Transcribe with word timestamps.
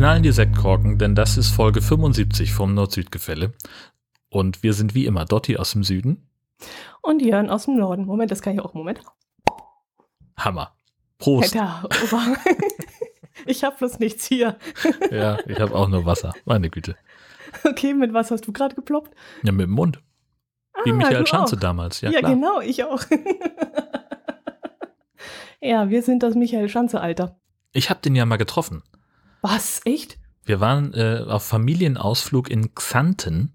Knallen 0.00 0.22
die 0.22 0.32
Sektkorken, 0.32 0.96
denn 0.96 1.14
das 1.14 1.36
ist 1.36 1.50
Folge 1.50 1.82
75 1.82 2.54
vom 2.54 2.72
Nord-Süd-Gefälle. 2.72 3.52
Und 4.30 4.62
wir 4.62 4.72
sind 4.72 4.94
wie 4.94 5.04
immer 5.04 5.26
Dotti 5.26 5.58
aus 5.58 5.72
dem 5.72 5.84
Süden. 5.84 6.26
Und 7.02 7.20
Jörn 7.20 7.50
aus 7.50 7.66
dem 7.66 7.76
Norden. 7.76 8.06
Moment, 8.06 8.30
das 8.30 8.40
kann 8.40 8.54
ich 8.54 8.60
auch. 8.60 8.72
Moment. 8.72 9.02
Hammer. 10.38 10.74
Prost. 11.18 11.54
Alter, 11.54 11.86
ich 13.44 13.62
habe 13.62 13.76
bloß 13.76 13.98
nichts 13.98 14.24
hier. 14.24 14.56
Ja, 15.10 15.36
ich 15.46 15.60
habe 15.60 15.74
auch 15.74 15.88
nur 15.88 16.06
Wasser. 16.06 16.32
Meine 16.46 16.70
Güte. 16.70 16.96
Okay, 17.64 17.92
mit 17.92 18.14
was 18.14 18.30
hast 18.30 18.46
du 18.46 18.52
gerade 18.52 18.74
geploppt? 18.74 19.14
Ja, 19.42 19.52
mit 19.52 19.66
dem 19.66 19.72
Mund. 19.72 20.00
Wie 20.84 20.92
Ah, 20.92 20.94
Michael 20.94 21.26
Schanze 21.26 21.56
auch. 21.56 21.60
damals. 21.60 22.00
Ja, 22.00 22.08
Ja, 22.10 22.20
klar. 22.20 22.32
genau, 22.32 22.60
ich 22.62 22.84
auch. 22.84 23.02
ja, 25.60 25.90
wir 25.90 26.02
sind 26.02 26.22
das 26.22 26.36
Michael 26.36 26.70
Schanze-Alter. 26.70 27.38
Ich 27.74 27.90
habe 27.90 28.00
den 28.00 28.16
ja 28.16 28.24
mal 28.24 28.38
getroffen. 28.38 28.82
Was? 29.42 29.80
Echt? 29.84 30.18
Wir 30.44 30.60
waren 30.60 30.94
äh, 30.94 31.24
auf 31.26 31.44
Familienausflug 31.44 32.50
in 32.50 32.74
Xanten. 32.74 33.52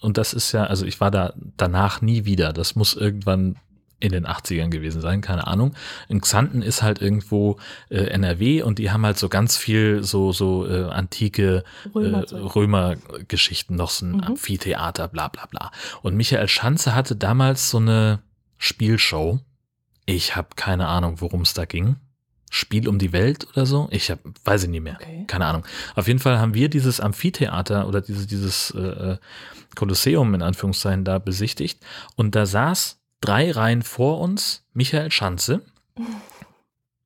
Und 0.00 0.16
das 0.18 0.32
ist 0.32 0.52
ja, 0.52 0.64
also 0.64 0.86
ich 0.86 1.00
war 1.00 1.10
da 1.10 1.34
danach 1.56 2.00
nie 2.00 2.24
wieder. 2.24 2.52
Das 2.52 2.74
muss 2.74 2.94
irgendwann 2.94 3.56
in 4.02 4.12
den 4.12 4.26
80ern 4.26 4.70
gewesen 4.70 5.02
sein, 5.02 5.20
keine 5.20 5.46
Ahnung. 5.46 5.74
In 6.08 6.22
Xanten 6.22 6.62
ist 6.62 6.82
halt 6.82 7.02
irgendwo 7.02 7.58
äh, 7.90 8.04
NRW 8.04 8.62
und 8.62 8.78
die 8.78 8.90
haben 8.90 9.04
halt 9.04 9.18
so 9.18 9.28
ganz 9.28 9.58
viel 9.58 10.02
so, 10.02 10.32
so 10.32 10.66
äh, 10.66 10.84
antike 10.84 11.64
äh. 11.94 11.98
Römergeschichten, 11.98 13.76
noch 13.76 13.90
so 13.90 14.06
ein 14.06 14.12
Mhm. 14.12 14.20
Amphitheater, 14.22 15.06
bla 15.08 15.28
bla 15.28 15.46
bla. 15.46 15.70
Und 16.02 16.16
Michael 16.16 16.48
Schanze 16.48 16.94
hatte 16.94 17.14
damals 17.14 17.68
so 17.70 17.76
eine 17.76 18.20
Spielshow. 18.56 19.40
Ich 20.06 20.34
habe 20.34 20.48
keine 20.56 20.88
Ahnung, 20.88 21.20
worum 21.20 21.42
es 21.42 21.52
da 21.54 21.66
ging. 21.66 21.96
Spiel 22.50 22.88
um 22.88 22.98
die 22.98 23.12
Welt 23.12 23.46
oder 23.52 23.64
so? 23.64 23.88
Ich 23.90 24.10
hab, 24.10 24.18
weiß 24.44 24.64
ich 24.64 24.68
nicht 24.68 24.82
mehr. 24.82 24.98
Okay. 25.00 25.24
Keine 25.26 25.46
Ahnung. 25.46 25.64
Auf 25.94 26.08
jeden 26.08 26.18
Fall 26.18 26.38
haben 26.38 26.52
wir 26.52 26.68
dieses 26.68 27.00
Amphitheater 27.00 27.86
oder 27.88 28.00
diese, 28.00 28.26
dieses 28.26 28.72
äh, 28.72 29.12
äh, 29.12 29.18
Kolosseum 29.76 30.34
in 30.34 30.42
Anführungszeichen 30.42 31.04
da 31.04 31.18
besichtigt 31.18 31.80
und 32.16 32.34
da 32.34 32.46
saß 32.46 33.00
drei 33.20 33.52
Reihen 33.52 33.82
vor 33.82 34.20
uns 34.20 34.64
Michael 34.74 35.10
Schanze, 35.10 35.62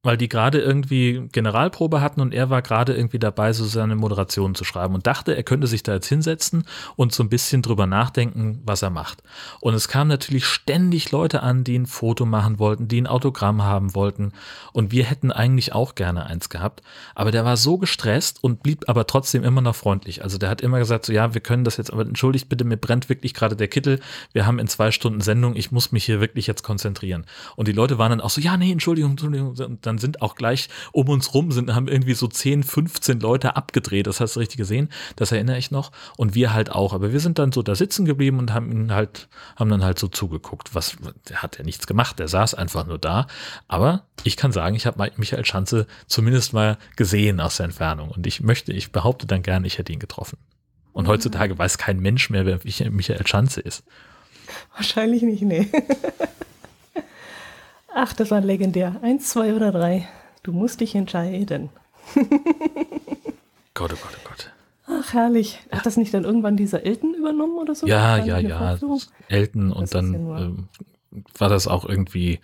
weil 0.04 0.16
die 0.16 0.28
gerade 0.28 0.60
irgendwie 0.60 1.28
Generalprobe 1.32 2.00
hatten 2.00 2.20
und 2.20 2.32
er 2.32 2.50
war 2.50 2.62
gerade 2.62 2.94
irgendwie 2.94 3.18
dabei, 3.18 3.52
so 3.52 3.64
seine 3.64 3.96
Moderation 3.96 4.54
zu 4.54 4.62
schreiben 4.62 4.94
und 4.94 5.06
dachte, 5.06 5.36
er 5.36 5.42
könnte 5.42 5.66
sich 5.66 5.82
da 5.82 5.94
jetzt 5.94 6.06
hinsetzen 6.06 6.64
und 6.94 7.12
so 7.12 7.24
ein 7.24 7.28
bisschen 7.28 7.62
drüber 7.62 7.86
nachdenken, 7.86 8.60
was 8.64 8.82
er 8.82 8.90
macht. 8.90 9.22
Und 9.60 9.74
es 9.74 9.88
kamen 9.88 10.08
natürlich 10.08 10.46
ständig 10.46 11.10
Leute 11.10 11.42
an, 11.42 11.64
die 11.64 11.76
ein 11.76 11.86
Foto 11.86 12.26
machen 12.26 12.60
wollten, 12.60 12.86
die 12.86 13.00
ein 13.00 13.06
Autogramm 13.08 13.62
haben 13.64 13.94
wollten 13.96 14.32
und 14.72 14.92
wir 14.92 15.04
hätten 15.04 15.32
eigentlich 15.32 15.72
auch 15.72 15.96
gerne 15.96 16.26
eins 16.26 16.48
gehabt, 16.48 16.82
aber 17.14 17.32
der 17.32 17.44
war 17.44 17.56
so 17.56 17.78
gestresst 17.78 18.44
und 18.44 18.62
blieb 18.62 18.88
aber 18.88 19.06
trotzdem 19.06 19.42
immer 19.42 19.60
noch 19.60 19.74
freundlich. 19.74 20.22
Also 20.22 20.38
der 20.38 20.50
hat 20.50 20.60
immer 20.60 20.78
gesagt, 20.78 21.06
so 21.06 21.12
ja, 21.12 21.34
wir 21.34 21.40
können 21.40 21.64
das 21.64 21.78
jetzt, 21.78 21.92
aber 21.92 22.02
entschuldigt 22.02 22.48
bitte, 22.48 22.64
mir 22.64 22.76
brennt 22.76 23.08
wirklich 23.08 23.34
gerade 23.34 23.56
der 23.56 23.68
Kittel, 23.68 24.00
wir 24.32 24.46
haben 24.46 24.58
in 24.58 24.68
zwei 24.68 24.90
Stunden 24.90 25.22
Sendung, 25.22 25.56
ich 25.56 25.72
muss 25.72 25.90
mich 25.92 26.04
hier 26.04 26.20
wirklich 26.20 26.46
jetzt 26.46 26.62
konzentrieren. 26.62 27.24
Und 27.56 27.68
die 27.68 27.72
Leute 27.72 27.98
waren 27.98 28.10
dann 28.10 28.20
auch 28.20 28.30
so, 28.30 28.40
ja, 28.40 28.56
nee, 28.56 28.70
Entschuldigung, 28.70 29.12
Entschuldigung. 29.12 29.56
Und 29.58 29.86
dann 29.86 29.93
sind 29.98 30.22
auch 30.22 30.34
gleich 30.34 30.68
um 30.92 31.08
uns 31.08 31.34
rum, 31.34 31.52
sind, 31.52 31.74
haben 31.74 31.88
irgendwie 31.88 32.14
so 32.14 32.26
10, 32.26 32.62
15 32.62 33.20
Leute 33.20 33.56
abgedreht, 33.56 34.06
das 34.06 34.20
hast 34.20 34.36
du 34.36 34.40
richtig 34.40 34.58
gesehen, 34.58 34.88
das 35.16 35.32
erinnere 35.32 35.58
ich 35.58 35.70
noch. 35.70 35.92
Und 36.16 36.34
wir 36.34 36.52
halt 36.52 36.70
auch, 36.70 36.92
aber 36.92 37.12
wir 37.12 37.20
sind 37.20 37.38
dann 37.38 37.52
so 37.52 37.62
da 37.62 37.74
sitzen 37.74 38.04
geblieben 38.04 38.38
und 38.38 38.52
haben 38.52 38.70
ihn 38.70 38.92
halt, 38.92 39.28
haben 39.56 39.70
dann 39.70 39.84
halt 39.84 39.98
so 39.98 40.08
zugeguckt, 40.08 40.74
was, 40.74 40.96
der 41.28 41.42
hat 41.42 41.58
ja 41.58 41.64
nichts 41.64 41.86
gemacht, 41.86 42.18
der 42.18 42.28
saß 42.28 42.54
einfach 42.54 42.86
nur 42.86 42.98
da. 42.98 43.26
Aber 43.68 44.04
ich 44.24 44.36
kann 44.36 44.52
sagen, 44.52 44.76
ich 44.76 44.86
habe 44.86 45.10
Michael 45.16 45.44
Schanze 45.44 45.86
zumindest 46.06 46.52
mal 46.52 46.78
gesehen 46.96 47.40
aus 47.40 47.56
der 47.56 47.66
Entfernung. 47.66 48.10
Und 48.10 48.26
ich 48.26 48.40
möchte, 48.40 48.72
ich 48.72 48.92
behaupte 48.92 49.26
dann 49.26 49.42
gern, 49.42 49.64
ich 49.64 49.78
hätte 49.78 49.92
ihn 49.92 49.98
getroffen. 49.98 50.38
Und 50.92 51.08
heutzutage 51.08 51.58
weiß 51.58 51.78
kein 51.78 51.98
Mensch 51.98 52.30
mehr, 52.30 52.46
wer 52.46 52.60
Michael 52.90 53.26
Schanze 53.26 53.60
ist. 53.60 53.84
Wahrscheinlich 54.74 55.22
nicht, 55.22 55.42
nee. 55.42 55.68
Ach, 57.94 58.12
das 58.12 58.30
war 58.30 58.40
legendär. 58.40 58.96
Eins, 59.02 59.30
zwei 59.30 59.54
oder 59.54 59.70
drei. 59.72 60.08
Du 60.42 60.52
musst 60.52 60.80
dich 60.80 60.94
entscheiden. 60.94 61.70
Gott, 63.74 63.92
oh 63.92 63.96
Gott, 63.96 64.16
oh 64.24 64.28
Gott. 64.28 64.50
Ach, 64.86 65.12
herrlich. 65.14 65.60
Hat 65.72 65.86
das 65.86 65.96
nicht 65.96 66.12
dann 66.12 66.24
irgendwann 66.24 66.56
dieser 66.56 66.84
Elton 66.84 67.14
übernommen 67.14 67.56
oder 67.58 67.74
so? 67.74 67.86
Ja, 67.86 68.18
ja, 68.18 68.38
ja. 68.38 68.78
Elton 69.28 69.72
und 69.72 69.94
dann 69.94 70.12
ja 70.28 70.38
ähm, 70.40 70.68
war 71.38 71.48
das 71.48 71.68
auch 71.68 71.84
irgendwie, 71.88 72.40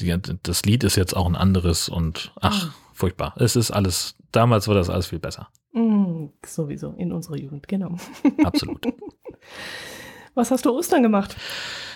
die, 0.00 0.16
das 0.42 0.62
Lied 0.64 0.84
ist 0.84 0.96
jetzt 0.96 1.16
auch 1.16 1.26
ein 1.26 1.34
anderes 1.36 1.88
und 1.88 2.32
ach, 2.40 2.68
Ah. 2.68 2.74
furchtbar. 2.92 3.34
Es 3.38 3.56
ist 3.56 3.70
alles, 3.72 4.14
damals 4.32 4.68
war 4.68 4.74
das 4.76 4.88
alles 4.88 5.08
viel 5.08 5.18
besser. 5.18 5.48
Mm, 5.72 6.26
sowieso, 6.46 6.94
in 6.96 7.12
unserer 7.12 7.36
Jugend, 7.36 7.66
genau. 7.68 7.96
Absolut. 8.44 8.86
Was 10.34 10.50
hast 10.50 10.64
du 10.64 10.70
Ostern 10.70 11.02
gemacht? 11.02 11.36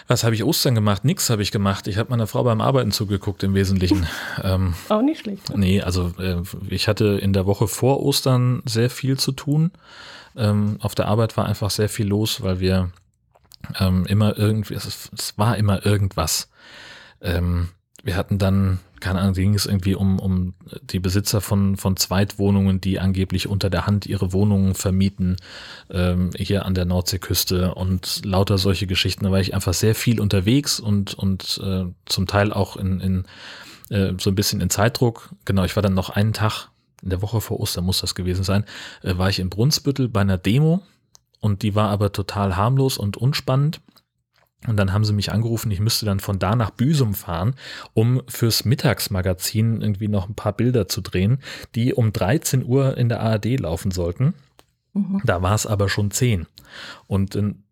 Was 0.08 0.24
habe 0.24 0.34
ich 0.34 0.42
Ostern 0.42 0.74
gemacht? 0.74 1.04
Nix 1.04 1.28
habe 1.28 1.42
ich 1.42 1.52
gemacht. 1.52 1.86
Ich 1.86 1.98
habe 1.98 2.08
meiner 2.08 2.26
Frau 2.26 2.42
beim 2.42 2.62
Arbeiten 2.62 2.92
zugeguckt 2.92 3.42
im 3.42 3.54
Wesentlichen. 3.54 4.06
ähm, 4.42 4.74
Auch 4.88 5.02
nicht 5.02 5.20
schlecht. 5.20 5.54
Nee, 5.54 5.82
also 5.82 6.14
äh, 6.18 6.42
ich 6.68 6.88
hatte 6.88 7.18
in 7.20 7.34
der 7.34 7.44
Woche 7.44 7.68
vor 7.68 8.02
Ostern 8.02 8.62
sehr 8.64 8.88
viel 8.88 9.18
zu 9.18 9.32
tun. 9.32 9.70
Ähm, 10.34 10.78
auf 10.80 10.94
der 10.94 11.08
Arbeit 11.08 11.36
war 11.36 11.44
einfach 11.44 11.70
sehr 11.70 11.90
viel 11.90 12.06
los, 12.06 12.42
weil 12.42 12.58
wir 12.58 12.90
ähm, 13.78 14.06
immer 14.06 14.38
irgendwie, 14.38 14.74
es, 14.74 15.10
es 15.16 15.36
war 15.36 15.58
immer 15.58 15.84
irgendwas. 15.84 16.48
Ähm, 17.20 17.68
wir 18.04 18.16
hatten 18.16 18.38
dann, 18.38 18.78
keine 19.00 19.20
Ahnung, 19.20 19.34
ging 19.34 19.54
es 19.54 19.66
irgendwie 19.66 19.94
um, 19.94 20.18
um 20.18 20.54
die 20.82 21.00
Besitzer 21.00 21.40
von, 21.40 21.76
von 21.76 21.96
Zweitwohnungen, 21.96 22.80
die 22.80 23.00
angeblich 23.00 23.48
unter 23.48 23.70
der 23.70 23.86
Hand 23.86 24.06
ihre 24.06 24.32
Wohnungen 24.32 24.74
vermieten, 24.74 25.36
ähm, 25.90 26.30
hier 26.36 26.64
an 26.64 26.74
der 26.74 26.84
Nordseeküste 26.84 27.74
und 27.74 28.24
lauter 28.24 28.58
solche 28.58 28.86
Geschichten. 28.86 29.24
Da 29.24 29.30
war 29.30 29.40
ich 29.40 29.54
einfach 29.54 29.74
sehr 29.74 29.94
viel 29.94 30.20
unterwegs 30.20 30.80
und, 30.80 31.14
und 31.14 31.60
äh, 31.62 31.84
zum 32.06 32.26
Teil 32.26 32.52
auch 32.52 32.76
in, 32.76 33.00
in 33.00 33.24
äh, 33.90 34.14
so 34.18 34.30
ein 34.30 34.34
bisschen 34.34 34.60
in 34.60 34.70
Zeitdruck. 34.70 35.30
Genau, 35.44 35.64
ich 35.64 35.76
war 35.76 35.82
dann 35.82 35.94
noch 35.94 36.10
einen 36.10 36.32
Tag 36.32 36.68
in 37.02 37.10
der 37.10 37.22
Woche 37.22 37.40
vor 37.40 37.60
Ostern 37.60 37.84
muss 37.84 38.00
das 38.00 38.14
gewesen 38.14 38.44
sein, 38.44 38.64
äh, 39.02 39.16
war 39.16 39.28
ich 39.28 39.38
in 39.38 39.50
Brunsbüttel 39.50 40.08
bei 40.08 40.20
einer 40.20 40.38
Demo 40.38 40.82
und 41.40 41.62
die 41.62 41.74
war 41.74 41.90
aber 41.90 42.12
total 42.12 42.56
harmlos 42.56 42.98
und 42.98 43.16
unspannend. 43.16 43.80
Und 44.66 44.76
dann 44.76 44.92
haben 44.92 45.04
sie 45.04 45.12
mich 45.12 45.30
angerufen, 45.30 45.70
ich 45.70 45.80
müsste 45.80 46.04
dann 46.04 46.18
von 46.18 46.38
da 46.38 46.56
nach 46.56 46.70
Büsum 46.70 47.14
fahren, 47.14 47.54
um 47.94 48.22
fürs 48.26 48.64
Mittagsmagazin 48.64 49.80
irgendwie 49.80 50.08
noch 50.08 50.28
ein 50.28 50.34
paar 50.34 50.52
Bilder 50.52 50.88
zu 50.88 51.00
drehen, 51.00 51.38
die 51.74 51.94
um 51.94 52.12
13 52.12 52.64
Uhr 52.64 52.96
in 52.96 53.08
der 53.08 53.20
ARD 53.20 53.60
laufen 53.60 53.92
sollten. 53.92 54.34
Mhm. 54.94 55.22
Da 55.24 55.42
war 55.42 55.54
es 55.54 55.66
aber 55.66 55.88
schon 55.88 56.10
10. 56.10 56.46
Und 57.06 57.36
dann 57.36 57.62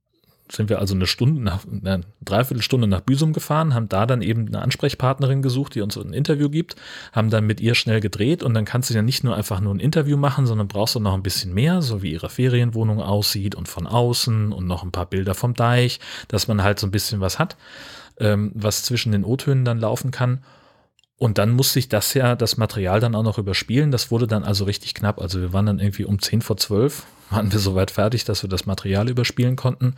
sind 0.50 0.68
wir 0.68 0.78
also 0.78 0.94
eine 0.94 1.06
Stunde 1.06 1.42
nach, 1.42 1.64
eine 1.66 2.02
Dreiviertelstunde 2.24 2.86
nach 2.86 3.00
Büsum 3.00 3.32
gefahren, 3.32 3.74
haben 3.74 3.88
da 3.88 4.06
dann 4.06 4.22
eben 4.22 4.46
eine 4.46 4.62
Ansprechpartnerin 4.62 5.42
gesucht, 5.42 5.74
die 5.74 5.80
uns 5.80 5.96
ein 5.96 6.12
Interview 6.12 6.48
gibt, 6.48 6.76
haben 7.12 7.30
dann 7.30 7.46
mit 7.46 7.60
ihr 7.60 7.74
schnell 7.74 8.00
gedreht 8.00 8.42
und 8.42 8.54
dann 8.54 8.64
kannst 8.64 8.90
du 8.90 8.94
ja 8.94 9.02
nicht 9.02 9.24
nur 9.24 9.36
einfach 9.36 9.60
nur 9.60 9.74
ein 9.74 9.80
Interview 9.80 10.16
machen, 10.16 10.46
sondern 10.46 10.68
brauchst 10.68 10.94
du 10.94 11.00
noch 11.00 11.14
ein 11.14 11.22
bisschen 11.22 11.52
mehr, 11.52 11.82
so 11.82 12.02
wie 12.02 12.12
ihre 12.12 12.30
Ferienwohnung 12.30 13.00
aussieht 13.00 13.54
und 13.54 13.68
von 13.68 13.86
außen 13.86 14.52
und 14.52 14.66
noch 14.66 14.82
ein 14.82 14.92
paar 14.92 15.06
Bilder 15.06 15.34
vom 15.34 15.54
Deich, 15.54 16.00
dass 16.28 16.48
man 16.48 16.62
halt 16.62 16.78
so 16.78 16.86
ein 16.86 16.92
bisschen 16.92 17.20
was 17.20 17.38
hat, 17.38 17.56
ähm, 18.18 18.52
was 18.54 18.82
zwischen 18.82 19.12
den 19.12 19.24
O-Tönen 19.24 19.64
dann 19.64 19.78
laufen 19.78 20.10
kann. 20.10 20.40
Und 21.18 21.38
dann 21.38 21.52
musste 21.52 21.78
ich 21.78 21.88
das 21.88 22.12
ja, 22.12 22.36
das 22.36 22.58
Material 22.58 23.00
dann 23.00 23.14
auch 23.14 23.22
noch 23.22 23.38
überspielen. 23.38 23.90
Das 23.90 24.10
wurde 24.10 24.26
dann 24.26 24.44
also 24.44 24.64
richtig 24.64 24.94
knapp. 24.94 25.18
Also 25.20 25.40
wir 25.40 25.52
waren 25.52 25.64
dann 25.64 25.78
irgendwie 25.78 26.04
um 26.04 26.20
10 26.20 26.42
vor 26.42 26.58
12, 26.58 27.06
waren 27.30 27.50
wir 27.50 27.58
soweit 27.58 27.90
fertig, 27.90 28.24
dass 28.24 28.42
wir 28.42 28.50
das 28.50 28.66
Material 28.66 29.08
überspielen 29.08 29.56
konnten. 29.56 29.94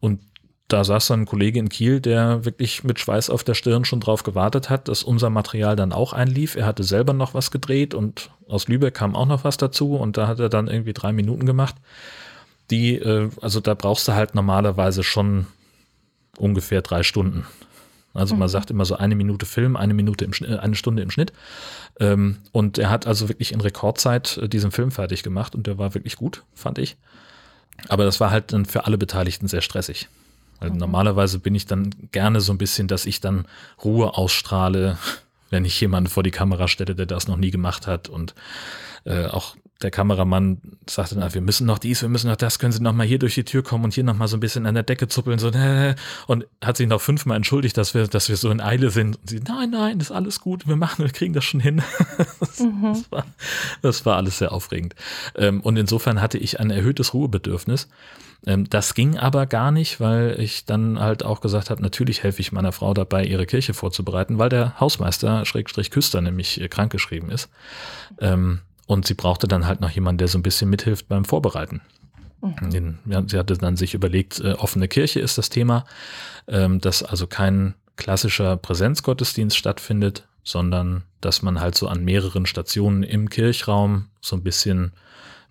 Und 0.00 0.20
da 0.68 0.82
saß 0.82 1.06
dann 1.06 1.22
ein 1.22 1.26
Kollege 1.26 1.60
in 1.60 1.68
Kiel, 1.68 2.00
der 2.00 2.44
wirklich 2.44 2.82
mit 2.82 2.98
Schweiß 2.98 3.30
auf 3.30 3.44
der 3.44 3.54
Stirn 3.54 3.84
schon 3.84 4.00
drauf 4.00 4.24
gewartet 4.24 4.68
hat, 4.68 4.88
dass 4.88 5.04
unser 5.04 5.30
Material 5.30 5.76
dann 5.76 5.92
auch 5.92 6.12
einlief. 6.12 6.56
Er 6.56 6.66
hatte 6.66 6.82
selber 6.82 7.12
noch 7.12 7.34
was 7.34 7.50
gedreht 7.50 7.94
und 7.94 8.30
aus 8.48 8.66
Lübeck 8.66 8.94
kam 8.94 9.14
auch 9.14 9.26
noch 9.26 9.44
was 9.44 9.56
dazu 9.56 9.94
und 9.94 10.16
da 10.16 10.26
hat 10.26 10.40
er 10.40 10.48
dann 10.48 10.66
irgendwie 10.66 10.92
drei 10.92 11.12
Minuten 11.12 11.46
gemacht. 11.46 11.76
Die, 12.70 12.96
äh, 12.96 13.30
also 13.40 13.60
da 13.60 13.74
brauchst 13.74 14.08
du 14.08 14.12
halt 14.14 14.34
normalerweise 14.34 15.04
schon 15.04 15.46
ungefähr 16.36 16.82
drei 16.82 17.04
Stunden. 17.04 17.46
Also 18.12 18.34
man 18.34 18.48
sagt 18.48 18.70
immer 18.70 18.86
so 18.86 18.96
eine 18.96 19.14
Minute 19.14 19.44
Film, 19.46 19.76
eine 19.76 19.94
Minute 19.94 20.24
im 20.24 20.32
Schnitt, 20.32 20.58
eine 20.58 20.74
Stunde 20.74 21.02
im 21.02 21.10
Schnitt. 21.10 21.32
Ähm, 22.00 22.38
und 22.50 22.78
er 22.78 22.90
hat 22.90 23.06
also 23.06 23.28
wirklich 23.28 23.52
in 23.52 23.60
Rekordzeit 23.60 24.38
äh, 24.38 24.48
diesen 24.48 24.72
Film 24.72 24.90
fertig 24.90 25.22
gemacht 25.22 25.54
und 25.54 25.66
der 25.66 25.78
war 25.78 25.94
wirklich 25.94 26.16
gut, 26.16 26.42
fand 26.54 26.78
ich. 26.78 26.96
Aber 27.88 28.04
das 28.04 28.20
war 28.20 28.30
halt 28.30 28.52
dann 28.52 28.64
für 28.64 28.84
alle 28.86 28.98
Beteiligten 28.98 29.48
sehr 29.48 29.60
stressig. 29.60 30.08
Weil 30.60 30.70
normalerweise 30.70 31.38
bin 31.38 31.54
ich 31.54 31.66
dann 31.66 31.90
gerne 32.12 32.40
so 32.40 32.52
ein 32.52 32.58
bisschen, 32.58 32.88
dass 32.88 33.06
ich 33.06 33.20
dann 33.20 33.46
Ruhe 33.84 34.16
ausstrahle, 34.16 34.98
wenn 35.50 35.64
ich 35.64 35.80
jemanden 35.80 36.10
vor 36.10 36.22
die 36.22 36.30
Kamera 36.30 36.68
stelle, 36.68 36.94
der 36.94 37.06
das 37.06 37.28
noch 37.28 37.36
nie 37.36 37.50
gemacht 37.50 37.86
hat 37.86 38.08
und 38.08 38.34
äh, 39.04 39.26
auch 39.26 39.56
der 39.82 39.90
Kameramann 39.90 40.58
sagte 40.88 41.16
dann, 41.16 41.34
wir 41.34 41.40
müssen 41.40 41.66
noch 41.66 41.78
dies, 41.78 42.00
wir 42.00 42.08
müssen 42.08 42.28
noch 42.28 42.36
das, 42.36 42.58
können 42.58 42.72
Sie 42.72 42.82
noch 42.82 42.94
mal 42.94 43.06
hier 43.06 43.18
durch 43.18 43.34
die 43.34 43.44
Tür 43.44 43.62
kommen 43.62 43.84
und 43.84 43.94
hier 43.94 44.04
noch 44.04 44.16
mal 44.16 44.26
so 44.26 44.36
ein 44.36 44.40
bisschen 44.40 44.64
an 44.64 44.74
der 44.74 44.82
Decke 44.82 45.06
zuppeln, 45.08 45.38
so, 45.38 45.50
und 46.26 46.46
hat 46.64 46.76
sich 46.78 46.88
noch 46.88 47.00
fünfmal 47.00 47.36
entschuldigt, 47.36 47.76
dass 47.76 47.92
wir, 47.92 48.06
dass 48.06 48.28
wir 48.28 48.36
so 48.36 48.50
in 48.50 48.60
Eile 48.60 48.90
sind. 48.90 49.16
Und 49.18 49.28
sie, 49.28 49.40
nein, 49.40 49.70
nein, 49.70 50.00
ist 50.00 50.10
alles 50.10 50.40
gut, 50.40 50.66
wir 50.66 50.76
machen, 50.76 51.04
wir 51.04 51.12
kriegen 51.12 51.34
das 51.34 51.44
schon 51.44 51.60
hin. 51.60 51.82
Das, 52.38 52.60
mhm. 52.60 52.82
das, 52.82 53.04
war, 53.10 53.26
das 53.82 54.06
war 54.06 54.16
alles 54.16 54.38
sehr 54.38 54.52
aufregend. 54.52 54.94
Ähm, 55.36 55.60
und 55.60 55.76
insofern 55.76 56.20
hatte 56.20 56.38
ich 56.38 56.60
ein 56.60 56.70
erhöhtes 56.70 57.14
Ruhebedürfnis. 57.14 57.88
Ähm, 58.46 58.68
das 58.68 58.94
ging 58.94 59.16
aber 59.18 59.46
gar 59.46 59.70
nicht, 59.70 60.00
weil 60.00 60.36
ich 60.38 60.64
dann 60.64 60.98
halt 60.98 61.24
auch 61.24 61.40
gesagt 61.40 61.70
habe, 61.70 61.82
natürlich 61.82 62.22
helfe 62.22 62.40
ich 62.40 62.52
meiner 62.52 62.72
Frau 62.72 62.94
dabei, 62.94 63.24
ihre 63.24 63.46
Kirche 63.46 63.74
vorzubereiten, 63.74 64.38
weil 64.38 64.48
der 64.48 64.78
Hausmeister, 64.80 65.44
Schrägstrich 65.44 65.90
Küster, 65.90 66.20
nämlich 66.20 66.60
äh, 66.60 66.68
krankgeschrieben 66.68 67.30
ist. 67.30 67.48
Und 68.86 69.06
sie 69.06 69.14
brauchte 69.14 69.48
dann 69.48 69.66
halt 69.66 69.80
noch 69.80 69.90
jemanden, 69.90 70.18
der 70.18 70.28
so 70.28 70.38
ein 70.38 70.42
bisschen 70.42 70.70
mithilft 70.70 71.08
beim 71.08 71.24
Vorbereiten. 71.24 71.80
Mhm. 72.40 72.98
sie 73.28 73.38
hatte 73.38 73.56
dann 73.56 73.76
sich 73.76 73.94
überlegt, 73.94 74.40
äh, 74.40 74.52
offene 74.52 74.88
Kirche 74.88 75.20
ist 75.20 75.38
das 75.38 75.48
Thema, 75.48 75.84
ähm, 76.46 76.80
dass 76.80 77.02
also 77.02 77.26
kein 77.26 77.74
klassischer 77.96 78.56
Präsenzgottesdienst 78.56 79.56
stattfindet, 79.56 80.28
sondern 80.44 81.02
dass 81.20 81.42
man 81.42 81.60
halt 81.60 81.76
so 81.76 81.88
an 81.88 82.04
mehreren 82.04 82.46
Stationen 82.46 83.02
im 83.02 83.30
Kirchraum 83.30 84.10
so 84.20 84.36
ein 84.36 84.42
bisschen 84.42 84.92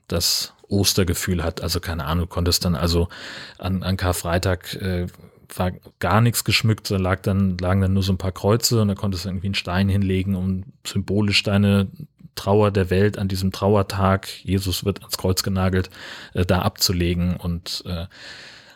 das 0.07 0.53
Ostergefühl 0.67 1.43
hat. 1.43 1.61
Also 1.61 1.79
keine 1.79 2.05
Ahnung, 2.05 2.29
konntest 2.29 2.65
dann 2.65 2.75
also 2.75 3.09
an, 3.57 3.83
an 3.83 3.97
Karfreitag 3.97 4.75
äh, 4.75 5.07
war 5.53 5.71
gar 5.99 6.21
nichts 6.21 6.43
geschmückt, 6.43 6.89
da 6.89 6.97
lag 6.97 7.21
dann, 7.21 7.57
lagen 7.57 7.81
dann 7.81 7.93
nur 7.93 8.03
so 8.03 8.13
ein 8.13 8.17
paar 8.17 8.31
Kreuze 8.31 8.81
und 8.81 8.87
da 8.87 8.95
konntest 8.95 9.25
du 9.25 9.29
irgendwie 9.29 9.47
einen 9.47 9.55
Stein 9.55 9.89
hinlegen, 9.89 10.35
um 10.35 10.63
symbolisch 10.85 11.43
deine 11.43 11.87
Trauer 12.35 12.71
der 12.71 12.89
Welt 12.89 13.17
an 13.17 13.27
diesem 13.27 13.51
Trauertag, 13.51 14.27
Jesus 14.43 14.85
wird 14.85 14.99
ans 14.99 15.17
Kreuz 15.17 15.43
genagelt, 15.43 15.89
äh, 16.33 16.45
da 16.45 16.61
abzulegen 16.61 17.37
und 17.37 17.83
äh, 17.85 18.05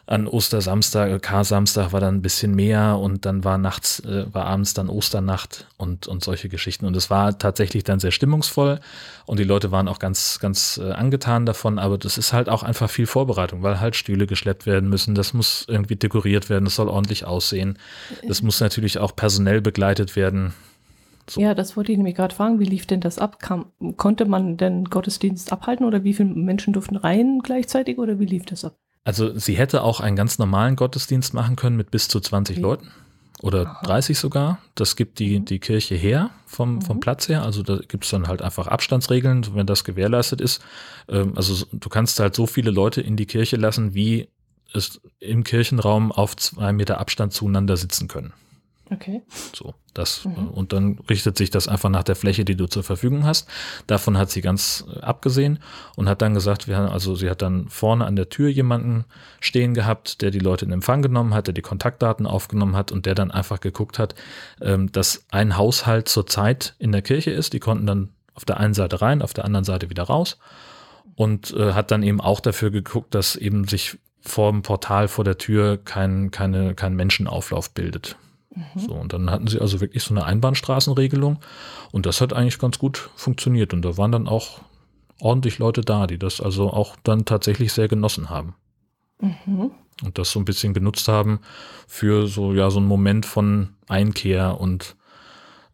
an 0.10 0.26
Ostersamstag, 0.26 1.12
äh, 1.12 1.20
Kar-Samstag 1.20 1.94
war 1.94 2.00
dann 2.00 2.16
ein 2.16 2.22
bisschen 2.24 2.56
mehr 2.56 2.98
und 2.98 3.28
dann 3.28 3.44
war 3.44 3.60
nachts, 3.60 4.00
äh, 4.00 4.26
war 4.34 4.46
abends 4.48 4.74
dann 4.74 4.90
Osternacht 4.90 5.68
und, 5.78 6.08
und 6.08 6.24
solche 6.24 6.50
Geschichten. 6.50 6.86
Und 6.88 6.98
es 6.98 7.12
war 7.12 7.38
tatsächlich 7.38 7.84
dann 7.84 8.00
sehr 8.00 8.10
stimmungsvoll 8.10 8.80
und 9.28 9.38
die 9.40 9.44
Leute 9.44 9.72
waren 9.72 9.88
auch 9.88 10.00
ganz, 10.00 10.40
ganz 10.40 10.80
äh, 10.84 10.92
angetan 10.92 11.46
davon, 11.46 11.78
aber 11.78 12.00
das 12.00 12.18
ist 12.18 12.34
halt 12.34 12.50
auch 12.50 12.64
einfach 12.64 12.90
viel 12.90 13.06
Vorbereitung, 13.06 13.62
weil 13.62 13.80
halt 13.80 13.96
Stühle 13.96 14.26
geschleppt 14.26 14.66
werden 14.66 14.90
müssen, 14.90 15.14
das 15.14 15.34
muss 15.34 15.66
irgendwie 15.68 15.96
dekoriert 15.96 16.50
werden, 16.50 16.66
das 16.66 16.76
soll 16.76 16.90
ordentlich 16.90 17.26
aussehen. 17.26 17.78
Das 18.28 18.42
muss 18.42 18.60
natürlich 18.60 18.98
auch 18.98 19.16
personell 19.16 19.62
begleitet 19.62 20.16
werden. 20.16 20.56
So. 21.30 21.42
Ja, 21.42 21.54
das 21.54 21.78
wollte 21.78 21.92
ich 21.92 21.98
nämlich 21.98 22.16
gerade 22.16 22.36
fragen. 22.36 22.60
Wie 22.60 22.66
lief 22.66 22.86
denn 22.86 23.02
das 23.02 23.20
ab? 23.20 23.40
Kam, 23.40 23.68
konnte 23.98 24.26
man 24.26 24.58
denn 24.58 24.86
Gottesdienst 24.86 25.52
abhalten 25.52 25.86
oder 25.86 26.04
wie 26.04 26.14
viele 26.14 26.30
Menschen 26.30 26.74
durften 26.74 26.96
rein 26.96 27.40
gleichzeitig 27.44 27.98
oder 27.98 28.20
wie 28.20 28.26
lief 28.26 28.46
das 28.46 28.66
ab? 28.66 28.78
Also 29.04 29.38
sie 29.38 29.56
hätte 29.56 29.84
auch 29.84 30.00
einen 30.00 30.16
ganz 30.16 30.40
normalen 30.40 30.76
Gottesdienst 30.76 31.34
machen 31.34 31.56
können 31.56 31.78
mit 31.78 31.92
bis 31.92 32.08
zu 32.08 32.20
20 32.20 32.58
okay. 32.58 32.62
Leuten 32.62 32.92
oder 33.42 33.68
Aha. 33.68 33.82
30 33.84 34.20
sogar. 34.20 34.60
Das 34.76 34.96
gibt 34.96 35.20
die, 35.20 35.40
mhm. 35.40 35.46
die 35.46 35.60
Kirche 35.60 35.96
her 35.96 36.32
vom, 36.46 36.82
vom 36.82 36.98
mhm. 36.98 37.02
Platz 37.02 37.30
her. 37.30 37.44
Also 37.44 37.64
da 37.64 37.78
gibt 37.78 38.06
es 38.06 38.12
dann 38.12 38.28
halt 38.28 38.42
einfach 38.42 38.68
Abstandsregeln, 38.68 39.46
wenn 39.56 39.66
das 39.66 39.84
gewährleistet 39.84 40.42
ist. 40.42 40.62
Ähm, 41.08 41.34
also 41.36 41.66
du 41.72 41.90
kannst 41.90 42.20
halt 42.20 42.36
so 42.36 42.46
viele 42.46 42.72
Leute 42.72 43.02
in 43.02 43.16
die 43.16 43.26
Kirche 43.26 43.56
lassen, 43.56 43.94
wie 43.94 44.30
es 44.74 45.02
im 45.20 45.44
Kirchenraum 45.44 46.12
auf 46.12 46.36
zwei 46.36 46.74
Meter 46.74 47.00
Abstand 47.00 47.34
zueinander 47.34 47.78
sitzen 47.78 48.08
können. 48.08 48.34
Okay. 48.92 49.22
So, 49.54 49.76
das, 49.94 50.26
mhm. 50.26 50.48
und 50.50 50.74
dann 50.74 50.98
richtet 51.10 51.38
sich 51.38 51.52
das 51.52 51.68
einfach 51.68 51.90
nach 51.90 52.04
der 52.04 52.16
Fläche, 52.16 52.44
die 52.44 52.56
du 52.56 52.66
zur 52.66 52.84
Verfügung 52.84 53.24
hast. 53.24 53.48
Davon 53.86 54.18
hat 54.18 54.32
sie 54.32 54.42
ganz 54.42 54.86
äh, 54.94 55.00
abgesehen 55.02 55.60
und 55.96 56.10
hat 56.10 56.22
dann 56.22 56.34
gesagt, 56.34 56.68
wir 56.68 56.78
haben, 56.78 56.90
also 56.90 57.16
sie 57.16 57.30
hat 57.30 57.42
dann 57.42 57.70
vorne 57.70 58.06
an 58.06 58.16
der 58.16 58.30
Tür 58.30 58.50
jemanden 58.50 59.06
stehen 59.40 59.74
gehabt, 59.74 60.22
der 60.22 60.32
die 60.32 60.40
Leute 60.40 60.66
in 60.66 60.72
Empfang 60.72 61.02
genommen 61.02 61.34
hat, 61.34 61.48
der 61.48 61.54
die 61.54 61.62
Kontaktdaten 61.62 62.26
aufgenommen 62.26 62.76
hat 62.76 62.92
und 62.92 63.06
der 63.06 63.16
dann 63.16 63.32
einfach 63.32 63.60
geguckt 63.60 64.00
hat, 64.00 64.16
ähm, 64.62 64.92
dass 64.92 65.26
ein 65.30 65.56
Haushalt 65.56 66.10
zur 66.10 66.26
Zeit 66.26 66.76
in 66.80 66.92
der 66.92 67.04
Kirche 67.04 67.32
ist. 67.32 67.54
Die 67.54 67.60
konnten 67.60 67.86
dann 67.86 68.10
auf 68.34 68.46
der 68.46 68.58
einen 68.58 68.74
Seite 68.74 69.02
rein, 69.02 69.22
auf 69.22 69.34
der 69.34 69.46
anderen 69.46 69.66
Seite 69.66 69.90
wieder 69.90 70.04
raus 70.04 70.40
und 71.16 71.54
äh, 71.54 71.74
hat 71.74 71.92
dann 71.92 72.02
eben 72.02 72.22
auch 72.22 72.40
dafür 72.40 72.72
geguckt, 72.72 73.14
dass 73.14 73.36
eben 73.36 73.68
sich 73.68 74.00
vor 74.22 74.52
dem 74.52 74.62
Portal 74.62 75.08
vor 75.08 75.24
der 75.24 75.38
Tür 75.38 75.78
kein, 75.78 76.32
keine, 76.32 76.76
kein 76.76 76.96
Menschenauflauf 76.96 77.72
bildet. 77.72 78.18
Mhm. 78.56 78.80
So, 78.80 78.94
und 78.94 79.14
dann 79.14 79.30
hatten 79.30 79.48
sie 79.48 79.60
also 79.60 79.80
wirklich 79.82 80.04
so 80.04 80.14
eine 80.14 80.26
Einbahnstraßenregelung 80.26 81.40
und 81.92 82.06
das 82.06 82.22
hat 82.22 82.34
eigentlich 82.34 82.60
ganz 82.60 82.80
gut 82.80 83.10
funktioniert 83.16 83.74
und 83.74 83.84
da 83.84 83.98
waren 83.98 84.12
dann 84.12 84.28
auch 84.28 84.62
ordentlich 85.20 85.60
Leute 85.60 85.82
da, 85.82 86.08
die 86.08 86.18
das 86.18 86.42
also 86.42 86.72
auch 86.72 86.96
dann 87.04 87.26
tatsächlich 87.26 87.74
sehr 87.74 87.88
genossen 87.88 88.30
haben. 88.30 88.56
Mhm. 89.20 89.72
Und 90.04 90.18
das 90.18 90.32
so 90.32 90.40
ein 90.40 90.46
bisschen 90.46 90.74
genutzt 90.74 91.08
haben 91.08 91.42
für 91.88 92.28
so, 92.28 92.54
ja, 92.54 92.70
so 92.70 92.80
einen 92.80 92.88
Moment 92.88 93.26
von 93.26 93.76
Einkehr 93.88 94.60
und 94.60 94.96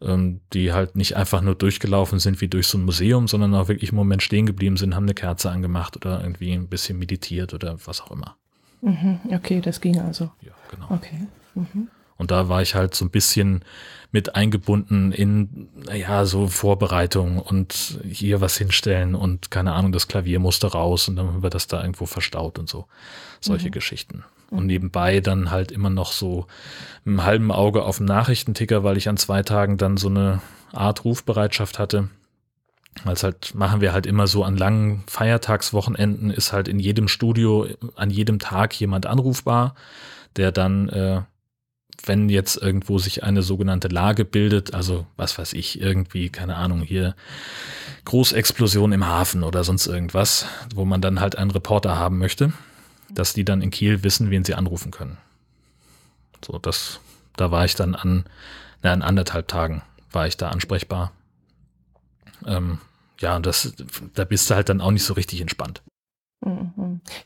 ähm, 0.01 0.41
die 0.53 0.73
halt 0.73 0.95
nicht 0.95 1.15
einfach 1.15 1.41
nur 1.41 1.55
durchgelaufen 1.55 2.19
sind 2.19 2.41
wie 2.41 2.47
durch 2.47 2.67
so 2.67 2.77
ein 2.77 2.85
Museum, 2.85 3.27
sondern 3.27 3.53
auch 3.53 3.67
wirklich 3.67 3.91
einen 3.91 3.97
Moment 3.97 4.23
stehen 4.23 4.45
geblieben 4.45 4.77
sind, 4.77 4.95
haben 4.95 5.05
eine 5.05 5.13
Kerze 5.13 5.51
angemacht 5.51 5.95
oder 5.95 6.21
irgendwie 6.21 6.53
ein 6.53 6.67
bisschen 6.67 6.97
meditiert 6.97 7.53
oder 7.53 7.77
was 7.85 8.01
auch 8.01 8.11
immer. 8.11 8.35
Mhm. 8.81 9.19
Okay, 9.31 9.61
das 9.61 9.79
ging 9.79 9.99
also. 9.99 10.31
Ja, 10.41 10.51
genau. 10.71 10.87
Okay. 10.89 11.27
Mhm. 11.53 11.87
Und 12.17 12.31
da 12.31 12.49
war 12.49 12.61
ich 12.61 12.75
halt 12.75 12.95
so 12.95 13.05
ein 13.05 13.11
bisschen 13.11 13.63
mit 14.11 14.35
eingebunden 14.35 15.11
in, 15.11 15.67
naja, 15.85 16.25
so 16.25 16.47
Vorbereitung 16.47 17.37
und 17.37 17.99
hier 18.09 18.39
was 18.39 18.57
hinstellen 18.57 19.13
und 19.13 19.51
keine 19.51 19.73
Ahnung, 19.73 19.91
das 19.91 20.07
Klavier 20.07 20.39
musste 20.39 20.67
raus 20.67 21.09
und 21.09 21.17
dann 21.17 21.43
wird 21.43 21.53
das 21.53 21.67
da 21.67 21.81
irgendwo 21.81 22.05
verstaut 22.05 22.57
und 22.57 22.69
so. 22.69 22.85
Solche 23.41 23.67
mhm. 23.67 23.73
Geschichten. 23.73 24.23
Und 24.51 24.67
nebenbei 24.67 25.19
dann 25.19 25.51
halt 25.51 25.71
immer 25.71 25.89
noch 25.89 26.13
so 26.13 26.47
im 27.03 27.25
halben 27.25 27.51
Auge 27.51 27.83
auf 27.83 27.97
dem 27.97 28.05
Nachrichtenticker, 28.05 28.83
weil 28.85 28.95
ich 28.95 29.09
an 29.09 29.17
zwei 29.17 29.43
Tagen 29.43 29.77
dann 29.77 29.97
so 29.97 30.07
eine 30.07 30.41
Art 30.71 31.03
Rufbereitschaft 31.03 31.77
hatte. 31.77 32.09
Als 33.03 33.23
halt 33.23 33.53
machen 33.53 33.81
wir 33.81 33.91
halt 33.91 34.05
immer 34.05 34.27
so 34.27 34.45
an 34.45 34.55
langen 34.55 35.03
Feiertagswochenenden 35.07 36.31
ist 36.31 36.53
halt 36.53 36.69
in 36.69 36.79
jedem 36.79 37.09
Studio 37.09 37.67
an 37.95 38.09
jedem 38.09 38.39
Tag 38.39 38.79
jemand 38.79 39.05
anrufbar, 39.05 39.75
der 40.37 40.53
dann 40.53 40.87
äh, 40.87 41.21
wenn 42.05 42.29
jetzt 42.29 42.57
irgendwo 42.57 42.97
sich 42.97 43.23
eine 43.23 43.41
sogenannte 43.41 43.87
Lage 43.87 44.25
bildet, 44.25 44.73
also 44.73 45.05
was 45.17 45.37
weiß 45.37 45.53
ich, 45.53 45.79
irgendwie, 45.81 46.29
keine 46.29 46.55
Ahnung, 46.55 46.81
hier 46.81 47.15
Großexplosion 48.05 48.91
im 48.91 49.05
Hafen 49.05 49.43
oder 49.43 49.63
sonst 49.63 49.87
irgendwas, 49.87 50.45
wo 50.73 50.85
man 50.85 51.01
dann 51.01 51.19
halt 51.19 51.37
einen 51.37 51.51
Reporter 51.51 51.97
haben 51.97 52.17
möchte, 52.17 52.53
dass 53.09 53.33
die 53.33 53.45
dann 53.45 53.61
in 53.61 53.71
Kiel 53.71 54.03
wissen, 54.03 54.29
wen 54.29 54.43
sie 54.43 54.55
anrufen 54.55 54.91
können. 54.91 55.17
So, 56.45 56.59
das, 56.59 56.99
da 57.35 57.51
war 57.51 57.65
ich 57.65 57.75
dann 57.75 57.95
an, 57.95 58.25
na, 58.83 58.93
an 58.93 59.01
anderthalb 59.01 59.47
Tagen 59.47 59.81
war 60.11 60.27
ich 60.27 60.37
da 60.37 60.49
ansprechbar. 60.49 61.11
Ähm, 62.45 62.79
ja, 63.19 63.35
und 63.35 63.45
das, 63.45 63.73
da 64.13 64.25
bist 64.25 64.49
du 64.49 64.55
halt 64.55 64.69
dann 64.69 64.81
auch 64.81 64.91
nicht 64.91 65.03
so 65.03 65.13
richtig 65.13 65.41
entspannt. 65.41 65.81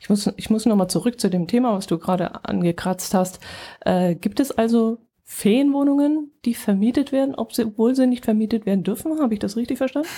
Ich 0.00 0.08
muss, 0.08 0.30
ich 0.36 0.50
muss 0.50 0.66
nochmal 0.66 0.90
zurück 0.90 1.20
zu 1.20 1.30
dem 1.30 1.46
Thema, 1.46 1.74
was 1.74 1.86
du 1.86 1.98
gerade 1.98 2.44
angekratzt 2.44 3.14
hast. 3.14 3.40
Äh, 3.80 4.14
gibt 4.14 4.40
es 4.40 4.50
also 4.50 4.98
Ferienwohnungen, 5.24 6.32
die 6.44 6.54
vermietet 6.54 7.12
werden, 7.12 7.34
obwohl 7.36 7.94
sie 7.94 8.06
nicht 8.06 8.24
vermietet 8.24 8.66
werden 8.66 8.82
dürfen? 8.82 9.20
Habe 9.20 9.34
ich 9.34 9.40
das 9.40 9.56
richtig 9.56 9.78
verstanden? 9.78 10.08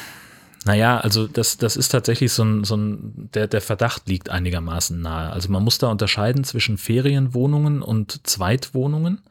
Naja, 0.64 0.99
also 0.99 1.26
das, 1.26 1.59
das 1.59 1.76
ist 1.76 1.88
tatsächlich 1.88 2.33
so 2.33 2.45
ein, 2.45 2.64
so 2.64 2.76
ein 2.76 3.28
der, 3.35 3.49
der 3.49 3.61
Verdacht 3.61 4.09
liegt 4.09 4.31
einigermaßen 4.31 5.00
nahe. 5.00 5.31
Also 5.31 5.50
man 5.50 5.62
muss 5.62 5.78
da 5.78 5.90
unterscheiden 5.90 6.45
zwischen 6.45 6.78
Ferienwohnungen 6.78 7.83
und 7.83 8.26
Zweitwohnungen. 8.26 9.23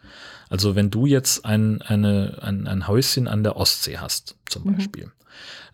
Also 0.49 0.75
wenn 0.75 0.91
du 0.91 1.05
jetzt 1.05 1.45
ein, 1.45 1.81
eine, 1.81 2.39
ein, 2.41 2.67
ein 2.67 2.87
Häuschen 2.87 3.27
an 3.27 3.43
der 3.43 3.55
Ostsee 3.55 3.97
hast, 3.97 4.35
zum 4.45 4.65
mhm. 4.65 4.75
Beispiel, 4.75 5.05
mhm. 5.05 5.11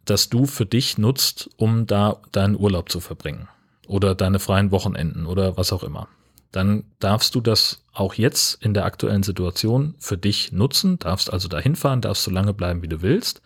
das 0.05 0.29
du 0.29 0.45
für 0.45 0.65
dich 0.65 0.97
nutzt, 0.97 1.49
um 1.57 1.87
da 1.87 2.21
deinen 2.31 2.55
Urlaub 2.55 2.89
zu 2.91 2.99
verbringen 2.99 3.49
oder 3.87 4.15
deine 4.15 4.39
freien 4.39 4.71
Wochenenden 4.71 5.25
oder 5.25 5.57
was 5.57 5.73
auch 5.73 5.83
immer. 5.83 6.07
Dann 6.51 6.85
darfst 6.99 7.35
du 7.35 7.41
das 7.41 7.83
auch 7.93 8.13
jetzt 8.13 8.63
in 8.63 8.73
der 8.73 8.85
aktuellen 8.85 9.23
Situation 9.23 9.95
für 9.99 10.17
dich 10.17 10.51
nutzen, 10.51 10.97
darfst 10.99 11.31
also 11.31 11.47
dahin 11.47 11.75
fahren, 11.75 12.01
darfst 12.01 12.23
so 12.23 12.31
lange 12.31 12.53
bleiben, 12.53 12.81
wie 12.81 12.87
du 12.87 13.01
willst. 13.01 13.41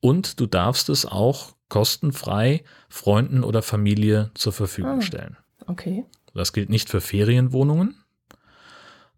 Und 0.00 0.38
du 0.40 0.46
darfst 0.46 0.88
es 0.88 1.06
auch 1.06 1.54
kostenfrei 1.68 2.62
Freunden 2.88 3.42
oder 3.42 3.62
Familie 3.62 4.30
zur 4.34 4.52
Verfügung 4.52 4.98
ah, 4.98 5.02
stellen. 5.02 5.36
Okay. 5.66 6.04
Das 6.34 6.52
gilt 6.52 6.68
nicht 6.68 6.88
für 6.88 7.00
Ferienwohnungen, 7.00 7.96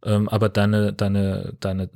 ähm, 0.04 0.28
aber 0.28 0.48
deine, 0.48 0.92
deine, 0.92 1.54
deine 1.60 1.90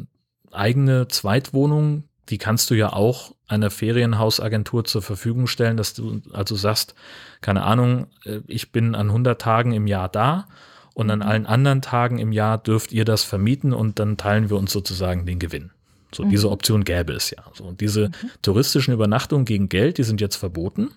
eigene 0.50 1.08
Zweitwohnung 1.08 2.04
die 2.32 2.38
kannst 2.38 2.70
du 2.70 2.74
ja 2.74 2.94
auch 2.94 3.34
einer 3.46 3.70
Ferienhausagentur 3.70 4.86
zur 4.86 5.02
Verfügung 5.02 5.46
stellen, 5.46 5.76
dass 5.76 5.92
du 5.92 6.22
also 6.32 6.56
sagst, 6.56 6.94
keine 7.42 7.62
Ahnung, 7.64 8.06
äh, 8.24 8.40
ich 8.46 8.72
bin 8.72 8.94
an 8.94 9.08
100 9.08 9.38
Tagen 9.38 9.72
im 9.72 9.86
Jahr 9.86 10.08
da 10.08 10.48
und 10.94 11.10
an 11.10 11.18
mhm. 11.18 11.26
allen 11.26 11.46
anderen 11.46 11.82
Tagen 11.82 12.18
im 12.18 12.32
Jahr 12.32 12.56
dürft 12.56 12.90
ihr 12.90 13.04
das 13.04 13.22
vermieten 13.22 13.74
und 13.74 13.98
dann 13.98 14.16
teilen 14.16 14.48
wir 14.48 14.56
uns 14.56 14.72
sozusagen 14.72 15.26
den 15.26 15.38
Gewinn. 15.38 15.72
So, 16.10 16.24
mhm. 16.24 16.30
diese 16.30 16.50
Option 16.50 16.84
gäbe 16.84 17.12
es 17.12 17.30
ja. 17.30 17.44
So, 17.52 17.64
und 17.64 17.82
diese 17.82 18.08
mhm. 18.08 18.30
touristischen 18.40 18.94
Übernachtungen 18.94 19.44
gegen 19.44 19.68
Geld, 19.68 19.98
die 19.98 20.04
sind 20.04 20.22
jetzt 20.22 20.36
verboten. 20.36 20.90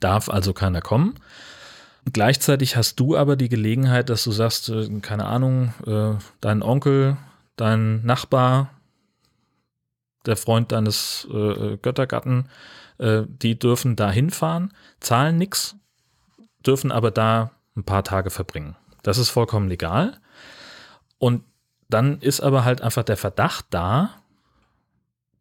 Darf 0.00 0.28
also 0.28 0.52
keiner 0.52 0.80
kommen. 0.80 1.14
Gleichzeitig 2.12 2.76
hast 2.76 2.98
du 2.98 3.16
aber 3.16 3.36
die 3.36 3.48
Gelegenheit, 3.48 4.10
dass 4.10 4.24
du 4.24 4.32
sagst, 4.32 4.68
äh, 4.68 4.88
keine 5.00 5.26
Ahnung, 5.26 5.74
äh, 5.86 6.18
dein 6.40 6.64
Onkel, 6.64 7.18
dein 7.54 8.04
Nachbar, 8.04 8.73
der 10.26 10.36
Freund 10.36 10.72
deines 10.72 11.26
äh, 11.30 11.76
Göttergatten, 11.78 12.48
äh, 12.98 13.22
die 13.26 13.58
dürfen 13.58 13.96
da 13.96 14.10
hinfahren, 14.10 14.72
zahlen 15.00 15.38
nichts, 15.38 15.76
dürfen 16.64 16.92
aber 16.92 17.10
da 17.10 17.50
ein 17.76 17.84
paar 17.84 18.04
Tage 18.04 18.30
verbringen. 18.30 18.76
Das 19.02 19.18
ist 19.18 19.30
vollkommen 19.30 19.68
legal. 19.68 20.18
Und 21.18 21.44
dann 21.88 22.20
ist 22.20 22.40
aber 22.40 22.64
halt 22.64 22.80
einfach 22.80 23.02
der 23.02 23.16
Verdacht 23.16 23.66
da, 23.70 24.10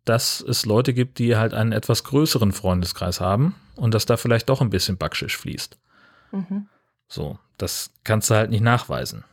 dass 0.06 0.42
es 0.42 0.66
Leute 0.66 0.94
gibt, 0.94 1.18
die 1.20 1.38
halt 1.38 1.54
einen 1.54 1.72
etwas 1.72 2.04
größeren 2.04 2.52
Freundeskreis 2.52 3.22
haben 3.22 3.56
und 3.76 3.94
dass 3.94 4.06
da 4.06 4.18
vielleicht 4.18 4.50
doch 4.50 4.62
ein 4.62 4.70
bisschen 4.70 4.98
Backschisch 4.98 5.38
fließt. 5.38 5.78
Mhm. 6.32 6.68
So, 7.08 7.40
das 7.58 7.92
kannst 8.04 8.30
du 8.30 8.36
halt 8.36 8.50
nicht 8.50 8.62
nachweisen. 8.62 9.24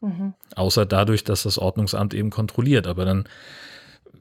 Mhm. 0.00 0.34
Außer 0.54 0.86
dadurch, 0.86 1.24
dass 1.24 1.42
das 1.42 1.58
Ordnungsamt 1.58 2.14
eben 2.14 2.30
kontrolliert. 2.30 2.86
Aber 2.86 3.04
dann, 3.04 3.24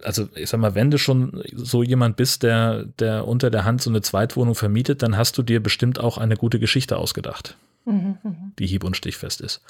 also 0.04 0.30
ich 0.36 0.50
sag 0.50 0.60
mal, 0.60 0.76
wenn 0.76 0.92
du 0.92 0.98
schon 0.98 1.44
so 1.54 1.84
jemand 1.84 2.16
bist, 2.16 2.44
der, 2.44 2.86
der 3.00 3.28
unter 3.28 3.50
der 3.50 3.66
Hand 3.66 3.82
so 3.82 3.90
eine 3.90 4.02
Zweitwohnung 4.02 4.56
vermietet, 4.56 5.04
dann 5.04 5.18
hast 5.18 5.38
du 5.38 5.44
dir 5.44 5.62
bestimmt 5.62 6.00
auch 6.00 6.18
eine 6.18 6.36
gute 6.36 6.60
Geschichte 6.60 6.98
ausgedacht, 6.98 7.58
mhm, 7.86 8.18
die 8.58 8.68
hieb- 8.68 8.84
und 8.84 8.98
stichfest 8.98 9.42
ist. 9.42 9.62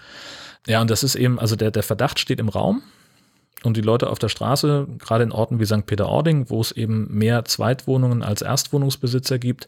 Ja, 0.68 0.82
und 0.82 0.90
das 0.90 1.04
ist 1.04 1.16
eben, 1.16 1.40
also 1.40 1.56
der, 1.56 1.72
der 1.72 1.84
Verdacht 1.84 2.20
steht 2.20 2.40
im 2.40 2.50
Raum 2.50 2.84
und 3.64 3.76
die 3.76 3.82
Leute 3.82 4.10
auf 4.10 4.20
der 4.20 4.30
Straße, 4.30 4.88
gerade 5.00 5.24
in 5.24 5.32
Orten 5.32 5.60
wie 5.60 5.66
St. 5.66 5.86
Peter-Ording, 5.86 6.50
wo 6.50 6.62
es 6.62 6.72
eben 6.72 7.08
mehr 7.12 7.46
Zweitwohnungen 7.46 8.24
als 8.24 8.42
Erstwohnungsbesitzer 8.42 9.40
gibt, 9.40 9.68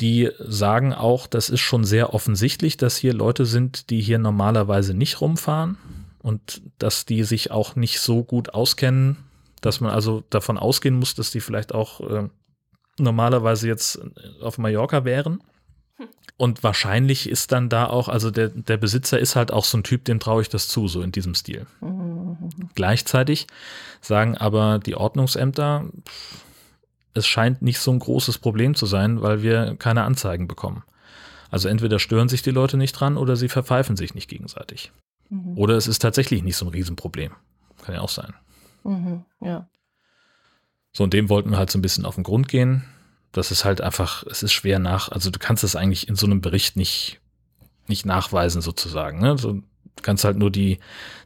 die 0.00 0.30
sagen 0.38 0.94
auch, 0.94 1.26
das 1.26 1.50
ist 1.50 1.60
schon 1.60 1.84
sehr 1.84 2.14
offensichtlich, 2.14 2.76
dass 2.76 2.96
hier 2.96 3.12
Leute 3.12 3.44
sind, 3.44 3.90
die 3.90 4.00
hier 4.00 4.18
normalerweise 4.18 4.94
nicht 4.94 5.20
rumfahren 5.20 5.76
und 6.22 6.62
dass 6.78 7.06
die 7.06 7.22
sich 7.22 7.50
auch 7.50 7.76
nicht 7.76 8.00
so 8.00 8.24
gut 8.24 8.54
auskennen, 8.54 9.16
dass 9.60 9.80
man 9.80 9.90
also 9.90 10.22
davon 10.30 10.58
ausgehen 10.58 10.98
muss, 10.98 11.14
dass 11.14 11.30
die 11.30 11.40
vielleicht 11.40 11.74
auch 11.74 12.00
äh, 12.00 12.28
normalerweise 12.98 13.68
jetzt 13.68 14.00
auf 14.40 14.58
Mallorca 14.58 15.04
wären. 15.04 15.42
Und 16.36 16.62
wahrscheinlich 16.62 17.28
ist 17.28 17.52
dann 17.52 17.68
da 17.68 17.86
auch, 17.86 18.08
also 18.08 18.30
der, 18.30 18.48
der 18.48 18.78
Besitzer 18.78 19.18
ist 19.18 19.36
halt 19.36 19.52
auch 19.52 19.66
so 19.66 19.76
ein 19.76 19.82
Typ, 19.82 20.06
dem 20.06 20.20
traue 20.20 20.40
ich 20.40 20.48
das 20.48 20.68
zu, 20.68 20.88
so 20.88 21.02
in 21.02 21.12
diesem 21.12 21.34
Stil. 21.34 21.66
Mhm. 21.82 22.36
Gleichzeitig 22.74 23.46
sagen 24.00 24.38
aber 24.38 24.78
die 24.78 24.94
Ordnungsämter, 24.94 25.84
es 27.12 27.26
scheint 27.26 27.60
nicht 27.60 27.78
so 27.78 27.90
ein 27.90 27.98
großes 27.98 28.38
Problem 28.38 28.74
zu 28.74 28.86
sein, 28.86 29.20
weil 29.20 29.42
wir 29.42 29.76
keine 29.78 30.04
Anzeigen 30.04 30.48
bekommen. 30.48 30.82
Also 31.50 31.68
entweder 31.68 31.98
stören 31.98 32.30
sich 32.30 32.40
die 32.40 32.52
Leute 32.52 32.78
nicht 32.78 32.92
dran 32.92 33.18
oder 33.18 33.36
sie 33.36 33.48
verpfeifen 33.48 33.96
sich 33.96 34.14
nicht 34.14 34.30
gegenseitig. 34.30 34.92
Mhm. 35.28 35.58
Oder 35.58 35.76
es 35.76 35.88
ist 35.88 35.98
tatsächlich 35.98 36.42
nicht 36.42 36.56
so 36.56 36.64
ein 36.64 36.70
Riesenproblem. 36.70 37.32
Kann 37.82 37.94
ja 37.94 38.00
auch 38.00 38.08
sein. 38.08 38.32
Mhm, 38.82 39.24
ja. 39.40 39.68
So, 40.92 41.04
und 41.04 41.14
dem 41.14 41.28
wollten 41.28 41.50
wir 41.50 41.58
halt 41.58 41.70
so 41.70 41.78
ein 41.78 41.82
bisschen 41.82 42.04
auf 42.04 42.16
den 42.16 42.24
Grund 42.24 42.48
gehen 42.48 42.84
das 43.32 43.50
ist 43.50 43.64
halt 43.64 43.80
einfach, 43.80 44.24
es 44.26 44.42
ist 44.42 44.52
schwer 44.52 44.78
nach, 44.78 45.08
also 45.10 45.30
du 45.30 45.38
kannst 45.38 45.64
es 45.64 45.76
eigentlich 45.76 46.08
in 46.08 46.16
so 46.16 46.26
einem 46.26 46.40
Bericht 46.40 46.76
nicht, 46.76 47.20
nicht 47.86 48.04
nachweisen 48.04 48.60
sozusagen. 48.60 49.20
Ne? 49.20 49.38
So, 49.38 49.52
du 49.52 49.62
kannst 50.02 50.24
halt 50.24 50.36
nur 50.36 50.50
die, 50.50 50.80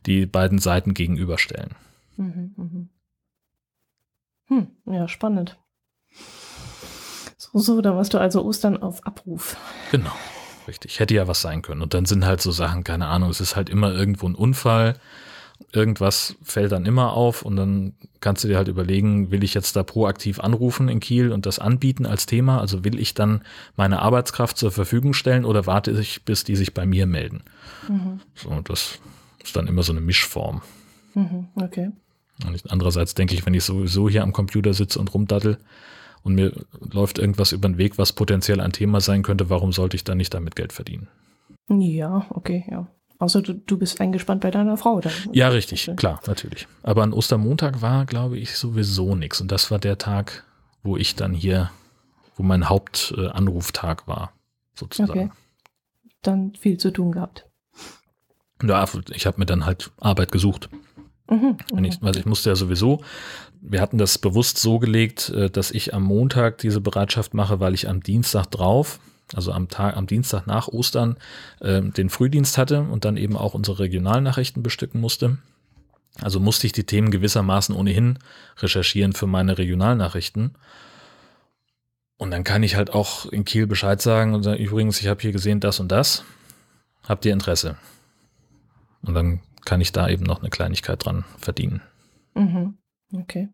die 0.07 0.27
beiden 0.27 0.59
Seiten 0.59 0.95
gegenüberstellen. 0.95 1.75
Mhm, 2.17 2.55
mh. 2.57 2.89
Hm, 4.47 4.67
ja, 4.93 5.09
spannend. 5.09 5.59
So, 7.39 7.59
so, 7.59 7.81
da 7.81 7.97
warst 7.97 8.13
du 8.13 8.19
also 8.19 8.45
Ostern 8.45 8.77
auf 8.83 9.07
Abruf. 9.07 9.57
Genau, 9.91 10.13
richtig. 10.69 11.01
Hätte 11.01 11.15
ja 11.15 11.27
was 11.27 11.41
sein 11.41 11.63
können. 11.63 11.81
Und 11.81 11.95
dann 11.95 12.05
sind 12.05 12.27
halt 12.27 12.43
so 12.43 12.51
Sachen, 12.51 12.85
keine 12.85 13.07
Ahnung, 13.07 13.31
es 13.31 13.41
ist 13.41 13.57
halt 13.57 13.71
immer 13.71 13.93
irgendwo 13.93 14.29
ein 14.29 14.35
Unfall 14.35 15.01
irgendwas 15.73 16.37
fällt 16.43 16.73
dann 16.73 16.87
immer 16.87 17.13
auf 17.13 17.43
und 17.43 17.57
dann 17.57 17.95
kannst 18.21 18.45
du 18.45 18.49
dir 18.49 18.57
halt 18.57 18.69
überlegen, 18.69 19.31
will 19.31 19.45
ich 19.45 19.55
jetzt 19.55 19.77
da 19.77 19.83
proaktiv 19.83 20.41
anrufen 20.41 20.89
in 20.89 21.01
Kiel 21.01 21.33
und 21.33 21.47
das 21.47 21.59
anbieten 21.59 22.07
als 22.07 22.27
Thema? 22.27 22.61
Also 22.61 22.85
will 22.85 22.99
ich 22.99 23.15
dann 23.15 23.43
meine 23.77 24.01
Arbeitskraft 24.01 24.57
zur 24.57 24.71
Verfügung 24.71 25.13
stellen 25.13 25.45
oder 25.45 25.67
warte 25.67 25.91
ich, 25.91 26.25
bis 26.25 26.45
die 26.45 26.57
sich 26.57 26.75
bei 26.75 26.87
mir 26.87 27.07
melden? 27.07 27.43
Mhm. 27.89 28.21
So, 28.35 28.61
das 28.63 28.99
ist 29.43 29.57
dann 29.57 29.67
immer 29.67 29.83
so 29.83 29.93
eine 29.93 30.01
Mischform. 30.01 30.63
Mhm, 31.15 31.49
okay. 31.57 31.91
Und 32.47 32.71
andererseits 32.71 33.15
denke 33.15 33.35
ich, 33.35 33.47
wenn 33.47 33.55
ich 33.55 33.65
sowieso 33.65 34.09
hier 34.09 34.23
am 34.23 34.33
Computer 34.33 34.75
sitze 34.75 34.99
und 34.99 35.13
rumdattel 35.15 35.59
und 36.23 36.35
mir 36.35 36.53
läuft 36.93 37.19
irgendwas 37.19 37.53
über 37.53 37.69
den 37.69 37.79
Weg, 37.79 37.99
was 37.99 38.13
potenziell 38.13 38.61
ein 38.61 38.73
Thema 38.73 39.01
sein 39.01 39.23
könnte, 39.23 39.51
warum 39.51 39.73
sollte 39.73 39.97
ich 39.97 40.05
dann 40.05 40.19
nicht 40.19 40.35
damit 40.35 40.57
Geld 40.57 40.73
verdienen? 40.73 41.09
Ja, 41.69 42.27
okay, 42.31 42.65
ja. 42.71 42.87
Außer 43.19 43.43
du, 43.43 43.55
du 43.55 43.79
bist 43.79 44.01
eingespannt 44.01 44.41
bei 44.41 44.51
deiner 44.51 44.77
Frau. 44.77 45.01
Dann. 45.01 45.13
Ja, 45.33 45.49
richtig, 45.49 45.91
klar, 45.97 46.21
natürlich. 46.27 46.67
Aber 46.83 47.03
an 47.03 47.13
Ostermontag 47.13 47.81
war, 47.81 48.07
glaube 48.07 48.39
ich, 48.39 48.57
sowieso 48.57 49.15
nichts. 49.15 49.41
Und 49.41 49.53
das 49.53 49.71
war 49.71 49.79
der 49.79 49.99
Tag, 49.99 50.45
wo 50.83 50.97
ich 50.97 51.15
dann 51.15 51.33
hier, 51.33 51.71
wo 52.37 52.43
mein 52.43 52.69
Hauptanruftag 52.69 54.09
war, 54.09 54.33
sozusagen. 54.75 55.11
Okay. 55.11 55.31
Dann 56.23 56.55
viel 56.55 56.79
zu 56.79 56.91
tun 56.91 57.13
gehabt. 57.13 57.47
Ja, 58.63 58.85
ich 59.11 59.27
habe 59.27 59.39
mir 59.39 59.47
dann 59.47 59.67
halt 59.67 59.93
Arbeit 60.01 60.33
gesucht. 60.33 60.69
Mhm, 61.29 61.57
ich, 61.85 62.03
also 62.03 62.21
ich 62.21 62.27
musste 62.27 62.51
ja 62.51 62.57
sowieso, 62.57 63.03
wir 63.61 63.81
hatten 63.81 63.97
das 63.97 64.19
bewusst 64.19 64.59
so 64.59 64.79
gelegt, 64.79 65.31
äh, 65.31 65.49
dass 65.49 65.71
ich 65.71 65.95
am 65.95 66.03
Montag 66.03 66.59
diese 66.59 66.81
Bereitschaft 66.81 67.33
mache, 67.33 67.61
weil 67.61 67.75
ich 67.75 67.89
am 67.89 68.03
Dienstag 68.03 68.51
drauf 68.51 69.01
also 69.33 69.53
am 69.53 69.69
Tag, 69.69 69.97
am 69.97 70.07
Dienstag 70.07 70.47
nach 70.47 70.69
Ostern, 70.69 71.17
äh, 71.61 71.81
den 71.81 72.11
Frühdienst 72.11 72.59
hatte 72.59 72.81
und 72.83 73.05
dann 73.05 73.17
eben 73.17 73.37
auch 73.37 73.55
unsere 73.55 73.79
Regionalnachrichten 73.79 74.63
bestücken 74.63 75.01
musste. 75.01 75.39
Also 76.21 76.39
musste 76.41 76.67
ich 76.67 76.73
die 76.73 76.85
Themen 76.85 77.11
gewissermaßen 77.11 77.75
ohnehin 77.75 78.19
recherchieren 78.59 79.13
für 79.13 79.27
meine 79.27 79.59
Regionalnachrichten. 79.59 80.55
Und 82.17 82.31
dann 82.31 82.45
kann 82.45 82.63
ich 82.63 82.77
halt 82.77 82.91
auch 82.91 83.27
in 83.27 83.45
Kiel 83.45 83.67
Bescheid 83.67 84.01
sagen 84.01 84.35
und 84.35 84.45
sagen, 84.45 84.63
übrigens, 84.63 85.01
ich 85.01 85.09
habe 85.09 85.21
hier 85.21 85.33
gesehen 85.33 85.61
das 85.61 85.81
und 85.81 85.91
das. 85.91 86.25
Habt 87.03 87.25
ihr 87.25 87.33
Interesse? 87.33 87.77
Und 89.03 89.15
dann 89.15 89.41
kann 89.65 89.81
ich 89.81 89.93
da 89.93 90.09
eben 90.09 90.25
noch 90.25 90.41
eine 90.41 90.51
Kleinigkeit 90.51 91.05
dran 91.05 91.25
verdienen. 91.39 91.83
Mhm. 92.35 92.79
Okay. 93.13 93.49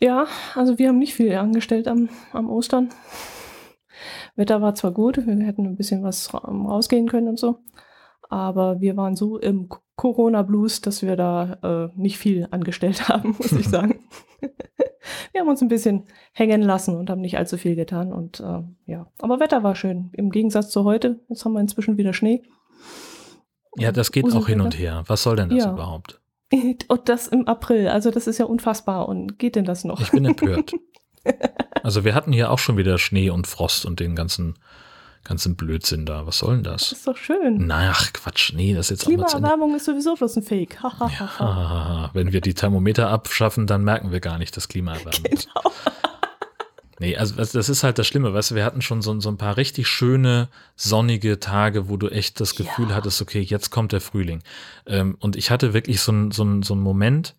Ja, 0.00 0.26
also 0.54 0.78
wir 0.78 0.88
haben 0.88 0.98
nicht 0.98 1.14
viel 1.14 1.34
angestellt 1.34 1.88
am, 1.88 2.08
am 2.32 2.50
Ostern. 2.50 2.90
Wetter 4.36 4.60
war 4.60 4.74
zwar 4.74 4.92
gut, 4.92 5.26
wir 5.26 5.46
hätten 5.46 5.66
ein 5.66 5.76
bisschen 5.76 6.02
was 6.02 6.32
rausgehen 6.34 7.08
können 7.08 7.28
und 7.28 7.38
so, 7.38 7.58
aber 8.28 8.80
wir 8.80 8.96
waren 8.96 9.16
so 9.16 9.38
im 9.38 9.68
Corona-Blues, 9.96 10.80
dass 10.80 11.02
wir 11.02 11.16
da 11.16 11.58
äh, 11.62 12.00
nicht 12.00 12.18
viel 12.18 12.48
angestellt 12.50 13.08
haben, 13.08 13.36
muss 13.38 13.52
ich 13.52 13.68
sagen. 13.68 14.00
wir 15.32 15.40
haben 15.40 15.48
uns 15.48 15.62
ein 15.62 15.68
bisschen 15.68 16.04
hängen 16.32 16.62
lassen 16.62 16.96
und 16.96 17.10
haben 17.10 17.20
nicht 17.20 17.38
allzu 17.38 17.56
viel 17.56 17.76
getan 17.76 18.12
und 18.12 18.40
äh, 18.40 18.62
ja, 18.86 19.06
aber 19.18 19.40
Wetter 19.40 19.62
war 19.62 19.74
schön. 19.74 20.10
Im 20.12 20.30
Gegensatz 20.30 20.70
zu 20.70 20.84
heute, 20.84 21.20
jetzt 21.28 21.44
haben 21.44 21.52
wir 21.52 21.60
inzwischen 21.60 21.96
wieder 21.96 22.12
Schnee. 22.12 22.42
Ja, 23.76 23.92
das 23.92 24.12
geht 24.12 24.32
auch 24.32 24.46
hin 24.46 24.60
und 24.60 24.78
her. 24.78 25.02
Was 25.06 25.22
soll 25.22 25.36
denn 25.36 25.48
das 25.48 25.64
ja. 25.64 25.72
überhaupt? 25.72 26.20
Und 26.88 27.08
das 27.08 27.28
im 27.28 27.46
April, 27.48 27.88
also 27.88 28.10
das 28.10 28.26
ist 28.26 28.38
ja 28.38 28.44
unfassbar. 28.44 29.08
Und 29.08 29.38
geht 29.38 29.56
denn 29.56 29.64
das 29.64 29.84
noch? 29.84 30.00
Ich 30.00 30.10
bin 30.10 30.24
empört. 30.24 30.72
Also 31.82 32.04
wir 32.04 32.14
hatten 32.14 32.32
hier 32.32 32.50
auch 32.50 32.58
schon 32.58 32.78
wieder 32.78 32.96
Schnee 32.96 33.28
und 33.28 33.46
Frost 33.46 33.84
und 33.84 34.00
den 34.00 34.16
ganzen, 34.16 34.54
ganzen 35.22 35.54
Blödsinn 35.54 36.06
da. 36.06 36.26
Was 36.26 36.38
soll 36.38 36.54
denn 36.54 36.64
das? 36.64 36.88
Das 36.88 36.92
ist 36.92 37.06
doch 37.06 37.16
schön. 37.18 37.66
Na, 37.66 37.90
ach 37.90 38.10
Quatsch, 38.14 38.54
nee, 38.54 38.72
das 38.72 38.86
ist 38.86 38.90
jetzt 38.90 39.04
Klimaerwärmung 39.04 39.74
ist 39.76 39.84
sowieso 39.84 40.14
bloß 40.14 40.36
ein 40.36 40.42
Fake. 40.42 40.78
ja, 40.82 42.10
wenn 42.14 42.32
wir 42.32 42.40
die 42.40 42.54
Thermometer 42.54 43.10
abschaffen, 43.10 43.66
dann 43.66 43.84
merken 43.84 44.12
wir 44.12 44.20
gar 44.20 44.38
nicht, 44.38 44.56
dass 44.56 44.68
Klimaerwärmung 44.68 45.24
genau. 45.24 45.34
ist. 45.34 45.48
Nee, 47.00 47.16
also 47.16 47.34
das 47.34 47.54
ist 47.68 47.82
halt 47.82 47.98
das 47.98 48.06
Schlimme, 48.06 48.32
weißt 48.32 48.52
du, 48.52 48.54
wir 48.54 48.64
hatten 48.64 48.80
schon 48.80 49.02
so, 49.02 49.18
so 49.18 49.28
ein 49.28 49.36
paar 49.36 49.56
richtig 49.56 49.88
schöne, 49.88 50.48
sonnige 50.76 51.40
Tage, 51.40 51.88
wo 51.88 51.96
du 51.96 52.08
echt 52.08 52.40
das 52.40 52.54
Gefühl 52.54 52.90
ja. 52.90 52.94
hattest, 52.94 53.20
okay, 53.20 53.40
jetzt 53.40 53.70
kommt 53.70 53.92
der 53.92 54.00
Frühling. 54.00 54.42
Ähm, 54.86 55.16
und 55.18 55.34
ich 55.34 55.50
hatte 55.50 55.74
wirklich 55.74 56.00
so 56.00 56.12
einen 56.12 56.30
so 56.30 56.62
so 56.62 56.72
einen 56.72 56.82
Moment, 56.82 57.34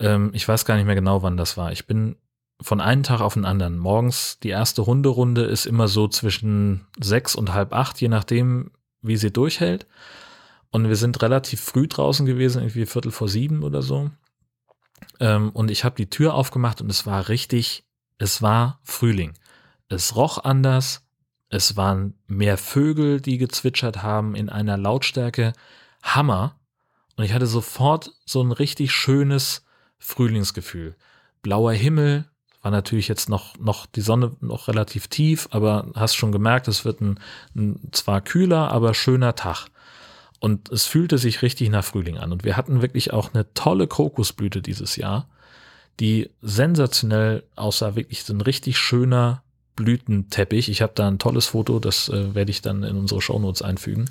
ähm, 0.00 0.30
ich 0.32 0.48
weiß 0.48 0.64
gar 0.64 0.76
nicht 0.76 0.86
mehr 0.86 0.94
genau, 0.94 1.22
wann 1.22 1.36
das 1.36 1.58
war. 1.58 1.72
Ich 1.72 1.86
bin 1.86 2.16
von 2.60 2.80
einem 2.80 3.02
Tag 3.02 3.20
auf 3.20 3.34
den 3.34 3.44
anderen. 3.44 3.78
Morgens 3.78 4.38
die 4.42 4.48
erste 4.48 4.86
Hunderunde 4.86 5.42
ist 5.42 5.66
immer 5.66 5.88
so 5.88 6.08
zwischen 6.08 6.86
sechs 6.98 7.34
und 7.34 7.52
halb 7.52 7.72
acht, 7.72 8.00
je 8.00 8.08
nachdem, 8.08 8.70
wie 9.02 9.16
sie 9.16 9.32
durchhält. 9.32 9.86
Und 10.70 10.88
wir 10.88 10.96
sind 10.96 11.22
relativ 11.22 11.60
früh 11.60 11.86
draußen 11.86 12.26
gewesen, 12.26 12.62
irgendwie 12.62 12.86
Viertel 12.86 13.12
vor 13.12 13.28
sieben 13.28 13.62
oder 13.62 13.82
so. 13.82 14.10
Ähm, 15.20 15.50
und 15.50 15.70
ich 15.70 15.84
habe 15.84 15.96
die 15.96 16.10
Tür 16.10 16.34
aufgemacht 16.34 16.80
und 16.80 16.90
es 16.90 17.06
war 17.06 17.28
richtig, 17.28 17.84
es 18.18 18.42
war 18.42 18.80
Frühling. 18.82 19.34
Es 19.88 20.16
roch 20.16 20.42
anders. 20.42 21.02
Es 21.48 21.76
waren 21.76 22.14
mehr 22.26 22.58
Vögel, 22.58 23.20
die 23.20 23.38
gezwitschert 23.38 24.02
haben 24.02 24.34
in 24.34 24.48
einer 24.48 24.76
Lautstärke. 24.76 25.52
Hammer. 26.02 26.58
Und 27.16 27.24
ich 27.24 27.32
hatte 27.32 27.46
sofort 27.46 28.12
so 28.24 28.42
ein 28.42 28.52
richtig 28.52 28.92
schönes 28.92 29.64
Frühlingsgefühl. 29.98 30.96
Blauer 31.42 31.72
Himmel, 31.72 32.28
war 32.66 32.72
natürlich 32.72 33.06
jetzt 33.06 33.28
noch, 33.28 33.56
noch 33.58 33.86
die 33.86 34.00
Sonne 34.00 34.32
noch 34.40 34.66
relativ 34.66 35.06
tief, 35.06 35.46
aber 35.52 35.86
hast 35.94 36.16
schon 36.16 36.32
gemerkt, 36.32 36.66
es 36.66 36.84
wird 36.84 37.00
ein, 37.00 37.20
ein 37.54 37.78
zwar 37.92 38.20
kühler, 38.20 38.72
aber 38.72 38.92
schöner 38.92 39.36
Tag. 39.36 39.68
Und 40.40 40.72
es 40.72 40.84
fühlte 40.84 41.16
sich 41.16 41.42
richtig 41.42 41.70
nach 41.70 41.84
Frühling 41.84 42.18
an. 42.18 42.32
Und 42.32 42.42
wir 42.42 42.56
hatten 42.56 42.82
wirklich 42.82 43.12
auch 43.12 43.32
eine 43.32 43.54
tolle 43.54 43.86
Krokusblüte 43.86 44.62
dieses 44.62 44.96
Jahr, 44.96 45.28
die 46.00 46.28
sensationell 46.42 47.44
aussah, 47.54 47.94
wirklich 47.94 48.24
so 48.24 48.34
ein 48.34 48.40
richtig 48.40 48.78
schöner 48.78 49.44
Blütenteppich. 49.76 50.68
Ich 50.68 50.82
habe 50.82 50.92
da 50.96 51.06
ein 51.06 51.20
tolles 51.20 51.46
Foto, 51.46 51.78
das 51.78 52.08
äh, 52.08 52.34
werde 52.34 52.50
ich 52.50 52.62
dann 52.62 52.82
in 52.82 52.96
unsere 52.96 53.22
Shownotes 53.22 53.62
einfügen. 53.62 54.10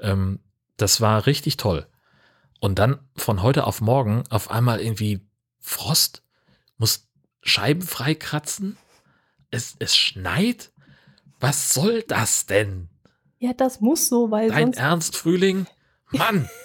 Ähm, 0.00 0.40
das 0.76 1.00
war 1.00 1.24
richtig 1.24 1.56
toll. 1.56 1.86
Und 2.60 2.78
dann 2.78 2.98
von 3.16 3.40
heute 3.42 3.66
auf 3.66 3.80
morgen 3.80 4.24
auf 4.28 4.50
einmal 4.50 4.82
irgendwie 4.82 5.26
Frost, 5.60 6.22
muss 6.76 7.05
Scheiben 7.46 7.82
freikratzen, 7.82 8.76
es, 9.50 9.76
es 9.78 9.96
schneit. 9.96 10.72
Was 11.40 11.70
soll 11.72 12.02
das 12.02 12.46
denn? 12.46 12.88
Ja, 13.38 13.52
das 13.52 13.80
muss 13.80 14.08
so, 14.08 14.30
weil 14.30 14.48
Dein 14.48 14.64
sonst. 14.72 14.78
Ernst, 14.78 15.16
Frühling? 15.16 15.66
Mann! 16.10 16.48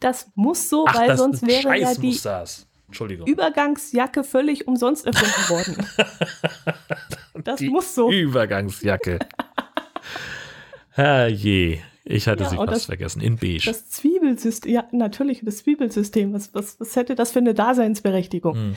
Das 0.00 0.30
muss 0.34 0.68
so, 0.68 0.84
Ach, 0.86 0.94
weil 0.94 1.16
sonst 1.16 1.46
wäre 1.46 1.62
Scheiß 1.62 1.96
ja 1.96 3.14
die. 3.14 3.30
Übergangsjacke 3.30 4.22
völlig 4.22 4.68
umsonst 4.68 5.06
erfunden 5.06 5.48
worden. 5.48 5.86
Das 7.42 7.58
Die 7.60 7.68
muss 7.70 7.94
so. 7.94 8.10
Übergangsjacke. 8.10 9.18
Herrje, 10.90 11.80
ich 12.04 12.28
hatte 12.28 12.44
Ja, 12.44 12.50
sie 12.50 12.56
fast 12.56 12.70
das- 12.70 12.84
vergessen. 12.86 13.20
In 13.22 13.36
beige. 13.36 13.64
Das 13.66 13.88
Zwiebelsystem, 13.90 14.72
ja, 14.72 14.84
natürlich, 14.92 15.40
das 15.44 15.58
Zwiebelsystem. 15.58 16.32
Was, 16.32 16.54
was, 16.54 16.78
was 16.80 16.94
hätte 16.96 17.14
das 17.14 17.32
für 17.32 17.38
eine 17.40 17.54
Daseinsberechtigung? 17.54 18.54
Hm. 18.54 18.76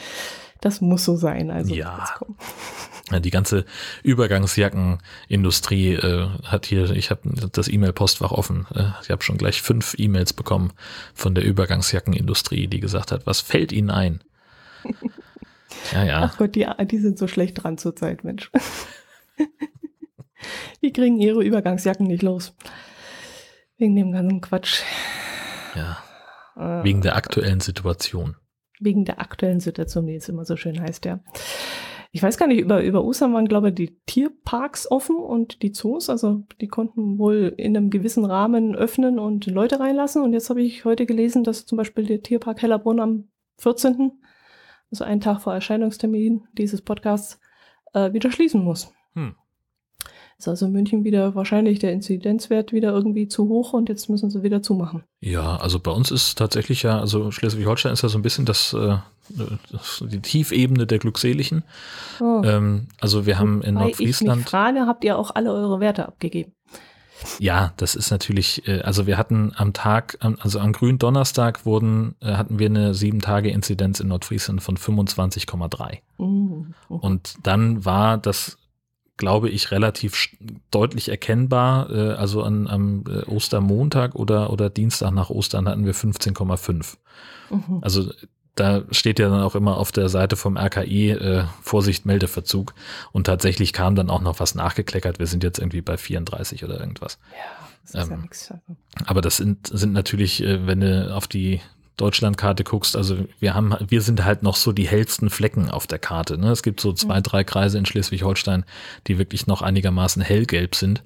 Das 0.62 0.82
muss 0.82 1.06
so 1.06 1.16
sein. 1.16 1.52
Also, 1.52 1.74
Ja. 1.74 2.06
Die 3.24 3.32
ganze 3.32 3.66
Übergangsjackenindustrie 4.04 5.94
äh, 5.94 6.28
hat 6.44 6.68
hier, 6.68 6.92
ich 6.92 7.10
habe 7.10 7.22
das 7.52 7.68
E-Mail-Postfach 7.68 8.32
offen. 8.32 8.68
Äh, 8.76 8.90
ich 9.02 9.10
habe 9.10 9.24
schon 9.24 9.40
gleich 9.40 9.64
fünf 9.64 9.96
E-Mails 9.98 10.34
bekommen 10.34 10.74
von 11.16 11.34
der 11.34 11.44
Übergangsjackenindustrie, 11.44 12.68
die 12.68 12.80
gesagt 12.80 13.12
hat, 13.12 13.26
was 13.26 13.42
fällt 13.42 13.72
Ihnen 13.72 13.90
ein? 13.90 14.24
Ja, 15.94 16.04
ja. 16.04 16.22
Ach 16.24 16.38
Gott, 16.38 16.56
die, 16.56 16.68
die 16.86 16.98
sind 16.98 17.20
so 17.20 17.28
schlecht 17.28 17.64
dran 17.64 17.78
zurzeit, 17.78 18.24
Mensch. 18.24 18.52
die 20.82 20.92
kriegen 20.92 21.20
ihre 21.20 21.44
Übergangsjacken 21.44 22.08
nicht 22.08 22.24
los. 22.24 22.54
Wegen 23.78 23.96
dem 23.96 24.12
ganzen 24.12 24.42
Quatsch. 24.42 24.82
ja. 25.76 26.00
Äh, 26.58 26.84
Wegen 26.84 27.02
der 27.02 27.16
aktuellen 27.16 27.60
Situation. 27.60 28.36
Wegen 28.80 29.06
der 29.06 29.20
aktuellen 29.22 29.60
Situation, 29.60 30.08
die 30.08 30.16
es 30.16 30.30
immer 30.30 30.46
so 30.46 30.56
schön 30.56 30.80
heißt, 30.80 31.06
ja. 31.06 31.20
Ich 32.12 32.24
weiß 32.24 32.38
gar 32.40 32.48
nicht, 32.48 32.60
über, 32.60 32.84
über 32.84 33.04
Ostern 33.04 33.34
waren, 33.36 33.48
glaube 33.48 33.70
ich, 33.70 33.76
die 33.76 34.00
Tierparks 34.08 34.90
offen 34.90 35.18
und 35.18 35.62
die 35.62 35.72
Zoos, 35.72 36.10
also 36.10 36.44
die 36.60 36.68
konnten 36.68 37.20
wohl 37.20 37.54
in 37.56 37.78
einem 37.78 37.92
gewissen 37.92 38.26
Rahmen 38.26 38.76
öffnen 38.76 39.20
und 39.20 39.46
Leute 39.46 39.80
reinlassen. 39.80 40.24
Und 40.24 40.34
jetzt 40.34 40.50
habe 40.50 40.64
ich 40.64 40.86
heute 40.86 41.06
gelesen, 41.06 41.44
dass 41.44 41.68
zum 41.68 41.78
Beispiel 41.78 42.06
der 42.06 42.24
Tierpark 42.24 42.64
Hellerbrunn 42.64 43.00
am 43.00 43.30
14., 43.60 44.12
also 44.90 45.04
einen 45.04 45.22
Tag 45.22 45.42
vor 45.42 45.54
Erscheinungstermin 45.54 46.48
dieses 46.54 46.82
Podcasts, 46.82 47.40
äh, 47.94 48.12
wieder 48.12 48.32
schließen 48.32 48.64
muss. 48.64 48.92
Ist 50.40 50.48
also 50.48 50.68
in 50.68 50.72
München 50.72 51.04
wieder 51.04 51.36
wahrscheinlich 51.36 51.80
der 51.80 51.92
Inzidenzwert 51.92 52.72
wieder 52.72 52.94
irgendwie 52.94 53.28
zu 53.28 53.50
hoch 53.50 53.74
und 53.74 53.90
jetzt 53.90 54.10
müssen 54.10 54.30
sie 54.30 54.42
wieder 54.42 54.64
zumachen. 54.64 55.04
Ja, 55.20 55.58
also 55.58 55.82
bei 55.82 55.92
uns 55.92 56.12
ist 56.12 56.38
tatsächlich 56.38 56.82
ja, 56.84 56.98
also 56.98 57.30
Schleswig-Holstein 57.30 57.92
ist 57.92 58.04
ja 58.04 58.10
so 58.10 58.18
ein 58.18 58.22
bisschen 58.22 58.46
das, 58.46 58.74
äh, 58.74 58.96
das 59.70 60.02
die 60.08 60.22
Tiefebene 60.22 60.88
der 60.88 61.00
Glückseligen. 61.00 61.64
Oh. 62.22 62.42
Ähm, 62.46 62.88
also 63.02 63.26
wir 63.26 63.38
haben 63.38 63.62
in 63.64 63.76
Wobei 63.76 63.90
Ich 63.90 64.00
mich 64.00 64.22
Nordfriesland. 64.22 64.50
frage, 64.50 64.88
habt 64.88 65.04
ihr 65.04 65.18
auch 65.18 65.36
alle 65.36 65.52
eure 65.52 65.82
Werte 65.82 66.08
abgegeben? 66.08 66.54
Ja, 67.40 67.74
das 67.76 67.96
ist 67.96 68.12
natürlich, 68.12 68.66
äh, 68.66 68.80
also 68.80 69.08
wir 69.08 69.18
hatten 69.18 69.52
am 69.58 69.74
Tag, 69.74 70.18
also 70.22 70.60
am 70.60 70.72
grünen 70.72 71.00
Donnerstag 71.00 71.66
wurden, 71.66 72.16
äh, 72.22 72.36
hatten 72.36 72.60
wir 72.60 72.68
eine 72.68 72.94
sieben 72.94 73.20
Tage 73.20 73.50
Inzidenz 73.50 74.00
in 74.00 74.08
Nordfriesland 74.08 74.64
von 74.64 74.78
25,3. 74.78 76.00
Mhm. 76.18 76.74
Und 76.88 77.36
dann 77.44 77.84
war 77.84 78.18
das, 78.18 78.58
glaube 79.20 79.50
ich, 79.50 79.70
relativ 79.70 80.30
deutlich 80.72 81.10
erkennbar. 81.10 81.92
Äh, 81.92 82.14
also 82.14 82.42
an, 82.42 82.68
am 82.68 83.04
äh, 83.08 83.26
Ostermontag 83.26 84.16
oder, 84.16 84.50
oder 84.50 84.72
Dienstag 84.72 85.12
nach 85.12 85.30
Ostern 85.30 85.68
hatten 85.68 85.86
wir 85.86 85.94
15,5. 85.94 86.96
Mhm. 87.52 87.80
Also 87.82 88.12
da 88.56 88.84
steht 88.92 89.20
ja 89.20 89.30
dann 89.30 89.42
auch 89.42 89.56
immer 89.56 89.78
auf 89.78 89.92
der 89.92 90.10
Seite 90.10 90.36
vom 90.36 90.58
RKI 90.58 91.12
äh, 91.12 91.44
Vorsicht, 91.62 92.06
Meldeverzug. 92.06 92.74
Und 93.12 93.26
tatsächlich 93.26 93.74
kam 93.74 93.96
dann 93.96 94.10
auch 94.10 94.22
noch 94.22 94.40
was 94.40 94.56
nachgekleckert. 94.56 95.20
Wir 95.20 95.28
sind 95.28 95.44
jetzt 95.44 95.60
irgendwie 95.60 95.82
bei 95.82 95.98
34 95.98 96.64
oder 96.64 96.80
irgendwas. 96.80 97.20
Ja, 97.32 97.68
das 97.84 97.90
ist 98.04 98.10
ja 98.10 98.16
Ähm, 98.16 98.22
nichts. 98.22 98.52
Also. 98.52 98.76
Aber 99.06 99.22
das 99.22 99.38
sind, 99.38 99.68
sind 99.68 99.94
natürlich, 99.94 100.42
äh, 100.42 100.66
wenn 100.66 100.80
du 100.80 101.14
auf 101.14 101.28
die 101.28 101.62
Deutschlandkarte 102.00 102.64
guckst, 102.64 102.96
also 102.96 103.18
wir 103.40 103.54
haben, 103.54 103.76
wir 103.88 104.02
sind 104.02 104.24
halt 104.26 104.42
noch 104.44 104.56
so 104.56 104.72
die 104.72 104.88
hellsten 104.88 105.30
Flecken 105.30 105.70
auf 105.70 105.86
der 105.88 106.00
Karte. 106.00 106.38
Ne? 106.38 106.50
Es 106.52 106.64
gibt 106.64 106.80
so 106.82 106.94
zwei, 106.94 107.20
Mhm. 107.20 107.24
drei 107.24 107.44
Kreise 107.44 107.78
in 107.78 107.86
Schleswig-Holstein, 107.86 108.66
die 109.08 109.18
wirklich 109.18 109.48
noch 109.48 109.62
einigermaßen 109.62 110.22
hellgelb 110.22 110.76
sind, 110.76 111.04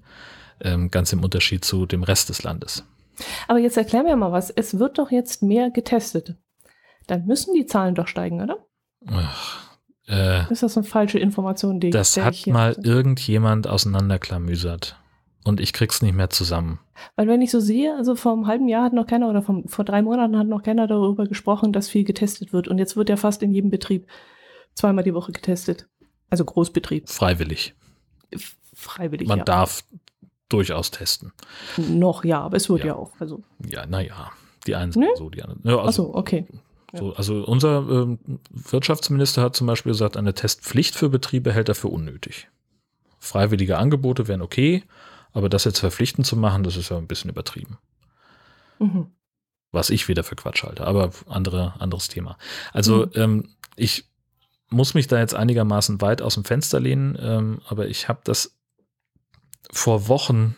ähm, 0.61 0.89
ganz 0.91 1.11
im 1.13 1.23
Unterschied 1.23 1.65
zu 1.65 1.85
dem 1.85 2.03
Rest 2.03 2.29
des 2.29 2.43
Landes. 2.43 2.83
Aber 3.47 3.59
jetzt 3.59 3.77
erklär 3.77 4.03
mir 4.03 4.15
mal 4.15 4.31
was. 4.31 4.49
Es 4.49 4.79
wird 4.79 4.97
doch 4.97 5.11
jetzt 5.11 5.43
mehr 5.43 5.69
getestet. 5.71 6.35
Dann 7.07 7.25
müssen 7.25 7.53
die 7.53 7.65
Zahlen 7.65 7.95
doch 7.95 8.07
steigen, 8.07 8.41
oder? 8.41 8.57
Ach, 9.07 9.61
äh, 10.07 10.49
Ist 10.51 10.63
das 10.63 10.77
eine 10.77 10.85
falsche 10.85 11.19
Information, 11.19 11.79
die 11.79 11.89
das 11.89 12.15
hat 12.17 12.47
mal 12.47 12.69
hatte? 12.71 12.81
irgendjemand 12.81 13.67
auseinanderklamüsert. 13.67 14.97
Und 15.43 15.59
ich 15.59 15.73
krieg's 15.73 16.01
nicht 16.01 16.15
mehr 16.15 16.29
zusammen. 16.29 16.79
Weil 17.15 17.27
wenn 17.27 17.41
ich 17.41 17.51
so 17.51 17.59
sehe, 17.59 17.95
also 17.95 18.15
vor 18.15 18.33
einem 18.33 18.47
halben 18.47 18.67
Jahr 18.67 18.83
hat 18.83 18.93
noch 18.93 19.07
keiner 19.07 19.29
oder 19.29 19.41
vom, 19.41 19.67
vor 19.67 19.83
drei 19.85 20.01
Monaten 20.01 20.37
hat 20.37 20.47
noch 20.47 20.63
keiner 20.63 20.87
darüber 20.87 21.25
gesprochen, 21.25 21.73
dass 21.73 21.89
viel 21.89 22.03
getestet 22.03 22.53
wird. 22.53 22.67
Und 22.67 22.77
jetzt 22.77 22.95
wird 22.95 23.09
ja 23.09 23.17
fast 23.17 23.41
in 23.43 23.51
jedem 23.51 23.69
Betrieb 23.71 24.07
zweimal 24.75 25.03
die 25.03 25.13
Woche 25.13 25.31
getestet. 25.31 25.87
Also 26.29 26.45
Großbetrieb. 26.45 27.09
Freiwillig. 27.09 27.73
F- 28.31 28.55
Freiwillig, 28.73 29.27
Man 29.27 29.39
ja. 29.39 29.43
darf 29.43 29.83
durchaus 30.49 30.91
testen. 30.91 31.31
Noch, 31.77 32.23
ja, 32.23 32.41
aber 32.41 32.57
es 32.57 32.69
wird 32.69 32.81
Ja. 32.81 32.87
ja, 32.87 32.95
auch. 32.95 33.11
Also, 33.19 33.43
Ja, 33.67 33.85
naja. 33.85 34.31
Die 34.67 34.75
einen 34.75 34.91
sind 34.91 35.01
Ne? 35.01 35.09
so, 35.15 35.29
die 35.29 35.41
anderen. 35.43 35.61
Ja, 35.65 35.77
also, 35.77 35.87
achso, 36.05 36.15
okay. 36.15 36.45
So, 36.95 37.13
also 37.15 37.43
unser 37.43 37.79
ähm, 37.89 38.19
Wirtschaftsminister 38.51 39.41
hat 39.41 39.55
zum 39.55 39.65
Beispiel 39.67 39.91
gesagt, 39.91 40.15
eine 40.15 40.33
Testpflicht 40.35 40.95
für 40.95 41.09
Betriebe 41.09 41.51
hält 41.51 41.67
er 41.69 41.75
für 41.75 41.87
unnötig. 41.87 42.49
Freiwillige 43.19 43.77
Angebote 43.79 44.27
wären 44.27 44.41
okay, 44.43 44.83
aber 45.33 45.49
das 45.49 45.63
jetzt 45.65 45.79
verpflichtend 45.79 46.25
zu 46.25 46.37
machen, 46.37 46.63
das 46.63 46.77
ist 46.77 46.89
ja 46.89 46.97
ein 46.97 47.07
bisschen 47.07 47.29
übertrieben. 47.29 47.77
Mhm. 48.79 49.07
Was 49.71 49.89
ich 49.89 50.07
wieder 50.07 50.23
für 50.23 50.35
Quatsch 50.35 50.63
halte, 50.63 50.85
aber 50.85 51.11
andere, 51.27 51.73
anderes 51.79 52.07
Thema. 52.07 52.37
Also 52.71 53.07
Mhm. 53.07 53.11
ähm, 53.15 53.49
ich 53.75 54.05
muss 54.69 54.93
mich 54.93 55.07
da 55.07 55.19
jetzt 55.19 55.35
einigermaßen 55.35 56.01
weit 56.01 56.21
aus 56.21 56.35
dem 56.35 56.45
Fenster 56.45 56.79
lehnen, 56.79 57.17
ähm, 57.19 57.61
aber 57.67 57.87
ich 57.87 58.07
habe 58.07 58.21
das 58.23 58.57
vor 59.71 60.07
Wochen 60.07 60.55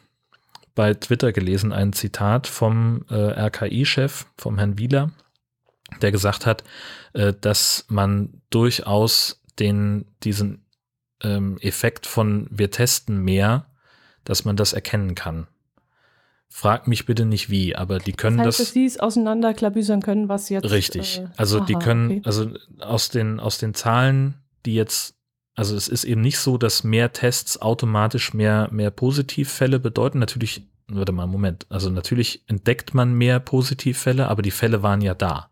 bei 0.74 0.94
Twitter 0.94 1.32
gelesen, 1.32 1.72
ein 1.72 1.94
Zitat 1.94 2.48
vom 2.48 3.06
äh, 3.10 3.16
RKI-Chef, 3.16 4.26
vom 4.38 4.58
Herrn 4.58 4.78
Wieler, 4.78 5.12
der 6.02 6.12
gesagt 6.12 6.46
hat, 6.46 6.64
äh, 7.14 7.34
dass 7.40 7.86
man 7.88 8.42
durchaus 8.50 9.42
den, 9.60 10.06
diesen 10.24 10.66
ähm, 11.22 11.58
Effekt 11.62 12.06
von 12.06 12.48
wir 12.52 12.72
testen 12.72 13.24
mehr, 13.24 13.68
dass 14.26 14.44
man 14.44 14.56
das 14.58 14.74
erkennen 14.74 15.16
kann. 15.16 15.48
Frag 16.50 16.88
mich 16.88 17.06
bitte 17.06 17.26
nicht 17.26 17.50
wie, 17.50 17.76
aber 17.76 18.00
die 18.00 18.14
können 18.14 18.38
das 18.38 18.48
heißt, 18.48 18.60
das. 18.60 18.68
dass 18.68 18.74
sie 18.74 18.86
es 18.86 19.00
auseinanderklabüsern 19.00 20.02
können, 20.02 20.30
was 20.30 20.50
jetzt. 20.50 20.70
Richtig. 20.70 21.20
äh, 21.20 21.28
also 21.38 21.60
die 21.60 21.76
aha, 21.76 21.84
können, 21.84 22.12
okay. 22.12 22.22
also 22.24 22.50
aus 22.80 23.10
den, 23.10 23.40
aus 23.40 23.58
den 23.58 23.74
Zahlen, 23.74 24.36
die 24.66 24.76
jetzt, 24.76 25.16
also 25.56 25.76
es 25.76 25.88
ist 25.88 26.04
eben 26.04 26.22
nicht 26.22 26.40
so, 26.40 26.58
dass 26.58 26.84
mehr 26.84 27.14
Tests 27.14 27.62
automatisch 27.62 28.34
mehr, 28.34 28.70
mehr 28.72 28.92
Positivfälle 28.92 29.80
bedeuten. 29.80 30.20
Natürlich, 30.20 30.68
warte 30.88 31.12
mal, 31.12 31.28
Moment. 31.28 31.66
Also 31.70 31.90
natürlich 31.90 32.44
entdeckt 32.48 32.94
man 32.94 33.14
mehr 33.14 33.40
Positivfälle, 33.40 34.28
aber 34.30 34.42
die 34.42 34.52
Fälle 34.52 34.82
waren 34.84 35.02
ja 35.02 35.14
da. 35.14 35.50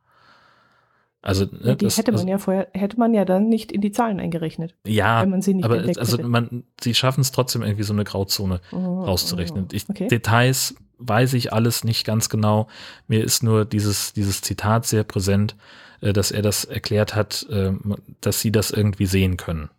Also, 1.23 1.45
ne, 1.45 1.77
die 1.77 1.85
das, 1.85 1.97
hätte 1.97 2.11
man 2.11 2.19
also, 2.19 2.29
ja 2.29 2.37
vorher, 2.37 2.67
hätte 2.73 2.99
man 2.99 3.13
ja 3.13 3.23
dann 3.23 3.47
nicht 3.47 3.71
in 3.71 3.79
die 3.79 3.91
Zahlen 3.93 4.19
eingerechnet, 4.19 4.75
ja, 4.85 5.21
wenn 5.21 5.29
man 5.29 5.41
sie 5.41 5.53
nicht 5.53 5.63
aber 5.63 5.77
entdeckt 5.77 5.97
also 5.97 6.17
hätte. 6.17 6.27
man, 6.27 6.65
sie 6.81 6.93
schaffen 6.93 7.21
es 7.21 7.31
trotzdem 7.31 7.61
irgendwie 7.63 7.83
so 7.83 7.93
eine 7.93 8.03
Grauzone 8.03 8.59
Oh, 8.73 9.03
rauszurechnen. 9.05 9.63
oh, 9.63 9.73
Ich, 9.73 9.87
okay. 9.89 10.09
Details 10.09 10.75
weiß 10.97 11.33
ich 11.33 11.53
alles 11.53 11.85
nicht 11.85 12.05
ganz 12.05 12.27
genau. 12.27 12.67
Mir 13.07 13.23
ist 13.23 13.41
nur 13.41 13.63
dieses, 13.63 14.11
dieses 14.11 14.41
Zitat 14.41 14.85
sehr 14.85 15.05
präsent, 15.05 15.55
äh, 16.01 16.11
dass 16.11 16.31
er 16.31 16.41
das 16.41 16.65
erklärt 16.65 17.15
hat, 17.15 17.47
äh, 17.49 17.71
dass 18.19 18.41
sie 18.41 18.51
das 18.51 18.71
irgendwie 18.71 19.05
sehen 19.05 19.37
können. 19.37 19.69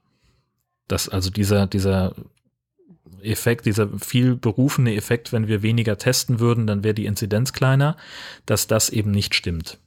Dass 0.89 1.11
also 1.11 1.29
dieser, 1.29 1.67
dieser 1.67 2.15
Effekt, 3.21 3.67
dieser 3.67 3.89
viel 3.99 4.35
berufene 4.35 4.95
Effekt, 4.95 5.31
wenn 5.31 5.47
wir 5.47 5.63
weniger 5.63 5.99
testen 5.99 6.41
würden, 6.41 6.67
dann 6.67 6.85
wäre 6.85 6.95
die 6.95 7.07
Inzidenz 7.07 7.53
kleiner, 7.53 7.99
dass 8.47 8.67
das 8.67 8.89
eben 8.89 9.11
nicht 9.11 9.35
stimmt. 9.35 9.79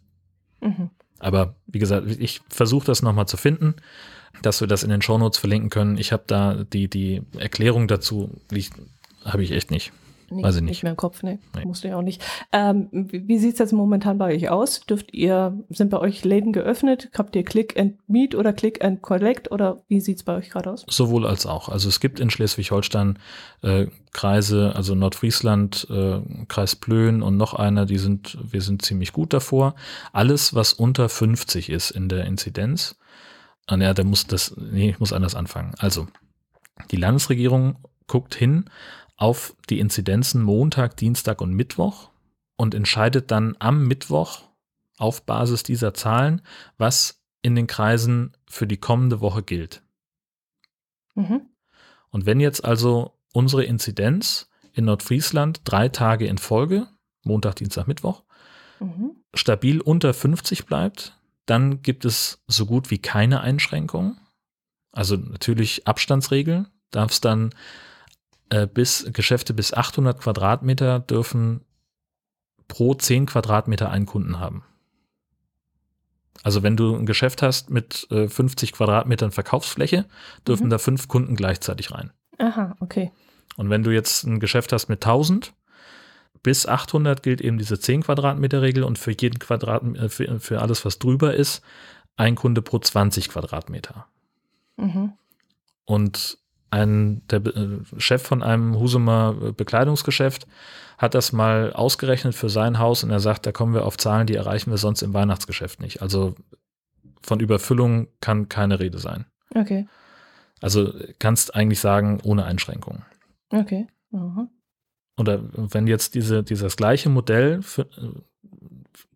Mhm. 0.62 0.91
Aber 1.19 1.56
wie 1.65 1.80
gesagt, 1.80 2.08
ich 2.19 2.41
versuche 2.49 2.86
das 2.86 3.01
nochmal 3.01 3.27
zu 3.27 3.38
finden, 3.38 3.75
dass 4.41 4.62
wir 4.62 4.67
das 4.67 4.84
in 4.84 4.89
den 4.89 5.01
Shownotes 5.01 5.39
verlinken 5.39 5.69
können. 5.69 5.97
Ich 5.97 6.12
habe 6.12 6.23
da 6.27 6.63
die, 6.63 6.89
die 6.89 7.23
Erklärung 7.38 7.88
dazu, 7.88 8.30
habe 9.25 9.43
ich 9.43 9.51
echt 9.51 9.71
nicht. 9.71 9.91
Nee, 10.29 10.43
Weiß 10.43 10.57
ich 10.57 10.61
nicht. 10.61 10.69
Nicht 10.69 10.83
mehr 10.83 10.91
im 10.91 10.97
Kopf, 10.97 11.23
nee. 11.23 11.39
nee. 11.55 11.65
Musste 11.65 11.87
ja 11.87 11.97
auch 11.97 12.01
nicht. 12.01 12.21
Ähm, 12.51 12.89
wie 12.91 13.27
wie 13.27 13.37
sieht 13.37 13.53
es 13.53 13.59
jetzt 13.59 13.71
momentan 13.71 14.17
bei 14.17 14.35
euch 14.35 14.49
aus? 14.49 14.81
Dürft 14.81 15.13
ihr, 15.13 15.57
sind 15.69 15.89
bei 15.89 15.99
euch 15.99 16.25
Läden 16.25 16.51
geöffnet? 16.51 17.09
Habt 17.17 17.35
ihr 17.35 17.43
Click 17.43 17.79
and 17.79 17.95
Meet 18.07 18.35
oder 18.35 18.51
Click 18.51 18.83
and 18.83 19.01
Collect 19.01 19.51
oder 19.51 19.83
wie 19.87 20.01
sieht 20.01 20.17
es 20.17 20.23
bei 20.23 20.35
euch 20.35 20.49
gerade 20.49 20.71
aus? 20.71 20.85
Sowohl 20.89 21.25
als 21.25 21.45
auch. 21.45 21.69
Also 21.69 21.87
es 21.87 21.99
gibt 21.99 22.19
in 22.19 22.29
Schleswig-Holstein 22.29 23.19
äh, 23.61 23.87
Kreise, 24.11 24.73
also 24.75 24.95
Nordfriesland, 24.95 25.87
äh, 25.89 26.19
Kreis 26.47 26.75
Plön 26.75 27.21
und 27.21 27.37
noch 27.37 27.53
einer, 27.53 27.85
die 27.85 27.97
sind, 27.97 28.37
wir 28.41 28.61
sind 28.61 28.81
ziemlich 28.81 29.13
gut 29.13 29.31
davor. 29.31 29.75
Alles, 30.11 30.53
was 30.53 30.73
unter 30.73 31.07
50 31.07 31.69
ist 31.69 31.91
in 31.91 32.09
der 32.09 32.25
Inzidenz, 32.25 32.97
ah, 33.67 33.77
ja, 33.77 33.93
der 33.93 34.05
muss 34.05 34.27
das, 34.27 34.55
nee, 34.57 34.89
ich 34.89 34.99
muss 34.99 35.13
anders 35.13 35.35
anfangen. 35.35 35.73
Also, 35.77 36.07
die 36.91 36.97
Landesregierung 36.97 37.77
guckt 38.07 38.35
hin 38.35 38.65
auf 39.17 39.56
die 39.69 39.80
Inzidenzen 39.80 40.41
Montag, 40.41 40.95
Dienstag 40.95 41.41
und 41.41 41.53
Mittwoch 41.53 42.10
und 42.56 42.73
entscheidet 42.73 43.32
dann 43.32 43.56
am 43.60 43.88
Mittwoch 43.88 44.43
auf 44.97 45.25
Basis 45.25 45.63
dieser 45.63 45.93
Zahlen, 45.93 46.41
was 46.77 47.21
in 47.41 47.56
den 47.56 47.67
Kreisen 47.67 48.36
für 48.47 48.67
die 48.67 48.77
kommende 48.77 49.19
Woche 49.19 49.43
gilt. 49.43 49.82
Mhm. 51.15 51.41
Und 52.10 52.25
wenn 52.25 52.39
jetzt 52.39 52.63
also 52.63 53.13
unsere 53.34 53.63
Inzidenz 53.63 54.49
in 54.73 54.86
Nordfriesland 54.86 55.62
drei 55.65 55.89
Tage 55.89 56.27
in 56.27 56.38
Folge, 56.38 56.88
Montag, 57.23 57.56
Dienstag, 57.56 57.88
Mittwoch, 57.88 58.23
mhm. 58.80 59.15
stabil 59.34 59.82
unter 59.82 60.13
50 60.13 60.65
bleibt, 60.65 61.17
dann 61.45 61.82
gibt 61.82 62.06
es 62.06 62.43
so 62.47 62.65
gut 62.65 62.91
wie 62.91 62.99
keine 62.99 63.41
Einschränkungen. 63.41 64.19
Also 64.91 65.15
natürlich 65.15 65.88
Abstandsregeln, 65.88 66.67
darf 66.91 67.12
es 67.12 67.21
dann 67.21 67.53
äh, 68.49 68.67
bis 68.67 69.10
Geschäfte 69.13 69.53
bis 69.53 69.73
800 69.73 70.19
Quadratmeter 70.19 70.99
dürfen 70.99 71.62
pro 72.67 72.93
10 72.93 73.25
Quadratmeter 73.25 73.89
einen 73.89 74.05
Kunden 74.05 74.39
haben. 74.39 74.63
Also 76.43 76.63
wenn 76.63 76.77
du 76.77 76.95
ein 76.95 77.05
Geschäft 77.05 77.41
hast 77.41 77.69
mit 77.69 78.07
äh, 78.12 78.27
50 78.27 78.73
Quadratmetern 78.73 79.31
Verkaufsfläche, 79.31 80.05
dürfen 80.47 80.65
mhm. 80.65 80.69
da 80.69 80.77
fünf 80.77 81.07
Kunden 81.07 81.36
gleichzeitig 81.36 81.91
rein. 81.91 82.12
Aha, 82.38 82.75
okay. 82.79 83.12
Und 83.55 83.69
wenn 83.69 83.83
du 83.83 83.91
jetzt 83.91 84.23
ein 84.23 84.39
Geschäft 84.39 84.71
hast 84.71 84.88
mit 84.88 85.03
1000, 85.03 85.53
bis 86.43 86.67
800 86.67 87.23
gilt 87.23 87.41
eben 87.41 87.57
diese 87.57 87.79
10 87.79 88.03
Quadratmeter 88.03 88.62
Regel 88.62 88.83
und 88.83 88.99
für 88.99 89.12
jeden 89.12 89.39
Quadratmeter, 89.39 90.05
äh, 90.05 90.10
für, 90.10 90.39
für 90.39 90.62
alles, 90.62 90.86
was 90.86 90.99
drüber 90.99 91.33
ist, 91.33 91.62
ein 92.15 92.36
Kunde 92.36 92.62
pro 92.62 92.79
20 92.79 93.29
Quadratmeter. 93.29 94.07
Mhm. 94.77 95.13
Und 95.86 96.38
ein, 96.69 97.21
der 97.30 97.45
äh, 97.45 97.80
Chef 97.97 98.21
von 98.21 98.43
einem 98.43 98.77
Husumer 98.77 99.36
äh, 99.41 99.51
Bekleidungsgeschäft 99.51 100.47
hat 100.97 101.13
das 101.13 101.32
mal 101.32 101.73
ausgerechnet 101.73 102.34
für 102.36 102.49
sein 102.49 102.80
Haus 102.80 103.03
und 103.03 103.12
er 103.12 103.19
sagt, 103.19 103.45
da 103.45 103.51
kommen 103.51 103.73
wir 103.73 103.86
auf 103.86 103.97
Zahlen, 103.97 104.27
die 104.27 104.36
erreichen 104.36 104.71
wir 104.71 104.77
sonst 104.77 105.01
im 105.03 105.13
Weihnachtsgeschäft 105.13 105.80
nicht. 105.80 106.01
Also 106.01 106.36
von 107.21 107.39
Überfüllung 107.39 108.08
kann 108.19 108.49
keine 108.49 108.80
Rede 108.80 108.97
sein. 108.97 109.25
Okay. 109.53 109.88
Also 110.62 110.93
kannst 111.19 111.56
eigentlich 111.56 111.80
sagen, 111.80 112.19
ohne 112.23 112.45
Einschränkungen. 112.45 113.06
Okay. 113.49 113.88
Aha. 114.12 114.47
Oder 115.17 115.41
wenn 115.53 115.88
jetzt 115.88 116.15
diese, 116.15 116.43
dieses 116.43 116.77
gleiche 116.77 117.10
Modell 117.10 117.62
für, 117.62 117.84
äh, 117.84 118.21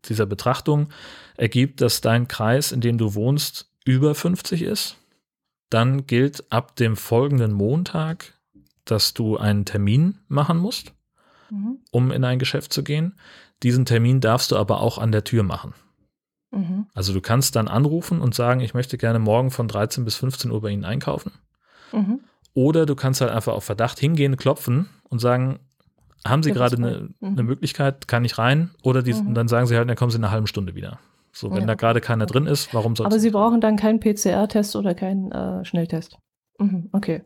dieser 0.05 0.25
Betrachtung 0.25 0.89
ergibt, 1.37 1.81
dass 1.81 2.01
dein 2.01 2.27
Kreis, 2.27 2.71
in 2.71 2.81
dem 2.81 2.97
du 2.97 3.13
wohnst, 3.13 3.71
über 3.85 4.13
50 4.15 4.61
ist, 4.63 4.97
dann 5.71 6.05
gilt 6.05 6.51
ab 6.51 6.75
dem 6.75 6.95
folgenden 6.95 7.53
Montag, 7.53 8.37
dass 8.85 9.13
du 9.13 9.37
einen 9.37 9.65
Termin 9.65 10.19
machen 10.27 10.57
musst, 10.57 10.93
mhm. 11.49 11.79
um 11.91 12.11
in 12.11 12.23
ein 12.23 12.39
Geschäft 12.39 12.73
zu 12.73 12.83
gehen. 12.83 13.15
Diesen 13.63 13.85
Termin 13.85 14.19
darfst 14.21 14.51
du 14.51 14.57
aber 14.57 14.81
auch 14.81 14.97
an 14.97 15.11
der 15.11 15.23
Tür 15.23 15.43
machen. 15.43 15.73
Mhm. 16.51 16.87
Also 16.93 17.13
du 17.13 17.21
kannst 17.21 17.55
dann 17.55 17.67
anrufen 17.67 18.21
und 18.21 18.35
sagen, 18.35 18.59
ich 18.59 18.73
möchte 18.73 18.97
gerne 18.97 19.19
morgen 19.19 19.49
von 19.49 19.67
13 19.67 20.03
bis 20.03 20.15
15 20.17 20.51
Uhr 20.51 20.61
bei 20.61 20.69
Ihnen 20.69 20.85
einkaufen. 20.85 21.31
Mhm. 21.93 22.19
Oder 22.53 22.85
du 22.85 22.95
kannst 22.95 23.21
halt 23.21 23.31
einfach 23.31 23.53
auf 23.53 23.63
Verdacht 23.63 23.97
hingehen, 23.97 24.35
klopfen 24.35 24.89
und 25.07 25.19
sagen, 25.19 25.59
haben 26.25 26.43
Sie 26.43 26.51
gerade 26.51 26.75
eine, 26.75 27.09
eine, 27.21 27.43
Möglichkeit, 27.43 28.07
kann 28.09 28.25
ich 28.25 28.37
rein? 28.37 28.71
Oder 28.83 29.01
die, 29.03 29.13
mhm. 29.13 29.33
dann 29.33 29.47
sagen 29.47 29.67
sie 29.67 29.75
halt, 29.77 29.89
dann 29.89 29.95
kommen 29.95 30.11
Sie 30.11 30.17
in 30.17 30.23
einer 30.23 30.31
halben 30.31 30.47
Stunde 30.47 30.75
wieder. 30.75 30.99
So, 31.33 31.51
wenn 31.51 31.61
ja. 31.61 31.65
da 31.67 31.75
gerade 31.75 32.01
keiner 32.01 32.25
drin 32.25 32.45
ist, 32.45 32.73
warum 32.73 32.95
soll 32.95 33.05
Aber 33.05 33.19
Sie 33.19 33.29
brauchen 33.29 33.61
dann 33.61 33.77
keinen 33.77 33.99
PCR-Test 33.99 34.75
oder 34.75 34.93
keinen 34.93 35.31
äh, 35.31 35.63
Schnelltest. 35.63 36.17
Mhm, 36.59 36.89
okay. 36.91 37.21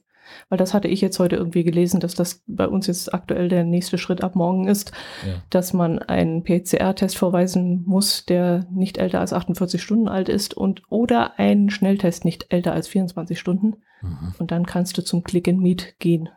Weil 0.49 0.57
das 0.57 0.73
hatte 0.73 0.87
ich 0.87 1.01
jetzt 1.01 1.19
heute 1.19 1.35
irgendwie 1.35 1.63
gelesen, 1.63 1.99
dass 1.99 2.15
das 2.15 2.43
bei 2.47 2.67
uns 2.67 2.87
jetzt 2.87 3.13
aktuell 3.13 3.47
der 3.47 3.63
nächste 3.63 3.97
Schritt 3.97 4.23
ab 4.23 4.35
morgen 4.35 4.67
ist, 4.67 4.91
ja. 5.25 5.41
dass 5.49 5.73
man 5.73 5.99
einen 5.99 6.43
PCR-Test 6.43 7.17
vorweisen 7.17 7.83
muss, 7.85 8.25
der 8.25 8.65
nicht 8.71 8.97
älter 8.97 9.19
als 9.19 9.33
48 9.33 9.81
Stunden 9.81 10.07
alt 10.07 10.29
ist 10.29 10.55
und 10.55 10.81
oder 10.89 11.39
einen 11.39 11.69
Schnelltest 11.69 12.25
nicht 12.25 12.47
älter 12.49 12.73
als 12.73 12.87
24 12.87 13.39
Stunden. 13.39 13.75
Mhm. 14.01 14.33
Und 14.39 14.51
dann 14.51 14.65
kannst 14.65 14.97
du 14.97 15.03
zum 15.03 15.23
Click 15.23 15.47
and 15.47 15.59
Meet 15.59 15.99
gehen. 15.99 16.29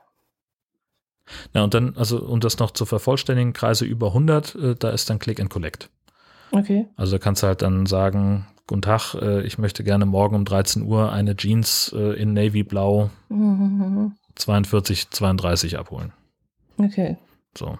Ja, 1.54 1.64
und 1.64 1.74
dann, 1.74 1.94
also 1.96 2.22
um 2.22 2.40
das 2.40 2.59
noch 2.59 2.70
zu 2.70 2.87
vervollständigen, 2.87 3.52
Kreise 3.52 3.85
über 3.85 4.09
100, 4.09 4.54
äh, 4.54 4.74
da 4.74 4.90
ist 4.90 5.11
dann 5.11 5.18
Click 5.18 5.40
and 5.40 5.50
Collect. 5.50 5.90
Okay. 6.50 6.87
Also 6.96 7.12
da 7.12 7.18
kannst 7.18 7.42
du 7.42 7.46
halt 7.46 7.62
dann 7.62 7.87
sagen, 7.87 8.46
guten 8.68 8.82
Tag, 8.82 9.14
äh, 9.14 9.42
ich 9.42 9.58
möchte 9.58 9.82
gerne 9.82 10.06
morgen 10.06 10.37
um 10.37 10.44
13 10.44 10.82
Uhr 10.82 11.11
eine 11.11 11.37
Jeans 11.37 11.92
äh, 11.96 12.20
in 12.20 12.34
Navy 12.34 12.62
Blau 12.62 13.11
mhm. 13.28 14.12
42, 14.37 15.11
32 15.11 15.78
abholen. 15.78 16.12
Okay. 16.76 17.16
So. 17.56 17.78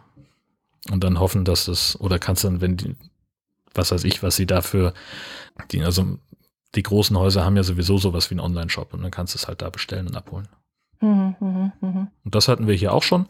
Und 0.91 1.05
dann 1.05 1.21
hoffen, 1.21 1.45
dass 1.45 1.67
das, 1.67 2.01
oder 2.01 2.19
kannst 2.19 2.43
dann, 2.45 2.61
wenn 2.61 2.77
die, 2.77 2.97
was 3.75 3.93
weiß 3.93 4.05
ich, 4.05 4.23
was 4.23 4.37
sie 4.37 4.47
dafür, 4.47 4.95
die, 5.71 5.83
also 5.83 6.19
die 6.75 6.83
großen 6.83 7.17
Häuser 7.17 7.45
haben 7.45 7.57
ja 7.57 7.63
sowieso 7.63 7.99
sowas 7.99 8.31
wie 8.31 8.35
einen 8.35 8.41
Online-Shop 8.41 8.95
und 8.95 9.03
dann 9.03 9.11
kannst 9.11 9.35
du 9.35 9.39
es 9.39 9.47
halt 9.47 9.63
da 9.63 9.71
bestellen 9.71 10.09
und 10.09 10.17
abholen. 10.17 10.49
Mhm, 11.01 11.37
mh, 11.39 11.73
mh. 11.81 12.09
Und 12.25 12.35
das 12.35 12.49
hatten 12.49 12.67
wir 12.67 12.75
hier 12.75 12.93
auch 12.93 13.05
schon, 13.05 13.27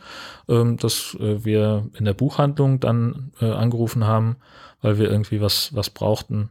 ähm, 0.48 0.78
dass 0.78 1.14
äh, 1.20 1.44
wir 1.44 1.90
in 1.94 2.04
der 2.06 2.14
Buchhandlung 2.14 2.80
dann 2.80 3.32
angerufen 3.40 4.04
haben 4.04 4.36
weil 4.80 4.98
wir 4.98 5.10
irgendwie 5.10 5.40
was, 5.40 5.74
was 5.74 5.90
brauchten. 5.90 6.50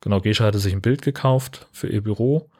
Genau, 0.00 0.20
Gescha 0.20 0.44
hatte 0.44 0.58
sich 0.58 0.72
ein 0.72 0.82
Bild 0.82 1.02
gekauft 1.02 1.66
für 1.72 1.88
ihr 1.88 2.02
Büro. 2.02 2.50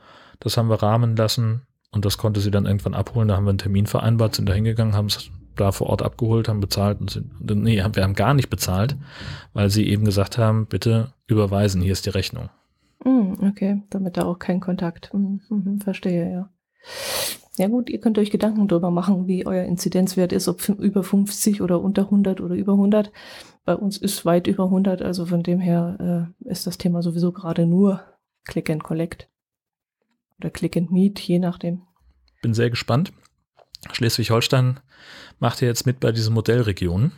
Das 0.41 0.57
haben 0.57 0.69
wir 0.69 0.83
rahmen 0.83 1.17
lassen 1.17 1.63
und 1.91 2.05
das 2.05 2.19
konnte 2.19 2.41
sie 2.41 2.51
dann 2.51 2.67
irgendwann 2.67 2.95
abholen. 2.95 3.29
Da 3.29 3.37
haben 3.37 3.45
wir 3.45 3.51
einen 3.51 3.59
Termin 3.59 3.87
vereinbart, 3.87 4.37
sind 4.37 4.49
da 4.49 4.55
hingegangen, 4.55 4.95
haben 4.95 5.07
es 5.07 5.31
da 5.57 5.73
vor 5.73 5.89
Ort 5.89 6.03
abgeholt, 6.03 6.49
haben 6.49 6.61
bezahlt 6.61 7.01
und 7.01 7.11
sind, 7.11 7.63
nee, 7.63 7.77
wir 7.77 8.03
haben 8.03 8.15
gar 8.15 8.35
nicht 8.35 8.49
bezahlt, 8.49 8.97
weil 9.53 9.71
sie 9.71 9.87
eben 9.89 10.05
gesagt 10.05 10.39
haben, 10.39 10.67
bitte 10.67 11.13
überweisen, 11.27 11.83
hier 11.83 11.93
ist 11.93 12.07
die 12.07 12.11
Rechnung. 12.11 12.49
Mm, 13.05 13.45
okay, 13.45 13.83
damit 13.91 14.17
da 14.17 14.25
auch 14.25 14.39
kein 14.39 14.61
Kontakt. 14.61 15.13
Mhm, 15.13 15.81
verstehe, 15.81 16.33
ja. 16.33 16.49
Ja 17.59 17.69
gut, 17.69 17.91
ihr 17.91 18.01
könnt 18.01 18.19
euch 18.19 18.31
Gedanken 18.31 18.67
darüber 18.67 18.91
machen, 18.91 19.27
wie 19.27 19.47
euer 19.47 19.65
Inzidenzwert 19.65 20.33
ist, 20.33 20.49
ob 20.49 20.67
über 20.69 21.03
50 21.03 21.61
oder 21.61 21.83
unter 21.83 22.03
100 22.05 22.41
oder 22.41 22.55
über 22.55 22.73
100. 22.73 23.13
Bei 23.65 23.77
uns 23.77 23.97
ist 23.97 24.25
weit 24.25 24.47
über 24.47 24.65
100, 24.65 25.03
also 25.03 25.27
von 25.27 25.43
dem 25.43 25.61
her 25.61 26.33
äh, 26.45 26.51
ist 26.51 26.67
das 26.67 26.79
Thema 26.79 27.03
sowieso 27.03 27.33
gerade 27.33 27.67
nur 27.67 28.03
Click 28.45 28.69
and 28.71 28.83
Collect 28.83 29.29
oder 30.39 30.51
Click 30.51 30.77
and 30.77 30.91
Meet, 30.91 31.21
je 31.21 31.39
nachdem. 31.39 31.83
Bin 32.43 32.55
sehr 32.55 32.71
gespannt. 32.71 33.13
Schleswig-Holstein 33.93 34.81
macht 35.39 35.61
ja 35.61 35.69
jetzt 35.69 35.87
mit 35.87 36.01
bei 36.01 36.13
diesen 36.13 36.35
Modellregionen. 36.35 37.13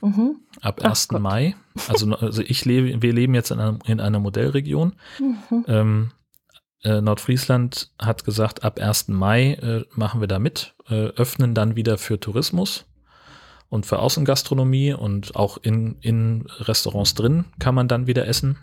Mhm. 0.00 0.36
Ab 0.60 0.80
1. 0.82 1.08
Ach 1.12 1.18
Mai. 1.18 1.56
Also, 1.88 2.12
also 2.14 2.42
ich 2.42 2.64
lebe, 2.64 3.02
wir 3.02 3.12
leben 3.12 3.34
jetzt 3.34 3.50
in 3.50 3.58
einer, 3.58 3.78
in 3.86 4.00
einer 4.00 4.20
Modellregion. 4.20 4.94
Mhm. 5.18 5.64
Ähm, 5.66 6.10
äh, 6.84 7.00
Nordfriesland 7.00 7.92
hat 7.98 8.24
gesagt, 8.24 8.62
ab 8.62 8.78
1. 8.78 9.08
Mai 9.08 9.54
äh, 9.54 9.84
machen 9.94 10.20
wir 10.20 10.28
da 10.28 10.38
mit, 10.38 10.76
äh, 10.88 11.08
öffnen 11.08 11.54
dann 11.54 11.74
wieder 11.74 11.98
für 11.98 12.20
Tourismus 12.20 12.87
und 13.70 13.86
für 13.86 13.98
Außengastronomie 13.98 14.94
und 14.94 15.36
auch 15.36 15.58
in, 15.58 15.96
in 16.00 16.46
Restaurants 16.58 17.14
drin 17.14 17.44
kann 17.58 17.74
man 17.74 17.88
dann 17.88 18.06
wieder 18.06 18.26
essen. 18.26 18.56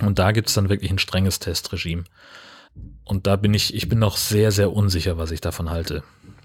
Und 0.00 0.18
da 0.18 0.32
gibt 0.32 0.48
es 0.48 0.54
dann 0.54 0.68
wirklich 0.68 0.90
ein 0.90 0.98
strenges 0.98 1.38
Testregime. 1.38 2.04
Und 3.04 3.26
da 3.26 3.36
bin 3.36 3.52
ich, 3.52 3.74
ich 3.74 3.88
bin 3.88 3.98
noch 3.98 4.16
sehr, 4.16 4.52
sehr 4.52 4.72
unsicher, 4.72 5.18
was 5.18 5.30
ich 5.30 5.40
davon 5.40 5.70
halte, 5.70 6.02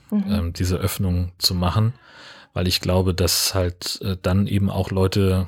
mhm. 0.10 0.26
ähm, 0.28 0.54
diese 0.54 0.78
Öffnung 0.78 1.32
zu 1.38 1.54
machen, 1.54 1.94
weil 2.54 2.68
ich 2.68 2.82
glaube, 2.82 3.14
dass 3.14 3.54
halt 3.54 4.00
äh, 4.02 4.18
dann 4.22 4.48
eben 4.48 4.70
auch 4.70 4.92
Leute 4.92 5.48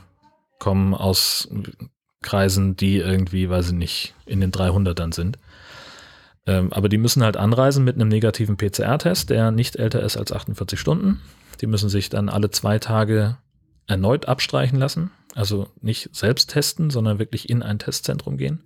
kommen 0.60 0.94
aus 0.94 1.50
Kreisen, 2.22 2.76
die 2.76 2.98
irgendwie, 2.98 3.50
weiß 3.50 3.68
ich 3.68 3.74
nicht, 3.74 4.14
in 4.26 4.42
den 4.42 4.52
300ern 4.52 5.14
sind. 5.14 5.40
Ähm, 6.46 6.72
aber 6.74 6.90
die 6.90 6.98
müssen 6.98 7.24
halt 7.24 7.38
anreisen 7.38 7.84
mit 7.84 7.96
einem 7.96 8.10
negativen 8.10 8.58
PCR-Test, 8.58 9.30
der 9.30 9.52
nicht 9.52 9.76
älter 9.76 10.02
ist 10.02 10.18
als 10.18 10.32
48 10.32 10.80
Stunden. 10.80 11.22
Die 11.62 11.68
müssen 11.68 11.90
sich 11.90 12.10
dann 12.10 12.30
alle 12.30 12.50
zwei 12.50 12.80
Tage 12.80 13.38
erneut 13.88 14.28
abstreichen 14.28 14.80
lassen. 14.80 15.12
Also 15.36 15.68
nicht 15.82 16.16
selbst 16.16 16.50
testen, 16.52 16.90
sondern 16.90 17.20
wirklich 17.20 17.50
in 17.50 17.62
ein 17.62 17.80
Testzentrum 17.80 18.38
gehen. 18.38 18.64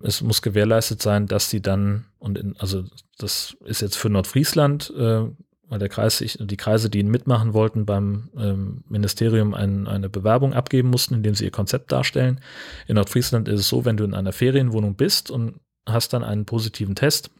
Es 0.00 0.20
muss 0.20 0.42
gewährleistet 0.42 1.00
sein, 1.00 1.26
dass 1.26 1.48
sie 1.48 1.62
dann, 1.62 2.06
und 2.18 2.38
in, 2.38 2.56
also 2.58 2.84
das 3.18 3.56
ist 3.64 3.82
jetzt 3.82 3.96
für 3.96 4.10
Nordfriesland, 4.10 4.92
äh, 4.96 5.22
weil 5.68 5.78
der 5.78 5.88
Kreis, 5.88 6.18
die 6.18 6.56
Kreise, 6.56 6.90
die 6.90 6.98
ihn 6.98 7.10
mitmachen 7.10 7.54
wollten, 7.54 7.86
beim 7.86 8.28
ähm, 8.36 8.84
Ministerium 8.88 9.54
ein, 9.54 9.86
eine 9.86 10.10
Bewerbung 10.10 10.52
abgeben 10.52 10.90
mussten, 10.90 11.14
indem 11.14 11.34
sie 11.34 11.44
ihr 11.44 11.50
Konzept 11.50 11.92
darstellen. 11.92 12.40
In 12.86 12.96
Nordfriesland 12.96 13.48
ist 13.48 13.60
es 13.60 13.68
so, 13.68 13.86
wenn 13.86 13.96
du 13.96 14.04
in 14.04 14.12
einer 14.12 14.32
Ferienwohnung 14.32 14.96
bist 14.96 15.30
und 15.30 15.54
hast 15.86 16.12
dann 16.12 16.24
einen 16.24 16.44
positiven 16.44 16.94
Test, 16.94 17.30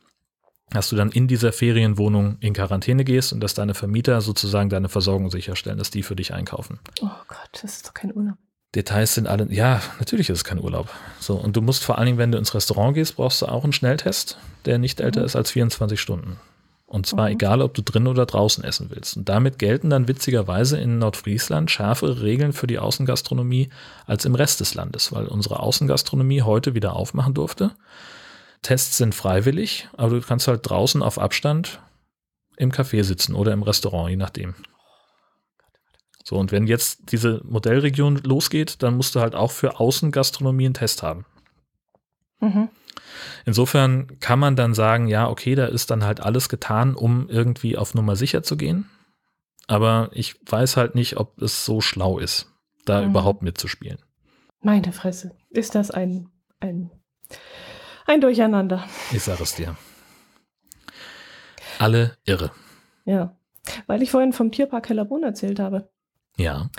dass 0.71 0.89
du 0.89 0.97
dann 0.97 1.11
in 1.11 1.29
dieser 1.29 1.53
Ferienwohnung 1.53 2.39
in 2.41 2.55
Quarantäne 2.55 3.05
gehst 3.05 3.33
und 3.33 3.41
dass 3.41 3.55
deine 3.55 3.75
Vermieter 3.75 4.21
sozusagen 4.21 4.71
deine 4.71 4.89
Versorgung 4.89 5.31
sicherstellen, 5.31 5.79
dass 5.79 5.91
die 5.91 6.03
für 6.03 6.17
dich 6.17 6.33
einkaufen. 6.33 6.79
Oh 7.01 7.09
Gott, 7.29 7.51
das 7.53 7.65
ist 7.65 7.87
doch 7.89 7.95
kein 7.95 8.15
Urlaub. 8.15 8.37
Details 8.75 9.15
sind 9.15 9.27
alle, 9.27 9.53
ja, 9.53 9.83
natürlich 9.99 10.31
ist 10.31 10.39
es 10.39 10.45
kein 10.45 10.59
Urlaub. 10.59 10.89
So, 11.21 11.35
und 11.35 11.57
du 11.57 11.61
musst 11.61 11.85
vor 11.85 11.99
allen 11.99 12.07
Dingen, 12.07 12.19
wenn 12.19 12.33
du 12.33 12.39
ins 12.39 12.55
Restaurant 12.55 12.95
gehst, 12.95 13.17
brauchst 13.17 13.43
du 13.43 13.47
auch 13.47 13.65
einen 13.65 13.75
Schnelltest, 13.75 14.39
der 14.65 14.79
nicht 14.79 15.01
älter 15.01 15.21
mhm. 15.21 15.27
ist 15.27 15.37
als 15.37 15.51
24 15.51 16.01
Stunden. 16.01 16.39
Und 16.87 17.07
zwar 17.07 17.27
mhm. 17.27 17.35
egal, 17.35 17.61
ob 17.61 17.75
du 17.75 17.83
drin 17.83 18.07
oder 18.07 18.25
draußen 18.25 18.65
essen 18.65 18.89
willst. 18.91 19.17
Und 19.17 19.29
damit 19.29 19.59
gelten 19.59 19.91
dann 19.91 20.09
witzigerweise 20.09 20.79
in 20.79 20.99
Nordfriesland 20.99 21.71
schärfere 21.71 22.23
Regeln 22.23 22.55
für 22.55 22.67
die 22.67 22.79
Außengastronomie 22.79 23.69
als 24.07 24.25
im 24.25 24.35
Rest 24.35 24.61
des 24.61 24.75
Landes, 24.75 25.13
weil 25.13 25.27
unsere 25.27 25.61
Außengastronomie 25.61 26.43
heute 26.43 26.75
wieder 26.75 26.97
aufmachen 26.97 27.35
durfte. 27.35 27.73
Tests 28.63 28.97
sind 28.97 29.15
freiwillig, 29.15 29.89
aber 29.97 30.11
du 30.11 30.21
kannst 30.21 30.49
halt 30.49 30.69
draußen 30.69 31.03
auf 31.03 31.19
Abstand 31.19 31.81
im 32.57 32.71
Café 32.71 33.03
sitzen 33.03 33.35
oder 33.35 33.53
im 33.53 33.63
Restaurant, 33.63 34.11
je 34.11 34.17
nachdem. 34.17 34.55
So, 36.25 36.37
und 36.37 36.53
wenn 36.53 36.67
jetzt 36.69 37.13
diese 37.13 37.41
Modellregion 37.45 38.17
losgeht, 38.19 38.83
dann 38.83 38.97
musst 38.97 39.15
du 39.15 39.21
halt 39.21 39.35
auch 39.35 39.51
für 39.51 39.81
Außengastronomie 39.81 40.67
einen 40.67 40.75
Test 40.75 41.03
haben. 41.03 41.27
Mhm. 42.41 42.69
Insofern 43.45 44.21
kann 44.21 44.39
man 44.39 44.55
dann 44.55 44.75
sagen, 44.75 45.09
ja, 45.09 45.29
okay, 45.29 45.55
da 45.55 45.67
ist 45.67 45.91
dann 45.91 46.05
halt 46.05 46.21
alles 46.21 46.49
getan, 46.49 46.95
um 46.95 47.29
irgendwie 47.29 47.77
auf 47.77 47.95
Nummer 47.95 48.15
sicher 48.15 48.43
zu 48.43 48.57
gehen. 48.57 48.89
Aber 49.67 50.11
ich 50.13 50.37
weiß 50.49 50.77
halt 50.77 50.95
nicht, 50.95 51.17
ob 51.17 51.41
es 51.41 51.65
so 51.65 51.81
schlau 51.81 52.19
ist, 52.19 52.53
da 52.85 53.01
mhm. 53.01 53.11
überhaupt 53.11 53.43
mitzuspielen. 53.43 53.99
Meine 54.61 54.93
Fresse, 54.93 55.33
ist 55.51 55.75
das 55.75 55.91
ein, 55.91 56.29
ein, 56.61 56.91
ein 58.13 58.21
Durcheinander. 58.21 58.85
Ich 59.11 59.23
sage 59.23 59.43
es 59.43 59.55
dir. 59.55 59.75
Alle 61.79 62.19
irre. 62.27 62.51
Ja, 63.07 63.37
weil 63.87 64.03
ich 64.03 64.11
vorhin 64.11 64.35
vom 64.35 64.53
Tierpark 64.53 64.89
Hellerbrunn 64.91 65.23
erzählt 65.23 65.59
habe. 65.59 65.91
Ja. 66.37 66.71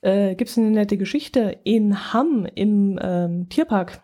Äh, 0.00 0.34
Gibt 0.34 0.50
es 0.50 0.56
eine 0.56 0.70
nette 0.70 0.96
Geschichte. 0.96 1.60
In 1.64 2.12
Hamm 2.14 2.46
im 2.54 2.98
ähm, 3.02 3.48
Tierpark 3.50 4.02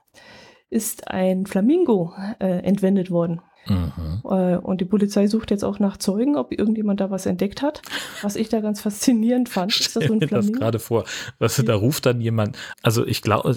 ist 0.69 1.09
ein 1.09 1.47
Flamingo 1.47 2.13
äh, 2.39 2.59
entwendet 2.59 3.11
worden. 3.11 3.41
Mhm. 3.67 4.21
Äh, 4.25 4.57
und 4.57 4.83
die 4.83 4.85
Polizei 4.85 5.27
sucht 5.27 5.51
jetzt 5.51 5.65
auch 5.65 5.79
nach 5.79 5.97
Zeugen, 5.97 6.37
ob 6.37 6.53
irgendjemand 6.53 7.01
da 7.01 7.11
was 7.11 7.25
entdeckt 7.25 7.63
hat. 7.63 7.81
Was 8.21 8.37
ich 8.37 8.51
da 8.51 8.61
ganz 8.61 8.83
faszinierend 8.83 9.49
fand, 9.49 9.73
Stell 9.73 9.87
ist 9.87 9.97
das 9.97 10.05
so 10.05 10.13
ein 10.13 10.21
Flamingo. 10.21 10.47
mir 10.47 10.53
das 10.53 10.61
gerade 10.61 10.79
vor. 10.79 11.05
Was, 11.39 11.57
da 11.57 11.75
ruft 11.75 12.05
dann 12.05 12.21
jemand, 12.21 12.59
also 12.83 13.07
ich 13.07 13.23
glaube, 13.23 13.57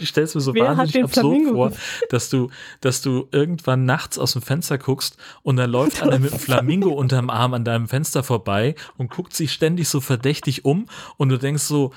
ich 0.00 0.08
stelle 0.08 0.24
es 0.24 0.34
mir 0.34 0.40
so 0.40 0.54
Wer 0.54 0.76
wahnsinnig 0.76 1.04
absurd 1.04 1.26
Flamingo 1.26 1.54
vor, 1.54 1.72
dass 2.10 2.30
du, 2.30 2.50
dass 2.80 3.02
du 3.02 3.28
irgendwann 3.32 3.84
nachts 3.84 4.18
aus 4.18 4.32
dem 4.32 4.42
Fenster 4.42 4.78
guckst 4.78 5.16
und 5.42 5.56
dann 5.56 5.70
läuft 5.70 6.02
einer 6.02 6.18
mit 6.18 6.32
einem 6.32 6.40
Flamingo 6.40 6.90
unterm 6.90 7.30
Arm 7.30 7.54
an 7.54 7.64
deinem 7.64 7.88
Fenster 7.88 8.22
vorbei 8.22 8.74
und 8.96 9.10
guckt 9.10 9.34
sich 9.34 9.52
ständig 9.52 9.88
so 9.88 10.00
verdächtig 10.00 10.64
um 10.64 10.86
und 11.16 11.28
du 11.28 11.38
denkst 11.38 11.62
so, 11.62 11.92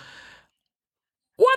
what? 1.37 1.47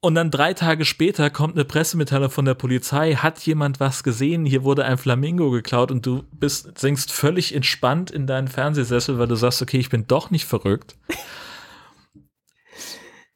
Und 0.00 0.14
dann 0.14 0.30
drei 0.30 0.54
Tage 0.54 0.84
später 0.84 1.28
kommt 1.28 1.54
eine 1.54 1.64
Pressemitteilung 1.64 2.30
von 2.30 2.44
der 2.44 2.54
Polizei, 2.54 3.14
hat 3.14 3.40
jemand 3.40 3.80
was 3.80 4.04
gesehen, 4.04 4.46
hier 4.46 4.62
wurde 4.62 4.84
ein 4.84 4.96
Flamingo 4.96 5.50
geklaut 5.50 5.90
und 5.90 6.06
du 6.06 6.22
bist, 6.30 6.78
sinkst 6.78 7.10
völlig 7.10 7.52
entspannt 7.52 8.12
in 8.12 8.28
deinen 8.28 8.46
Fernsehsessel, 8.46 9.18
weil 9.18 9.26
du 9.26 9.34
sagst, 9.34 9.60
okay, 9.60 9.78
ich 9.78 9.90
bin 9.90 10.06
doch 10.06 10.30
nicht 10.30 10.44
verrückt. 10.44 10.96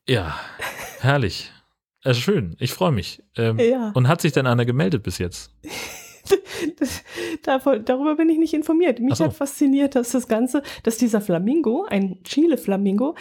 Ja, 0.08 0.34
herrlich. 1.00 1.52
Äh, 2.04 2.14
schön, 2.14 2.56
ich 2.58 2.72
freue 2.72 2.92
mich. 2.92 3.22
Ähm, 3.36 3.58
ja. 3.58 3.92
Und 3.94 4.08
hat 4.08 4.20
sich 4.20 4.32
denn 4.32 4.46
einer 4.46 4.64
gemeldet 4.64 5.02
bis 5.02 5.18
jetzt? 5.18 5.54
Davon, 7.42 7.84
darüber 7.84 8.16
bin 8.16 8.28
ich 8.28 8.38
nicht 8.38 8.54
informiert. 8.54 9.00
Mich 9.00 9.16
so. 9.16 9.24
hat 9.24 9.34
fasziniert, 9.34 9.94
dass 9.94 10.10
das 10.12 10.28
Ganze, 10.28 10.62
dass 10.82 10.96
dieser 10.96 11.20
Flamingo, 11.20 11.84
ein 11.88 12.22
Chile-Flamingo, 12.22 13.14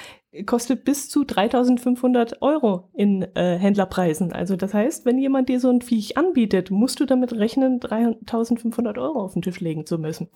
kostet 0.46 0.86
bis 0.86 1.10
zu 1.10 1.24
3500 1.24 2.42
Euro 2.42 2.90
in 2.94 3.24
äh, 3.36 3.58
Händlerpreisen. 3.58 4.32
Also 4.32 4.56
das 4.56 4.74
heißt, 4.74 5.06
wenn 5.06 5.18
jemand 5.18 5.50
dir 5.50 5.60
so 5.60 5.70
ein 5.70 5.82
Viech 5.82 6.18
anbietet, 6.18 6.72
musst 6.72 7.00
du 7.00 7.06
damit 7.06 7.34
rechnen, 7.34 7.80
3500 7.80 8.98
Euro 8.98 9.24
auf 9.24 9.34
den 9.34 9.42
Tisch 9.42 9.60
legen 9.60 9.86
zu 9.86 9.98
müssen. 9.98 10.30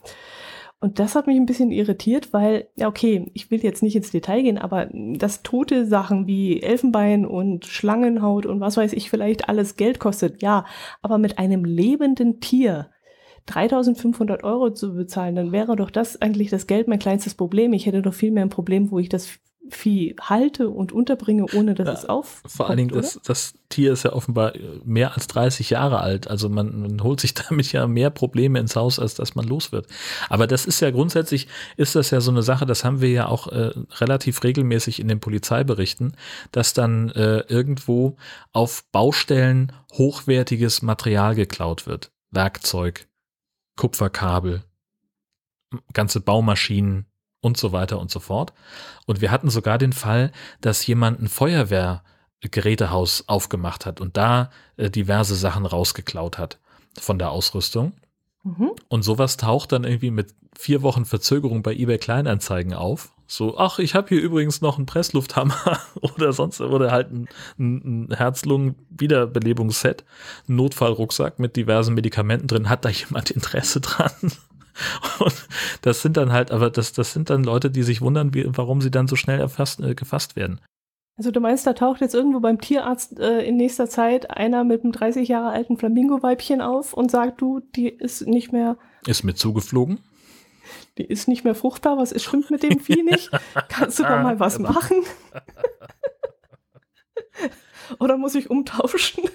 Und 0.81 0.99
das 0.99 1.15
hat 1.15 1.25
mich 1.25 1.37
ein 1.37 1.45
bisschen 1.45 1.71
irritiert, 1.71 2.33
weil, 2.33 2.67
ja, 2.75 2.87
okay, 2.87 3.31
ich 3.33 3.49
will 3.49 3.63
jetzt 3.63 3.81
nicht 3.81 3.95
ins 3.95 4.11
Detail 4.11 4.43
gehen, 4.43 4.57
aber 4.57 4.89
das 4.91 5.41
tote 5.41 5.85
Sachen 5.85 6.27
wie 6.27 6.61
Elfenbein 6.61 7.25
und 7.25 7.65
Schlangenhaut 7.65 8.45
und 8.45 8.59
was 8.59 8.77
weiß 8.77 8.93
ich 8.93 9.09
vielleicht 9.09 9.49
alles 9.49 9.77
Geld 9.77 9.99
kostet, 9.99 10.41
ja, 10.41 10.65
aber 11.01 11.17
mit 11.17 11.39
einem 11.39 11.65
lebenden 11.65 12.39
Tier 12.39 12.89
3500 13.47 14.43
Euro 14.43 14.71
zu 14.71 14.93
bezahlen, 14.95 15.35
dann 15.35 15.51
wäre 15.51 15.75
doch 15.75 15.91
das 15.91 16.21
eigentlich 16.21 16.49
das 16.49 16.67
Geld 16.67 16.87
mein 16.87 16.99
kleinstes 16.99 17.35
Problem. 17.35 17.73
Ich 17.73 17.85
hätte 17.85 18.01
doch 18.01 18.13
viel 18.13 18.31
mehr 18.31 18.43
ein 18.43 18.49
Problem, 18.49 18.91
wo 18.91 18.99
ich 18.99 19.09
das 19.09 19.39
Vieh 19.69 20.15
halte 20.21 20.69
und 20.69 20.91
unterbringe, 20.91 21.45
ohne 21.53 21.73
dass 21.73 21.87
ja, 21.87 21.93
es 21.93 22.05
auf. 22.05 22.43
Vor 22.45 22.69
allen 22.69 22.77
Dingen, 22.77 22.89
das, 22.89 23.19
das, 23.23 23.53
Tier 23.69 23.93
ist 23.93 24.03
ja 24.03 24.13
offenbar 24.13 24.53
mehr 24.83 25.15
als 25.15 25.27
30 25.27 25.71
Jahre 25.71 25.99
alt. 25.99 26.29
Also 26.29 26.49
man, 26.49 26.79
man, 26.79 27.03
holt 27.03 27.19
sich 27.19 27.33
damit 27.49 27.71
ja 27.71 27.87
mehr 27.87 28.09
Probleme 28.09 28.59
ins 28.59 28.75
Haus, 28.75 28.99
als 28.99 29.15
dass 29.15 29.35
man 29.35 29.45
los 29.45 29.71
wird. 29.71 29.87
Aber 30.29 30.47
das 30.47 30.65
ist 30.65 30.79
ja 30.81 30.91
grundsätzlich, 30.91 31.47
ist 31.75 31.95
das 31.95 32.11
ja 32.11 32.21
so 32.21 32.31
eine 32.31 32.43
Sache, 32.43 32.65
das 32.65 32.83
haben 32.83 33.01
wir 33.01 33.09
ja 33.09 33.27
auch 33.27 33.47
äh, 33.47 33.71
relativ 33.99 34.43
regelmäßig 34.43 34.99
in 34.99 35.07
den 35.07 35.19
Polizeiberichten, 35.19 36.15
dass 36.51 36.73
dann 36.73 37.09
äh, 37.11 37.39
irgendwo 37.47 38.15
auf 38.53 38.85
Baustellen 38.91 39.71
hochwertiges 39.93 40.81
Material 40.81 41.35
geklaut 41.35 41.87
wird. 41.87 42.11
Werkzeug, 42.31 43.07
Kupferkabel, 43.77 44.63
ganze 45.93 46.21
Baumaschinen, 46.21 47.07
und 47.45 47.57
so 47.57 47.71
weiter 47.71 47.99
und 47.99 48.09
so 48.09 48.19
fort. 48.19 48.53
Und 49.05 49.21
wir 49.21 49.29
hatten 49.29 49.51
sogar 49.51 49.77
den 49.77 49.93
Fall, 49.93 50.31
dass 50.61 50.87
jemand 50.87 51.21
ein 51.21 51.27
Feuerwehrgerätehaus 51.27 53.25
aufgemacht 53.27 53.85
hat 53.85 54.01
und 54.01 54.17
da 54.17 54.49
äh, 54.77 54.89
diverse 54.89 55.35
Sachen 55.35 55.67
rausgeklaut 55.67 56.39
hat 56.39 56.57
von 56.99 57.19
der 57.19 57.29
Ausrüstung. 57.29 57.93
Mhm. 58.43 58.71
Und 58.87 59.03
sowas 59.03 59.37
taucht 59.37 59.73
dann 59.73 59.83
irgendwie 59.83 60.09
mit 60.09 60.33
vier 60.57 60.81
Wochen 60.81 61.05
Verzögerung 61.05 61.61
bei 61.61 61.75
eBay 61.75 61.99
Kleinanzeigen 61.99 62.73
auf. 62.73 63.11
So, 63.27 63.59
ach, 63.59 63.77
ich 63.77 63.93
habe 63.93 64.09
hier 64.09 64.21
übrigens 64.21 64.61
noch 64.61 64.77
einen 64.77 64.87
Presslufthammer 64.87 65.79
oder 66.01 66.33
sonst 66.33 66.61
oder 66.61 66.91
halt 66.91 67.11
ein, 67.11 67.27
ein 67.59 68.09
Herz-Lungen-Wiederbelebungsset, 68.11 70.03
einen 70.47 70.57
Notfallrucksack 70.57 71.37
mit 71.37 71.55
diversen 71.55 71.93
Medikamenten 71.93 72.47
drin. 72.47 72.69
Hat 72.69 72.85
da 72.85 72.89
jemand 72.89 73.29
Interesse 73.29 73.81
dran? 73.81 74.11
Und 75.19 75.47
das 75.81 76.01
sind 76.01 76.17
dann 76.17 76.31
halt, 76.31 76.51
aber 76.51 76.69
das, 76.69 76.93
das 76.93 77.13
sind 77.13 77.29
dann 77.29 77.43
Leute, 77.43 77.69
die 77.69 77.83
sich 77.83 78.01
wundern, 78.01 78.33
wie, 78.33 78.45
warum 78.47 78.81
sie 78.81 78.91
dann 78.91 79.07
so 79.07 79.15
schnell 79.15 79.39
erfasst, 79.39 79.79
äh, 79.79 79.95
gefasst 79.95 80.35
werden. 80.35 80.59
Also 81.17 81.31
du 81.31 81.39
meinst, 81.39 81.65
da 81.65 81.73
taucht 81.73 82.01
jetzt 82.01 82.13
irgendwo 82.13 82.41
beim 82.41 82.59
Tierarzt 82.59 83.19
äh, 83.19 83.41
in 83.41 83.55
nächster 83.55 83.89
Zeit 83.89 84.31
einer 84.31 84.65
mit 84.65 84.83
einem 84.83 84.91
30 84.91 85.29
Jahre 85.29 85.49
alten 85.49 85.77
Flamingo-Weibchen 85.77 86.61
auf 86.61 86.93
und 86.93 87.09
sagt, 87.09 87.39
du, 87.39 87.61
die 87.61 87.87
ist 87.87 88.27
nicht 88.27 88.51
mehr. 88.51 88.77
Ist 89.07 89.23
mir 89.23 89.33
zugeflogen? 89.33 89.99
Die 90.97 91.05
ist 91.05 91.27
nicht 91.27 91.45
mehr 91.45 91.55
fruchtbar, 91.55 91.97
was 91.97 92.11
ist, 92.11 92.23
stimmt 92.23 92.51
mit 92.51 92.63
dem 92.63 92.79
Vieh 92.79 93.03
nicht? 93.03 93.31
Kannst 93.69 93.99
du 93.99 94.03
da 94.03 94.21
mal 94.21 94.39
was 94.39 94.59
machen? 94.59 94.97
Oder 97.99 98.17
muss 98.17 98.35
ich 98.35 98.49
umtauschen? 98.49 99.29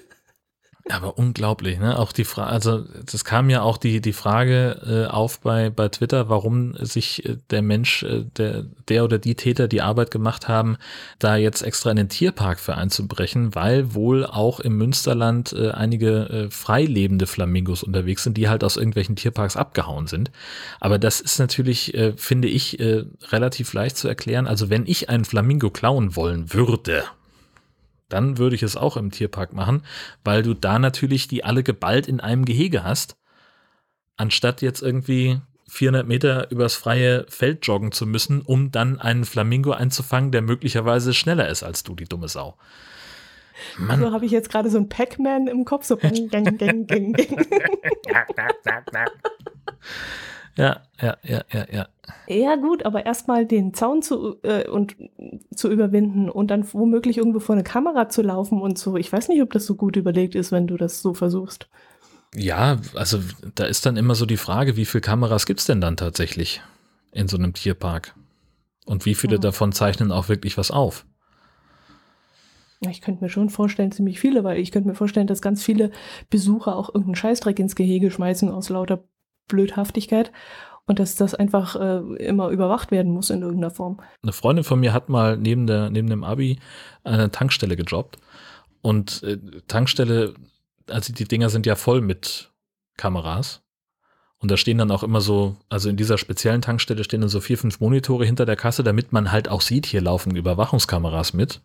Aber 0.90 1.18
unglaublich, 1.18 1.79
ne? 1.79 1.98
Auch 1.98 2.12
die 2.12 2.24
Frage, 2.24 2.50
also 2.50 2.85
das 3.05 3.24
kam 3.24 3.50
ja 3.50 3.62
auch 3.62 3.76
die, 3.76 4.00
die 4.00 4.12
Frage 4.12 5.07
äh, 5.07 5.11
auf 5.11 5.40
bei, 5.40 5.70
bei 5.70 5.88
Twitter, 5.88 6.29
warum 6.29 6.74
sich 6.74 7.24
äh, 7.24 7.37
der 7.50 7.62
Mensch, 7.62 8.03
äh, 8.03 8.24
der, 8.37 8.64
der 8.88 9.05
oder 9.05 9.18
die 9.18 9.35
Täter 9.35 9.68
die 9.68 9.83
Arbeit 9.83 10.11
gemacht 10.11 10.48
haben, 10.48 10.76
da 11.18 11.37
jetzt 11.37 11.62
extra 11.62 11.90
in 11.90 11.96
den 11.96 12.09
Tierpark 12.09 12.59
für 12.59 12.74
einzubrechen, 12.74 13.55
weil 13.55 13.94
wohl 13.94 14.26
auch 14.26 14.61
im 14.61 14.76
Münsterland 14.76 15.53
äh, 15.53 15.70
einige 15.70 16.29
äh, 16.29 16.50
freilebende 16.50 17.26
Flamingos 17.26 17.83
unterwegs 17.83 18.24
sind, 18.24 18.37
die 18.37 18.48
halt 18.48 18.64
aus 18.64 18.76
irgendwelchen 18.76 19.16
Tierparks 19.16 19.57
abgehauen 19.57 20.07
sind. 20.07 20.31
Aber 20.81 20.98
das 20.98 21.20
ist 21.20 21.38
natürlich, 21.38 21.94
äh, 21.94 22.14
finde 22.16 22.48
ich, 22.48 22.81
äh, 22.81 23.05
relativ 23.29 23.72
leicht 23.72 23.96
zu 23.96 24.09
erklären. 24.09 24.46
Also 24.46 24.70
wenn 24.70 24.87
ich 24.87 25.09
einen 25.09 25.24
Flamingo 25.24 25.70
klauen 25.70 26.16
wollen 26.16 26.53
würde, 26.53 27.05
dann 28.12 28.38
würde 28.38 28.57
ich 28.57 28.62
es 28.62 28.77
auch 28.77 28.96
im 28.96 29.11
Tierpark 29.11 29.53
machen, 29.53 29.83
weil 30.25 30.42
du 30.42 30.55
da 30.55 30.79
natürlich 30.79 31.29
die 31.29 31.44
alle 31.44 31.62
geballt 31.62 32.07
in 32.07 32.20
einem 32.20 32.44
Gehege 32.44 32.85
hast, 32.85 33.16
anstatt 34.16 34.62
jetzt 34.62 34.83
irgendwie 34.83 35.40
400 35.68 36.07
Meter 36.07 36.51
übers 36.51 36.75
freie 36.75 37.25
Feld 37.29 37.66
joggen 37.66 37.92
zu 37.92 38.07
müssen, 38.07 38.42
um 38.42 38.73
dann 38.73 39.01
einen 39.01 39.25
Flamingo 39.25 39.73
einzufangen, 39.73 40.33
der 40.33 40.42
möglicherweise 40.42 41.14
schneller 41.14 41.49
ist 41.49 41.62
als 41.62 41.85
du, 41.85 41.94
die 41.94 42.05
dumme 42.05 42.29
Sau. 42.29 42.57
Mann. 43.79 44.01
So 44.01 44.12
habe 44.12 44.27
ich 44.27 44.33
jetzt 44.33 44.51
gerade 44.51 44.70
so 44.70 44.79
ein 44.79 44.88
Pac-Man 44.88 45.46
im 45.46 45.64
Kopf, 45.64 45.85
so 45.85 45.96
gang, 45.96 46.31
gang, 46.31 46.59
gang, 46.59 46.87
gang, 46.87 47.12
gang. 47.12 47.37
Ja, 50.61 50.83
ja, 51.01 51.16
ja, 51.23 51.42
ja, 51.53 51.66
ja. 51.73 51.88
Ja, 52.27 52.57
gut, 52.57 52.85
aber 52.85 53.07
erstmal 53.07 53.46
den 53.46 53.73
Zaun 53.73 54.03
zu, 54.03 54.37
äh, 54.42 54.68
und, 54.68 54.96
zu 55.55 55.70
überwinden 55.70 56.29
und 56.29 56.51
dann 56.51 56.70
womöglich 56.73 57.16
irgendwo 57.16 57.40
vor 57.40 57.55
eine 57.55 57.64
Kamera 57.64 58.09
zu 58.09 58.20
laufen 58.20 58.61
und 58.61 58.79
so. 58.79 58.96
Ich 58.96 59.11
weiß 59.11 59.29
nicht, 59.29 59.40
ob 59.42 59.53
das 59.53 59.64
so 59.64 59.75
gut 59.75 59.96
überlegt 59.96 60.35
ist, 60.35 60.53
wenn 60.53 60.66
du 60.66 60.77
das 60.77 61.01
so 61.01 61.14
versuchst. 61.14 61.68
Ja, 62.35 62.79
also 62.94 63.20
da 63.55 63.64
ist 63.64 63.87
dann 63.87 63.96
immer 63.96 64.14
so 64.14 64.27
die 64.27 64.37
Frage, 64.37 64.77
wie 64.77 64.85
viele 64.85 65.01
Kameras 65.01 65.46
gibt 65.46 65.61
es 65.61 65.66
denn 65.66 65.81
dann 65.81 65.96
tatsächlich 65.96 66.61
in 67.12 67.27
so 67.27 67.38
einem 67.38 67.55
Tierpark? 67.55 68.14
Und 68.85 69.07
wie 69.07 69.14
viele 69.14 69.37
oh. 69.37 69.40
davon 69.40 69.73
zeichnen 69.73 70.12
auch 70.12 70.29
wirklich 70.29 70.59
was 70.59 70.70
auf? 70.70 71.07
Ich 72.88 73.01
könnte 73.01 73.23
mir 73.23 73.31
schon 73.31 73.51
vorstellen, 73.51 73.92
ziemlich 73.92 74.20
viele, 74.20 74.44
weil 74.44 74.59
ich 74.59 74.73
könnte 74.73 74.88
mir 74.88 74.94
vorstellen, 74.94 75.27
dass 75.27 75.42
ganz 75.42 75.62
viele 75.62 75.90
Besucher 76.29 76.77
auch 76.77 76.88
irgendeinen 76.88 77.16
Scheißdreck 77.16 77.59
ins 77.59 77.77
Gehege 77.77 78.11
schmeißen 78.11 78.51
aus 78.51 78.68
lauter 78.68 79.05
Blödhaftigkeit 79.51 80.33
und 80.87 80.99
dass 80.99 81.15
das 81.15 81.35
einfach 81.35 81.77
äh, 81.77 81.99
immer 82.25 82.49
überwacht 82.49 82.91
werden 82.91 83.13
muss 83.13 83.31
in 83.31 83.43
irgendeiner 83.43 83.71
Form. 83.71 84.01
Eine 84.23 84.33
Freundin 84.33 84.65
von 84.65 84.81
mir 84.81 84.93
hat 84.93 85.09
mal 85.09 85.37
neben, 85.37 85.67
der, 85.67 85.91
neben 85.91 86.09
dem 86.09 86.25
Abi 86.25 86.59
eine 87.05 87.31
Tankstelle 87.31 87.77
gejobbt 87.77 88.17
und 88.83 89.23
äh, 89.23 89.39
Tankstelle, 89.69 90.35
also 90.89 91.13
die 91.13 91.27
Dinger 91.27 91.51
sind 91.51 91.67
ja 91.67 91.77
voll 91.77 92.01
mit 92.01 92.51
Kameras 92.97 93.63
und 94.39 94.51
da 94.51 94.57
stehen 94.57 94.79
dann 94.79 94.91
auch 94.91 95.03
immer 95.03 95.21
so, 95.21 95.57
also 95.69 95.91
in 95.91 95.97
dieser 95.97 96.17
speziellen 96.17 96.63
Tankstelle 96.63 97.05
stehen 97.05 97.21
dann 97.21 97.31
so 97.31 97.41
vier, 97.41 97.59
fünf 97.59 97.81
Monitore 97.81 98.25
hinter 98.25 98.47
der 98.47 98.57
Kasse, 98.57 98.83
damit 98.83 99.13
man 99.13 99.31
halt 99.31 99.49
auch 99.49 99.61
sieht, 99.61 99.87
hier 99.87 100.01
laufen 100.01 100.35
Überwachungskameras 100.35 101.35
mit 101.35 101.61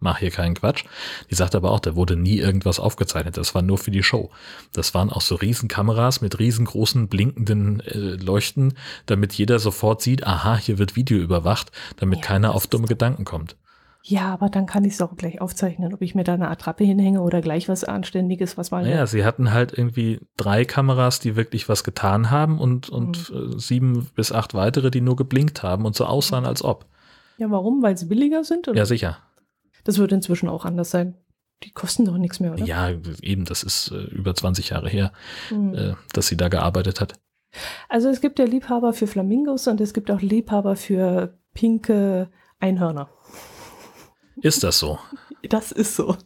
mach 0.00 0.18
hier 0.18 0.30
keinen 0.30 0.54
Quatsch. 0.54 0.84
Die 1.30 1.34
sagt 1.34 1.54
aber 1.54 1.70
auch, 1.70 1.80
da 1.80 1.94
wurde 1.94 2.16
nie 2.16 2.38
irgendwas 2.38 2.80
aufgezeichnet. 2.80 3.36
Das 3.36 3.54
war 3.54 3.62
nur 3.62 3.78
für 3.78 3.90
die 3.90 4.02
Show. 4.02 4.30
Das 4.72 4.94
waren 4.94 5.10
auch 5.10 5.20
so 5.20 5.36
Riesenkameras 5.36 6.20
mit 6.20 6.38
riesengroßen 6.38 7.08
blinkenden 7.08 7.80
äh, 7.80 8.16
Leuchten, 8.16 8.74
damit 9.06 9.34
jeder 9.34 9.58
sofort 9.58 10.02
sieht, 10.02 10.26
aha, 10.26 10.56
hier 10.56 10.78
wird 10.78 10.96
Video 10.96 11.18
überwacht, 11.18 11.70
damit 11.96 12.20
ja, 12.20 12.24
keiner 12.24 12.54
auf 12.54 12.66
dumme 12.66 12.88
Gedanken 12.88 13.24
kommt. 13.24 13.56
Ja, 14.02 14.32
aber 14.32 14.48
dann 14.48 14.64
kann 14.64 14.84
ich 14.84 14.94
es 14.94 15.02
auch 15.02 15.14
gleich 15.16 15.42
aufzeichnen, 15.42 15.92
ob 15.92 16.00
ich 16.00 16.14
mir 16.14 16.24
da 16.24 16.32
eine 16.32 16.48
Attrappe 16.48 16.84
hinhänge 16.84 17.20
oder 17.20 17.42
gleich 17.42 17.68
was 17.68 17.84
Anständiges, 17.84 18.56
was 18.56 18.70
mal. 18.70 18.82
Naja, 18.82 19.06
sie 19.06 19.24
hatten 19.24 19.52
halt 19.52 19.76
irgendwie 19.76 20.20
drei 20.38 20.64
Kameras, 20.64 21.20
die 21.20 21.36
wirklich 21.36 21.68
was 21.68 21.84
getan 21.84 22.30
haben 22.30 22.58
und, 22.58 22.88
und 22.88 23.30
mhm. 23.30 23.56
äh, 23.56 23.58
sieben 23.58 24.08
bis 24.14 24.32
acht 24.32 24.54
weitere, 24.54 24.90
die 24.90 25.02
nur 25.02 25.16
geblinkt 25.16 25.62
haben 25.62 25.84
und 25.84 25.94
so 25.94 26.06
aussahen, 26.06 26.46
als 26.46 26.64
ob. 26.64 26.86
Ja, 27.36 27.50
warum? 27.50 27.82
Weil 27.82 27.96
sie 27.96 28.06
billiger 28.06 28.42
sind? 28.42 28.68
Oder? 28.68 28.78
Ja, 28.78 28.86
sicher. 28.86 29.18
Das 29.84 29.98
wird 29.98 30.12
inzwischen 30.12 30.48
auch 30.48 30.64
anders 30.64 30.90
sein. 30.90 31.16
Die 31.62 31.72
kosten 31.72 32.06
doch 32.06 32.16
nichts 32.16 32.40
mehr, 32.40 32.52
oder? 32.52 32.64
Ja, 32.64 32.90
eben, 33.22 33.44
das 33.44 33.62
ist 33.62 33.90
äh, 33.90 34.04
über 34.14 34.34
20 34.34 34.70
Jahre 34.70 34.88
her, 34.88 35.12
mhm. 35.50 35.74
äh, 35.74 35.94
dass 36.12 36.28
sie 36.28 36.36
da 36.36 36.48
gearbeitet 36.48 37.00
hat. 37.00 37.14
Also 37.88 38.08
es 38.08 38.20
gibt 38.20 38.38
ja 38.38 38.44
Liebhaber 38.44 38.92
für 38.92 39.06
Flamingos 39.06 39.66
und 39.66 39.80
es 39.80 39.92
gibt 39.92 40.10
auch 40.10 40.20
Liebhaber 40.20 40.76
für 40.76 41.38
pinke 41.52 42.30
Einhörner. 42.60 43.10
Ist 44.40 44.62
das 44.62 44.78
so? 44.78 44.98
Das 45.48 45.72
ist 45.72 45.96
so. 45.96 46.16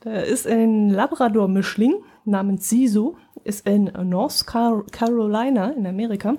Da 0.00 0.14
ist 0.18 0.44
ein 0.44 0.90
Labrador-Mischling 0.90 2.02
namens 2.24 2.68
Sisu, 2.68 3.14
ist 3.44 3.68
in 3.68 3.84
North 3.84 4.48
Carolina 4.48 5.70
in 5.70 5.86
Amerika 5.86 6.34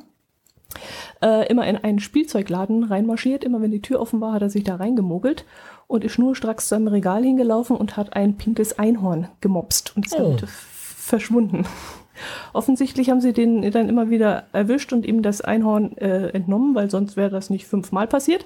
äh, 1.21 1.47
immer 1.47 1.67
in 1.67 1.78
einen 1.78 2.00
Spielzeugladen 2.00 2.84
reinmarschiert. 2.84 3.43
Immer 3.43 3.62
wenn 3.62 3.71
die 3.71 3.82
Tür 3.82 4.00
offen 4.00 4.21
war, 4.21 4.34
hat 4.34 4.41
er 4.41 4.50
sich 4.50 4.63
da 4.63 4.76
reingemogelt 4.76 5.45
und 5.91 6.06
ist 6.06 6.13
schnurstracks 6.13 6.69
zu 6.69 6.75
einem 6.75 6.88
Regal 6.88 7.21
hingelaufen 7.21 7.75
und 7.75 7.97
hat 7.97 8.13
ein 8.13 8.38
pinkes 8.38 8.80
Einhorn 8.80 9.27
gemopst 9.41 9.93
und 9.95 10.06
ist 10.06 10.17
oh. 10.17 10.38
verschwunden. 10.47 11.65
Offensichtlich 12.54 13.10
haben 13.10 13.19
sie 13.19 13.34
den 13.34 13.69
dann 13.71 13.89
immer 13.89 14.10
wieder 14.10 14.45
erwischt 14.54 14.93
und 14.93 15.06
ihm 15.06 15.21
das 15.21 15.41
Einhorn 15.41 15.97
äh, 15.97 16.30
entnommen, 16.30 16.75
weil 16.75 16.89
sonst 16.89 17.17
wäre 17.17 17.30
das 17.30 17.49
nicht 17.49 17.67
fünfmal 17.67 18.08
passiert. 18.08 18.45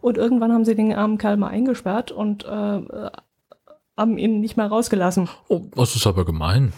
Und 0.00 0.18
irgendwann 0.18 0.52
haben 0.52 0.64
sie 0.64 0.74
den 0.74 0.92
armen 0.92 1.18
Kerl 1.18 1.36
mal 1.36 1.48
eingesperrt 1.48 2.10
und 2.10 2.44
äh, 2.44 2.80
haben 3.96 4.18
ihn 4.18 4.40
nicht 4.40 4.56
mehr 4.56 4.66
rausgelassen. 4.66 5.28
Oh, 5.48 5.60
das 5.76 5.94
ist 5.94 6.06
aber 6.06 6.24
gemein. 6.24 6.72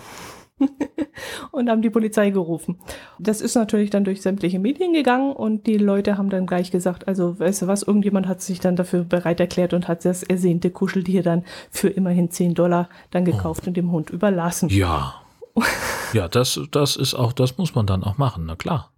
und 1.51 1.69
haben 1.69 1.83
die 1.83 1.91
Polizei 1.91 2.31
gerufen. 2.31 2.79
Das 3.19 3.41
ist 3.41 3.55
natürlich 3.55 3.91
dann 3.91 4.05
durch 4.05 4.23
sämtliche 4.23 4.59
Medien 4.59 4.93
gegangen 4.93 5.33
und 5.33 5.67
die 5.67 5.79
Leute 5.79 6.19
haben 6.19 6.31
dann 6.31 6.47
gleich 6.47 6.71
gesagt, 6.71 7.09
also 7.09 7.39
weißt 7.39 7.63
du 7.63 7.67
was, 7.67 7.83
irgendjemand 7.83 8.27
hat 8.27 8.41
sich 8.41 8.61
dann 8.61 8.77
dafür 8.77 9.05
bereit 9.05 9.41
erklärt 9.41 9.75
und 9.75 9.89
hat 9.89 10.05
das 10.05 10.23
ersehnte 10.23 10.71
Kuscheltier 10.71 11.23
dann 11.23 11.45
für 11.71 11.89
immerhin 11.89 12.31
10 12.31 12.55
Dollar 12.55 12.89
dann 13.11 13.25
gekauft 13.25 13.63
oh. 13.65 13.69
und 13.69 13.77
dem 13.77 13.91
Hund 13.93 14.11
überlassen. 14.11 14.69
Ja. 14.69 15.15
ja, 16.13 16.29
das, 16.29 16.61
das 16.71 16.97
ist 16.97 17.15
auch, 17.15 17.33
das 17.33 17.59
muss 17.59 17.75
man 17.75 17.87
dann 17.87 18.05
auch 18.05 18.19
machen, 18.19 18.45
na 18.47 18.57
klar. 18.57 18.91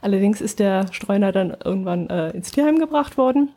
Allerdings 0.00 0.40
ist 0.40 0.58
der 0.58 0.92
Streuner 0.92 1.32
dann 1.32 1.56
irgendwann 1.64 2.08
äh, 2.08 2.30
ins 2.30 2.50
Tierheim 2.50 2.78
gebracht 2.78 3.16
worden 3.16 3.50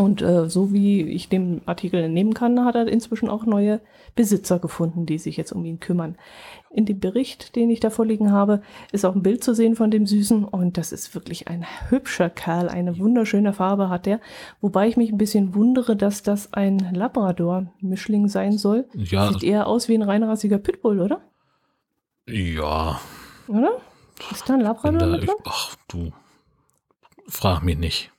und 0.00 0.22
äh, 0.22 0.48
so 0.48 0.72
wie 0.72 1.02
ich 1.02 1.28
dem 1.28 1.60
Artikel 1.66 2.02
entnehmen 2.02 2.32
kann, 2.32 2.64
hat 2.64 2.74
er 2.74 2.88
inzwischen 2.88 3.28
auch 3.28 3.44
neue 3.44 3.82
Besitzer 4.16 4.58
gefunden, 4.58 5.04
die 5.04 5.18
sich 5.18 5.36
jetzt 5.36 5.52
um 5.52 5.62
ihn 5.66 5.78
kümmern. 5.78 6.16
In 6.70 6.86
dem 6.86 7.00
Bericht, 7.00 7.54
den 7.54 7.68
ich 7.68 7.80
da 7.80 7.90
vorliegen 7.90 8.32
habe, 8.32 8.62
ist 8.92 9.04
auch 9.04 9.14
ein 9.14 9.22
Bild 9.22 9.44
zu 9.44 9.54
sehen 9.54 9.76
von 9.76 9.90
dem 9.90 10.06
Süßen 10.06 10.44
und 10.44 10.78
das 10.78 10.92
ist 10.92 11.14
wirklich 11.14 11.48
ein 11.48 11.66
hübscher 11.90 12.30
Kerl, 12.30 12.70
eine 12.70 12.98
wunderschöne 12.98 13.52
Farbe 13.52 13.90
hat 13.90 14.06
er. 14.06 14.20
Wobei 14.62 14.88
ich 14.88 14.96
mich 14.96 15.12
ein 15.12 15.18
bisschen 15.18 15.54
wundere, 15.54 15.96
dass 15.96 16.22
das 16.22 16.54
ein 16.54 16.78
Labrador-Mischling 16.78 18.28
sein 18.28 18.56
soll. 18.56 18.86
Ja. 18.94 19.30
Sieht 19.30 19.42
eher 19.42 19.66
aus 19.66 19.88
wie 19.88 19.96
ein 19.96 20.02
reinrassiger 20.02 20.56
Pitbull, 20.56 21.00
oder? 21.00 21.20
Ja. 22.26 22.98
Oder? 23.48 23.72
Ist 24.30 24.48
da 24.48 24.54
ein 24.54 24.60
Labrador? 24.62 24.98
Da, 24.98 25.18
ich, 25.18 25.30
ach, 25.44 25.76
du. 25.88 26.10
Frag 27.28 27.62
mich 27.62 27.76
nicht. 27.76 28.10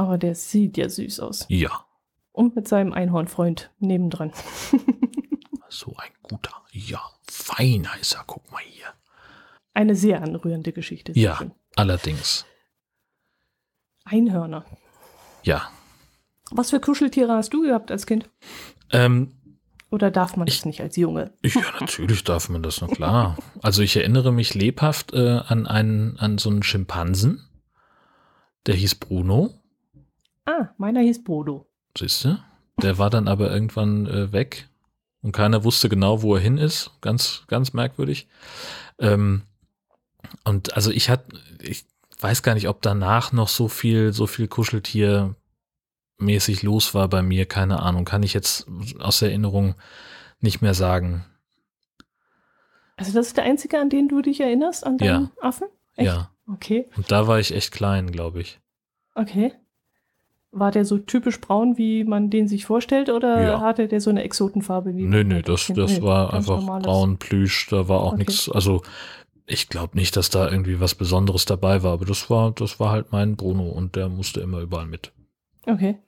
Aber 0.00 0.16
der 0.16 0.34
sieht 0.34 0.78
ja 0.78 0.88
süß 0.88 1.20
aus. 1.20 1.44
Ja. 1.50 1.84
Und 2.32 2.56
mit 2.56 2.66
seinem 2.66 2.94
Einhornfreund 2.94 3.70
nebendran. 3.80 4.32
so 5.68 5.94
ein 5.98 6.08
guter, 6.22 6.54
ja, 6.72 7.02
feiner 7.30 7.90
ist 8.00 8.14
er, 8.14 8.24
guck 8.26 8.50
mal 8.50 8.62
hier. 8.62 8.86
Eine 9.74 9.94
sehr 9.94 10.22
anrührende 10.22 10.72
Geschichte. 10.72 11.12
Ja, 11.14 11.36
schön. 11.36 11.52
allerdings. 11.76 12.46
Einhörner. 14.04 14.64
Ja. 15.42 15.70
Was 16.50 16.70
für 16.70 16.80
Kuscheltiere 16.80 17.34
hast 17.34 17.52
du 17.52 17.60
gehabt 17.60 17.90
als 17.90 18.06
Kind? 18.06 18.30
Ähm, 18.92 19.34
Oder 19.90 20.10
darf 20.10 20.34
man 20.34 20.48
ich, 20.48 20.56
das 20.56 20.64
nicht 20.64 20.80
als 20.80 20.96
Junge? 20.96 21.34
Ja, 21.44 21.60
natürlich 21.80 22.24
darf 22.24 22.48
man 22.48 22.62
das, 22.62 22.80
na 22.80 22.86
klar. 22.86 23.36
Also 23.60 23.82
ich 23.82 23.94
erinnere 23.98 24.32
mich 24.32 24.54
lebhaft 24.54 25.12
äh, 25.12 25.40
an 25.46 25.66
einen, 25.66 26.18
an 26.18 26.38
so 26.38 26.48
einen 26.48 26.62
Schimpansen. 26.62 27.46
Der 28.64 28.76
hieß 28.76 28.94
Bruno. 28.94 29.60
Ah, 30.50 30.74
meiner 30.78 31.00
hieß 31.00 31.22
Bodo. 31.22 31.66
Siehst 31.96 32.24
du? 32.24 32.38
Der 32.82 32.98
war 32.98 33.10
dann 33.10 33.28
aber 33.28 33.52
irgendwann 33.52 34.06
äh, 34.06 34.32
weg 34.32 34.68
und 35.22 35.32
keiner 35.32 35.64
wusste 35.64 35.88
genau, 35.88 36.22
wo 36.22 36.34
er 36.34 36.40
hin 36.40 36.58
ist. 36.58 36.90
Ganz, 37.00 37.44
ganz 37.46 37.72
merkwürdig. 37.72 38.26
Ähm, 38.98 39.42
und 40.44 40.74
also 40.74 40.90
ich 40.90 41.08
hatte, 41.08 41.38
ich 41.60 41.84
weiß 42.20 42.42
gar 42.42 42.54
nicht, 42.54 42.68
ob 42.68 42.82
danach 42.82 43.32
noch 43.32 43.48
so 43.48 43.68
viel, 43.68 44.12
so 44.12 44.26
viel 44.26 44.48
Kuscheltier 44.48 45.34
mäßig 46.18 46.62
los 46.62 46.94
war 46.94 47.08
bei 47.08 47.22
mir. 47.22 47.46
Keine 47.46 47.80
Ahnung. 47.80 48.04
Kann 48.04 48.22
ich 48.22 48.34
jetzt 48.34 48.66
aus 48.98 49.22
Erinnerung 49.22 49.74
nicht 50.40 50.62
mehr 50.62 50.74
sagen. 50.74 51.24
Also 52.96 53.12
das 53.12 53.28
ist 53.28 53.36
der 53.36 53.44
einzige, 53.44 53.78
an 53.78 53.88
den 53.88 54.08
du 54.08 54.20
dich 54.20 54.40
erinnerst, 54.40 54.84
an 54.84 54.98
deinen 54.98 55.24
ja. 55.24 55.30
Affen? 55.42 55.68
Echt? 55.96 56.06
Ja. 56.06 56.30
Okay. 56.46 56.88
Und 56.96 57.10
da 57.10 57.26
war 57.26 57.38
ich 57.38 57.54
echt 57.54 57.72
klein, 57.72 58.10
glaube 58.10 58.40
ich. 58.40 58.60
Okay. 59.14 59.54
War 60.52 60.72
der 60.72 60.84
so 60.84 60.98
typisch 60.98 61.40
braun, 61.40 61.78
wie 61.78 62.02
man 62.02 62.28
den 62.28 62.48
sich 62.48 62.64
vorstellt, 62.66 63.08
oder 63.08 63.40
ja. 63.40 63.60
hatte 63.60 63.86
der 63.86 64.00
so 64.00 64.10
eine 64.10 64.24
Exotenfarbe? 64.24 64.96
Wie 64.96 65.04
nee, 65.04 65.22
nee, 65.22 65.42
das, 65.42 65.70
das 65.74 65.98
nee, 65.98 66.02
war 66.02 66.32
einfach 66.34 66.56
normales. 66.56 66.86
braun, 66.86 67.18
Plüsch, 67.18 67.68
da 67.70 67.88
war 67.88 68.00
auch 68.00 68.14
okay. 68.14 68.24
nichts, 68.26 68.48
also 68.50 68.82
ich 69.46 69.68
glaube 69.68 69.96
nicht, 69.96 70.16
dass 70.16 70.30
da 70.30 70.50
irgendwie 70.50 70.80
was 70.80 70.94
Besonderes 70.94 71.44
dabei 71.44 71.82
war, 71.82 71.92
aber 71.92 72.04
das 72.04 72.30
war, 72.30 72.52
das 72.52 72.80
war 72.80 72.90
halt 72.90 73.12
mein 73.12 73.36
Bruno 73.36 73.68
und 73.68 73.96
der 73.96 74.08
musste 74.08 74.40
immer 74.40 74.60
überall 74.60 74.86
mit. 74.86 75.12
Okay. 75.66 75.98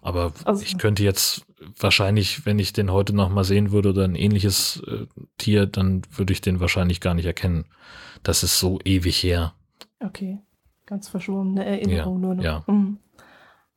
Aber 0.00 0.32
also, 0.44 0.62
ich 0.62 0.78
könnte 0.78 1.04
jetzt 1.04 1.46
wahrscheinlich, 1.78 2.44
wenn 2.44 2.58
ich 2.58 2.72
den 2.72 2.90
heute 2.90 3.14
noch 3.14 3.30
mal 3.30 3.44
sehen 3.44 3.70
würde 3.70 3.90
oder 3.90 4.04
ein 4.04 4.16
ähnliches 4.16 4.82
äh, 4.88 5.06
Tier, 5.38 5.66
dann 5.66 6.02
würde 6.10 6.32
ich 6.32 6.40
den 6.40 6.58
wahrscheinlich 6.58 7.00
gar 7.00 7.14
nicht 7.14 7.26
erkennen. 7.26 7.66
Das 8.24 8.42
ist 8.42 8.58
so 8.58 8.80
ewig 8.84 9.22
her. 9.22 9.54
Okay, 10.00 10.40
ganz 10.86 11.08
verschwommene 11.08 11.64
Erinnerung 11.64 12.14
ja, 12.14 12.26
nur 12.26 12.34
noch. 12.34 12.44
Ja. 12.44 12.64
Mhm. 12.66 12.98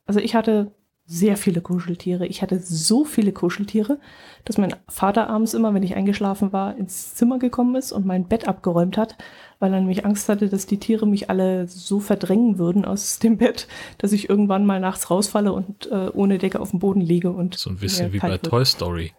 Also 0.05 0.19
ich 0.19 0.35
hatte 0.35 0.71
sehr 1.07 1.37
viele 1.37 1.61
Kuscheltiere. 1.61 2.25
Ich 2.25 2.41
hatte 2.41 2.59
so 2.59 3.05
viele 3.05 3.31
Kuscheltiere, 3.31 3.99
dass 4.43 4.57
mein 4.57 4.75
Vater 4.87 5.29
abends 5.29 5.53
immer, 5.53 5.73
wenn 5.73 5.83
ich 5.83 5.95
eingeschlafen 5.95 6.51
war, 6.51 6.75
ins 6.77 7.13
Zimmer 7.13 7.37
gekommen 7.37 7.75
ist 7.75 7.91
und 7.91 8.07
mein 8.07 8.27
Bett 8.27 8.47
abgeräumt 8.47 8.97
hat, 8.97 9.15
weil 9.59 9.71
er 9.71 9.79
nämlich 9.79 10.03
Angst 10.03 10.27
hatte, 10.29 10.49
dass 10.49 10.65
die 10.65 10.79
Tiere 10.79 11.05
mich 11.05 11.29
alle 11.29 11.67
so 11.67 11.99
verdrängen 11.99 12.57
würden 12.57 12.85
aus 12.85 13.19
dem 13.23 13.37
Bett, 13.37 13.67
dass 13.99 14.13
ich 14.13 14.29
irgendwann 14.29 14.65
mal 14.65 14.79
nachts 14.79 15.11
rausfalle 15.11 15.53
und 15.53 15.91
äh, 15.91 16.09
ohne 16.13 16.39
Decke 16.39 16.59
auf 16.59 16.71
dem 16.71 16.79
Boden 16.79 17.01
liege 17.01 17.29
und 17.29 17.55
so 17.55 17.69
ein 17.69 17.77
bisschen 17.77 18.11
wie 18.11 18.19
bei 18.19 18.29
wird. 18.31 18.43
Toy 18.43 18.65
Story. 18.65 19.13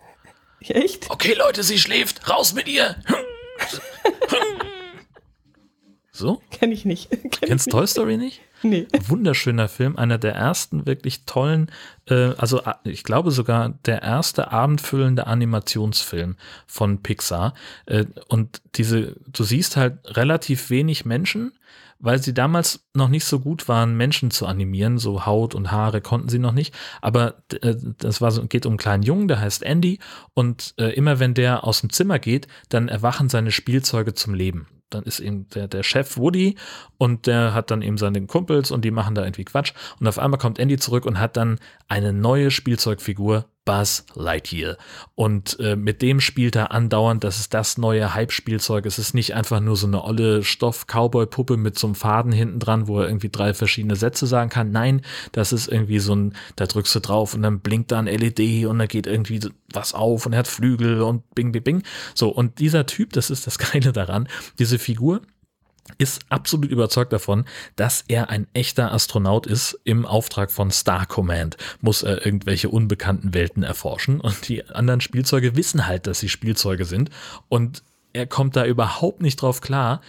Echt? 0.60 1.08
Okay, 1.10 1.34
Leute, 1.38 1.62
sie 1.62 1.78
schläft. 1.78 2.28
Raus 2.28 2.52
mit 2.52 2.66
ihr. 2.66 2.96
so? 6.16 6.42
Kenn 6.50 6.72
ich 6.72 6.84
nicht. 6.84 7.10
Kenn 7.10 7.30
Kennst 7.30 7.66
ich 7.68 7.72
Toy 7.72 7.86
Story 7.86 8.16
nicht? 8.16 8.40
Nee. 8.62 8.86
Wunderschöner 9.06 9.68
Film, 9.68 9.96
einer 9.96 10.18
der 10.18 10.34
ersten 10.34 10.86
wirklich 10.86 11.24
tollen, 11.24 11.70
äh, 12.08 12.32
also 12.36 12.62
äh, 12.62 12.74
ich 12.84 13.04
glaube 13.04 13.30
sogar 13.30 13.74
der 13.84 14.02
erste 14.02 14.50
abendfüllende 14.50 15.26
Animationsfilm 15.26 16.36
von 16.66 17.02
Pixar. 17.02 17.54
Äh, 17.84 18.06
und 18.28 18.62
diese, 18.76 19.16
du 19.26 19.44
siehst 19.44 19.76
halt 19.76 19.98
relativ 20.16 20.70
wenig 20.70 21.04
Menschen, 21.04 21.52
weil 21.98 22.22
sie 22.22 22.34
damals 22.34 22.86
noch 22.94 23.08
nicht 23.08 23.24
so 23.24 23.40
gut 23.40 23.68
waren, 23.68 23.96
Menschen 23.96 24.30
zu 24.30 24.46
animieren, 24.46 24.98
so 24.98 25.26
Haut 25.26 25.54
und 25.54 25.70
Haare 25.70 26.00
konnten 26.00 26.28
sie 26.28 26.38
noch 26.38 26.52
nicht. 26.52 26.74
Aber 27.00 27.42
äh, 27.60 27.74
das 27.98 28.20
war 28.20 28.30
so, 28.30 28.46
geht 28.46 28.66
um 28.66 28.72
einen 28.72 28.78
kleinen 28.78 29.02
Jungen, 29.02 29.28
der 29.28 29.40
heißt 29.40 29.62
Andy, 29.62 29.98
und 30.34 30.74
äh, 30.78 30.94
immer 30.94 31.20
wenn 31.20 31.34
der 31.34 31.64
aus 31.64 31.80
dem 31.80 31.90
Zimmer 31.90 32.18
geht, 32.18 32.48
dann 32.68 32.88
erwachen 32.88 33.28
seine 33.28 33.50
Spielzeuge 33.50 34.14
zum 34.14 34.34
Leben 34.34 34.66
dann 34.90 35.04
ist 35.04 35.20
eben 35.20 35.48
der, 35.50 35.68
der 35.68 35.82
Chef 35.82 36.16
Woody 36.16 36.56
und 36.98 37.26
der 37.26 37.54
hat 37.54 37.70
dann 37.70 37.82
eben 37.82 37.98
seine 37.98 38.24
Kumpels 38.26 38.70
und 38.70 38.84
die 38.84 38.90
machen 38.90 39.14
da 39.14 39.24
irgendwie 39.24 39.44
Quatsch. 39.44 39.72
Und 40.00 40.06
auf 40.06 40.18
einmal 40.18 40.38
kommt 40.38 40.58
Andy 40.58 40.76
zurück 40.76 41.06
und 41.06 41.18
hat 41.18 41.36
dann 41.36 41.58
eine 41.88 42.12
neue 42.12 42.50
Spielzeugfigur, 42.50 43.46
Buzz 43.66 44.06
Lightyear. 44.14 44.78
Und 45.14 45.58
äh, 45.60 45.76
mit 45.76 46.00
dem 46.00 46.20
spielt 46.20 46.56
er 46.56 46.70
andauernd, 46.70 47.22
das 47.24 47.38
ist 47.38 47.52
das 47.52 47.76
neue 47.76 48.14
Hype-Spielzeug. 48.14 48.86
Es 48.86 48.98
ist 48.98 49.12
nicht 49.12 49.34
einfach 49.34 49.60
nur 49.60 49.76
so 49.76 49.86
eine 49.86 50.02
olle 50.02 50.42
Stoff-Cowboy-Puppe 50.42 51.58
mit 51.58 51.78
so 51.78 51.88
einem 51.88 51.94
Faden 51.94 52.32
hinten 52.32 52.60
dran, 52.60 52.88
wo 52.88 53.00
er 53.00 53.08
irgendwie 53.08 53.28
drei 53.28 53.52
verschiedene 53.52 53.96
Sätze 53.96 54.26
sagen 54.26 54.48
kann. 54.48 54.70
Nein, 54.70 55.02
das 55.32 55.52
ist 55.52 55.68
irgendwie 55.68 55.98
so 55.98 56.14
ein, 56.14 56.34
da 56.54 56.66
drückst 56.66 56.94
du 56.94 57.00
drauf 57.00 57.34
und 57.34 57.42
dann 57.42 57.60
blinkt 57.60 57.90
da 57.90 57.98
ein 57.98 58.06
LED 58.06 58.66
und 58.66 58.78
da 58.78 58.86
geht 58.86 59.06
irgendwie 59.06 59.40
was 59.72 59.92
auf 59.92 60.24
und 60.24 60.32
er 60.32 60.38
hat 60.38 60.48
Flügel 60.48 61.02
und 61.02 61.34
bing, 61.34 61.52
bing, 61.52 61.64
bing. 61.64 61.82
So, 62.14 62.28
und 62.28 62.60
dieser 62.60 62.86
Typ, 62.86 63.12
das 63.12 63.30
ist 63.30 63.46
das 63.46 63.58
Geile 63.72 63.92
daran, 63.92 64.28
diese 64.58 64.78
Figur, 64.78 65.22
ist 65.98 66.22
absolut 66.28 66.70
überzeugt 66.70 67.12
davon, 67.12 67.44
dass 67.76 68.04
er 68.08 68.30
ein 68.30 68.46
echter 68.52 68.92
Astronaut 68.92 69.46
ist. 69.46 69.78
Im 69.84 70.06
Auftrag 70.06 70.50
von 70.50 70.70
Star 70.70 71.06
Command 71.06 71.56
muss 71.80 72.02
er 72.02 72.24
irgendwelche 72.24 72.68
unbekannten 72.68 73.34
Welten 73.34 73.62
erforschen 73.62 74.20
und 74.20 74.48
die 74.48 74.68
anderen 74.68 75.00
Spielzeuge 75.00 75.56
wissen 75.56 75.86
halt, 75.86 76.06
dass 76.06 76.20
sie 76.20 76.28
Spielzeuge 76.28 76.84
sind 76.84 77.10
und 77.48 77.82
er 78.12 78.26
kommt 78.26 78.56
da 78.56 78.64
überhaupt 78.64 79.20
nicht 79.20 79.42
drauf 79.42 79.60
klar 79.60 80.00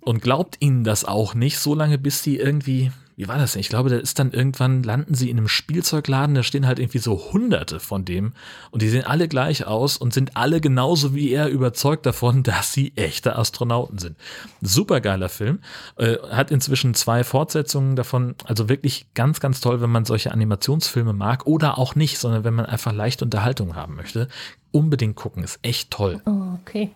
und 0.00 0.22
glaubt 0.22 0.56
ihnen 0.60 0.84
das 0.84 1.04
auch 1.04 1.34
nicht, 1.34 1.58
so 1.58 1.74
lange 1.74 1.98
bis 1.98 2.22
sie 2.22 2.36
irgendwie 2.36 2.92
wie 3.16 3.28
war 3.28 3.38
das 3.38 3.52
denn? 3.52 3.60
Ich 3.60 3.70
glaube, 3.70 3.88
da 3.88 3.96
ist 3.96 4.18
dann 4.18 4.32
irgendwann, 4.32 4.82
landen 4.82 5.14
sie 5.14 5.30
in 5.30 5.38
einem 5.38 5.48
Spielzeugladen, 5.48 6.34
da 6.34 6.42
stehen 6.42 6.66
halt 6.66 6.78
irgendwie 6.78 6.98
so 6.98 7.32
hunderte 7.32 7.80
von 7.80 8.04
dem 8.04 8.34
und 8.70 8.82
die 8.82 8.90
sehen 8.90 9.04
alle 9.04 9.26
gleich 9.26 9.66
aus 9.66 9.96
und 9.96 10.12
sind 10.12 10.36
alle 10.36 10.60
genauso 10.60 11.14
wie 11.14 11.30
er 11.30 11.48
überzeugt 11.48 12.04
davon, 12.04 12.42
dass 12.42 12.74
sie 12.74 12.92
echte 12.94 13.36
Astronauten 13.36 13.98
sind. 13.98 14.16
Supergeiler 14.60 15.30
Film, 15.30 15.60
äh, 15.96 16.16
hat 16.30 16.50
inzwischen 16.50 16.92
zwei 16.92 17.24
Fortsetzungen 17.24 17.96
davon, 17.96 18.34
also 18.44 18.68
wirklich 18.68 19.06
ganz, 19.14 19.40
ganz 19.40 19.62
toll, 19.62 19.80
wenn 19.80 19.90
man 19.90 20.04
solche 20.04 20.30
Animationsfilme 20.30 21.14
mag 21.14 21.46
oder 21.46 21.78
auch 21.78 21.94
nicht, 21.94 22.18
sondern 22.18 22.44
wenn 22.44 22.54
man 22.54 22.66
einfach 22.66 22.92
leichte 22.92 23.24
Unterhaltung 23.24 23.76
haben 23.76 23.96
möchte. 23.96 24.28
Unbedingt 24.72 25.16
gucken, 25.16 25.42
ist 25.42 25.58
echt 25.62 25.90
toll. 25.90 26.20
Oh, 26.26 26.58
okay. 26.60 26.90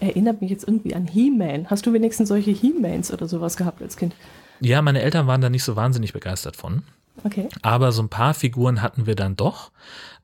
Erinnert 0.00 0.40
mich 0.40 0.50
jetzt 0.50 0.66
irgendwie 0.66 0.94
an 0.94 1.06
He-Man. 1.06 1.68
Hast 1.68 1.84
du 1.84 1.92
wenigstens 1.92 2.28
solche 2.28 2.50
He-Mans 2.50 3.12
oder 3.12 3.28
sowas 3.28 3.56
gehabt 3.56 3.82
als 3.82 3.96
Kind? 3.96 4.14
Ja, 4.64 4.82
meine 4.82 5.02
Eltern 5.02 5.26
waren 5.26 5.40
da 5.40 5.50
nicht 5.50 5.64
so 5.64 5.76
wahnsinnig 5.76 6.12
begeistert 6.12 6.56
von. 6.56 6.82
Okay. 7.22 7.48
Aber 7.62 7.92
so 7.92 8.02
ein 8.02 8.08
paar 8.08 8.34
Figuren 8.34 8.82
hatten 8.82 9.06
wir 9.06 9.14
dann 9.14 9.36
doch. 9.36 9.70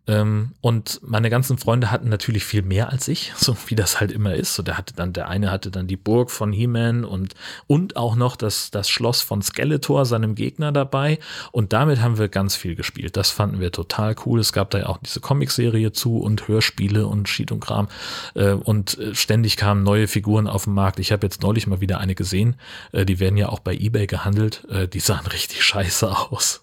Ähm, 0.06 0.52
und 0.60 1.00
meine 1.02 1.30
ganzen 1.30 1.58
Freunde 1.58 1.90
hatten 1.90 2.08
natürlich 2.08 2.44
viel 2.44 2.62
mehr 2.62 2.90
als 2.90 3.08
ich, 3.08 3.32
so 3.36 3.56
wie 3.66 3.74
das 3.74 4.00
halt 4.00 4.12
immer 4.12 4.34
ist. 4.34 4.54
So, 4.54 4.62
der 4.62 4.78
hatte 4.78 4.94
dann, 4.94 5.12
der 5.12 5.28
eine 5.28 5.50
hatte 5.50 5.70
dann 5.70 5.86
die 5.86 5.96
Burg 5.96 6.30
von 6.30 6.52
He-Man 6.52 7.04
und, 7.04 7.34
und 7.66 7.96
auch 7.96 8.16
noch 8.16 8.36
das, 8.36 8.70
das 8.70 8.88
Schloss 8.88 9.22
von 9.22 9.42
Skeletor, 9.42 10.06
seinem 10.06 10.34
Gegner 10.34 10.72
dabei. 10.72 11.18
Und 11.52 11.72
damit 11.72 12.00
haben 12.00 12.18
wir 12.18 12.28
ganz 12.28 12.56
viel 12.56 12.74
gespielt. 12.74 13.16
Das 13.16 13.30
fanden 13.30 13.60
wir 13.60 13.72
total 13.72 14.16
cool. 14.26 14.40
Es 14.40 14.52
gab 14.52 14.70
da 14.70 14.78
ja 14.78 14.86
auch 14.86 14.98
diese 14.98 15.20
Comicserie 15.20 15.92
zu 15.92 16.18
und 16.18 16.48
Hörspiele 16.48 17.06
und 17.06 17.28
Schied 17.28 17.52
und 17.52 17.60
Kram. 17.60 17.88
Äh, 18.34 18.52
und 18.52 18.98
äh, 18.98 19.14
ständig 19.14 19.56
kamen 19.56 19.82
neue 19.82 20.08
Figuren 20.08 20.46
auf 20.46 20.64
den 20.64 20.74
Markt. 20.74 20.98
Ich 20.98 21.12
habe 21.12 21.26
jetzt 21.26 21.42
neulich 21.42 21.66
mal 21.66 21.80
wieder 21.80 21.98
eine 21.98 22.14
gesehen. 22.14 22.56
Äh, 22.92 23.04
die 23.04 23.20
werden 23.20 23.36
ja 23.36 23.48
auch 23.48 23.60
bei 23.60 23.74
eBay 23.74 24.06
gehandelt. 24.06 24.66
Die 24.92 25.00
sahen 25.00 25.26
richtig 25.32 25.62
scheiße 25.62 26.10
aus. 26.10 26.62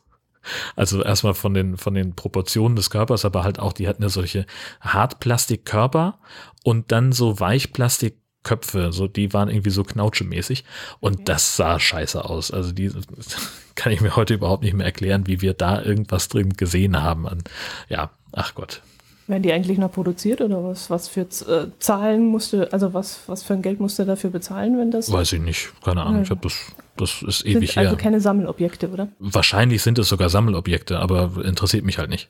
Also 0.75 1.03
erstmal 1.03 1.33
von 1.33 1.53
den, 1.53 1.77
von 1.77 1.93
den 1.93 2.15
Proportionen 2.15 2.75
des 2.75 2.89
Körpers, 2.89 3.25
aber 3.25 3.43
halt 3.43 3.59
auch, 3.59 3.73
die 3.73 3.87
hatten 3.87 4.03
ja 4.03 4.09
solche 4.09 4.45
Hartplastikkörper 4.81 6.19
und 6.63 6.91
dann 6.91 7.11
so 7.11 7.39
Weichplastikköpfe, 7.39 8.91
so 8.91 9.07
die 9.07 9.33
waren 9.33 9.49
irgendwie 9.49 9.69
so 9.69 9.83
knautschemäßig 9.83 10.63
und 10.99 11.29
das 11.29 11.55
sah 11.55 11.79
scheiße 11.79 12.23
aus. 12.25 12.51
Also 12.51 12.71
die 12.71 12.91
kann 13.75 13.91
ich 13.91 14.01
mir 14.01 14.15
heute 14.15 14.33
überhaupt 14.33 14.63
nicht 14.63 14.73
mehr 14.73 14.85
erklären, 14.85 15.27
wie 15.27 15.41
wir 15.41 15.53
da 15.53 15.81
irgendwas 15.81 16.27
drin 16.27 16.53
gesehen 16.53 17.01
haben. 17.01 17.25
Und 17.25 17.49
ja, 17.89 18.11
ach 18.31 18.55
Gott. 18.55 18.81
Werden 19.27 19.43
die 19.43 19.51
eigentlich 19.51 19.77
noch 19.77 19.91
produziert 19.91 20.39
oder 20.39 20.63
was, 20.63 20.89
was 20.89 21.09
für 21.09 21.21
äh, 21.21 21.67
Zahlen 21.79 22.25
musste, 22.25 22.71
also 22.71 22.93
was, 22.93 23.19
was 23.27 23.43
für 23.43 23.53
ein 23.53 23.61
Geld 23.61 23.81
musste 23.81 24.05
dafür 24.05 24.29
bezahlen, 24.29 24.77
wenn 24.77 24.89
das? 24.89 25.11
Weiß 25.11 25.33
ich 25.33 25.41
nicht, 25.41 25.73
keine 25.83 26.03
Ahnung. 26.03 26.17
Ja. 26.17 26.21
Ich 26.23 26.29
habe 26.29 26.39
das, 26.41 26.71
das 26.95 27.21
ist 27.23 27.39
sind 27.39 27.57
ewig 27.57 27.77
also 27.77 27.91
her. 27.91 27.97
keine 27.97 28.21
Sammelobjekte, 28.21 28.89
oder? 28.89 29.09
Wahrscheinlich 29.19 29.83
sind 29.83 29.99
es 29.99 30.07
sogar 30.07 30.29
Sammelobjekte, 30.29 30.99
aber 30.99 31.43
interessiert 31.43 31.83
mich 31.83 31.97
halt 31.97 32.09
nicht. 32.09 32.29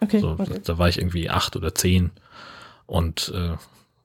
Okay, 0.00 0.20
so, 0.20 0.36
okay. 0.38 0.60
Da 0.64 0.78
war 0.78 0.88
ich 0.88 0.98
irgendwie 0.98 1.28
acht 1.28 1.54
oder 1.54 1.74
zehn 1.74 2.12
und 2.86 3.30
äh, 3.34 3.56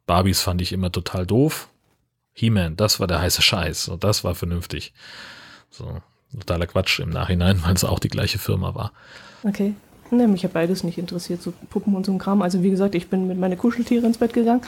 Barbies 0.05 0.41
fand 0.41 0.61
ich 0.61 0.73
immer 0.73 0.91
total 0.91 1.25
doof. 1.25 1.69
He-Man, 2.33 2.75
das 2.75 2.99
war 2.99 3.07
der 3.07 3.21
heiße 3.21 3.41
Scheiß 3.41 3.87
und 3.87 4.03
das 4.03 4.25
war 4.25 4.35
vernünftig. 4.35 4.93
So, 5.69 6.01
totaler 6.33 6.67
Quatsch 6.67 6.99
im 6.99 7.09
Nachhinein, 7.09 7.61
weil 7.63 7.73
es 7.73 7.85
auch 7.85 7.99
die 7.99 8.09
gleiche 8.09 8.37
Firma 8.37 8.75
war. 8.75 8.91
Okay. 9.43 9.75
Ne, 10.13 10.27
mich 10.27 10.43
hat 10.43 10.53
beides 10.53 10.83
nicht 10.83 10.97
interessiert, 10.97 11.41
so 11.41 11.53
Puppen 11.69 11.95
und 11.95 12.05
so 12.05 12.11
ein 12.11 12.19
Kram. 12.19 12.41
Also 12.41 12.61
wie 12.61 12.69
gesagt, 12.69 12.93
ich 12.93 13.09
bin 13.09 13.27
mit 13.27 13.39
meinen 13.39 13.57
Kuscheltieren 13.57 14.05
ins 14.05 14.19
Bett 14.19 14.33
gegangen 14.33 14.61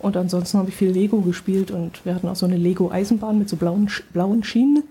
und 0.00 0.16
ansonsten 0.16 0.58
habe 0.58 0.70
ich 0.70 0.76
viel 0.76 0.90
Lego 0.90 1.20
gespielt 1.20 1.70
und 1.70 2.04
wir 2.04 2.14
hatten 2.14 2.28
auch 2.28 2.36
so 2.36 2.46
eine 2.46 2.56
Lego-Eisenbahn 2.56 3.38
mit 3.38 3.48
so 3.48 3.56
blauen, 3.56 3.88
blauen 4.12 4.42
Schienen. 4.42 4.82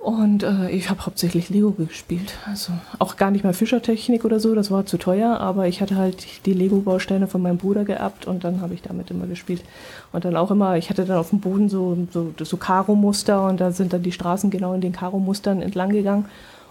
Und 0.00 0.44
äh, 0.44 0.70
ich 0.70 0.88
habe 0.88 1.04
hauptsächlich 1.04 1.50
Lego 1.50 1.72
gespielt. 1.72 2.32
Also 2.46 2.72
auch 2.98 3.18
gar 3.18 3.30
nicht 3.30 3.44
mal 3.44 3.52
Fischertechnik 3.52 4.24
oder 4.24 4.40
so, 4.40 4.54
das 4.54 4.70
war 4.70 4.86
zu 4.86 4.96
teuer, 4.96 5.38
aber 5.38 5.68
ich 5.68 5.82
hatte 5.82 5.96
halt 5.96 6.46
die 6.46 6.54
Lego-Bausteine 6.54 7.26
von 7.26 7.42
meinem 7.42 7.58
Bruder 7.58 7.84
geerbt 7.84 8.26
und 8.26 8.42
dann 8.42 8.62
habe 8.62 8.72
ich 8.72 8.80
damit 8.80 9.10
immer 9.10 9.26
gespielt. 9.26 9.62
Und 10.10 10.24
dann 10.24 10.36
auch 10.36 10.50
immer, 10.50 10.78
ich 10.78 10.88
hatte 10.88 11.04
dann 11.04 11.18
auf 11.18 11.28
dem 11.30 11.40
Boden 11.40 11.68
so, 11.68 11.98
so, 12.12 12.32
so 12.42 12.56
Karo-Muster 12.56 13.46
und 13.46 13.60
da 13.60 13.72
sind 13.72 13.92
dann 13.92 14.02
die 14.02 14.12
Straßen 14.12 14.48
genau 14.48 14.72
in 14.72 14.80
den 14.80 14.92
Karo-Mustern 14.92 15.60
entlang 15.60 15.90
gegangen. 15.90 16.24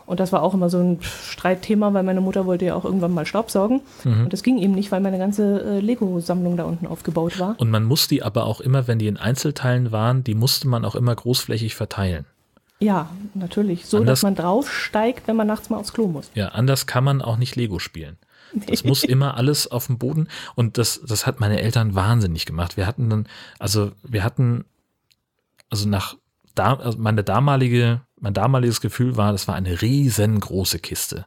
Und 0.09 0.19
das 0.19 0.31
war 0.31 0.41
auch 0.41 0.55
immer 0.55 0.71
so 0.71 0.79
ein 0.79 0.97
Streitthema, 1.01 1.93
weil 1.93 2.01
meine 2.01 2.19
Mutter 2.19 2.47
wollte 2.47 2.65
ja 2.65 2.73
auch 2.73 2.83
irgendwann 2.83 3.13
mal 3.13 3.27
Staubsaugen. 3.27 3.81
Mhm. 4.03 4.23
Und 4.23 4.33
das 4.33 4.41
ging 4.41 4.57
eben 4.57 4.73
nicht, 4.73 4.91
weil 4.91 5.01
meine 5.01 5.19
ganze 5.19 5.61
äh, 5.61 5.79
Lego-Sammlung 5.81 6.57
da 6.57 6.63
unten 6.63 6.87
aufgebaut 6.87 7.39
war. 7.39 7.53
Und 7.59 7.69
man 7.69 7.83
muss 7.83 8.07
die 8.07 8.23
aber 8.23 8.45
auch 8.45 8.59
immer, 8.59 8.87
wenn 8.87 8.97
die 8.97 9.05
in 9.05 9.17
Einzelteilen 9.17 9.91
waren, 9.91 10.23
die 10.23 10.33
musste 10.33 10.67
man 10.67 10.83
auch 10.83 10.95
immer 10.95 11.13
großflächig 11.13 11.75
verteilen. 11.75 12.25
Ja, 12.79 13.11
natürlich. 13.35 13.85
So, 13.85 13.97
anders, 13.97 14.21
dass 14.21 14.23
man 14.23 14.33
draufsteigt, 14.33 15.27
wenn 15.27 15.35
man 15.35 15.45
nachts 15.45 15.69
mal 15.69 15.77
aufs 15.77 15.93
Klo 15.93 16.07
muss. 16.07 16.31
Ja, 16.33 16.47
anders 16.49 16.87
kann 16.87 17.03
man 17.03 17.21
auch 17.21 17.37
nicht 17.37 17.55
Lego 17.55 17.77
spielen. 17.77 18.17
Das 18.67 18.83
muss 18.83 19.03
immer 19.03 19.37
alles 19.37 19.69
auf 19.69 19.85
dem 19.85 19.99
Boden. 19.99 20.27
Und 20.55 20.79
das, 20.79 21.01
das 21.07 21.27
hat 21.27 21.39
meine 21.39 21.61
Eltern 21.61 21.93
wahnsinnig 21.93 22.47
gemacht. 22.47 22.77
Wir 22.77 22.87
hatten 22.87 23.11
dann, 23.11 23.27
also 23.59 23.91
wir 24.01 24.23
hatten, 24.23 24.65
also 25.69 25.87
nach 25.87 26.15
da, 26.55 26.73
also 26.73 26.97
meine 26.97 27.23
damalige 27.23 28.01
mein 28.21 28.33
damaliges 28.33 28.81
Gefühl 28.81 29.17
war, 29.17 29.31
das 29.31 29.47
war 29.47 29.55
eine 29.55 29.81
riesengroße 29.81 30.79
Kiste, 30.79 31.25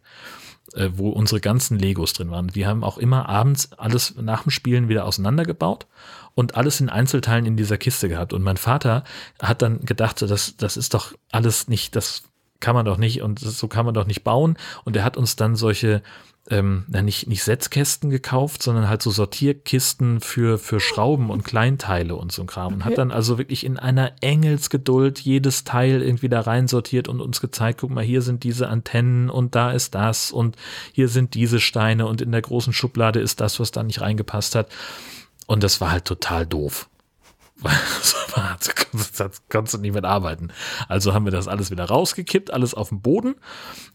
äh, 0.74 0.90
wo 0.94 1.10
unsere 1.10 1.40
ganzen 1.40 1.78
Legos 1.78 2.12
drin 2.12 2.30
waren. 2.30 2.54
Wir 2.54 2.66
haben 2.68 2.84
auch 2.84 2.98
immer 2.98 3.28
abends 3.28 3.72
alles 3.72 4.14
nach 4.16 4.42
dem 4.42 4.50
Spielen 4.50 4.88
wieder 4.88 5.04
auseinandergebaut 5.04 5.86
und 6.34 6.54
alles 6.54 6.80
in 6.80 6.88
Einzelteilen 6.88 7.46
in 7.46 7.56
dieser 7.56 7.78
Kiste 7.78 8.08
gehabt. 8.08 8.32
Und 8.32 8.42
mein 8.42 8.56
Vater 8.56 9.04
hat 9.40 9.62
dann 9.62 9.80
gedacht, 9.80 10.22
das, 10.22 10.56
das 10.56 10.76
ist 10.76 10.94
doch 10.94 11.14
alles 11.30 11.68
nicht, 11.68 11.96
das 11.96 12.22
kann 12.62 12.74
man 12.74 12.86
doch 12.86 12.96
nicht 12.96 13.20
und 13.20 13.40
so 13.40 13.68
kann 13.68 13.84
man 13.84 13.92
doch 13.92 14.06
nicht 14.06 14.24
bauen. 14.24 14.56
Und 14.84 14.96
er 14.96 15.04
hat 15.04 15.18
uns 15.18 15.36
dann 15.36 15.56
solche 15.56 16.02
ähm, 16.50 16.84
nicht, 16.88 17.28
nicht 17.28 17.44
Setzkästen 17.44 18.10
gekauft, 18.10 18.62
sondern 18.62 18.88
halt 18.88 19.00
so 19.00 19.10
Sortierkisten 19.10 20.20
für, 20.20 20.58
für 20.58 20.80
Schrauben 20.80 21.30
und 21.30 21.44
Kleinteile 21.44 22.16
und 22.16 22.32
so 22.32 22.42
ein 22.42 22.46
Kram. 22.46 22.66
Okay. 22.66 22.74
Und 22.74 22.84
hat 22.84 22.98
dann 22.98 23.10
also 23.12 23.38
wirklich 23.38 23.64
in 23.64 23.78
einer 23.78 24.12
Engelsgeduld 24.20 25.20
jedes 25.20 25.64
Teil 25.64 26.02
irgendwie 26.02 26.28
da 26.28 26.40
rein 26.40 26.66
sortiert 26.66 27.06
und 27.06 27.20
uns 27.20 27.40
gezeigt, 27.40 27.80
guck 27.80 27.90
mal, 27.90 28.04
hier 28.04 28.22
sind 28.22 28.42
diese 28.42 28.68
Antennen 28.68 29.30
und 29.30 29.54
da 29.54 29.70
ist 29.72 29.94
das 29.94 30.32
und 30.32 30.56
hier 30.92 31.08
sind 31.08 31.34
diese 31.34 31.60
Steine 31.60 32.06
und 32.06 32.20
in 32.20 32.32
der 32.32 32.42
großen 32.42 32.72
Schublade 32.72 33.20
ist 33.20 33.40
das, 33.40 33.60
was 33.60 33.70
da 33.70 33.82
nicht 33.82 34.00
reingepasst 34.00 34.54
hat. 34.54 34.68
Und 35.46 35.62
das 35.62 35.80
war 35.80 35.92
halt 35.92 36.06
total 36.06 36.46
doof. 36.46 36.88
Das 39.16 39.42
konntest 39.48 39.74
du 39.74 39.78
nicht 39.78 39.94
mit 39.94 40.04
arbeiten. 40.04 40.48
Also 40.88 41.14
haben 41.14 41.24
wir 41.24 41.32
das 41.32 41.48
alles 41.48 41.70
wieder 41.70 41.84
rausgekippt, 41.84 42.52
alles 42.52 42.74
auf 42.74 42.90
den 42.90 43.00
Boden. 43.00 43.34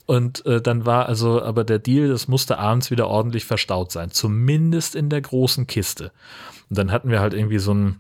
Und 0.05 0.45
äh, 0.45 0.61
dann 0.61 0.85
war 0.85 1.07
also 1.07 1.41
aber 1.41 1.63
der 1.63 1.79
Deal, 1.79 2.07
das 2.07 2.27
musste 2.27 2.57
abends 2.57 2.91
wieder 2.91 3.07
ordentlich 3.07 3.45
verstaut 3.45 3.91
sein. 3.91 4.11
Zumindest 4.11 4.95
in 4.95 5.09
der 5.09 5.21
großen 5.21 5.67
Kiste. 5.67 6.11
Und 6.69 6.77
dann 6.77 6.91
hatten 6.91 7.09
wir 7.09 7.19
halt 7.19 7.33
irgendwie 7.33 7.59
so 7.59 7.73
ein, 7.73 7.99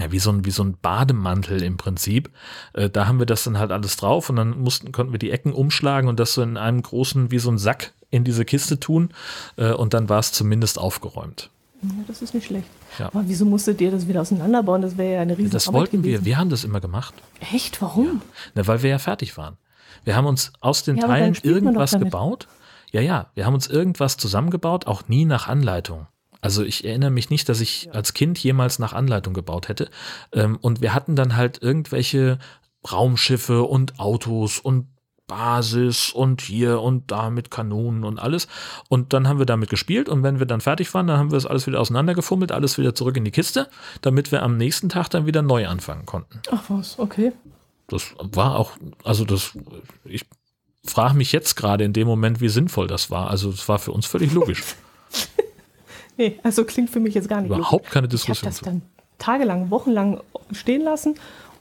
ja, 0.00 0.10
wie 0.10 0.18
so 0.18 0.30
ein, 0.30 0.44
wie 0.44 0.50
so 0.50 0.62
ein 0.62 0.76
Bademantel 0.80 1.62
im 1.62 1.76
Prinzip. 1.76 2.30
Äh, 2.72 2.90
da 2.90 3.06
haben 3.06 3.18
wir 3.18 3.26
das 3.26 3.44
dann 3.44 3.58
halt 3.58 3.72
alles 3.72 3.96
drauf 3.96 4.30
und 4.30 4.36
dann 4.36 4.58
mussten, 4.60 4.92
konnten 4.92 5.12
wir 5.12 5.18
die 5.18 5.30
Ecken 5.30 5.52
umschlagen 5.52 6.08
und 6.08 6.18
das 6.18 6.34
so 6.34 6.42
in 6.42 6.56
einem 6.56 6.82
großen, 6.82 7.30
wie 7.30 7.38
so 7.38 7.50
ein 7.50 7.58
Sack 7.58 7.92
in 8.10 8.24
diese 8.24 8.44
Kiste 8.44 8.78
tun. 8.78 9.10
Äh, 9.56 9.72
und 9.72 9.94
dann 9.94 10.08
war 10.08 10.20
es 10.20 10.32
zumindest 10.32 10.78
aufgeräumt. 10.78 11.50
Ja, 11.82 11.90
das 12.06 12.22
ist 12.22 12.34
nicht 12.34 12.46
schlecht. 12.46 12.68
Ja. 12.98 13.06
Aber 13.06 13.22
wieso 13.26 13.44
musstet 13.44 13.80
ihr 13.80 13.90
das 13.90 14.06
wieder 14.06 14.20
auseinanderbauen? 14.20 14.82
Das 14.82 14.96
wäre 14.96 15.14
ja 15.14 15.20
eine 15.20 15.36
riesige 15.36 15.50
Das 15.50 15.68
Arbeit 15.68 15.80
wollten 15.80 16.02
gewesen. 16.02 16.24
wir. 16.24 16.24
Wir 16.24 16.38
haben 16.38 16.50
das 16.50 16.64
immer 16.64 16.80
gemacht. 16.80 17.14
Echt? 17.52 17.80
Warum? 17.80 18.06
Ja. 18.06 18.12
Na, 18.54 18.66
weil 18.66 18.82
wir 18.82 18.90
ja 18.90 18.98
fertig 18.98 19.36
waren. 19.36 19.56
Wir 20.04 20.16
haben 20.16 20.26
uns 20.26 20.52
aus 20.60 20.82
den 20.82 20.96
ja, 20.96 21.06
Teilen 21.06 21.36
irgendwas 21.42 21.98
gebaut. 21.98 22.48
Ja, 22.90 23.00
ja. 23.00 23.30
Wir 23.34 23.46
haben 23.46 23.54
uns 23.54 23.66
irgendwas 23.66 24.16
zusammengebaut, 24.16 24.86
auch 24.86 25.08
nie 25.08 25.24
nach 25.24 25.48
Anleitung. 25.48 26.06
Also 26.40 26.64
ich 26.64 26.84
erinnere 26.84 27.10
mich 27.10 27.30
nicht, 27.30 27.48
dass 27.48 27.60
ich 27.60 27.94
als 27.94 28.14
Kind 28.14 28.36
jemals 28.38 28.78
nach 28.80 28.92
Anleitung 28.92 29.32
gebaut 29.32 29.68
hätte. 29.68 29.88
Ähm, 30.32 30.58
und 30.60 30.80
wir 30.82 30.92
hatten 30.92 31.14
dann 31.14 31.36
halt 31.36 31.62
irgendwelche 31.62 32.38
Raumschiffe 32.90 33.62
und 33.62 34.00
Autos 34.00 34.58
und 34.58 34.88
Basis 35.32 36.10
und 36.10 36.42
hier 36.42 36.82
und 36.82 37.10
da 37.10 37.30
mit 37.30 37.50
Kanonen 37.50 38.04
und 38.04 38.18
alles. 38.18 38.48
Und 38.90 39.14
dann 39.14 39.26
haben 39.26 39.38
wir 39.38 39.46
damit 39.46 39.70
gespielt 39.70 40.10
und 40.10 40.22
wenn 40.22 40.38
wir 40.38 40.46
dann 40.46 40.60
fertig 40.60 40.92
waren, 40.92 41.06
dann 41.06 41.18
haben 41.18 41.30
wir 41.30 41.36
das 41.36 41.46
alles 41.46 41.66
wieder 41.66 41.80
auseinandergefummelt, 41.80 42.52
alles 42.52 42.76
wieder 42.76 42.94
zurück 42.94 43.16
in 43.16 43.24
die 43.24 43.30
Kiste, 43.30 43.68
damit 44.02 44.30
wir 44.30 44.42
am 44.42 44.58
nächsten 44.58 44.90
Tag 44.90 45.08
dann 45.08 45.24
wieder 45.24 45.40
neu 45.40 45.66
anfangen 45.66 46.04
konnten. 46.04 46.40
Ach 46.50 46.64
was, 46.68 46.98
okay. 46.98 47.32
Das 47.88 48.14
war 48.18 48.58
auch, 48.58 48.72
also 49.04 49.24
das, 49.24 49.56
ich 50.04 50.26
frage 50.84 51.14
mich 51.14 51.32
jetzt 51.32 51.56
gerade 51.56 51.84
in 51.84 51.94
dem 51.94 52.06
Moment, 52.06 52.42
wie 52.42 52.50
sinnvoll 52.50 52.86
das 52.86 53.10
war. 53.10 53.30
Also 53.30 53.48
es 53.48 53.66
war 53.70 53.78
für 53.78 53.92
uns 53.92 54.04
völlig 54.04 54.34
logisch. 54.34 54.62
nee, 56.18 56.38
also 56.42 56.64
klingt 56.64 56.90
für 56.90 57.00
mich 57.00 57.14
jetzt 57.14 57.30
gar 57.30 57.40
nicht 57.40 57.50
Überhaupt 57.50 57.72
logisch. 57.72 57.90
keine 57.90 58.08
Diskussion. 58.08 58.50
Ich 58.50 58.58
habe 58.58 58.64
das 58.66 58.72
dann 58.74 58.82
tagelang, 59.16 59.70
wochenlang 59.70 60.20
stehen 60.52 60.82
lassen 60.82 61.14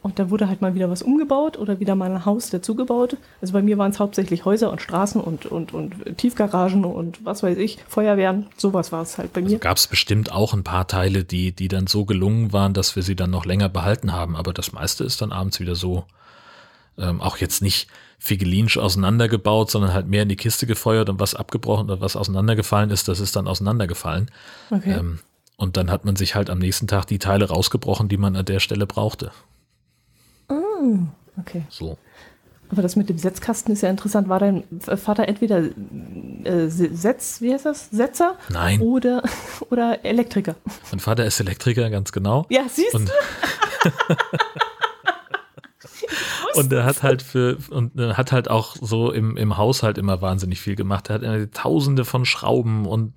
und 0.03 0.17
da 0.17 0.31
wurde 0.31 0.47
halt 0.47 0.61
mal 0.61 0.73
wieder 0.73 0.89
was 0.89 1.03
umgebaut 1.03 1.59
oder 1.59 1.79
wieder 1.79 1.93
mal 1.93 2.09
ein 2.09 2.25
Haus 2.25 2.49
dazugebaut. 2.49 3.17
Also 3.39 3.53
bei 3.53 3.61
mir 3.61 3.77
waren 3.77 3.91
es 3.91 3.99
hauptsächlich 3.99 4.45
Häuser 4.45 4.71
und 4.71 4.81
Straßen 4.81 5.21
und, 5.21 5.45
und, 5.45 5.73
und 5.73 6.17
Tiefgaragen 6.17 6.85
und 6.85 7.23
was 7.23 7.43
weiß 7.43 7.57
ich, 7.57 7.77
Feuerwehren. 7.87 8.47
Sowas 8.57 8.91
war 8.91 9.03
es 9.03 9.19
halt 9.19 9.31
bei 9.31 9.41
mir. 9.41 9.47
Also 9.47 9.59
Gab 9.59 9.77
es 9.77 9.85
bestimmt 9.85 10.31
auch 10.31 10.53
ein 10.53 10.63
paar 10.63 10.87
Teile, 10.87 11.23
die, 11.23 11.51
die 11.51 11.67
dann 11.67 11.85
so 11.85 12.05
gelungen 12.05 12.51
waren, 12.51 12.73
dass 12.73 12.95
wir 12.95 13.03
sie 13.03 13.15
dann 13.15 13.29
noch 13.29 13.45
länger 13.45 13.69
behalten 13.69 14.11
haben. 14.11 14.35
Aber 14.35 14.53
das 14.53 14.71
meiste 14.71 15.03
ist 15.03 15.21
dann 15.21 15.31
abends 15.31 15.59
wieder 15.59 15.75
so, 15.75 16.05
ähm, 16.97 17.21
auch 17.21 17.37
jetzt 17.37 17.61
nicht 17.61 17.87
figelinsch 18.17 18.77
auseinandergebaut, 18.77 19.69
sondern 19.69 19.93
halt 19.93 20.07
mehr 20.07 20.23
in 20.23 20.29
die 20.29 20.35
Kiste 20.35 20.65
gefeuert 20.65 21.09
und 21.09 21.19
was 21.19 21.35
abgebrochen 21.35 21.85
oder 21.85 22.01
was 22.01 22.15
auseinandergefallen 22.15 22.89
ist, 22.89 23.07
das 23.07 23.19
ist 23.19 23.35
dann 23.35 23.47
auseinandergefallen. 23.47 24.31
Okay. 24.71 24.93
Ähm, 24.93 25.19
und 25.57 25.77
dann 25.77 25.91
hat 25.91 26.05
man 26.05 26.15
sich 26.15 26.33
halt 26.33 26.49
am 26.49 26.57
nächsten 26.57 26.87
Tag 26.87 27.05
die 27.05 27.19
Teile 27.19 27.49
rausgebrochen, 27.49 28.09
die 28.09 28.17
man 28.17 28.35
an 28.35 28.45
der 28.45 28.59
Stelle 28.59 28.87
brauchte. 28.87 29.31
Ah, 30.81 31.39
okay. 31.39 31.63
So. 31.69 31.97
Aber 32.71 32.81
das 32.81 32.95
mit 32.95 33.09
dem 33.09 33.17
Setzkasten 33.17 33.73
ist 33.73 33.81
ja 33.81 33.89
interessant. 33.89 34.29
War 34.29 34.39
dein 34.39 34.63
Vater 34.79 35.27
entweder 35.27 35.63
äh, 36.43 36.67
Setz, 36.69 37.41
wie 37.41 37.53
heißt 37.53 37.65
das? 37.65 37.89
Setzer? 37.91 38.37
Nein. 38.49 38.79
Oder, 38.79 39.23
oder 39.69 40.05
Elektriker? 40.05 40.55
Mein 40.89 40.99
Vater 40.99 41.25
ist 41.25 41.39
Elektriker, 41.41 41.89
ganz 41.89 42.13
genau. 42.13 42.45
Ja, 42.49 42.61
siehst 42.69 42.93
du? 42.93 42.99
und 46.55 46.71
er 46.71 46.85
hat 46.85 47.03
halt 47.03 47.21
für 47.21 47.57
und 47.69 47.91
hat 47.97 48.31
halt 48.31 48.49
auch 48.49 48.77
so 48.79 49.11
im, 49.11 49.35
im 49.35 49.57
Haushalt 49.57 49.97
immer 49.97 50.21
wahnsinnig 50.21 50.61
viel 50.61 50.75
gemacht. 50.75 51.09
Er 51.09 51.41
hat 51.41 51.53
tausende 51.53 52.05
von 52.05 52.23
Schrauben 52.23 52.85
und 52.85 53.13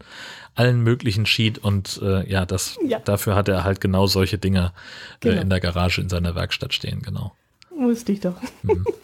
allen 0.57 0.81
möglichen 0.83 1.27
Sheet 1.27 1.59
und 1.59 2.01
äh, 2.03 2.29
ja, 2.29 2.45
das 2.45 2.77
ja. 2.87 2.99
dafür 2.99 3.37
hat 3.37 3.49
er 3.49 3.63
halt 3.63 3.81
genau 3.81 4.07
solche 4.07 4.39
Dinger 4.39 4.73
äh, 5.21 5.29
genau. 5.29 5.43
in 5.43 5.51
der 5.51 5.61
Garage 5.61 6.01
in 6.01 6.09
seiner 6.09 6.35
Werkstatt 6.35 6.75
stehen, 6.75 7.03
genau. 7.03 7.33
Wusste 7.77 8.13
ich 8.13 8.21
doch. 8.21 8.41
Mhm. 8.63 8.85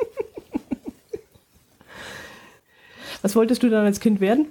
Was 3.23 3.37
wolltest 3.37 3.63
du 3.63 3.69
dann 3.69 3.85
als 3.85 4.01
Kind 4.01 4.21
werden? 4.21 4.47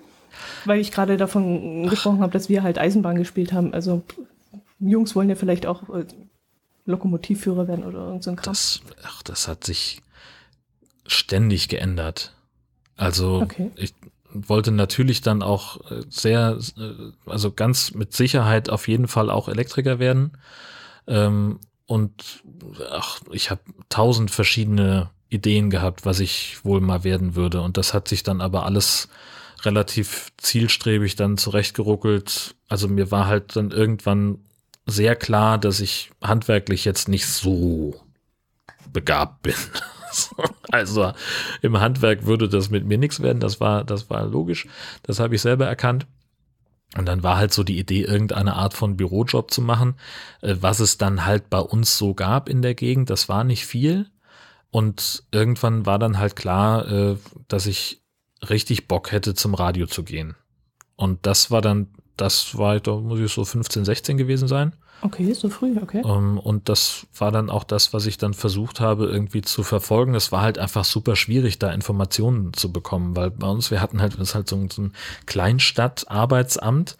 Weil 0.65 0.79
ich 0.79 0.91
gerade 0.91 1.17
davon 1.17 1.89
gesprochen 1.89 2.21
habe, 2.21 2.31
dass 2.31 2.49
wir 2.49 2.61
halt 2.61 2.77
Eisenbahn 2.77 3.17
gespielt 3.17 3.51
haben. 3.51 3.73
Also 3.73 4.03
Jungs 4.79 5.15
wollen 5.15 5.29
ja 5.29 5.35
vielleicht 5.35 5.65
auch 5.65 5.89
äh, 5.89 6.05
Lokomotivführer 6.85 7.67
werden 7.67 7.83
oder 7.83 8.07
irgend 8.07 8.23
so 8.23 8.29
ein 8.29 8.35
Kram. 8.35 8.51
Das, 8.51 8.81
ach, 9.03 9.23
das 9.23 9.47
hat 9.47 9.63
sich 9.63 10.01
ständig 11.07 11.67
geändert. 11.67 12.35
Also 12.95 13.41
okay. 13.41 13.71
ich, 13.75 13.95
wollte 14.31 14.71
natürlich 14.71 15.21
dann 15.21 15.41
auch 15.41 15.91
äh, 15.91 16.03
sehr, 16.09 16.57
äh, 16.77 17.11
also 17.25 17.51
ganz 17.51 17.93
mit 17.93 18.13
Sicherheit 18.13 18.69
auf 18.69 18.87
jeden 18.87 19.07
Fall 19.07 19.29
auch 19.29 19.49
Elektriker 19.49 19.99
werden. 19.99 20.37
Ähm, 21.07 21.59
und 21.89 22.43
ach, 22.91 23.19
ich 23.31 23.49
habe 23.49 23.61
tausend 23.89 24.29
verschiedene 24.29 25.09
Ideen 25.27 25.71
gehabt, 25.71 26.05
was 26.05 26.19
ich 26.19 26.63
wohl 26.63 26.81
mal 26.81 27.03
werden 27.03 27.33
würde. 27.33 27.61
Und 27.61 27.77
das 27.77 27.95
hat 27.95 28.07
sich 28.07 28.21
dann 28.21 28.41
aber 28.41 28.63
alles 28.67 29.09
relativ 29.63 30.27
zielstrebig 30.37 31.15
dann 31.15 31.39
zurechtgeruckelt. 31.39 32.53
Also 32.67 32.87
mir 32.87 33.09
war 33.09 33.25
halt 33.25 33.55
dann 33.55 33.71
irgendwann 33.71 34.37
sehr 34.85 35.15
klar, 35.15 35.57
dass 35.57 35.79
ich 35.79 36.11
handwerklich 36.21 36.85
jetzt 36.85 37.09
nicht 37.09 37.25
so 37.25 37.99
begabt 38.93 39.41
bin. 39.41 39.55
also 40.71 41.11
im 41.63 41.79
Handwerk 41.79 42.27
würde 42.27 42.47
das 42.47 42.69
mit 42.69 42.85
mir 42.85 42.99
nichts 42.99 43.19
werden, 43.19 43.39
das 43.39 43.59
war, 43.59 43.83
das 43.83 44.11
war 44.11 44.27
logisch. 44.27 44.67
Das 45.01 45.19
habe 45.19 45.33
ich 45.33 45.41
selber 45.41 45.65
erkannt. 45.65 46.05
Und 46.97 47.05
dann 47.05 47.21
war 47.21 47.37
halt 47.37 47.53
so 47.53 47.63
die 47.63 47.77
Idee, 47.77 48.01
irgendeine 48.01 48.55
Art 48.55 48.73
von 48.73 48.97
Bürojob 48.97 49.51
zu 49.51 49.61
machen, 49.61 49.95
äh, 50.41 50.55
was 50.59 50.79
es 50.79 50.97
dann 50.97 51.25
halt 51.25 51.49
bei 51.49 51.59
uns 51.59 51.97
so 51.97 52.13
gab 52.13 52.49
in 52.49 52.61
der 52.61 52.73
Gegend. 52.73 53.09
Das 53.09 53.29
war 53.29 53.43
nicht 53.43 53.65
viel. 53.65 54.09
Und 54.71 55.23
irgendwann 55.31 55.85
war 55.85 55.99
dann 55.99 56.17
halt 56.17 56.35
klar, 56.35 56.87
äh, 56.87 57.17
dass 57.47 57.65
ich 57.65 58.01
richtig 58.47 58.87
Bock 58.87 59.11
hätte, 59.11 59.33
zum 59.33 59.53
Radio 59.53 59.87
zu 59.87 60.03
gehen. 60.03 60.35
Und 60.95 61.25
das 61.25 61.51
war 61.51 61.61
dann, 61.61 61.87
das 62.17 62.57
war, 62.57 62.79
da 62.79 62.95
muss 62.95 63.19
ich 63.19 63.31
so 63.31 63.45
15, 63.45 63.85
16 63.85 64.17
gewesen 64.17 64.47
sein. 64.47 64.73
Okay, 65.01 65.33
so 65.33 65.49
früh, 65.49 65.77
okay. 65.81 66.01
Um, 66.03 66.11
ähm, 66.11 66.39
und 66.39 66.67
das 66.69 67.07
war 67.17 67.31
dann 67.31 67.49
auch 67.49 67.63
das, 67.63 67.93
was 67.93 68.05
ich 68.05 68.17
dann 68.17 68.33
versucht 68.33 68.79
habe, 68.79 69.05
irgendwie 69.05 69.41
zu 69.41 69.63
verfolgen. 69.63 70.13
Es 70.13 70.31
war 70.31 70.41
halt 70.41 70.59
einfach 70.59 70.83
super 70.83 71.15
schwierig, 71.15 71.57
da 71.59 71.71
Informationen 71.71 72.53
zu 72.53 72.71
bekommen, 72.71 73.15
weil 73.15 73.31
bei 73.31 73.47
uns, 73.47 73.71
wir 73.71 73.81
hatten 73.81 74.01
halt, 74.01 74.13
das 74.13 74.29
ist 74.29 74.35
halt 74.35 74.49
so, 74.49 74.67
so 74.69 74.81
ein 74.83 74.93
Kleinstadt-Arbeitsamt 75.25 76.97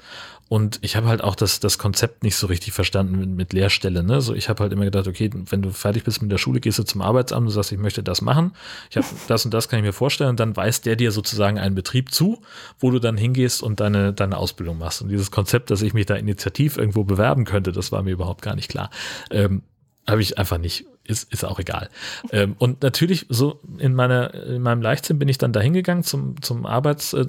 und 0.50 0.80
ich 0.82 0.95
habe 0.95 1.08
halt 1.08 1.24
auch 1.24 1.36
das, 1.36 1.60
das 1.60 1.78
Konzept 1.78 2.24
nicht 2.24 2.36
so 2.36 2.47
richtig 2.47 2.74
verstanden 2.74 3.20
mit, 3.20 3.30
mit 3.30 3.54
Lehrstelle. 3.54 4.02
Ne? 4.02 4.20
So, 4.20 4.34
ich 4.34 4.50
habe 4.50 4.64
halt 4.64 4.74
immer 4.74 4.84
gedacht, 4.84 5.08
okay, 5.08 5.30
wenn 5.32 5.62
du 5.62 5.70
fertig 5.70 6.04
bist 6.04 6.24
mit 6.24 6.32
der 6.32 6.39
Schule, 6.39 6.60
gehst 6.60 6.80
du 6.80 6.84
zum 6.84 7.04
Arbeitsamt 7.04 7.45
und 7.45 7.54
sagst, 7.54 7.72
ich 7.72 7.78
möchte 7.78 8.02
das 8.02 8.24
machen. 8.24 8.54
Ich 8.89 8.97
habe 8.97 9.06
das 9.28 9.45
und 9.45 9.54
das 9.54 9.70
kann 9.70 9.78
ich 9.78 9.86
mir 9.86 9.93
vorstellen. 9.93 10.32
Und 10.32 10.39
dann 10.39 10.58
weist 10.58 10.88
der 10.88 10.95
dir 10.95 11.12
sozusagen 11.12 11.60
einen 11.60 11.76
Betrieb 11.76 12.12
zu, 12.12 12.41
wo 12.80 12.89
du 12.89 12.97
dann 12.97 13.16
hingehst 13.16 13.62
und 13.62 13.80
deine, 13.80 14.12
deine 14.12 14.38
Ausbildung 14.38 14.80
machst. 14.80 15.04
Und 15.04 15.10
dieses 15.10 15.30
Konzept, 15.30 15.70
dass 15.70 15.84
ich 15.84 15.93
mich 15.93 16.08
da 16.08 16.16
initiativ 16.16 16.78
irgendwo 16.78 17.04
bewerben 17.04 17.45
könnte, 17.45 17.72
das 17.72 17.91
war 17.91 18.02
mir 18.02 18.12
überhaupt 18.12 18.41
gar 18.41 18.56
nicht 18.56 18.70
klar. 18.70 18.89
Ähm, 19.30 19.62
habe 20.08 20.24
ich 20.24 20.39
einfach 20.39 20.58
nicht. 20.58 20.86
Ist, 21.10 21.34
ist 21.34 21.43
auch 21.43 21.57
egal. 21.57 21.89
Ähm, 22.32 22.55
und 22.60 22.84
natürlich, 22.84 23.26
so 23.30 23.60
in 23.80 23.95
meiner, 23.95 24.32
in 24.32 24.62
meinem 24.62 24.84
Leichtsinn 24.84 25.18
bin 25.18 25.28
ich 25.28 25.39
dann 25.39 25.51
da 25.51 25.60
hingegangen 25.60 26.03
zum, 26.03 26.39
zum 26.43 26.68
Arbeits, 26.68 27.14
äh, 27.14 27.26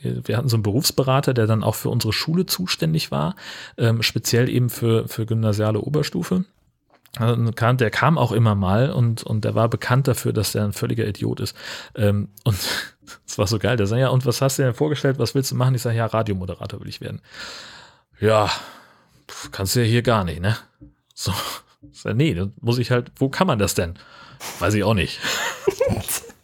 wir 0.00 0.36
hatten 0.36 0.48
so 0.48 0.54
einen 0.54 0.62
Berufsberater, 0.62 1.34
der 1.34 1.48
dann 1.48 1.64
auch 1.64 1.74
für 1.74 1.88
unsere 1.88 2.12
Schule 2.12 2.46
zuständig 2.46 3.10
war, 3.10 3.34
ähm, 3.78 4.02
speziell 4.02 4.48
eben 4.48 4.70
für, 4.70 5.08
für 5.08 5.26
gymnasiale 5.26 5.80
Oberstufe. 5.80 6.44
Also 7.16 7.50
der 7.74 7.90
kam 7.90 8.16
auch 8.16 8.30
immer 8.30 8.54
mal 8.54 8.90
und, 8.90 9.24
und 9.24 9.44
der 9.44 9.56
war 9.56 9.68
bekannt 9.68 10.06
dafür, 10.06 10.32
dass 10.32 10.54
er 10.54 10.62
ein 10.62 10.72
völliger 10.72 11.04
Idiot 11.04 11.40
ist. 11.40 11.56
Ähm, 11.96 12.28
und 12.44 12.56
es 13.26 13.38
war 13.38 13.48
so 13.48 13.58
geil. 13.58 13.76
Der 13.76 13.88
sagt, 13.88 14.00
ja, 14.00 14.10
und 14.10 14.24
was 14.24 14.40
hast 14.40 14.60
du 14.60 14.62
denn 14.62 14.74
vorgestellt? 14.74 15.18
Was 15.18 15.34
willst 15.34 15.50
du 15.50 15.56
machen? 15.56 15.74
Ich 15.74 15.82
sage, 15.82 15.96
ja, 15.96 16.06
Radiomoderator 16.06 16.78
will 16.78 16.88
ich 16.88 17.00
werden. 17.00 17.22
Ja, 18.20 18.50
kannst 19.50 19.74
du 19.74 19.80
ja 19.80 19.86
hier 19.86 20.02
gar 20.02 20.22
nicht, 20.22 20.40
ne? 20.40 20.56
So, 21.12 21.32
sag, 21.92 22.16
nee, 22.16 22.34
dann 22.34 22.52
muss 22.60 22.78
ich 22.78 22.90
halt, 22.90 23.12
wo 23.16 23.28
kann 23.28 23.46
man 23.46 23.58
das 23.58 23.74
denn? 23.74 23.94
Weiß 24.58 24.74
ich 24.74 24.84
auch 24.84 24.94
nicht. 24.94 25.20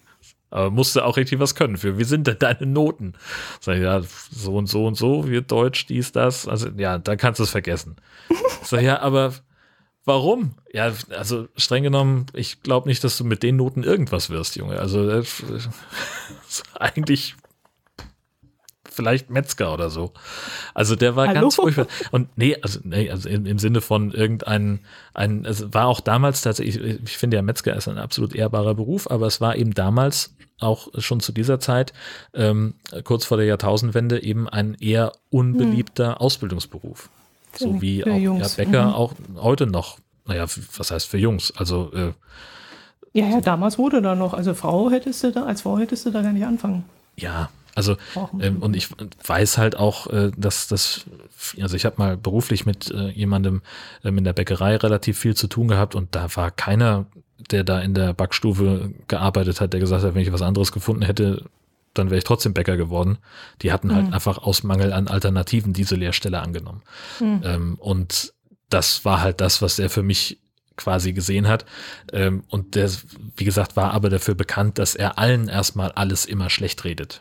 Aber 0.51 0.71
musst 0.71 0.97
du 0.97 1.05
auch 1.05 1.17
richtig 1.17 1.39
was 1.39 1.55
können 1.55 1.77
für. 1.77 1.97
Wie 1.97 2.05
sind 2.05 2.27
denn 2.27 2.39
deine 2.39 2.67
Noten? 2.67 3.15
Sag 3.61 3.77
ich, 3.77 3.83
ja, 3.83 4.03
so 4.03 4.57
und 4.57 4.67
so 4.67 4.87
und 4.87 4.97
so, 4.97 5.29
wie 5.31 5.41
Deutsch, 5.43 5.87
dies, 5.87 6.11
das. 6.11 6.49
Also, 6.49 6.69
ja, 6.77 6.99
dann 6.99 7.17
kannst 7.19 7.39
du 7.39 7.45
es 7.45 7.51
vergessen. 7.51 7.97
Sag 8.63 8.83
ja, 8.83 9.01
aber 9.01 9.35
warum? 10.05 10.57
Ja, 10.73 10.93
also 11.11 11.47
streng 11.57 11.85
genommen, 11.85 12.27
ich 12.33 12.63
glaube 12.63 12.89
nicht, 12.89 13.05
dass 13.05 13.17
du 13.17 13.25
mit 13.25 13.45
den 13.45 13.57
Noten 13.57 13.85
irgendwas 13.85 14.29
wirst, 14.29 14.57
Junge. 14.57 14.81
Also, 14.81 15.07
das, 15.09 15.43
das 16.47 16.63
eigentlich 16.75 17.37
vielleicht 18.91 19.31
Metzger 19.31 19.73
oder 19.73 19.91
so. 19.91 20.13
Also 20.75 20.97
der 20.97 21.17
war 21.17 21.29
Hallo? 21.29 21.41
ganz 21.41 21.55
furchtbar. 21.57 21.87
Und 22.11 22.37
nee, 22.37 22.57
also, 22.61 22.81
nee, 22.83 23.11
also 23.11 23.29
im, 23.29 23.47
im 23.47 23.59
Sinne 23.59 23.81
von 23.81 24.13
irgendein, 24.13 24.81
ein, 25.15 25.45
es 25.45 25.73
war 25.73 25.87
auch 25.87 26.01
damals 26.01 26.43
tatsächlich, 26.43 26.83
ich, 26.83 27.01
ich 27.05 27.17
finde 27.17 27.37
ja 27.37 27.43
Metzger 27.43 27.75
ist 27.75 27.89
ein 27.89 27.99
absolut 27.99 28.35
ehrbarer 28.35 28.75
Beruf, 28.75 29.11
aber 29.11 29.27
es 29.27 29.41
war 29.41 29.57
eben 29.57 29.75
damals 29.75 30.35
auch 30.59 30.89
schon 30.99 31.21
zu 31.21 31.33
dieser 31.33 31.59
Zeit, 31.59 31.93
ähm, 32.35 32.75
kurz 33.05 33.25
vor 33.25 33.39
der 33.39 33.47
Jahrtausendwende, 33.47 34.23
eben 34.23 34.49
ein 34.49 34.75
eher 34.75 35.13
unbeliebter 35.31 36.13
hm. 36.13 36.19
Ausbildungsberuf. 36.19 37.09
So 37.57 37.81
wie 37.83 38.05
auch 38.05 38.17
ja, 38.17 38.47
Bäcker 38.57 38.87
mhm. 38.87 38.95
auch 38.95 39.15
heute 39.37 39.67
noch, 39.67 39.99
naja, 40.27 40.47
was 40.77 40.91
heißt 40.91 41.09
für 41.09 41.19
Jungs? 41.19 41.53
Also 41.57 41.91
äh, 41.93 42.13
ja, 43.13 43.27
ja, 43.27 43.41
damals 43.41 43.77
wurde 43.77 44.01
da 44.01 44.15
noch, 44.15 44.35
also 44.35 44.55
Frau 44.55 44.91
hättest 44.91 45.25
du 45.25 45.33
da, 45.33 45.45
als 45.45 45.63
Frau 45.63 45.79
hättest 45.79 46.07
du 46.07 46.11
da 46.11 46.23
gar 46.23 46.33
nicht 46.33 46.47
anfangen. 46.47 46.85
Ja, 47.17 47.51
also 47.75 47.97
ähm, 48.41 48.59
und 48.59 48.75
ich 48.77 48.89
weiß 49.27 49.59
halt 49.59 49.77
auch, 49.77 50.07
äh, 50.09 50.31
dass 50.37 50.69
das, 50.69 51.07
also 51.61 51.77
ich 51.77 51.85
habe 51.85 51.97
mal 51.99 52.17
beruflich 52.17 52.67
mit 52.67 52.91
äh, 52.91 53.11
jemandem 53.11 53.63
ähm, 54.05 54.19
in 54.19 54.25
der 54.25 54.33
Bäckerei 54.33 54.77
relativ 54.77 55.19
viel 55.19 55.35
zu 55.35 55.47
tun 55.47 55.69
gehabt 55.69 55.95
und 55.95 56.15
da 56.15 56.35
war 56.37 56.51
keiner, 56.51 57.07
der 57.51 57.65
da 57.65 57.81
in 57.81 57.95
der 57.95 58.13
Backstufe 58.13 58.93
gearbeitet 59.09 59.61
hat, 59.61 59.73
der 59.73 59.81
gesagt 59.81 60.05
hat, 60.05 60.15
wenn 60.15 60.23
ich 60.23 60.33
was 60.33 60.43
anderes 60.43 60.73
gefunden 60.73 61.03
hätte, 61.03 61.45
dann 61.95 62.11
wäre 62.11 62.19
ich 62.19 62.25
trotzdem 62.25 62.55
Bäcker 62.55 62.77
geworden. 62.77 63.19
Die 63.63 63.73
hatten 63.73 63.95
halt 63.95 64.09
mhm. 64.09 64.13
einfach 64.13 64.39
aus 64.39 64.63
Mangel 64.63 64.93
an 64.93 65.09
Alternativen 65.09 65.73
diese 65.73 65.97
Lehrstelle 65.97 66.41
angenommen. 66.41 66.83
Mhm. 67.19 67.41
Ähm, 67.45 67.75
und 67.79 68.33
das 68.69 69.05
war 69.05 69.21
halt 69.21 69.41
das, 69.41 69.63
was 69.63 69.79
er 69.79 69.91
für 69.91 70.03
mich 70.03 70.39
quasi 70.77 71.13
gesehen 71.13 71.49
hat. 71.49 71.67
Ähm, 72.13 72.45
und 72.49 72.75
der, 72.75 72.91
wie 73.37 73.45
gesagt, 73.45 73.77
war 73.77 73.93
aber 73.93 74.09
dafür 74.09 74.35
bekannt, 74.35 74.79
dass 74.79 74.95
er 74.95 75.19
allen 75.19 75.49
erstmal 75.49 75.93
alles 75.93 76.25
immer 76.25 76.49
schlecht 76.49 76.85
redet. 76.85 77.21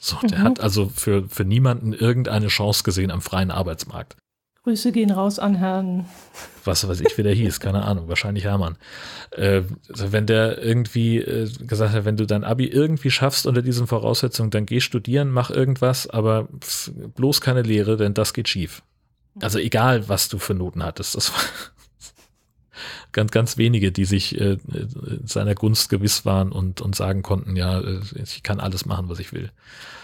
So, 0.00 0.16
der 0.26 0.38
mhm. 0.38 0.44
hat 0.44 0.60
also 0.60 0.88
für, 0.88 1.28
für 1.28 1.44
niemanden 1.44 1.92
irgendeine 1.92 2.48
Chance 2.48 2.82
gesehen 2.84 3.10
am 3.10 3.20
freien 3.20 3.50
Arbeitsmarkt. 3.50 4.16
Grüße 4.62 4.92
gehen 4.92 5.10
raus 5.10 5.38
an 5.38 5.54
Herrn. 5.54 6.06
Was 6.64 6.86
weiß 6.86 7.00
ich, 7.00 7.16
wie 7.16 7.22
der 7.22 7.34
hieß, 7.34 7.60
keine 7.60 7.82
Ahnung, 7.82 8.08
wahrscheinlich 8.08 8.44
Hermann. 8.44 8.76
Äh, 9.30 9.62
also 9.88 10.12
wenn 10.12 10.26
der 10.26 10.62
irgendwie 10.62 11.18
äh, 11.18 11.50
gesagt 11.66 11.94
hat, 11.94 12.04
wenn 12.04 12.16
du 12.16 12.26
dein 12.26 12.44
Abi 12.44 12.66
irgendwie 12.66 13.10
schaffst 13.10 13.46
unter 13.46 13.62
diesen 13.62 13.86
Voraussetzungen, 13.86 14.50
dann 14.50 14.66
geh 14.66 14.80
studieren, 14.80 15.30
mach 15.30 15.50
irgendwas, 15.50 16.08
aber 16.08 16.48
bloß 17.16 17.40
keine 17.40 17.62
Lehre, 17.62 17.96
denn 17.96 18.14
das 18.14 18.32
geht 18.34 18.48
schief. 18.48 18.82
Also 19.40 19.58
egal, 19.58 20.08
was 20.08 20.28
du 20.28 20.38
für 20.38 20.54
Noten 20.54 20.82
hattest, 20.82 21.14
das 21.14 21.32
war, 21.32 21.40
ganz, 23.12 23.30
ganz 23.30 23.56
wenige, 23.56 23.92
die 23.92 24.04
sich 24.04 24.40
äh, 24.40 24.58
seiner 25.24 25.54
Gunst 25.54 25.88
gewiss 25.88 26.24
waren 26.24 26.52
und, 26.52 26.80
und 26.80 26.94
sagen 26.94 27.22
konnten, 27.22 27.56
ja, 27.56 27.80
äh, 27.80 28.00
ich 28.22 28.42
kann 28.42 28.60
alles 28.60 28.86
machen, 28.86 29.08
was 29.08 29.18
ich 29.18 29.32
will. 29.32 29.50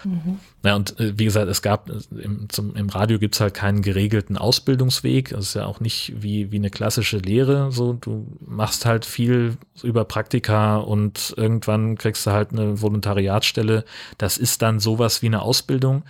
Mhm. 0.03 0.39
Ja, 0.63 0.75
und 0.75 0.99
äh, 0.99 1.17
wie 1.17 1.25
gesagt, 1.25 1.47
es 1.49 1.61
gab 1.61 1.89
im, 2.11 2.49
zum, 2.49 2.75
im 2.75 2.89
Radio 2.89 3.19
gibt's 3.19 3.39
halt 3.39 3.53
keinen 3.53 3.81
geregelten 3.81 4.37
Ausbildungsweg. 4.37 5.29
Das 5.29 5.47
ist 5.47 5.53
ja 5.53 5.65
auch 5.65 5.79
nicht 5.79 6.13
wie, 6.17 6.51
wie 6.51 6.57
eine 6.57 6.69
klassische 6.69 7.17
Lehre. 7.17 7.71
So, 7.71 7.93
du 7.93 8.27
machst 8.45 8.85
halt 8.85 9.05
viel 9.05 9.57
über 9.83 10.05
Praktika 10.05 10.77
und 10.77 11.33
irgendwann 11.37 11.97
kriegst 11.97 12.25
du 12.25 12.31
halt 12.31 12.51
eine 12.51 12.81
Volontariatsstelle. 12.81 13.85
Das 14.17 14.37
ist 14.37 14.61
dann 14.61 14.79
sowas 14.79 15.21
wie 15.21 15.27
eine 15.27 15.41
Ausbildung, 15.41 16.03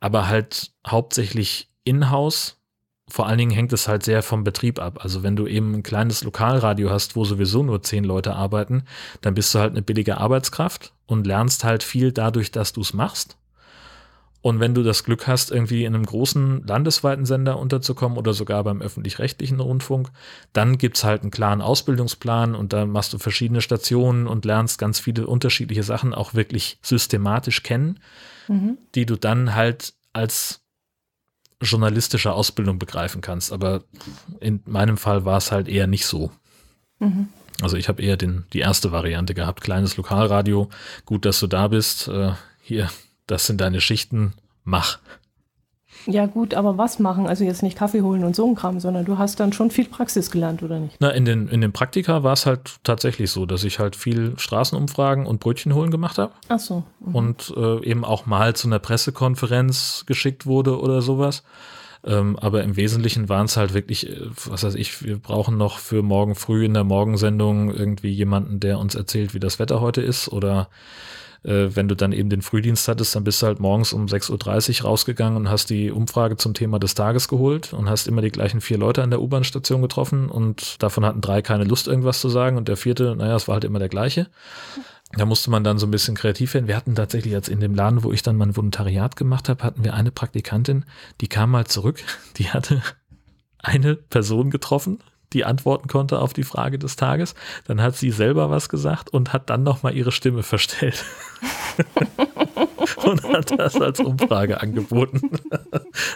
aber 0.00 0.28
halt 0.28 0.72
hauptsächlich 0.86 1.70
in-house 1.84 2.58
vor 3.08 3.26
allen 3.26 3.38
Dingen 3.38 3.50
hängt 3.50 3.72
es 3.72 3.86
halt 3.86 4.02
sehr 4.02 4.22
vom 4.22 4.44
Betrieb 4.44 4.78
ab. 4.78 5.00
Also 5.02 5.22
wenn 5.22 5.36
du 5.36 5.46
eben 5.46 5.74
ein 5.74 5.82
kleines 5.82 6.24
Lokalradio 6.24 6.90
hast, 6.90 7.16
wo 7.16 7.24
sowieso 7.24 7.62
nur 7.62 7.82
zehn 7.82 8.04
Leute 8.04 8.34
arbeiten, 8.34 8.84
dann 9.20 9.34
bist 9.34 9.54
du 9.54 9.58
halt 9.58 9.72
eine 9.72 9.82
billige 9.82 10.18
Arbeitskraft 10.18 10.92
und 11.06 11.26
lernst 11.26 11.64
halt 11.64 11.82
viel 11.82 12.12
dadurch, 12.12 12.50
dass 12.50 12.72
du 12.72 12.80
es 12.80 12.94
machst. 12.94 13.36
Und 14.40 14.60
wenn 14.60 14.74
du 14.74 14.82
das 14.82 15.04
Glück 15.04 15.26
hast, 15.26 15.50
irgendwie 15.50 15.86
in 15.86 15.94
einem 15.94 16.04
großen 16.04 16.66
landesweiten 16.66 17.24
Sender 17.24 17.58
unterzukommen 17.58 18.18
oder 18.18 18.34
sogar 18.34 18.62
beim 18.62 18.82
öffentlich-rechtlichen 18.82 19.58
Rundfunk, 19.58 20.10
dann 20.52 20.76
gibt's 20.76 21.02
halt 21.02 21.22
einen 21.22 21.30
klaren 21.30 21.62
Ausbildungsplan 21.62 22.54
und 22.54 22.74
da 22.74 22.84
machst 22.84 23.14
du 23.14 23.18
verschiedene 23.18 23.62
Stationen 23.62 24.26
und 24.26 24.44
lernst 24.44 24.78
ganz 24.78 25.00
viele 25.00 25.26
unterschiedliche 25.26 25.82
Sachen 25.82 26.12
auch 26.12 26.34
wirklich 26.34 26.78
systematisch 26.82 27.62
kennen, 27.62 28.00
mhm. 28.48 28.76
die 28.94 29.06
du 29.06 29.16
dann 29.16 29.54
halt 29.54 29.94
als 30.12 30.63
journalistische 31.60 32.32
Ausbildung 32.32 32.78
begreifen 32.78 33.20
kannst. 33.20 33.52
Aber 33.52 33.84
in 34.40 34.60
meinem 34.66 34.96
Fall 34.96 35.24
war 35.24 35.38
es 35.38 35.52
halt 35.52 35.68
eher 35.68 35.86
nicht 35.86 36.06
so. 36.06 36.30
Mhm. 36.98 37.28
Also 37.62 37.76
ich 37.76 37.88
habe 37.88 38.02
eher 38.02 38.16
den, 38.16 38.44
die 38.52 38.60
erste 38.60 38.92
Variante 38.92 39.34
gehabt. 39.34 39.60
Kleines 39.60 39.96
Lokalradio, 39.96 40.70
gut, 41.04 41.24
dass 41.24 41.40
du 41.40 41.46
da 41.46 41.68
bist. 41.68 42.08
Äh, 42.08 42.32
hier, 42.62 42.90
das 43.26 43.46
sind 43.46 43.60
deine 43.60 43.80
Schichten, 43.80 44.34
mach. 44.64 44.98
Ja, 46.06 46.26
gut, 46.26 46.54
aber 46.54 46.76
was 46.78 46.98
machen? 46.98 47.26
Also 47.26 47.44
jetzt 47.44 47.62
nicht 47.62 47.78
Kaffee 47.78 48.02
holen 48.02 48.24
und 48.24 48.36
so 48.36 48.48
ein 48.48 48.54
Kram, 48.54 48.80
sondern 48.80 49.04
du 49.04 49.18
hast 49.18 49.40
dann 49.40 49.52
schon 49.52 49.70
viel 49.70 49.86
Praxis 49.86 50.30
gelernt, 50.30 50.62
oder 50.62 50.78
nicht? 50.78 50.96
Na, 51.00 51.10
in 51.10 51.24
den, 51.24 51.48
in 51.48 51.60
den 51.60 51.72
Praktika 51.72 52.22
war 52.22 52.34
es 52.34 52.46
halt 52.46 52.76
tatsächlich 52.84 53.30
so, 53.30 53.46
dass 53.46 53.64
ich 53.64 53.78
halt 53.78 53.96
viel 53.96 54.34
Straßenumfragen 54.36 55.26
und 55.26 55.40
Brötchen 55.40 55.74
holen 55.74 55.90
gemacht 55.90 56.18
habe. 56.18 56.32
Ach 56.48 56.58
so. 56.58 56.84
Mhm. 57.00 57.14
Und 57.14 57.54
äh, 57.56 57.84
eben 57.84 58.04
auch 58.04 58.26
mal 58.26 58.54
zu 58.54 58.68
einer 58.68 58.78
Pressekonferenz 58.78 60.04
geschickt 60.06 60.46
wurde 60.46 60.78
oder 60.78 61.02
sowas. 61.02 61.42
Ähm, 62.06 62.38
aber 62.38 62.62
im 62.62 62.76
Wesentlichen 62.76 63.28
waren 63.28 63.46
es 63.46 63.56
halt 63.56 63.72
wirklich, 63.72 64.10
äh, 64.10 64.20
was 64.44 64.62
weiß 64.62 64.74
ich, 64.74 65.02
wir 65.02 65.18
brauchen 65.18 65.56
noch 65.56 65.78
für 65.78 66.02
morgen 66.02 66.34
früh 66.34 66.64
in 66.64 66.74
der 66.74 66.84
Morgensendung 66.84 67.72
irgendwie 67.72 68.10
jemanden, 68.10 68.60
der 68.60 68.78
uns 68.78 68.94
erzählt, 68.94 69.32
wie 69.32 69.40
das 69.40 69.58
Wetter 69.58 69.80
heute 69.80 70.02
ist 70.02 70.28
oder 70.28 70.68
äh, 71.44 71.76
wenn 71.76 71.88
du 71.88 71.94
dann 71.94 72.12
eben 72.12 72.30
den 72.30 72.42
Frühdienst 72.42 72.88
hattest, 72.88 73.14
dann 73.14 73.24
bist 73.24 73.42
du 73.42 73.46
halt 73.46 73.60
morgens 73.60 73.92
um 73.92 74.06
6.30 74.06 74.80
Uhr 74.80 74.88
rausgegangen 74.88 75.36
und 75.36 75.48
hast 75.50 75.70
die 75.70 75.90
Umfrage 75.90 76.36
zum 76.36 76.54
Thema 76.54 76.78
des 76.78 76.94
Tages 76.94 77.28
geholt 77.28 77.72
und 77.72 77.88
hast 77.88 78.08
immer 78.08 78.22
die 78.22 78.30
gleichen 78.30 78.60
vier 78.60 78.78
Leute 78.78 79.02
an 79.02 79.10
der 79.10 79.20
U-Bahn-Station 79.20 79.82
getroffen 79.82 80.28
und 80.28 80.82
davon 80.82 81.04
hatten 81.04 81.20
drei 81.20 81.42
keine 81.42 81.64
Lust, 81.64 81.86
irgendwas 81.86 82.20
zu 82.20 82.28
sagen 82.28 82.56
und 82.56 82.68
der 82.68 82.76
vierte, 82.76 83.14
naja, 83.14 83.36
es 83.36 83.46
war 83.46 83.54
halt 83.54 83.64
immer 83.64 83.78
der 83.78 83.88
gleiche. 83.88 84.28
Da 85.16 85.26
musste 85.26 85.50
man 85.50 85.62
dann 85.62 85.78
so 85.78 85.86
ein 85.86 85.92
bisschen 85.92 86.16
kreativ 86.16 86.54
werden. 86.54 86.66
Wir 86.66 86.76
hatten 86.76 86.94
tatsächlich 86.94 87.32
jetzt 87.32 87.48
in 87.48 87.60
dem 87.60 87.74
Laden, 87.74 88.02
wo 88.02 88.12
ich 88.12 88.22
dann 88.22 88.36
mein 88.36 88.56
Volontariat 88.56 89.14
gemacht 89.14 89.48
habe, 89.48 89.62
hatten 89.62 89.84
wir 89.84 89.94
eine 89.94 90.10
Praktikantin, 90.10 90.84
die 91.20 91.28
kam 91.28 91.50
mal 91.50 91.66
zurück, 91.66 92.02
die 92.36 92.50
hatte 92.50 92.82
eine 93.58 93.94
Person 93.94 94.50
getroffen, 94.50 94.98
die 95.34 95.44
antworten 95.44 95.88
konnte 95.88 96.20
auf 96.20 96.32
die 96.32 96.44
Frage 96.44 96.78
des 96.78 96.96
Tages. 96.96 97.34
Dann 97.66 97.82
hat 97.82 97.96
sie 97.96 98.10
selber 98.10 98.48
was 98.50 98.68
gesagt 98.68 99.10
und 99.10 99.32
hat 99.32 99.50
dann 99.50 99.62
nochmal 99.64 99.94
ihre 99.94 100.12
Stimme 100.12 100.42
verstellt. 100.42 101.04
und 103.04 103.22
hat 103.24 103.58
das 103.58 103.76
als 103.80 104.00
Umfrage 104.00 104.60
angeboten. 104.60 105.30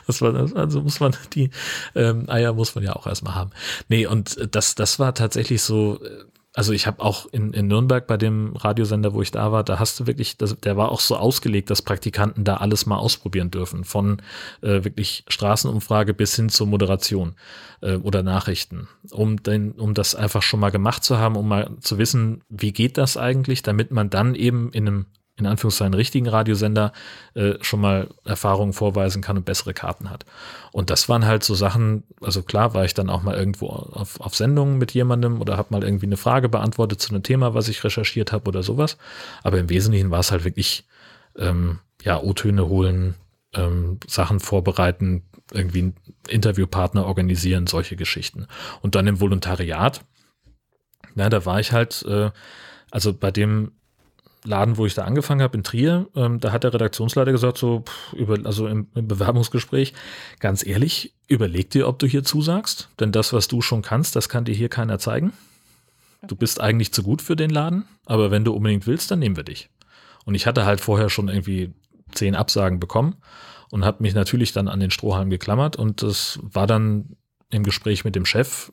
Das 0.06 0.22
war, 0.22 0.34
also 0.56 0.80
muss 0.80 0.98
man 1.00 1.14
die 1.34 1.50
ähm, 1.94 2.28
Eier 2.28 2.52
muss 2.52 2.74
man 2.74 2.82
ja 2.82 2.96
auch 2.96 3.06
erstmal 3.06 3.34
haben. 3.34 3.50
Nee, 3.88 4.06
und 4.06 4.48
das, 4.50 4.74
das 4.74 4.98
war 4.98 5.14
tatsächlich 5.14 5.62
so, 5.62 6.00
also 6.58 6.72
ich 6.72 6.88
habe 6.88 7.00
auch 7.04 7.26
in, 7.30 7.52
in 7.52 7.68
Nürnberg 7.68 8.08
bei 8.08 8.16
dem 8.16 8.56
Radiosender, 8.56 9.14
wo 9.14 9.22
ich 9.22 9.30
da 9.30 9.52
war, 9.52 9.62
da 9.62 9.78
hast 9.78 10.00
du 10.00 10.08
wirklich, 10.08 10.38
das, 10.38 10.58
der 10.58 10.76
war 10.76 10.90
auch 10.90 10.98
so 10.98 11.16
ausgelegt, 11.16 11.70
dass 11.70 11.82
Praktikanten 11.82 12.42
da 12.42 12.56
alles 12.56 12.84
mal 12.84 12.96
ausprobieren 12.96 13.52
dürfen, 13.52 13.84
von 13.84 14.20
äh, 14.60 14.82
wirklich 14.82 15.22
Straßenumfrage 15.28 16.14
bis 16.14 16.34
hin 16.34 16.48
zur 16.48 16.66
Moderation 16.66 17.36
äh, 17.80 17.94
oder 17.94 18.24
Nachrichten, 18.24 18.88
um, 19.12 19.40
den, 19.40 19.70
um 19.70 19.94
das 19.94 20.16
einfach 20.16 20.42
schon 20.42 20.58
mal 20.58 20.70
gemacht 20.70 21.04
zu 21.04 21.16
haben, 21.18 21.36
um 21.36 21.46
mal 21.46 21.70
zu 21.78 21.96
wissen, 21.96 22.42
wie 22.48 22.72
geht 22.72 22.98
das 22.98 23.16
eigentlich, 23.16 23.62
damit 23.62 23.92
man 23.92 24.10
dann 24.10 24.34
eben 24.34 24.72
in 24.72 24.88
einem 24.88 25.06
in 25.38 25.46
Anführungszeichen 25.46 25.94
richtigen 25.94 26.28
Radiosender 26.28 26.92
äh, 27.34 27.54
schon 27.60 27.80
mal 27.80 28.08
Erfahrungen 28.24 28.72
vorweisen 28.72 29.22
kann 29.22 29.36
und 29.36 29.44
bessere 29.44 29.74
Karten 29.74 30.10
hat. 30.10 30.24
Und 30.72 30.90
das 30.90 31.08
waren 31.08 31.26
halt 31.26 31.44
so 31.44 31.54
Sachen, 31.54 32.04
also 32.20 32.42
klar 32.42 32.74
war 32.74 32.84
ich 32.84 32.94
dann 32.94 33.10
auch 33.10 33.22
mal 33.22 33.36
irgendwo 33.36 33.68
auf, 33.68 34.20
auf 34.20 34.34
Sendungen 34.34 34.78
mit 34.78 34.92
jemandem 34.92 35.40
oder 35.40 35.56
habe 35.56 35.68
mal 35.70 35.84
irgendwie 35.84 36.06
eine 36.06 36.16
Frage 36.16 36.48
beantwortet 36.48 37.00
zu 37.00 37.10
einem 37.10 37.22
Thema, 37.22 37.54
was 37.54 37.68
ich 37.68 37.82
recherchiert 37.84 38.32
habe 38.32 38.48
oder 38.48 38.62
sowas. 38.62 38.98
Aber 39.42 39.58
im 39.58 39.70
Wesentlichen 39.70 40.10
war 40.10 40.20
es 40.20 40.30
halt 40.30 40.44
wirklich, 40.44 40.86
ähm, 41.36 41.78
ja, 42.02 42.20
O-Töne 42.20 42.68
holen, 42.68 43.14
ähm, 43.54 43.98
Sachen 44.06 44.40
vorbereiten, 44.40 45.22
irgendwie 45.52 45.80
einen 45.80 45.96
Interviewpartner 46.28 47.06
organisieren, 47.06 47.66
solche 47.66 47.96
Geschichten. 47.96 48.46
Und 48.82 48.94
dann 48.94 49.06
im 49.06 49.20
Volontariat, 49.20 50.02
na, 51.14 51.28
da 51.28 51.44
war 51.46 51.58
ich 51.60 51.72
halt, 51.72 52.04
äh, 52.06 52.30
also 52.90 53.14
bei 53.14 53.30
dem 53.30 53.72
Laden, 54.48 54.76
wo 54.78 54.86
ich 54.86 54.94
da 54.94 55.04
angefangen 55.04 55.42
habe, 55.42 55.56
in 55.56 55.62
Trier, 55.62 56.06
ähm, 56.16 56.40
da 56.40 56.52
hat 56.52 56.64
der 56.64 56.72
Redaktionsleiter 56.74 57.32
gesagt, 57.32 57.58
so, 57.58 57.80
pff, 57.80 58.12
über, 58.14 58.38
also 58.44 58.66
im, 58.66 58.88
im, 58.94 59.06
Bewerbungsgespräch, 59.06 59.92
ganz 60.40 60.66
ehrlich, 60.66 61.14
überleg 61.28 61.70
dir, 61.70 61.86
ob 61.86 61.98
du 61.98 62.06
hier 62.06 62.24
zusagst, 62.24 62.88
denn 62.98 63.12
das, 63.12 63.32
was 63.32 63.46
du 63.46 63.60
schon 63.60 63.82
kannst, 63.82 64.16
das 64.16 64.28
kann 64.28 64.44
dir 64.44 64.54
hier 64.54 64.68
keiner 64.68 64.98
zeigen. 64.98 65.32
Du 66.26 66.34
bist 66.34 66.60
eigentlich 66.60 66.92
zu 66.92 67.02
gut 67.02 67.22
für 67.22 67.36
den 67.36 67.50
Laden, 67.50 67.84
aber 68.06 68.30
wenn 68.30 68.44
du 68.44 68.52
unbedingt 68.52 68.86
willst, 68.86 69.10
dann 69.10 69.20
nehmen 69.20 69.36
wir 69.36 69.44
dich. 69.44 69.68
Und 70.24 70.34
ich 70.34 70.46
hatte 70.46 70.64
halt 70.64 70.80
vorher 70.80 71.10
schon 71.10 71.28
irgendwie 71.28 71.72
zehn 72.12 72.34
Absagen 72.34 72.80
bekommen 72.80 73.16
und 73.70 73.84
habe 73.84 74.02
mich 74.02 74.14
natürlich 74.14 74.52
dann 74.52 74.66
an 74.66 74.80
den 74.80 74.90
Strohhalm 74.90 75.30
geklammert 75.30 75.76
und 75.76 76.02
das 76.02 76.40
war 76.42 76.66
dann 76.66 77.16
im 77.50 77.62
Gespräch 77.62 78.04
mit 78.04 78.14
dem 78.14 78.26
Chef, 78.26 78.72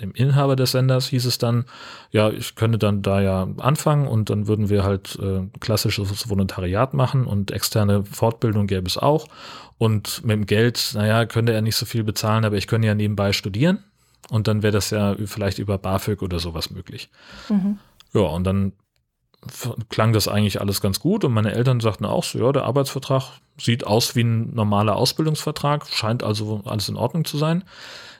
dem 0.00 0.12
Inhaber 0.12 0.56
des 0.56 0.72
Senders, 0.72 1.08
hieß 1.08 1.26
es 1.26 1.38
dann, 1.38 1.64
ja, 2.10 2.30
ich 2.30 2.54
könnte 2.54 2.78
dann 2.78 3.02
da 3.02 3.20
ja 3.20 3.48
anfangen 3.58 4.08
und 4.08 4.30
dann 4.30 4.48
würden 4.48 4.68
wir 4.68 4.82
halt 4.82 5.18
äh, 5.22 5.46
klassisches 5.60 6.28
Volontariat 6.28 6.92
machen 6.92 7.24
und 7.24 7.50
externe 7.50 8.04
Fortbildung 8.04 8.66
gäbe 8.66 8.86
es 8.86 8.98
auch. 8.98 9.28
Und 9.78 10.24
mit 10.24 10.32
dem 10.32 10.46
Geld, 10.46 10.92
naja, 10.94 11.26
könnte 11.26 11.52
er 11.52 11.62
nicht 11.62 11.76
so 11.76 11.86
viel 11.86 12.02
bezahlen, 12.02 12.44
aber 12.44 12.56
ich 12.56 12.66
könnte 12.66 12.88
ja 12.88 12.94
nebenbei 12.94 13.32
studieren 13.32 13.84
und 14.30 14.48
dann 14.48 14.62
wäre 14.62 14.72
das 14.72 14.90
ja 14.90 15.14
vielleicht 15.24 15.58
über 15.58 15.78
BAföG 15.78 16.22
oder 16.22 16.40
sowas 16.40 16.70
möglich. 16.70 17.10
Mhm. 17.48 17.78
Ja, 18.12 18.22
und 18.22 18.44
dann 18.44 18.72
klang 19.88 20.12
das 20.12 20.28
eigentlich 20.28 20.60
alles 20.60 20.80
ganz 20.80 20.98
gut 20.98 21.24
und 21.24 21.32
meine 21.32 21.52
Eltern 21.52 21.80
sagten 21.80 22.04
auch 22.04 22.24
so, 22.24 22.38
ja, 22.38 22.52
der 22.52 22.64
Arbeitsvertrag 22.64 23.22
sieht 23.58 23.86
aus 23.86 24.16
wie 24.16 24.22
ein 24.22 24.54
normaler 24.54 24.96
Ausbildungsvertrag, 24.96 25.86
scheint 25.86 26.22
also 26.22 26.62
alles 26.64 26.88
in 26.88 26.96
Ordnung 26.96 27.24
zu 27.24 27.38
sein. 27.38 27.64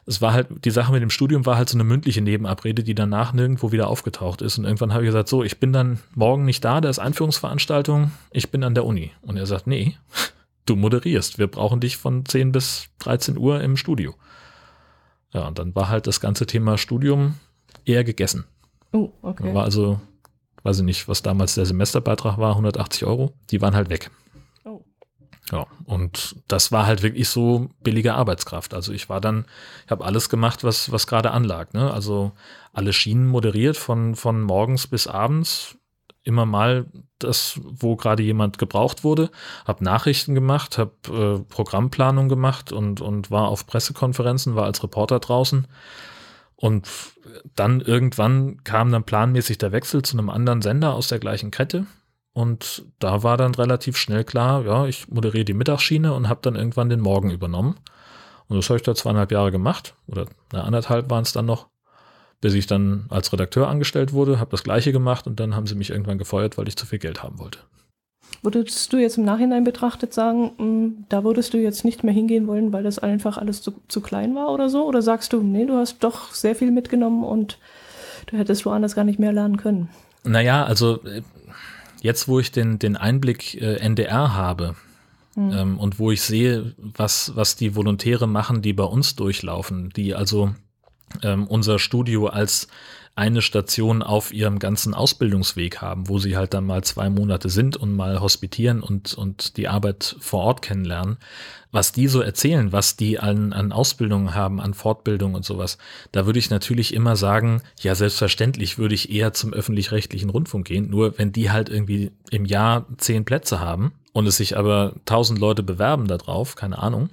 Es 0.06 0.22
war 0.22 0.32
halt, 0.32 0.46
die 0.64 0.70
Sache 0.70 0.92
mit 0.92 1.02
dem 1.02 1.10
Studium 1.10 1.46
war 1.46 1.56
halt 1.56 1.68
so 1.68 1.76
eine 1.76 1.84
mündliche 1.84 2.22
Nebenabrede, 2.22 2.84
die 2.84 2.94
danach 2.94 3.32
nirgendwo 3.32 3.72
wieder 3.72 3.88
aufgetaucht 3.88 4.40
ist. 4.40 4.56
Und 4.56 4.64
irgendwann 4.64 4.92
habe 4.92 5.02
ich 5.02 5.08
gesagt, 5.08 5.28
so, 5.28 5.42
ich 5.42 5.58
bin 5.58 5.72
dann 5.72 5.98
morgen 6.14 6.44
nicht 6.44 6.64
da, 6.64 6.80
da 6.80 6.88
ist 6.88 7.00
Einführungsveranstaltung, 7.00 8.12
ich 8.30 8.50
bin 8.50 8.62
an 8.62 8.74
der 8.74 8.84
Uni. 8.84 9.10
Und 9.22 9.36
er 9.36 9.46
sagt, 9.46 9.66
nee, 9.66 9.96
du 10.66 10.76
moderierst, 10.76 11.38
wir 11.38 11.48
brauchen 11.48 11.80
dich 11.80 11.96
von 11.96 12.24
10 12.24 12.52
bis 12.52 12.88
13 13.00 13.36
Uhr 13.36 13.60
im 13.60 13.76
Studio. 13.76 14.14
Ja, 15.32 15.48
und 15.48 15.58
dann 15.58 15.74
war 15.74 15.88
halt 15.88 16.06
das 16.06 16.20
ganze 16.20 16.46
Thema 16.46 16.78
Studium 16.78 17.34
eher 17.84 18.04
gegessen. 18.04 18.44
Oh, 18.92 19.10
okay. 19.22 19.52
War 19.52 19.64
also 19.64 20.00
weiß 20.66 20.80
ich 20.80 20.84
nicht, 20.84 21.08
was 21.08 21.22
damals 21.22 21.54
der 21.54 21.64
Semesterbeitrag 21.64 22.38
war, 22.38 22.50
180 22.50 23.04
Euro, 23.04 23.32
die 23.50 23.62
waren 23.62 23.76
halt 23.76 23.88
weg. 23.88 24.10
Oh. 24.64 24.82
Ja, 25.52 25.66
und 25.84 26.36
das 26.48 26.72
war 26.72 26.86
halt 26.86 27.02
wirklich 27.02 27.28
so 27.28 27.68
billige 27.80 28.14
Arbeitskraft. 28.14 28.74
Also 28.74 28.92
ich 28.92 29.08
war 29.08 29.20
dann, 29.20 29.44
ich 29.84 29.90
habe 29.90 30.04
alles 30.04 30.28
gemacht, 30.28 30.64
was, 30.64 30.90
was 30.90 31.06
gerade 31.06 31.30
anlag. 31.30 31.72
Ne? 31.72 31.90
Also 31.92 32.32
alle 32.72 32.92
Schienen 32.92 33.28
moderiert 33.28 33.76
von, 33.76 34.16
von 34.16 34.42
morgens 34.42 34.88
bis 34.88 35.06
abends, 35.06 35.78
immer 36.24 36.46
mal 36.46 36.86
das, 37.20 37.60
wo 37.62 37.94
gerade 37.94 38.24
jemand 38.24 38.58
gebraucht 38.58 39.04
wurde, 39.04 39.30
habe 39.64 39.84
Nachrichten 39.84 40.34
gemacht, 40.34 40.76
habe 40.76 40.92
äh, 41.08 41.44
Programmplanung 41.48 42.28
gemacht 42.28 42.72
und, 42.72 43.00
und 43.00 43.30
war 43.30 43.48
auf 43.48 43.66
Pressekonferenzen, 43.66 44.56
war 44.56 44.64
als 44.64 44.82
Reporter 44.82 45.20
draußen. 45.20 45.68
Und 46.56 46.88
dann 47.54 47.80
irgendwann 47.80 48.64
kam 48.64 48.90
dann 48.90 49.04
planmäßig 49.04 49.58
der 49.58 49.72
Wechsel 49.72 50.02
zu 50.02 50.18
einem 50.18 50.30
anderen 50.30 50.62
Sender 50.62 50.94
aus 50.94 51.08
der 51.08 51.18
gleichen 51.18 51.50
Kette. 51.50 51.86
Und 52.36 52.84
da 52.98 53.22
war 53.22 53.38
dann 53.38 53.54
relativ 53.54 53.96
schnell 53.96 54.22
klar, 54.22 54.66
ja, 54.66 54.84
ich 54.84 55.08
moderiere 55.08 55.46
die 55.46 55.54
Mittagsschiene 55.54 56.12
und 56.12 56.28
habe 56.28 56.40
dann 56.42 56.54
irgendwann 56.54 56.90
den 56.90 57.00
Morgen 57.00 57.30
übernommen. 57.30 57.76
Und 58.46 58.58
das 58.58 58.68
habe 58.68 58.76
ich 58.76 58.82
da 58.82 58.94
zweieinhalb 58.94 59.32
Jahre 59.32 59.50
gemacht, 59.50 59.94
oder 60.06 60.26
na, 60.52 60.64
anderthalb 60.64 61.08
waren 61.08 61.22
es 61.22 61.32
dann 61.32 61.46
noch, 61.46 61.68
bis 62.42 62.52
ich 62.52 62.66
dann 62.66 63.06
als 63.08 63.32
Redakteur 63.32 63.68
angestellt 63.68 64.12
wurde, 64.12 64.38
habe 64.38 64.50
das 64.50 64.64
gleiche 64.64 64.92
gemacht 64.92 65.26
und 65.26 65.40
dann 65.40 65.56
haben 65.56 65.66
sie 65.66 65.76
mich 65.76 65.88
irgendwann 65.88 66.18
gefeuert, 66.18 66.58
weil 66.58 66.68
ich 66.68 66.76
zu 66.76 66.84
viel 66.84 66.98
Geld 66.98 67.22
haben 67.22 67.38
wollte. 67.38 67.60
Würdest 68.42 68.92
du 68.92 68.98
jetzt 68.98 69.16
im 69.16 69.24
Nachhinein 69.24 69.64
betrachtet 69.64 70.12
sagen, 70.12 70.50
hm, 70.58 71.06
da 71.08 71.24
würdest 71.24 71.54
du 71.54 71.56
jetzt 71.56 71.86
nicht 71.86 72.04
mehr 72.04 72.12
hingehen 72.12 72.46
wollen, 72.48 72.70
weil 72.70 72.82
das 72.82 72.98
einfach 72.98 73.38
alles 73.38 73.62
zu, 73.62 73.80
zu 73.88 74.02
klein 74.02 74.34
war 74.34 74.50
oder 74.52 74.68
so? 74.68 74.84
Oder 74.84 75.00
sagst 75.00 75.32
du, 75.32 75.40
nee, 75.42 75.64
du 75.64 75.78
hast 75.78 76.04
doch 76.04 76.34
sehr 76.34 76.54
viel 76.54 76.70
mitgenommen 76.70 77.24
und 77.24 77.58
du 78.26 78.36
hättest 78.36 78.66
woanders 78.66 78.94
gar 78.94 79.04
nicht 79.04 79.18
mehr 79.18 79.32
lernen 79.32 79.56
können? 79.56 79.88
Naja, 80.22 80.64
also 80.64 81.02
äh, 81.04 81.22
jetzt, 82.00 82.28
wo 82.28 82.40
ich 82.40 82.52
den, 82.52 82.78
den 82.78 82.96
Einblick 82.96 83.60
äh, 83.60 83.76
NDR 83.76 84.34
habe, 84.34 84.76
hm. 85.34 85.52
ähm, 85.52 85.78
und 85.78 85.98
wo 85.98 86.10
ich 86.10 86.22
sehe, 86.22 86.74
was, 86.78 87.32
was 87.36 87.56
die 87.56 87.74
Volontäre 87.74 88.26
machen, 88.26 88.62
die 88.62 88.72
bei 88.72 88.84
uns 88.84 89.16
durchlaufen, 89.16 89.90
die 89.90 90.14
also 90.14 90.54
ähm, 91.22 91.46
unser 91.46 91.78
Studio 91.78 92.26
als 92.26 92.68
eine 93.16 93.40
Station 93.40 94.02
auf 94.02 94.32
ihrem 94.32 94.58
ganzen 94.58 94.92
Ausbildungsweg 94.92 95.80
haben, 95.80 96.08
wo 96.08 96.18
sie 96.18 96.36
halt 96.36 96.52
dann 96.52 96.66
mal 96.66 96.84
zwei 96.84 97.08
Monate 97.08 97.48
sind 97.48 97.78
und 97.78 97.96
mal 97.96 98.20
hospitieren 98.20 98.82
und, 98.82 99.14
und 99.14 99.56
die 99.56 99.68
Arbeit 99.68 100.16
vor 100.20 100.42
Ort 100.42 100.60
kennenlernen. 100.60 101.16
Was 101.72 101.92
die 101.92 102.08
so 102.08 102.20
erzählen, 102.20 102.72
was 102.72 102.96
die 102.96 103.18
an, 103.18 103.54
an 103.54 103.72
Ausbildungen 103.72 104.34
haben, 104.34 104.60
an 104.60 104.74
Fortbildung 104.74 105.34
und 105.34 105.46
sowas, 105.46 105.78
da 106.12 106.26
würde 106.26 106.38
ich 106.38 106.50
natürlich 106.50 106.92
immer 106.92 107.16
sagen, 107.16 107.62
ja, 107.80 107.94
selbstverständlich 107.94 108.76
würde 108.76 108.94
ich 108.94 109.10
eher 109.10 109.32
zum 109.32 109.54
öffentlich-rechtlichen 109.54 110.28
Rundfunk 110.28 110.66
gehen, 110.66 110.90
nur 110.90 111.18
wenn 111.18 111.32
die 111.32 111.50
halt 111.50 111.70
irgendwie 111.70 112.12
im 112.30 112.44
Jahr 112.44 112.84
zehn 112.98 113.24
Plätze 113.24 113.60
haben 113.60 113.92
und 114.12 114.26
es 114.26 114.36
sich 114.36 114.58
aber 114.58 114.92
tausend 115.06 115.38
Leute 115.38 115.62
bewerben 115.62 116.06
darauf, 116.06 116.54
keine 116.54 116.78
Ahnung, 116.78 117.08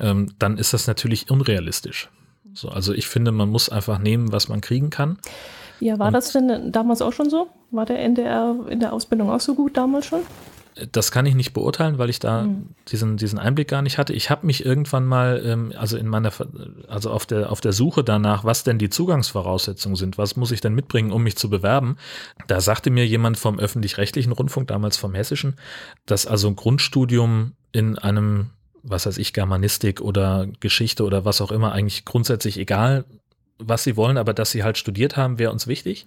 ähm, 0.00 0.32
dann 0.38 0.56
ist 0.56 0.72
das 0.72 0.86
natürlich 0.86 1.30
unrealistisch. 1.30 2.08
So, 2.54 2.68
also 2.68 2.92
ich 2.92 3.06
finde, 3.06 3.32
man 3.32 3.48
muss 3.48 3.68
einfach 3.68 3.98
nehmen, 3.98 4.32
was 4.32 4.48
man 4.48 4.60
kriegen 4.60 4.90
kann. 4.90 5.18
Ja, 5.80 5.98
war 5.98 6.08
Und 6.08 6.12
das 6.12 6.32
denn 6.32 6.70
damals 6.70 7.02
auch 7.02 7.12
schon 7.12 7.28
so? 7.28 7.48
War 7.70 7.86
der 7.86 7.98
NDR 7.98 8.54
in 8.68 8.80
der 8.80 8.92
Ausbildung 8.92 9.30
auch 9.30 9.40
so 9.40 9.54
gut 9.54 9.76
damals 9.76 10.06
schon? 10.06 10.20
Das 10.90 11.10
kann 11.12 11.26
ich 11.26 11.34
nicht 11.34 11.52
beurteilen, 11.52 11.98
weil 11.98 12.08
ich 12.08 12.18
da 12.18 12.44
mhm. 12.44 12.68
diesen, 12.88 13.16
diesen 13.18 13.38
Einblick 13.38 13.68
gar 13.68 13.82
nicht 13.82 13.98
hatte. 13.98 14.14
Ich 14.14 14.30
habe 14.30 14.46
mich 14.46 14.64
irgendwann 14.64 15.04
mal, 15.04 15.42
ähm, 15.44 15.72
also 15.76 15.98
in 15.98 16.08
meiner, 16.08 16.32
also 16.88 17.10
auf 17.10 17.26
der, 17.26 17.52
auf 17.52 17.60
der 17.60 17.72
Suche 17.72 18.02
danach, 18.02 18.44
was 18.44 18.64
denn 18.64 18.78
die 18.78 18.88
Zugangsvoraussetzungen 18.88 19.96
sind, 19.96 20.16
was 20.16 20.36
muss 20.36 20.50
ich 20.50 20.62
denn 20.62 20.74
mitbringen, 20.74 21.12
um 21.12 21.22
mich 21.22 21.36
zu 21.36 21.50
bewerben, 21.50 21.96
da 22.46 22.60
sagte 22.60 22.90
mir 22.90 23.06
jemand 23.06 23.38
vom 23.38 23.58
öffentlich-rechtlichen 23.58 24.32
Rundfunk, 24.32 24.68
damals 24.68 24.96
vom 24.96 25.14
Hessischen, 25.14 25.56
dass 26.06 26.26
also 26.26 26.48
ein 26.48 26.56
Grundstudium 26.56 27.52
in 27.72 27.98
einem 27.98 28.50
was 28.82 29.06
weiß 29.06 29.18
ich, 29.18 29.32
Germanistik 29.32 30.00
oder 30.00 30.46
Geschichte 30.60 31.04
oder 31.04 31.24
was 31.24 31.40
auch 31.40 31.52
immer, 31.52 31.72
eigentlich 31.72 32.04
grundsätzlich 32.04 32.58
egal, 32.58 33.04
was 33.58 33.84
sie 33.84 33.96
wollen, 33.96 34.18
aber 34.18 34.34
dass 34.34 34.50
sie 34.50 34.64
halt 34.64 34.78
studiert 34.78 35.16
haben, 35.16 35.38
wäre 35.38 35.52
uns 35.52 35.66
wichtig. 35.66 36.06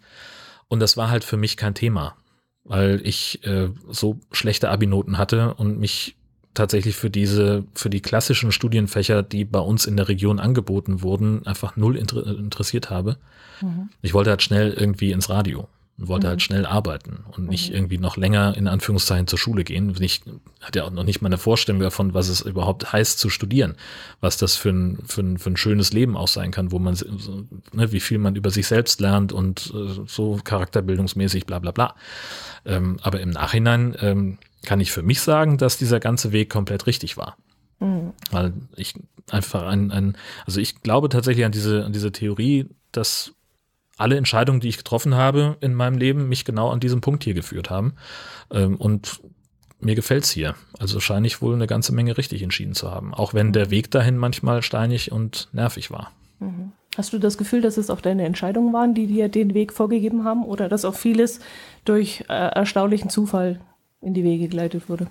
Und 0.67 0.79
das 0.79 0.97
war 0.97 1.09
halt 1.09 1.23
für 1.23 1.37
mich 1.37 1.57
kein 1.57 1.75
Thema, 1.75 2.15
weil 2.63 3.01
ich 3.03 3.45
äh, 3.45 3.69
so 3.89 4.19
schlechte 4.31 4.69
Abi-Noten 4.69 5.17
hatte 5.17 5.53
und 5.53 5.79
mich 5.79 6.15
tatsächlich 6.53 6.95
für 6.95 7.09
diese, 7.09 7.65
für 7.73 7.89
die 7.89 8.01
klassischen 8.01 8.51
Studienfächer, 8.51 9.23
die 9.23 9.45
bei 9.45 9.59
uns 9.59 9.85
in 9.85 9.97
der 9.97 10.07
Region 10.07 10.39
angeboten 10.39 11.01
wurden, 11.01 11.45
einfach 11.45 11.75
null 11.75 11.97
inter 11.97 12.25
interessiert 12.25 12.89
habe. 12.89 13.17
Mhm. 13.61 13.89
Ich 14.01 14.13
wollte 14.13 14.31
halt 14.31 14.41
schnell 14.41 14.71
irgendwie 14.71 15.11
ins 15.11 15.29
Radio 15.29 15.67
und 15.97 16.07
wollte 16.07 16.27
halt 16.27 16.35
mhm. 16.37 16.39
halt 16.39 16.41
schnell 16.41 16.65
arbeiten 16.65 17.23
und 17.31 17.47
nicht 17.47 17.69
mhm. 17.69 17.75
irgendwie 17.75 17.97
noch 17.97 18.17
länger 18.17 18.55
in 18.57 18.67
Anführungszeichen 18.67 19.27
zur 19.27 19.39
Schule 19.39 19.63
gehen. 19.63 19.95
Ich 20.01 20.21
hatte 20.61 20.79
ja 20.79 20.85
auch 20.85 20.91
noch 20.91 21.03
nicht 21.03 21.21
mal 21.21 21.29
eine 21.29 21.37
Vorstellung 21.37 21.81
davon, 21.81 22.13
was 22.13 22.27
es 22.27 22.41
überhaupt 22.41 22.91
heißt 22.91 23.17
zu 23.17 23.29
studieren, 23.29 23.75
was 24.19 24.37
das 24.37 24.55
für 24.55 24.69
ein, 24.69 24.99
für 25.05 25.21
ein, 25.21 25.37
für 25.37 25.51
ein 25.51 25.57
schönes 25.57 25.93
Leben 25.93 26.17
auch 26.17 26.27
sein 26.27 26.51
kann, 26.51 26.71
wo 26.71 26.79
man, 26.79 26.97
ne, 27.71 27.91
wie 27.91 27.99
viel 28.01 28.17
man 28.17 28.35
über 28.35 28.49
sich 28.49 28.67
selbst 28.67 28.99
lernt 28.99 29.31
und 29.31 29.73
äh, 29.73 30.01
so 30.05 30.39
charakterbildungsmäßig, 30.43 31.45
bla 31.45 31.59
bla 31.59 31.71
bla. 31.71 31.95
Ähm, 32.65 32.97
aber 33.01 33.21
im 33.21 33.29
Nachhinein 33.29 33.95
ähm, 34.01 34.37
kann 34.65 34.81
ich 34.81 34.91
für 34.91 35.03
mich 35.03 35.21
sagen, 35.21 35.57
dass 35.57 35.77
dieser 35.77 35.99
ganze 35.99 36.31
Weg 36.33 36.49
komplett 36.49 36.87
richtig 36.87 37.15
war. 37.15 37.37
Mhm. 37.79 38.11
Weil 38.31 38.53
ich 38.75 38.95
einfach 39.29 39.63
ein, 39.63 39.91
ein, 39.91 40.17
also 40.45 40.59
ich 40.59 40.81
glaube 40.81 41.07
tatsächlich 41.07 41.45
an 41.45 41.51
diese, 41.51 41.85
an 41.85 41.93
diese 41.93 42.11
Theorie, 42.11 42.67
dass 42.91 43.33
alle 43.97 44.17
Entscheidungen, 44.17 44.59
die 44.59 44.69
ich 44.69 44.77
getroffen 44.77 45.15
habe 45.15 45.57
in 45.61 45.73
meinem 45.73 45.97
Leben, 45.97 46.27
mich 46.29 46.45
genau 46.45 46.69
an 46.69 46.79
diesem 46.79 47.01
Punkt 47.01 47.23
hier 47.23 47.33
geführt 47.33 47.69
haben. 47.69 47.93
Ähm, 48.51 48.75
und 48.77 49.21
mir 49.79 49.95
gefällt's 49.95 50.31
hier. 50.31 50.55
Also 50.79 50.99
scheine 50.99 51.27
ich 51.27 51.41
wohl 51.41 51.53
eine 51.53 51.67
ganze 51.67 51.93
Menge 51.93 52.17
richtig 52.17 52.41
entschieden 52.41 52.73
zu 52.73 52.91
haben. 52.91 53.13
Auch 53.13 53.33
wenn 53.33 53.53
der 53.53 53.69
Weg 53.69 53.91
dahin 53.91 54.17
manchmal 54.17 54.61
steinig 54.61 55.11
und 55.11 55.49
nervig 55.51 55.91
war. 55.91 56.11
Mhm. 56.39 56.71
Hast 56.97 57.11
du 57.11 57.19
das 57.19 57.37
Gefühl, 57.37 57.61
dass 57.61 57.77
es 57.77 57.89
auch 57.89 57.99
deine 57.99 58.23
Entscheidungen 58.23 58.73
waren, 58.73 58.93
die 58.93 59.07
dir 59.07 59.27
den 59.27 59.53
Weg 59.53 59.73
vorgegeben 59.73 60.23
haben? 60.23 60.45
Oder 60.45 60.69
dass 60.69 60.85
auch 60.85 60.95
vieles 60.95 61.39
durch 61.83 62.23
äh, 62.29 62.33
erstaunlichen 62.33 63.09
Zufall 63.09 63.59
in 64.05 64.13
die 64.13 64.23
Wege 64.23 64.47
geleitet 64.47 64.87
wurde? 64.87 65.07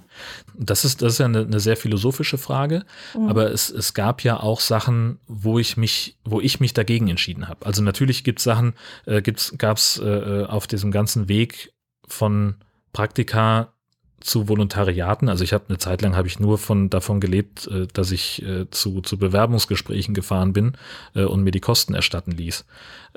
Das 0.57 0.85
ist, 0.85 1.03
das 1.03 1.15
ist 1.15 1.19
ja 1.19 1.27
eine, 1.27 1.41
eine 1.41 1.61
sehr 1.61 1.77
philosophische 1.77 2.39
Frage, 2.39 2.85
mhm. 3.17 3.29
aber 3.29 3.51
es, 3.51 3.69
es 3.71 3.93
gab 3.93 4.23
ja 4.23 4.41
auch 4.41 4.61
Sachen, 4.61 5.19
wo 5.27 5.59
ich 5.59 5.77
mich, 5.77 6.17
wo 6.25 6.41
ich 6.41 6.61
mich 6.61 6.75
dagegen 6.75 7.09
entschieden 7.09 7.49
habe. 7.49 7.67
Also 7.67 7.83
natürlich 7.83 8.25
gibt 8.25 8.39
es 8.39 8.45
Sachen, 8.45 8.75
äh, 9.07 9.21
gab 9.59 9.79
es 9.79 9.99
äh, 9.99 10.07
äh, 10.07 10.47
auf 10.47 10.67
diesem 10.67 10.93
ganzen 10.93 11.29
Weg 11.29 11.73
von 12.07 12.57
Praktika 12.93 13.73
zu 14.21 14.49
Volontariaten. 14.49 15.29
Also 15.29 15.45
ich 15.45 15.53
habe 15.53 15.65
eine 15.69 15.79
Zeit 15.79 16.01
lang 16.01 16.17
habe 16.17 16.29
ich 16.29 16.41
nur 16.41 16.57
von 16.57 16.89
davon 16.89 17.21
gelebt, 17.21 17.67
äh, 17.67 17.87
dass 17.93 18.13
ich 18.13 18.43
äh, 18.43 18.71
zu, 18.71 19.03
zu 19.03 19.19
Bewerbungsgesprächen 19.19 20.15
gefahren 20.15 20.53
bin 20.53 20.79
äh, 21.15 21.25
und 21.25 21.43
mir 21.43 21.51
die 21.51 21.61
Kosten 21.61 21.95
erstatten 21.95 22.31
ließ. 22.31 22.65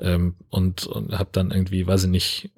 Ähm, 0.00 0.34
und 0.50 0.86
und 0.86 1.16
habe 1.16 1.30
dann 1.32 1.50
irgendwie, 1.50 1.86
weiß 1.86 2.04
ich 2.04 2.10
nicht, 2.10 2.50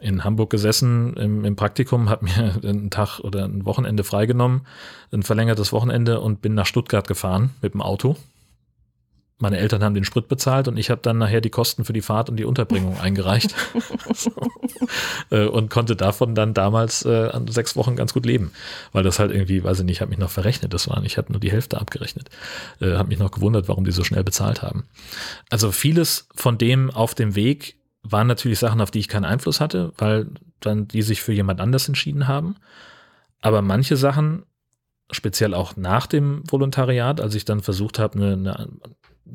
in 0.00 0.24
Hamburg 0.24 0.50
gesessen 0.50 1.14
im, 1.14 1.44
im 1.44 1.56
Praktikum, 1.56 2.08
habe 2.08 2.24
mir 2.24 2.60
einen 2.68 2.90
Tag 2.90 3.20
oder 3.20 3.44
ein 3.44 3.64
Wochenende 3.64 4.04
freigenommen, 4.04 4.62
ein 5.12 5.22
verlängertes 5.22 5.72
Wochenende 5.72 6.20
und 6.20 6.42
bin 6.42 6.54
nach 6.54 6.66
Stuttgart 6.66 7.06
gefahren 7.06 7.50
mit 7.62 7.74
dem 7.74 7.82
Auto. 7.82 8.16
meine 9.38 9.58
Eltern 9.58 9.82
haben 9.82 9.94
den 9.94 10.04
Sprit 10.04 10.28
bezahlt 10.28 10.68
und 10.68 10.76
ich 10.76 10.90
habe 10.90 11.00
dann 11.02 11.18
nachher 11.18 11.40
die 11.40 11.50
Kosten 11.50 11.84
für 11.84 11.92
die 11.92 12.02
Fahrt 12.02 12.30
und 12.30 12.36
die 12.36 12.44
Unterbringung 12.44 12.98
eingereicht 13.00 13.54
so. 14.14 14.32
äh, 15.30 15.46
und 15.46 15.70
konnte 15.70 15.96
davon 15.96 16.34
dann 16.34 16.54
damals 16.54 17.04
äh, 17.04 17.28
an 17.28 17.46
sechs 17.48 17.76
Wochen 17.76 17.96
ganz 17.96 18.14
gut 18.14 18.26
leben, 18.26 18.52
weil 18.92 19.02
das 19.02 19.18
halt 19.18 19.30
irgendwie, 19.32 19.64
weiß 19.64 19.80
ich 19.80 19.84
nicht, 19.84 20.00
habe 20.00 20.10
mich 20.10 20.18
noch 20.18 20.30
verrechnet, 20.30 20.72
das 20.72 20.88
waren, 20.88 21.04
ich 21.04 21.18
habe 21.18 21.32
nur 21.32 21.40
die 21.40 21.52
Hälfte 21.52 21.80
abgerechnet, 21.80 22.30
äh, 22.80 22.94
habe 22.94 23.08
mich 23.08 23.18
noch 23.18 23.30
gewundert, 23.30 23.68
warum 23.68 23.84
die 23.84 23.92
so 23.92 24.04
schnell 24.04 24.24
bezahlt 24.24 24.62
haben. 24.62 24.84
Also 25.50 25.72
vieles 25.72 26.28
von 26.34 26.58
dem 26.58 26.90
auf 26.90 27.14
dem 27.14 27.34
Weg 27.34 27.79
waren 28.02 28.26
natürlich 28.26 28.58
Sachen, 28.58 28.80
auf 28.80 28.90
die 28.90 28.98
ich 28.98 29.08
keinen 29.08 29.24
Einfluss 29.24 29.60
hatte, 29.60 29.92
weil 29.98 30.28
dann 30.60 30.88
die 30.88 31.02
sich 31.02 31.22
für 31.22 31.32
jemand 31.32 31.60
anders 31.60 31.88
entschieden 31.88 32.28
haben. 32.28 32.56
Aber 33.40 33.62
manche 33.62 33.96
Sachen 33.96 34.44
speziell 35.10 35.54
auch 35.54 35.76
nach 35.76 36.06
dem 36.06 36.42
Volontariat, 36.48 37.20
als 37.20 37.34
ich 37.34 37.44
dann 37.44 37.60
versucht 37.60 37.98
habe, 37.98 38.18
eine, 38.18 38.32
eine 38.32 38.68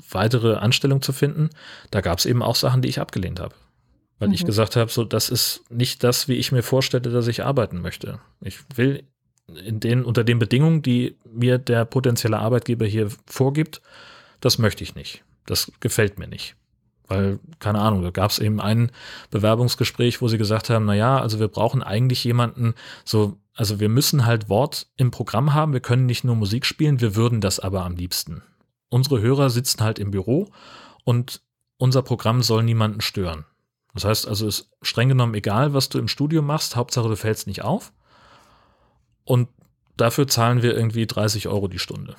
weitere 0.10 0.56
Anstellung 0.56 1.02
zu 1.02 1.14
finden, 1.14 1.50
da 1.92 2.02
gab 2.02 2.20
es 2.20 2.26
eben 2.26 2.42
auch 2.42 2.56
Sachen, 2.56 2.82
die 2.82 2.90
ich 2.90 3.00
abgelehnt 3.00 3.40
habe. 3.40 3.56
Weil 4.20 4.30
mhm. 4.30 4.34
ich 4.34 4.46
gesagt 4.46 4.76
habe, 4.76 4.92
so, 4.92 5.04
das 5.04 5.30
ist 5.30 5.64
nicht 5.70 6.04
das, 6.04 6.28
wie 6.28 6.36
ich 6.36 6.52
mir 6.52 6.64
vorstelle, 6.64 7.10
dass 7.10 7.28
ich 7.28 7.44
arbeiten 7.44 7.82
möchte. 7.82 8.20
Ich 8.42 8.60
will 8.76 9.04
in 9.48 9.80
den, 9.80 10.04
unter 10.04 10.24
den 10.24 10.40
Bedingungen, 10.40 10.82
die 10.82 11.18
mir 11.30 11.58
der 11.58 11.86
potenzielle 11.86 12.40
Arbeitgeber 12.40 12.86
hier 12.86 13.10
vorgibt, 13.28 13.82
das 14.40 14.58
möchte 14.58 14.84
ich 14.84 14.96
nicht. 14.96 15.24
Das 15.46 15.72
gefällt 15.80 16.18
mir 16.18 16.28
nicht. 16.28 16.56
Weil, 17.08 17.40
keine 17.60 17.80
Ahnung, 17.80 18.02
da 18.02 18.10
gab 18.10 18.32
es 18.32 18.40
eben 18.40 18.60
ein 18.60 18.92
Bewerbungsgespräch, 19.30 20.22
wo 20.22 20.28
sie 20.28 20.38
gesagt 20.38 20.70
haben, 20.70 20.86
na 20.86 20.96
ja, 20.96 21.20
also 21.20 21.40
wir 21.40 21.48
brauchen 21.48 21.84
eigentlich 21.84 22.24
jemanden, 22.24 22.74
so, 23.04 23.38
also 23.54 23.80
wir 23.80 23.90
müssen 23.90 24.26
halt 24.26 24.50
Wort 24.50 24.88
im 24.98 25.12
Programm 25.12 25.54
haben, 25.54 25.74
wir 25.74 25.82
können 25.82 26.08
nicht 26.08 26.24
nur 26.24 26.36
Musik 26.36 26.66
spielen, 26.66 27.02
wir 27.02 27.16
würden 27.16 27.42
das 27.42 27.60
aber 27.60 27.86
am 27.86 27.96
liebsten 27.96 28.42
unsere 28.90 29.22
Hörer 29.22 29.50
sitzen 29.50 29.82
halt 29.82 30.00
im 30.00 30.12
Büro 30.12 30.50
und 31.04 31.42
unser 31.78 32.02
Programm 32.02 32.42
soll 32.42 32.64
niemanden 32.64 33.02
stören. 33.02 33.46
Das 33.94 34.06
heißt 34.06 34.28
also, 34.28 34.48
ist 34.48 34.70
streng 34.82 35.10
genommen 35.10 35.36
egal, 35.36 35.74
was 35.74 35.90
du 35.90 36.00
im 36.00 36.08
Studio 36.08 36.42
machst, 36.42 36.76
Hauptsache 36.76 37.08
du 37.08 37.16
fällst 37.16 37.48
nicht 37.48 37.62
auf. 37.62 37.94
Und 39.24 39.50
dafür 39.98 40.28
zahlen 40.28 40.62
wir 40.62 40.76
irgendwie 40.76 41.08
30 41.08 41.48
Euro 41.48 41.68
die 41.68 41.80
Stunde. 41.80 42.16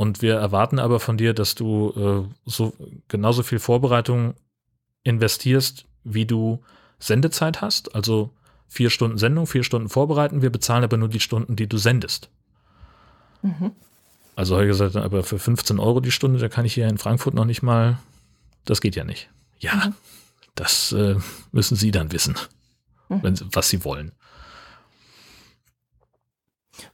Und 0.00 0.22
wir 0.22 0.36
erwarten 0.36 0.78
aber 0.78 0.98
von 0.98 1.18
dir, 1.18 1.34
dass 1.34 1.54
du 1.54 1.92
äh, 2.26 2.50
so 2.50 2.72
genauso 3.08 3.42
viel 3.42 3.58
Vorbereitung 3.58 4.32
investierst, 5.02 5.84
wie 6.04 6.24
du 6.24 6.62
Sendezeit 6.98 7.60
hast. 7.60 7.94
Also 7.94 8.30
vier 8.66 8.88
Stunden 8.88 9.18
Sendung, 9.18 9.46
vier 9.46 9.62
Stunden 9.62 9.90
vorbereiten. 9.90 10.40
Wir 10.40 10.48
bezahlen 10.48 10.84
aber 10.84 10.96
nur 10.96 11.10
die 11.10 11.20
Stunden, 11.20 11.54
die 11.54 11.66
du 11.66 11.76
sendest. 11.76 12.30
Mhm. 13.42 13.72
Also 14.36 14.54
habe 14.54 14.64
ich 14.64 14.70
gesagt, 14.70 14.96
aber 14.96 15.22
für 15.22 15.38
15 15.38 15.78
Euro 15.78 16.00
die 16.00 16.12
Stunde, 16.12 16.38
da 16.38 16.48
kann 16.48 16.64
ich 16.64 16.72
hier 16.72 16.88
in 16.88 16.96
Frankfurt 16.96 17.34
noch 17.34 17.44
nicht 17.44 17.60
mal, 17.62 17.98
das 18.64 18.80
geht 18.80 18.96
ja 18.96 19.04
nicht. 19.04 19.28
Ja, 19.58 19.74
mhm. 19.74 19.94
das 20.54 20.92
äh, 20.92 21.16
müssen 21.52 21.76
Sie 21.76 21.90
dann 21.90 22.10
wissen, 22.10 22.36
mhm. 23.10 23.22
wenn, 23.22 23.38
was 23.52 23.68
Sie 23.68 23.84
wollen. 23.84 24.12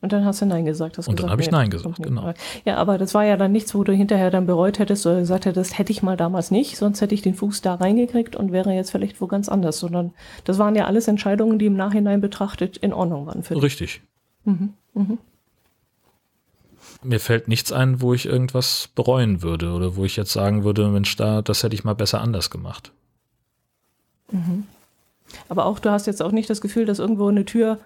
Und 0.01 0.13
dann 0.13 0.25
hast 0.25 0.41
du 0.41 0.47
Nein 0.47 0.65
gesagt. 0.65 0.99
Und 0.99 1.21
dann 1.21 1.31
habe 1.31 1.43
ich 1.43 1.51
Nein 1.51 1.71
gesagt, 1.71 2.03
genau. 2.03 2.33
Ja, 2.65 2.77
aber 2.77 2.99
das 2.99 3.15
war 3.15 3.25
ja 3.25 3.37
dann 3.37 3.53
nichts, 3.53 3.75
wo 3.75 3.85
du 3.85 3.93
hinterher 3.93 4.31
dann 4.31 4.47
bereut 4.47 4.79
hättest 4.79 5.07
oder 5.07 5.21
gesagt 5.21 5.47
hättest, 5.47 5.79
hätte 5.79 5.93
ich 5.93 6.03
mal 6.03 6.17
damals 6.17 6.51
nicht, 6.51 6.77
sonst 6.77 7.01
hätte 7.01 7.15
ich 7.15 7.23
den 7.23 7.35
Fuß 7.35 7.63
da 7.63 7.75
reingekriegt 7.75 8.37
und 8.37 8.53
wäre 8.53 8.73
jetzt 8.73 8.91
vielleicht 8.91 9.21
wo 9.21 9.27
ganz 9.27 9.49
anders. 9.49 9.79
Sondern 9.79 10.13
das 10.45 10.59
waren 10.59 10.75
ja 10.75 10.87
alles 10.87 11.09
Entscheidungen, 11.09 11.59
die 11.59 11.67
im 11.67 11.77
Nachhinein 11.77 12.21
betrachtet 12.21 12.77
in 12.77 12.93
Ordnung 12.93 13.27
waren 13.27 13.43
für 13.43 13.55
dich. 13.55 13.63
Richtig. 13.63 14.03
Mhm. 14.45 14.75
Mhm 14.95 15.19
mir 17.03 17.21
fällt 17.21 17.49
nichts 17.49 17.73
ein, 17.73 18.01
wo 18.01 18.15
ich 18.15 18.27
irgendwas 18.27 18.89
bereuen 18.95 19.43
würde 19.43 19.73
oder 19.73 19.97
wo 19.97 20.05
ich 20.05 20.17
jetzt 20.17 20.33
sagen 20.33 20.65
würde, 20.65 20.89
Mensch, 20.89 21.17
da, 21.17 21.43
das 21.43 21.63
hätte 21.63 21.75
ich 21.75 21.85
mal 21.85 21.95
besser 21.95 22.21
anders 22.21 22.51
gemacht. 22.51 22.93
Mhm. 24.31 24.65
Aber 25.49 25.67
auch, 25.67 25.79
du 25.79 25.91
hast 25.91 26.07
jetzt 26.07 26.23
auch 26.23 26.33
nicht 26.33 26.51
das 26.51 26.61
Gefühl, 26.61 26.85
dass 26.85 26.99
irgendwo 26.99 27.29
eine 27.29 27.45
Tür 27.45 27.79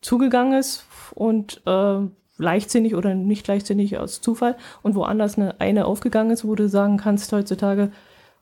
zugegangen 0.00 0.58
ist 0.58 0.84
und 1.14 1.62
äh, 1.66 2.00
leichtsinnig 2.38 2.94
oder 2.94 3.14
nicht 3.14 3.46
leichtsinnig 3.46 3.98
aus 3.98 4.20
Zufall 4.20 4.56
und 4.82 4.94
woanders 4.94 5.36
eine, 5.36 5.60
eine 5.60 5.86
aufgegangen 5.86 6.30
ist, 6.30 6.44
wo 6.44 6.54
du 6.54 6.68
sagen 6.68 6.98
kannst 6.98 7.32
heutzutage, 7.32 7.92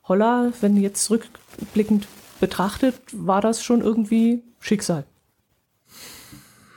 holla, 0.07 0.51
wenn 0.61 0.77
jetzt 0.77 1.09
rückblickend 1.09 2.07
betrachtet, 2.39 2.95
war 3.11 3.41
das 3.41 3.63
schon 3.63 3.81
irgendwie 3.81 4.43
Schicksal. 4.59 5.05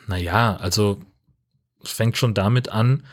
Naja, 0.07 0.57
also 0.57 1.01
es 1.83 1.91
fängt 1.91 2.16
schon 2.16 2.35
damit 2.35 2.70
an, 2.70 3.05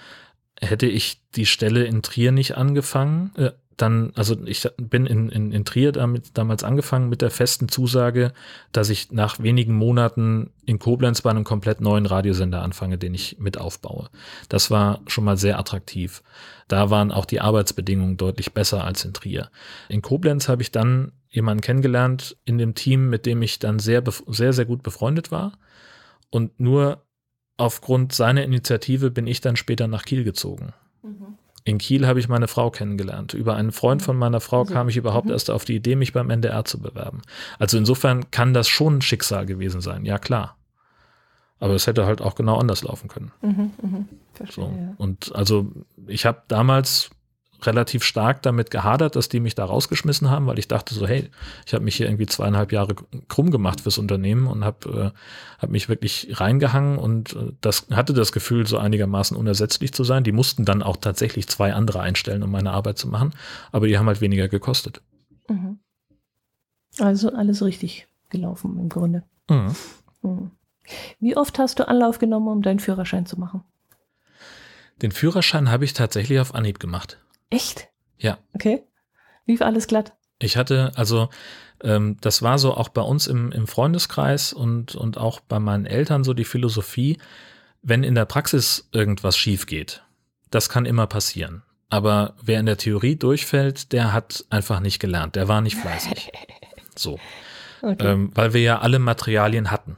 hätte 0.59 0.85
ich 0.85 1.21
die 1.35 1.45
Stelle 1.45 1.83
in 1.83 2.01
Trier 2.01 2.31
nicht 2.31 2.55
angefangen, 2.55 3.31
äh, 3.35 3.51
dann, 3.77 4.13
also 4.15 4.35
ich 4.45 4.67
bin 4.77 5.05
in, 5.05 5.29
in, 5.29 5.51
in 5.51 5.65
Trier 5.65 5.91
damit 5.91 6.37
damals 6.37 6.63
angefangen 6.63 7.09
mit 7.09 7.21
der 7.21 7.29
festen 7.29 7.67
Zusage, 7.67 8.31
dass 8.71 8.89
ich 8.89 9.11
nach 9.11 9.39
wenigen 9.39 9.75
Monaten 9.75 10.51
in 10.65 10.79
Koblenz 10.79 11.21
bei 11.21 11.29
einem 11.29 11.43
komplett 11.43 11.81
neuen 11.81 12.05
Radiosender 12.05 12.61
anfange, 12.61 12.97
den 12.97 13.13
ich 13.13 13.37
mit 13.39 13.57
aufbaue. 13.57 14.09
Das 14.49 14.71
war 14.71 15.01
schon 15.07 15.25
mal 15.25 15.37
sehr 15.37 15.59
attraktiv. 15.59 16.23
Da 16.67 16.89
waren 16.89 17.11
auch 17.11 17.25
die 17.25 17.41
Arbeitsbedingungen 17.41 18.17
deutlich 18.17 18.53
besser 18.53 18.83
als 18.83 19.03
in 19.03 19.13
Trier. 19.13 19.49
In 19.89 20.01
Koblenz 20.01 20.47
habe 20.47 20.61
ich 20.61 20.71
dann 20.71 21.11
jemanden 21.29 21.61
kennengelernt 21.61 22.37
in 22.45 22.57
dem 22.57 22.75
Team, 22.75 23.09
mit 23.09 23.25
dem 23.25 23.41
ich 23.41 23.59
dann 23.59 23.79
sehr, 23.79 24.03
sehr, 24.27 24.53
sehr 24.53 24.65
gut 24.65 24.83
befreundet 24.83 25.31
war. 25.31 25.57
Und 26.29 26.59
nur 26.59 27.03
aufgrund 27.57 28.13
seiner 28.13 28.43
Initiative 28.43 29.11
bin 29.11 29.27
ich 29.27 29.41
dann 29.41 29.57
später 29.57 29.87
nach 29.87 30.03
Kiel 30.03 30.23
gezogen. 30.23 30.73
Mhm. 31.03 31.37
In 31.67 31.79
Kiel 31.79 32.05
habe 32.05 32.19
ich 32.19 32.29
meine 32.29 32.47
Frau 32.47 32.69
kennengelernt. 32.69 33.33
Über 33.33 33.55
einen 33.55 33.71
Freund 33.71 34.03
von 34.03 34.15
meiner 34.15 34.39
Frau 34.39 34.61
also, 34.61 34.73
kam 34.73 34.87
ich 34.87 34.97
überhaupt 34.97 35.25
mhm. 35.25 35.31
erst 35.31 35.49
auf 35.49 35.65
die 35.65 35.75
Idee, 35.75 35.95
mich 35.95 36.13
beim 36.13 36.29
NDR 36.29 36.63
zu 36.63 36.79
bewerben. 36.79 37.23
Also 37.57 37.77
insofern 37.77 38.29
kann 38.29 38.53
das 38.53 38.67
schon 38.67 38.97
ein 38.97 39.01
Schicksal 39.01 39.47
gewesen 39.47 39.81
sein, 39.81 40.05
ja 40.05 40.19
klar. 40.19 40.57
Aber 41.59 41.73
es 41.73 41.87
hätte 41.87 42.05
halt 42.05 42.21
auch 42.21 42.35
genau 42.35 42.57
anders 42.57 42.83
laufen 42.83 43.07
können. 43.07 43.31
Mhm, 43.41 43.71
mh. 43.81 44.05
Verstehe, 44.33 44.65
so. 44.65 44.71
ja. 44.71 44.93
Und 44.97 45.33
also 45.35 45.71
ich 46.05 46.27
habe 46.27 46.43
damals 46.47 47.09
relativ 47.61 48.03
stark 48.03 48.41
damit 48.41 48.71
gehadert, 48.71 49.15
dass 49.15 49.29
die 49.29 49.39
mich 49.39 49.55
da 49.55 49.65
rausgeschmissen 49.65 50.29
haben, 50.29 50.47
weil 50.47 50.59
ich 50.59 50.67
dachte 50.67 50.93
so, 50.93 51.07
hey, 51.07 51.29
ich 51.65 51.73
habe 51.73 51.83
mich 51.83 51.95
hier 51.95 52.07
irgendwie 52.07 52.25
zweieinhalb 52.25 52.71
Jahre 52.71 52.95
krumm 53.27 53.51
gemacht 53.51 53.81
fürs 53.81 53.97
Unternehmen 53.97 54.47
und 54.47 54.63
habe 54.65 55.13
äh, 55.13 55.61
hab 55.61 55.69
mich 55.69 55.89
wirklich 55.89 56.39
reingehangen 56.39 56.97
und 56.97 57.33
äh, 57.33 57.53
das 57.61 57.87
hatte 57.91 58.13
das 58.13 58.31
Gefühl, 58.31 58.67
so 58.67 58.77
einigermaßen 58.77 59.35
unersetzlich 59.37 59.93
zu 59.93 60.03
sein. 60.03 60.23
Die 60.23 60.31
mussten 60.31 60.65
dann 60.65 60.83
auch 60.83 60.97
tatsächlich 60.97 61.47
zwei 61.47 61.73
andere 61.73 62.01
einstellen, 62.01 62.43
um 62.43 62.51
meine 62.51 62.71
Arbeit 62.71 62.97
zu 62.97 63.07
machen, 63.07 63.33
aber 63.71 63.87
die 63.87 63.97
haben 63.97 64.07
halt 64.07 64.21
weniger 64.21 64.47
gekostet. 64.47 65.01
Mhm. 65.47 65.79
Also 66.99 67.31
alles 67.31 67.63
richtig 67.63 68.07
gelaufen 68.29 68.77
im 68.79 68.89
Grunde. 68.89 69.23
Mhm. 69.49 69.75
Mhm. 70.21 70.51
Wie 71.19 71.35
oft 71.35 71.57
hast 71.59 71.79
du 71.79 71.87
Anlauf 71.87 72.19
genommen, 72.19 72.47
um 72.47 72.61
deinen 72.61 72.79
Führerschein 72.79 73.25
zu 73.25 73.39
machen? 73.39 73.63
Den 75.01 75.11
Führerschein 75.11 75.69
habe 75.71 75.83
ich 75.83 75.93
tatsächlich 75.93 76.39
auf 76.39 76.55
Anhieb 76.55 76.79
gemacht. 76.79 77.19
Echt? 77.55 77.89
Ja. 78.17 78.37
Okay. 78.53 78.83
Lief 79.45 79.61
alles 79.61 79.87
glatt? 79.87 80.13
Ich 80.39 80.57
hatte, 80.57 80.91
also 80.95 81.29
ähm, 81.81 82.17
das 82.21 82.41
war 82.41 82.59
so 82.59 82.73
auch 82.73 82.89
bei 82.89 83.01
uns 83.01 83.27
im, 83.27 83.51
im 83.51 83.67
Freundeskreis 83.67 84.53
und, 84.53 84.95
und 84.95 85.17
auch 85.17 85.39
bei 85.39 85.59
meinen 85.59 85.85
Eltern 85.85 86.23
so 86.23 86.33
die 86.33 86.45
Philosophie, 86.45 87.17
wenn 87.81 88.03
in 88.03 88.15
der 88.15 88.25
Praxis 88.25 88.89
irgendwas 88.91 89.37
schief 89.37 89.65
geht, 89.65 90.03
das 90.49 90.69
kann 90.69 90.85
immer 90.85 91.07
passieren. 91.07 91.63
Aber 91.89 92.33
wer 92.41 92.59
in 92.59 92.65
der 92.65 92.77
Theorie 92.77 93.15
durchfällt, 93.15 93.93
der 93.93 94.11
hat 94.11 94.45
einfach 94.49 94.79
nicht 94.79 94.99
gelernt, 94.99 95.35
der 95.35 95.47
war 95.47 95.61
nicht 95.61 95.77
fleißig. 95.77 96.31
So. 96.97 97.19
Okay. 97.81 98.07
Ähm, 98.07 98.31
weil 98.33 98.53
wir 98.53 98.61
ja 98.61 98.79
alle 98.79 98.99
Materialien 98.99 99.69
hatten. 99.69 99.97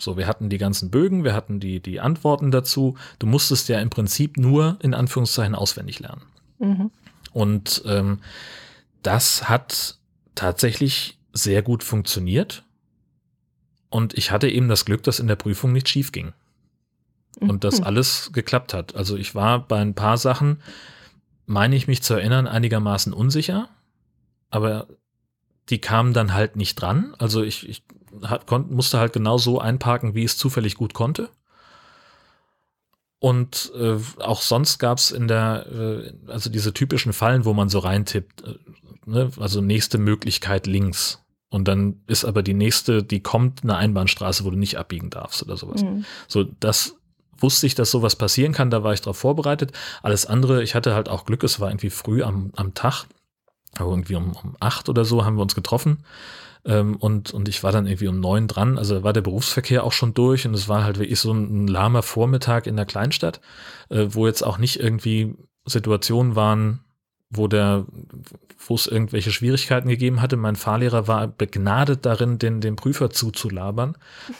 So, 0.00 0.16
wir 0.16 0.26
hatten 0.26 0.48
die 0.48 0.56
ganzen 0.56 0.90
Bögen, 0.90 1.24
wir 1.24 1.34
hatten 1.34 1.60
die, 1.60 1.80
die 1.80 2.00
Antworten 2.00 2.50
dazu. 2.50 2.96
Du 3.18 3.26
musstest 3.26 3.68
ja 3.68 3.80
im 3.80 3.90
Prinzip 3.90 4.38
nur 4.38 4.78
in 4.80 4.94
Anführungszeichen 4.94 5.54
auswendig 5.54 6.00
lernen. 6.00 6.22
Mhm. 6.58 6.90
Und 7.38 7.84
ähm, 7.86 8.18
das 9.04 9.48
hat 9.48 9.96
tatsächlich 10.34 11.20
sehr 11.32 11.62
gut 11.62 11.84
funktioniert. 11.84 12.64
Und 13.90 14.18
ich 14.18 14.32
hatte 14.32 14.48
eben 14.48 14.66
das 14.66 14.84
Glück, 14.84 15.04
dass 15.04 15.20
in 15.20 15.28
der 15.28 15.36
Prüfung 15.36 15.72
nicht 15.72 15.88
schief 15.88 16.10
ging. 16.10 16.32
Und 17.38 17.62
dass 17.62 17.78
mhm. 17.78 17.86
alles 17.86 18.32
geklappt 18.32 18.74
hat. 18.74 18.96
Also 18.96 19.16
ich 19.16 19.36
war 19.36 19.60
bei 19.60 19.80
ein 19.80 19.94
paar 19.94 20.18
Sachen, 20.18 20.60
meine 21.46 21.76
ich 21.76 21.86
mich 21.86 22.02
zu 22.02 22.14
erinnern, 22.14 22.48
einigermaßen 22.48 23.12
unsicher. 23.12 23.68
Aber 24.50 24.88
die 25.68 25.80
kamen 25.80 26.14
dann 26.14 26.34
halt 26.34 26.56
nicht 26.56 26.74
dran. 26.74 27.14
Also 27.18 27.44
ich, 27.44 27.68
ich 27.68 27.84
hat, 28.22 28.48
kon, 28.48 28.68
musste 28.74 28.98
halt 28.98 29.12
genau 29.12 29.38
so 29.38 29.60
einparken, 29.60 30.16
wie 30.16 30.24
es 30.24 30.36
zufällig 30.36 30.74
gut 30.74 30.92
konnte. 30.92 31.28
Und 33.20 33.72
äh, 33.76 33.96
auch 34.20 34.42
sonst 34.42 34.78
gab 34.78 34.98
es 34.98 35.10
in 35.10 35.26
der, 35.26 35.66
äh, 35.66 36.30
also 36.30 36.50
diese 36.50 36.72
typischen 36.72 37.12
Fallen, 37.12 37.44
wo 37.44 37.52
man 37.52 37.68
so 37.68 37.80
reintippt, 37.80 38.44
äh, 38.44 38.54
ne? 39.06 39.30
also 39.38 39.60
nächste 39.60 39.98
Möglichkeit 39.98 40.66
links. 40.66 41.20
Und 41.50 41.66
dann 41.66 42.02
ist 42.06 42.24
aber 42.24 42.42
die 42.42 42.54
nächste, 42.54 43.02
die 43.02 43.20
kommt, 43.20 43.62
eine 43.64 43.76
Einbahnstraße, 43.76 44.44
wo 44.44 44.50
du 44.50 44.58
nicht 44.58 44.76
abbiegen 44.76 45.10
darfst 45.10 45.42
oder 45.42 45.56
sowas. 45.56 45.82
Mhm. 45.82 46.04
So, 46.28 46.44
das 46.44 46.96
wusste 47.38 47.66
ich, 47.66 47.74
dass 47.74 47.90
sowas 47.90 48.16
passieren 48.16 48.52
kann, 48.52 48.70
da 48.70 48.82
war 48.82 48.92
ich 48.92 49.00
darauf 49.00 49.18
vorbereitet. 49.18 49.72
Alles 50.02 50.26
andere, 50.26 50.62
ich 50.62 50.74
hatte 50.74 50.94
halt 50.94 51.08
auch 51.08 51.24
Glück, 51.24 51.42
es 51.42 51.58
war 51.58 51.70
irgendwie 51.70 51.90
früh 51.90 52.22
am, 52.22 52.52
am 52.56 52.74
Tag, 52.74 53.06
irgendwie 53.86 54.16
um, 54.16 54.32
um 54.32 54.56
acht 54.60 54.88
oder 54.88 55.04
so 55.04 55.24
haben 55.24 55.36
wir 55.36 55.42
uns 55.42 55.54
getroffen. 55.54 56.04
Ähm, 56.64 56.96
und, 56.96 57.32
und 57.32 57.48
ich 57.48 57.62
war 57.62 57.72
dann 57.72 57.86
irgendwie 57.86 58.08
um 58.08 58.20
neun 58.20 58.48
dran, 58.48 58.78
also 58.78 59.02
war 59.02 59.12
der 59.12 59.20
Berufsverkehr 59.20 59.84
auch 59.84 59.92
schon 59.92 60.14
durch 60.14 60.46
und 60.46 60.54
es 60.54 60.68
war 60.68 60.84
halt 60.84 60.98
wirklich 60.98 61.20
so 61.20 61.32
ein, 61.32 61.64
ein 61.64 61.68
lahmer 61.68 62.02
Vormittag 62.02 62.66
in 62.66 62.76
der 62.76 62.86
Kleinstadt, 62.86 63.40
äh, 63.90 64.06
wo 64.10 64.26
jetzt 64.26 64.42
auch 64.42 64.58
nicht 64.58 64.80
irgendwie 64.80 65.36
Situationen 65.66 66.34
waren, 66.34 66.80
wo 67.30 67.46
der, 67.46 67.84
wo 68.66 68.74
es 68.74 68.86
irgendwelche 68.86 69.30
Schwierigkeiten 69.30 69.88
gegeben 69.88 70.22
hatte. 70.22 70.36
Mein 70.36 70.56
Fahrlehrer 70.56 71.06
war 71.06 71.28
begnadet 71.28 72.06
darin, 72.06 72.38
den, 72.38 72.60
den 72.60 72.76
Prüfer 72.76 73.10
zuzulabern. 73.10 73.96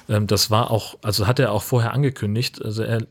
Ähm, 0.09 0.27
das 0.27 0.51
war 0.51 0.71
auch, 0.71 0.99
also 1.03 1.27
hat 1.27 1.39
er 1.39 1.53
auch 1.53 1.63
vorher 1.63 1.93
angekündigt. 1.93 2.65
Also 2.65 2.83
er 2.83 3.07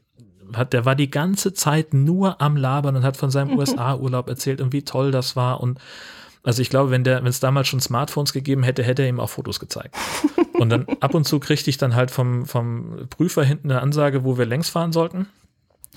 hat, 0.55 0.73
der 0.73 0.85
war 0.85 0.95
die 0.95 1.11
ganze 1.11 1.53
Zeit 1.53 1.93
nur 1.93 2.41
am 2.41 2.55
Labern 2.55 2.95
und 2.95 3.03
hat 3.03 3.17
von 3.17 3.31
seinem 3.31 3.57
USA-Urlaub 3.57 4.29
erzählt 4.29 4.61
und 4.61 4.73
wie 4.73 4.83
toll 4.83 5.11
das 5.11 5.35
war 5.35 5.61
und 5.61 5.79
also 6.47 6.61
ich 6.61 6.69
glaube, 6.69 6.91
wenn 6.91 7.03
der, 7.03 7.19
wenn 7.19 7.27
es 7.27 7.41
damals 7.41 7.67
schon 7.67 7.81
Smartphones 7.81 8.31
gegeben 8.31 8.63
hätte, 8.63 8.81
hätte 8.81 9.01
er 9.01 9.09
ihm 9.09 9.19
auch 9.19 9.29
Fotos 9.29 9.59
gezeigt. 9.59 9.93
Und 10.53 10.69
dann 10.69 10.87
ab 11.01 11.13
und 11.13 11.25
zu 11.25 11.39
kriegte 11.39 11.69
ich 11.69 11.77
dann 11.77 11.93
halt 11.93 12.09
vom, 12.09 12.45
vom 12.45 13.07
Prüfer 13.09 13.43
hinten 13.43 13.69
eine 13.69 13.81
Ansage, 13.81 14.23
wo 14.23 14.37
wir 14.37 14.45
längs 14.45 14.69
fahren 14.69 14.93
sollten. 14.93 15.27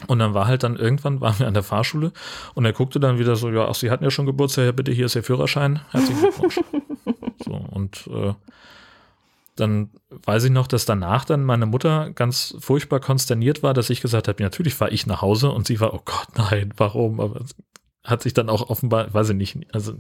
Und 0.09 0.19
dann 0.19 0.35
war 0.35 0.49
halt 0.49 0.65
dann 0.65 0.77
irgendwann, 0.77 1.21
waren 1.21 1.39
wir 1.39 1.47
an 1.47 1.55
der 1.55 1.63
Fahrschule 1.63 2.13
und 2.55 2.65
er 2.65 2.73
guckte 2.73 2.99
dann 2.99 3.19
wieder 3.19 3.37
so, 3.37 3.49
ja, 3.51 3.69
ach, 3.69 3.75
Sie 3.75 3.91
hatten 3.91 4.03
ja 4.03 4.11
schon 4.11 4.27
Geburtstag, 4.27 4.65
ja, 4.65 4.73
bitte, 4.73 4.93
hier 4.93 5.07
ist 5.07 5.15
Ihr 5.15 5.23
Führerschein. 5.23 5.81
Herzlichen 5.91 6.21
Glückwunsch. 6.21 6.61
so, 7.45 7.53
und 7.53 8.09
äh, 8.09 8.35
dann 9.61 9.91
weiß 10.11 10.45
ich 10.45 10.51
noch, 10.51 10.67
dass 10.67 10.85
danach 10.85 11.25
dann 11.25 11.45
meine 11.45 11.67
Mutter 11.67 12.11
ganz 12.11 12.55
furchtbar 12.59 13.01
konsterniert 13.01 13.63
war, 13.63 13.75
dass 13.75 13.91
ich 13.91 14.01
gesagt 14.01 14.29
habe, 14.29 14.43
natürlich 14.43 14.75
fahre 14.75 14.91
ich 14.91 15.07
nach 15.07 15.23
Hause 15.23 15.51
und 15.51 15.67
sie 15.67 15.81
war, 15.81 15.95
oh 15.95 16.01
Gott, 16.05 16.29
nein, 16.37 16.73
warum? 16.77 17.21
Aber 17.21 17.45
hat 18.05 18.23
sich 18.23 18.35
dann 18.35 18.49
auch 18.49 18.69
offenbar, 18.71 19.13
weiß 19.13 19.31
ich 19.31 19.37
nicht, 19.37 19.75
also 19.75 19.95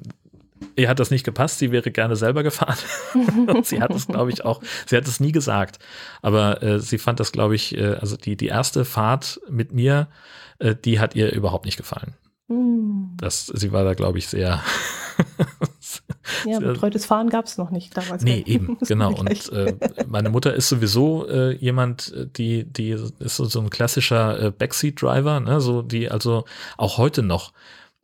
ihr 0.76 0.88
hat 0.88 1.00
das 1.00 1.10
nicht 1.10 1.24
gepasst, 1.24 1.58
sie 1.58 1.72
wäre 1.72 1.90
gerne 1.90 2.16
selber 2.16 2.42
gefahren. 2.42 2.76
und 3.46 3.66
sie 3.66 3.80
hat 3.80 3.92
es, 3.92 4.06
glaube 4.06 4.30
ich, 4.30 4.44
auch, 4.44 4.62
sie 4.86 4.96
hat 4.96 5.06
es 5.06 5.20
nie 5.20 5.32
gesagt. 5.32 5.78
Aber 6.22 6.62
äh, 6.62 6.80
sie 6.80 6.98
fand 6.98 7.20
das, 7.20 7.32
glaube 7.32 7.54
ich, 7.54 7.76
äh, 7.76 7.94
also 7.94 8.16
die, 8.16 8.36
die 8.36 8.46
erste 8.46 8.84
Fahrt 8.84 9.40
mit 9.48 9.72
mir, 9.72 10.08
äh, 10.58 10.74
die 10.74 11.00
hat 11.00 11.14
ihr 11.14 11.32
überhaupt 11.32 11.64
nicht 11.64 11.76
gefallen. 11.76 12.14
Mm. 12.48 13.16
Das, 13.16 13.46
sie 13.46 13.72
war 13.72 13.84
da, 13.84 13.94
glaube 13.94 14.18
ich, 14.18 14.28
sehr. 14.28 14.62
ja, 16.46 16.58
betreutes 16.58 17.06
Fahren 17.06 17.28
gab 17.28 17.46
es 17.46 17.58
noch 17.58 17.70
nicht 17.70 17.96
damals. 17.96 18.22
Nee, 18.22 18.42
eben, 18.46 18.78
genau. 18.80 19.14
Und 19.14 19.52
äh, 19.52 19.76
meine 20.08 20.30
Mutter 20.30 20.54
ist 20.54 20.68
sowieso 20.68 21.28
äh, 21.28 21.56
jemand, 21.56 22.14
die, 22.36 22.64
die 22.64 22.90
ist 22.90 23.36
so, 23.36 23.44
so 23.44 23.60
ein 23.60 23.70
klassischer 23.70 24.42
äh, 24.42 24.50
Backseat-Driver, 24.50 25.40
ne? 25.40 25.60
so 25.60 25.82
die 25.82 26.10
also 26.10 26.44
auch 26.76 26.98
heute 26.98 27.22
noch 27.22 27.52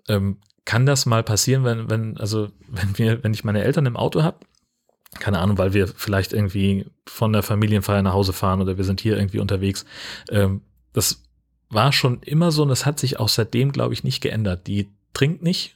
ähm, 0.08 0.38
kann 0.64 0.84
das 0.84 1.06
mal 1.06 1.22
passieren, 1.22 1.64
wenn, 1.64 1.88
wenn, 1.88 2.16
also 2.18 2.48
wenn 2.68 2.98
wir, 2.98 3.22
wenn 3.22 3.32
ich 3.32 3.44
meine 3.44 3.62
Eltern 3.62 3.86
im 3.86 3.96
Auto 3.96 4.22
habe, 4.22 4.38
keine 5.18 5.38
Ahnung, 5.38 5.58
weil 5.58 5.72
wir 5.72 5.88
vielleicht 5.88 6.32
irgendwie 6.32 6.86
von 7.06 7.32
der 7.32 7.42
Familienfeier 7.42 8.02
nach 8.02 8.12
Hause 8.12 8.32
fahren 8.32 8.60
oder 8.60 8.76
wir 8.76 8.84
sind 8.84 9.00
hier 9.00 9.16
irgendwie 9.16 9.38
unterwegs. 9.38 9.86
Ähm, 10.28 10.62
das 10.92 11.22
war 11.70 11.92
schon 11.92 12.22
immer 12.22 12.50
so 12.50 12.62
und 12.62 12.68
das 12.68 12.84
hat 12.84 12.98
sich 12.98 13.18
auch 13.18 13.28
seitdem, 13.28 13.72
glaube 13.72 13.94
ich, 13.94 14.04
nicht 14.04 14.20
geändert. 14.20 14.66
Die 14.66 14.90
trinkt 15.14 15.42
nicht, 15.42 15.75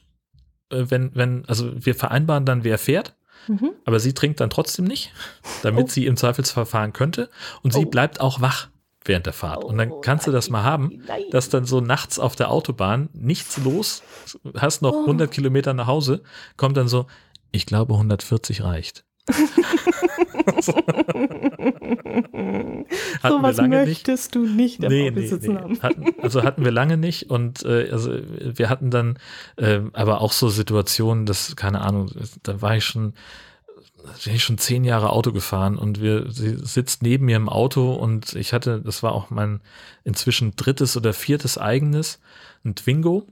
wenn, 0.71 1.11
wenn, 1.13 1.45
also 1.47 1.71
wir 1.75 1.95
vereinbaren 1.95 2.45
dann, 2.45 2.63
wer 2.63 2.77
fährt. 2.77 3.15
Mhm. 3.47 3.71
Aber 3.85 3.99
sie 3.99 4.13
trinkt 4.13 4.39
dann 4.39 4.49
trotzdem 4.49 4.85
nicht, 4.85 5.11
damit 5.63 5.85
oh. 5.85 5.89
sie 5.89 6.05
im 6.05 6.17
Zweifelsfall 6.17 6.65
fahren 6.65 6.93
könnte. 6.93 7.29
Und 7.61 7.73
sie 7.73 7.85
oh. 7.85 7.89
bleibt 7.89 8.21
auch 8.21 8.41
wach 8.41 8.69
während 9.03 9.25
der 9.25 9.33
Fahrt. 9.33 9.63
Und 9.63 9.77
dann 9.77 9.91
oh, 9.91 10.01
kannst 10.01 10.27
du 10.27 10.31
das 10.31 10.49
mal 10.49 10.63
haben, 10.63 11.03
dass 11.31 11.49
dann 11.49 11.65
so 11.65 11.81
nachts 11.81 12.19
auf 12.19 12.35
der 12.35 12.51
Autobahn 12.51 13.09
nichts 13.13 13.57
los, 13.57 14.03
hast 14.55 14.81
noch 14.81 14.93
100 14.93 15.31
Kilometer 15.31 15.73
nach 15.73 15.87
Hause, 15.87 16.21
kommt 16.55 16.77
dann 16.77 16.87
so, 16.87 17.07
ich 17.51 17.65
glaube 17.65 17.93
140 17.93 18.63
reicht. 18.63 19.03
So 19.27 20.73
was 23.41 23.57
möchtest 23.61 24.35
nicht. 24.35 24.35
du 24.35 24.45
nicht 24.45 24.83
im 24.83 24.89
nee, 24.89 25.11
nee, 25.11 25.29
nee. 25.31 25.55
haben. 25.55 25.81
Hatten, 25.81 26.05
also 26.21 26.43
hatten 26.43 26.65
wir 26.65 26.71
lange 26.71 26.97
nicht 26.97 27.29
und 27.29 27.63
äh, 27.63 27.89
also 27.91 28.13
wir 28.13 28.69
hatten 28.69 28.89
dann 28.89 29.19
äh, 29.57 29.81
aber 29.93 30.21
auch 30.21 30.31
so 30.31 30.49
Situationen, 30.49 31.25
dass, 31.25 31.55
keine 31.55 31.81
Ahnung, 31.81 32.11
da 32.43 32.61
war 32.61 32.75
ich 32.75 32.85
schon 32.85 33.13
bin 34.23 34.35
ich 34.35 34.43
schon 34.43 34.57
zehn 34.57 34.83
Jahre 34.83 35.11
Auto 35.11 35.31
gefahren 35.31 35.77
und 35.77 36.01
wir, 36.01 36.31
sie 36.31 36.57
sitzt 36.57 37.03
neben 37.03 37.25
mir 37.25 37.35
im 37.35 37.49
Auto 37.49 37.93
und 37.93 38.33
ich 38.33 38.53
hatte, 38.53 38.81
das 38.81 39.03
war 39.03 39.13
auch 39.13 39.29
mein 39.29 39.61
inzwischen 40.03 40.55
drittes 40.55 40.97
oder 40.97 41.13
viertes 41.13 41.57
eigenes, 41.57 42.19
ein 42.63 42.75
Twingo. 42.75 43.27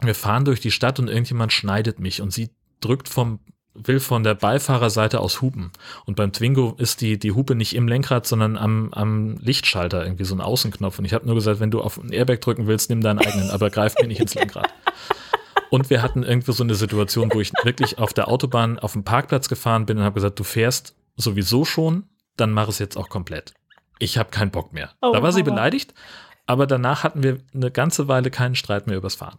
Wir 0.00 0.14
fahren 0.14 0.44
durch 0.44 0.60
die 0.60 0.70
Stadt 0.70 1.00
und 1.00 1.08
irgendjemand 1.08 1.52
schneidet 1.52 1.98
mich 1.98 2.22
und 2.22 2.32
sie 2.32 2.50
drückt 2.80 3.08
vom, 3.08 3.40
will 3.84 4.00
von 4.00 4.22
der 4.22 4.34
Beifahrerseite 4.34 5.20
aus 5.20 5.40
hupen. 5.40 5.70
Und 6.04 6.16
beim 6.16 6.32
Twingo 6.32 6.74
ist 6.78 7.00
die, 7.00 7.18
die 7.18 7.32
Hupe 7.32 7.54
nicht 7.54 7.74
im 7.74 7.88
Lenkrad, 7.88 8.26
sondern 8.26 8.56
am, 8.56 8.92
am 8.92 9.36
Lichtschalter, 9.38 10.04
irgendwie 10.04 10.24
so 10.24 10.34
ein 10.34 10.40
Außenknopf. 10.40 10.98
Und 10.98 11.04
ich 11.04 11.14
habe 11.14 11.26
nur 11.26 11.34
gesagt, 11.34 11.60
wenn 11.60 11.70
du 11.70 11.80
auf 11.80 11.98
ein 11.98 12.12
Airbag 12.12 12.40
drücken 12.40 12.66
willst, 12.66 12.90
nimm 12.90 13.00
deinen 13.00 13.18
eigenen, 13.18 13.50
aber 13.50 13.70
greif 13.70 13.94
mir 14.00 14.08
nicht 14.08 14.20
ins 14.20 14.34
Lenkrad. 14.34 14.72
Und 15.70 15.90
wir 15.90 16.02
hatten 16.02 16.22
irgendwie 16.22 16.52
so 16.52 16.62
eine 16.62 16.74
Situation, 16.74 17.30
wo 17.32 17.40
ich 17.40 17.52
wirklich 17.62 17.98
auf 17.98 18.12
der 18.12 18.28
Autobahn 18.28 18.78
auf 18.78 18.92
dem 18.92 19.04
Parkplatz 19.04 19.48
gefahren 19.48 19.86
bin 19.86 19.98
und 19.98 20.04
habe 20.04 20.14
gesagt, 20.14 20.38
du 20.38 20.44
fährst 20.44 20.94
sowieso 21.16 21.64
schon, 21.64 22.04
dann 22.36 22.52
mach 22.52 22.68
es 22.68 22.78
jetzt 22.78 22.96
auch 22.96 23.08
komplett. 23.08 23.54
Ich 23.98 24.16
habe 24.16 24.30
keinen 24.30 24.50
Bock 24.50 24.72
mehr. 24.72 24.92
Oh, 25.02 25.12
da 25.12 25.22
war 25.22 25.32
sie 25.32 25.42
beleidigt, 25.42 25.92
aber 26.46 26.66
danach 26.66 27.04
hatten 27.04 27.22
wir 27.22 27.38
eine 27.52 27.70
ganze 27.70 28.08
Weile 28.08 28.30
keinen 28.30 28.54
Streit 28.54 28.86
mehr 28.86 28.96
übers 28.96 29.16
Fahren. 29.16 29.38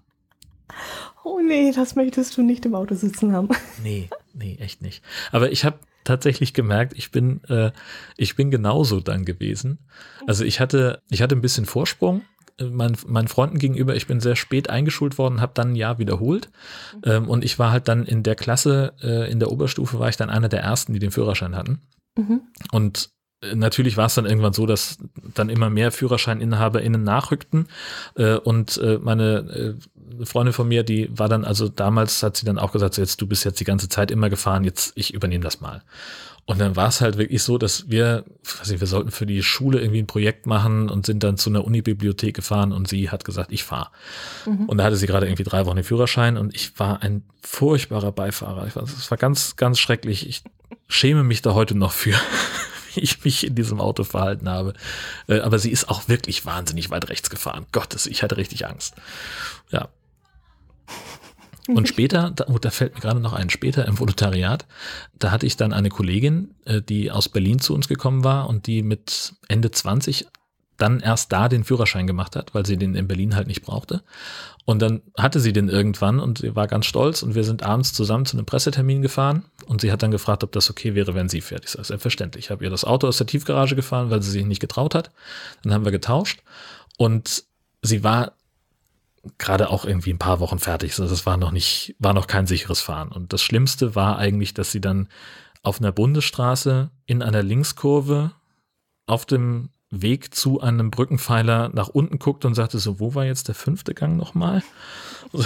Oh 1.23 1.39
nee, 1.39 1.71
das 1.71 1.95
möchtest 1.95 2.37
du 2.37 2.43
nicht 2.43 2.65
im 2.65 2.75
Auto 2.75 2.95
sitzen 2.95 3.33
haben. 3.33 3.49
Nee, 3.83 4.09
nee, 4.33 4.57
echt 4.59 4.81
nicht. 4.81 5.03
Aber 5.31 5.51
ich 5.51 5.65
habe 5.65 5.79
tatsächlich 6.03 6.53
gemerkt, 6.53 6.93
ich 6.95 7.11
bin, 7.11 7.43
äh, 7.45 7.71
ich 8.17 8.35
bin 8.35 8.51
genauso 8.51 8.99
dann 8.99 9.25
gewesen. 9.25 9.79
Also 10.27 10.43
ich 10.43 10.59
hatte, 10.59 11.01
ich 11.09 11.21
hatte 11.21 11.35
ein 11.35 11.41
bisschen 11.41 11.65
Vorsprung 11.65 12.23
mein, 12.61 12.97
meinen 13.07 13.27
Freunden 13.27 13.57
gegenüber, 13.57 13.95
ich 13.95 14.07
bin 14.07 14.19
sehr 14.19 14.35
spät 14.35 14.69
eingeschult 14.69 15.17
worden, 15.17 15.41
habe 15.41 15.53
dann 15.55 15.71
ein 15.71 15.75
Jahr 15.75 15.99
wiederholt. 15.99 16.49
Ähm, 17.03 17.27
und 17.27 17.43
ich 17.43 17.59
war 17.59 17.71
halt 17.71 17.87
dann 17.87 18.05
in 18.05 18.23
der 18.23 18.35
Klasse, 18.35 18.93
äh, 19.01 19.31
in 19.31 19.39
der 19.39 19.51
Oberstufe 19.51 19.99
war 19.99 20.09
ich 20.09 20.17
dann 20.17 20.29
einer 20.29 20.49
der 20.49 20.61
ersten, 20.61 20.93
die 20.93 20.99
den 20.99 21.11
Führerschein 21.11 21.55
hatten. 21.55 21.81
Mhm. 22.17 22.41
Und 22.71 23.09
äh, 23.41 23.55
natürlich 23.55 23.97
war 23.97 24.07
es 24.07 24.15
dann 24.15 24.25
irgendwann 24.25 24.53
so, 24.53 24.65
dass 24.65 24.97
dann 25.33 25.49
immer 25.49 25.69
mehr 25.69 25.91
FührerscheininhaberInnen 25.91 27.03
nachrückten. 27.03 27.67
Äh, 28.15 28.35
und 28.35 28.77
äh, 28.77 28.99
meine 29.01 29.37
äh, 29.37 29.73
Freundin 30.23 30.53
von 30.53 30.67
mir, 30.67 30.83
die 30.83 31.09
war 31.17 31.29
dann, 31.29 31.45
also 31.45 31.69
damals 31.69 32.23
hat 32.23 32.37
sie 32.37 32.45
dann 32.45 32.59
auch 32.59 32.71
gesagt, 32.71 32.95
so 32.95 33.01
jetzt 33.01 33.21
du 33.21 33.27
bist 33.27 33.45
jetzt 33.45 33.59
die 33.59 33.65
ganze 33.65 33.89
Zeit 33.89 34.11
immer 34.11 34.29
gefahren, 34.29 34.63
jetzt 34.63 34.91
ich 34.95 35.13
übernehme 35.13 35.43
das 35.43 35.61
mal. 35.61 35.83
Und 36.49 36.59
dann 36.59 36.75
war 36.75 36.87
es 36.87 36.99
halt 36.99 37.19
wirklich 37.19 37.43
so, 37.43 37.59
dass 37.59 37.91
wir, 37.91 38.25
weiß 38.57 38.71
ich, 38.71 38.79
wir 38.79 38.87
sollten 38.87 39.11
für 39.11 39.27
die 39.27 39.43
Schule 39.43 39.81
irgendwie 39.81 39.99
ein 39.99 40.07
Projekt 40.07 40.47
machen 40.47 40.89
und 40.89 41.05
sind 41.05 41.23
dann 41.23 41.37
zu 41.37 41.51
einer 41.51 41.63
Unibibliothek 41.63 42.35
gefahren 42.35 42.71
und 42.71 42.87
sie 42.87 43.11
hat 43.11 43.23
gesagt, 43.23 43.51
ich 43.51 43.63
fahre. 43.63 43.91
Mhm. 44.47 44.65
Und 44.65 44.79
da 44.79 44.85
hatte 44.85 44.95
sie 44.95 45.05
gerade 45.05 45.27
irgendwie 45.27 45.43
drei 45.43 45.67
Wochen 45.67 45.75
den 45.75 45.85
Führerschein 45.85 46.37
und 46.37 46.55
ich 46.55 46.79
war 46.79 47.03
ein 47.03 47.21
furchtbarer 47.43 48.11
Beifahrer. 48.11 48.65
Ich 48.65 48.75
war, 48.75 48.81
es 48.81 49.11
war 49.11 49.17
ganz, 49.19 49.57
ganz 49.57 49.77
schrecklich. 49.77 50.27
Ich 50.27 50.41
schäme 50.87 51.23
mich 51.23 51.43
da 51.43 51.53
heute 51.53 51.75
noch 51.75 51.91
für, 51.91 52.15
wie 52.95 53.01
ich 53.01 53.23
mich 53.23 53.45
in 53.45 53.53
diesem 53.53 53.79
Auto 53.79 54.03
verhalten 54.03 54.49
habe. 54.49 54.73
Äh, 55.27 55.41
aber 55.41 55.59
sie 55.59 55.69
ist 55.69 55.87
auch 55.87 56.07
wirklich 56.07 56.47
wahnsinnig 56.47 56.89
weit 56.89 57.09
rechts 57.09 57.29
gefahren. 57.29 57.67
Gottes, 57.71 58.07
ich 58.07 58.23
hatte 58.23 58.37
richtig 58.37 58.65
Angst. 58.65 58.95
Ja. 59.69 59.89
Und 61.75 61.87
später, 61.87 62.31
da, 62.31 62.45
oh, 62.47 62.57
da 62.57 62.71
fällt 62.71 62.95
mir 62.95 63.01
gerade 63.01 63.19
noch 63.19 63.33
ein, 63.33 63.49
später 63.49 63.85
im 63.85 63.99
Volontariat, 63.99 64.65
da 65.17 65.31
hatte 65.31 65.45
ich 65.45 65.55
dann 65.55 65.73
eine 65.73 65.89
Kollegin, 65.89 66.55
äh, 66.65 66.81
die 66.81 67.11
aus 67.11 67.29
Berlin 67.29 67.59
zu 67.59 67.73
uns 67.73 67.87
gekommen 67.87 68.23
war 68.23 68.49
und 68.49 68.67
die 68.67 68.81
mit 68.81 69.33
Ende 69.47 69.71
20 69.71 70.27
dann 70.77 71.01
erst 71.01 71.31
da 71.31 71.49
den 71.49 71.63
Führerschein 71.63 72.07
gemacht 72.07 72.35
hat, 72.35 72.55
weil 72.55 72.65
sie 72.65 72.77
den 72.77 72.95
in 72.95 73.07
Berlin 73.07 73.35
halt 73.35 73.47
nicht 73.47 73.63
brauchte. 73.63 74.01
Und 74.65 74.81
dann 74.81 75.01
hatte 75.17 75.39
sie 75.39 75.51
den 75.51 75.67
irgendwann 75.67 76.19
und 76.19 76.39
sie 76.39 76.55
war 76.55 76.67
ganz 76.67 76.85
stolz 76.85 77.21
und 77.21 77.35
wir 77.35 77.43
sind 77.43 77.63
abends 77.63 77.93
zusammen 77.93 78.25
zu 78.25 78.37
einem 78.37 78.45
Pressetermin 78.45 79.01
gefahren 79.01 79.45
und 79.65 79.81
sie 79.81 79.91
hat 79.91 80.03
dann 80.03 80.11
gefragt, 80.11 80.43
ob 80.43 80.51
das 80.51 80.69
okay 80.69 80.95
wäre, 80.95 81.15
wenn 81.15 81.27
sie 81.27 81.41
fährt. 81.41 81.65
Ich 81.65 81.71
sage, 81.71 81.85
selbstverständlich. 81.85 82.45
Ich 82.45 82.51
habe 82.51 82.63
ihr 82.63 82.69
das 82.69 82.85
Auto 82.85 83.07
aus 83.07 83.17
der 83.17 83.27
Tiefgarage 83.27 83.75
gefahren, 83.75 84.09
weil 84.09 84.21
sie 84.21 84.31
sich 84.31 84.45
nicht 84.45 84.61
getraut 84.61 84.95
hat. 84.95 85.11
Dann 85.63 85.73
haben 85.73 85.85
wir 85.85 85.91
getauscht 85.91 86.41
und 86.97 87.43
sie 87.81 88.03
war 88.03 88.33
gerade 89.37 89.69
auch 89.69 89.85
irgendwie 89.85 90.11
ein 90.11 90.19
paar 90.19 90.39
Wochen 90.39 90.59
fertig. 90.59 90.91
Also 90.91 91.07
das 91.07 91.25
war 91.25 91.37
noch 91.37 91.51
nicht, 91.51 91.95
war 91.99 92.13
noch 92.13 92.27
kein 92.27 92.47
sicheres 92.47 92.81
Fahren. 92.81 93.11
Und 93.11 93.33
das 93.33 93.41
Schlimmste 93.41 93.95
war 93.95 94.17
eigentlich, 94.17 94.53
dass 94.53 94.71
sie 94.71 94.81
dann 94.81 95.07
auf 95.63 95.79
einer 95.79 95.91
Bundesstraße 95.91 96.89
in 97.05 97.21
einer 97.21 97.43
Linkskurve 97.43 98.31
auf 99.07 99.25
dem 99.25 99.69
Weg 99.91 100.35
zu 100.35 100.61
einem 100.61 100.91
Brückenpfeiler 100.91 101.69
nach 101.73 101.89
unten 101.89 102.19
guckt 102.19 102.45
und 102.45 102.53
sagte 102.53 102.79
so, 102.79 102.99
wo 102.99 103.15
war 103.15 103.25
jetzt 103.25 103.47
der 103.47 103.55
fünfte 103.55 103.93
Gang 103.93 104.17
nochmal? 104.17 104.63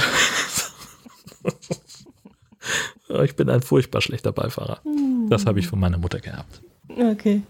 ich 3.24 3.36
bin 3.36 3.50
ein 3.50 3.62
furchtbar 3.62 4.02
schlechter 4.02 4.34
Beifahrer. 4.34 4.82
Das 5.30 5.46
habe 5.46 5.60
ich 5.60 5.68
von 5.68 5.80
meiner 5.80 5.98
Mutter 5.98 6.20
geerbt. 6.20 6.62
Okay. 6.90 7.44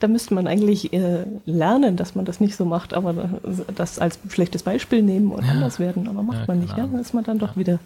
Da 0.00 0.08
müsste 0.08 0.34
man 0.34 0.46
eigentlich 0.46 0.92
äh, 0.92 1.24
lernen, 1.46 1.96
dass 1.96 2.14
man 2.14 2.24
das 2.24 2.40
nicht 2.40 2.56
so 2.56 2.64
macht, 2.64 2.94
aber 2.94 3.40
das 3.74 3.98
als 3.98 4.18
schlechtes 4.28 4.62
Beispiel 4.62 5.02
nehmen 5.02 5.30
und 5.32 5.44
ja. 5.44 5.52
anders 5.52 5.78
werden. 5.78 6.08
Aber 6.08 6.22
macht 6.22 6.40
ja, 6.40 6.44
man 6.46 6.60
nicht, 6.60 6.76
ja? 6.76 6.86
Dann 6.86 7.00
ist 7.00 7.14
man 7.14 7.24
dann 7.24 7.38
doch 7.38 7.56
wieder. 7.56 7.78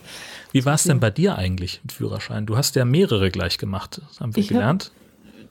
Wie 0.53 0.65
war 0.65 0.75
es 0.75 0.85
denn 0.85 1.01
bei 1.01 1.11
dir 1.11 1.37
eigentlich 1.37 1.81
mit 1.83 1.93
Führerschein? 1.93 2.47
Du 2.47 2.57
hast 2.57 2.77
ja 2.77 2.85
mehrere 2.85 3.31
gleich 3.31 3.59
gemacht, 3.59 4.01
haben 4.21 4.35
wir 4.35 4.43
ich 4.43 4.49
gelernt. 4.49 4.93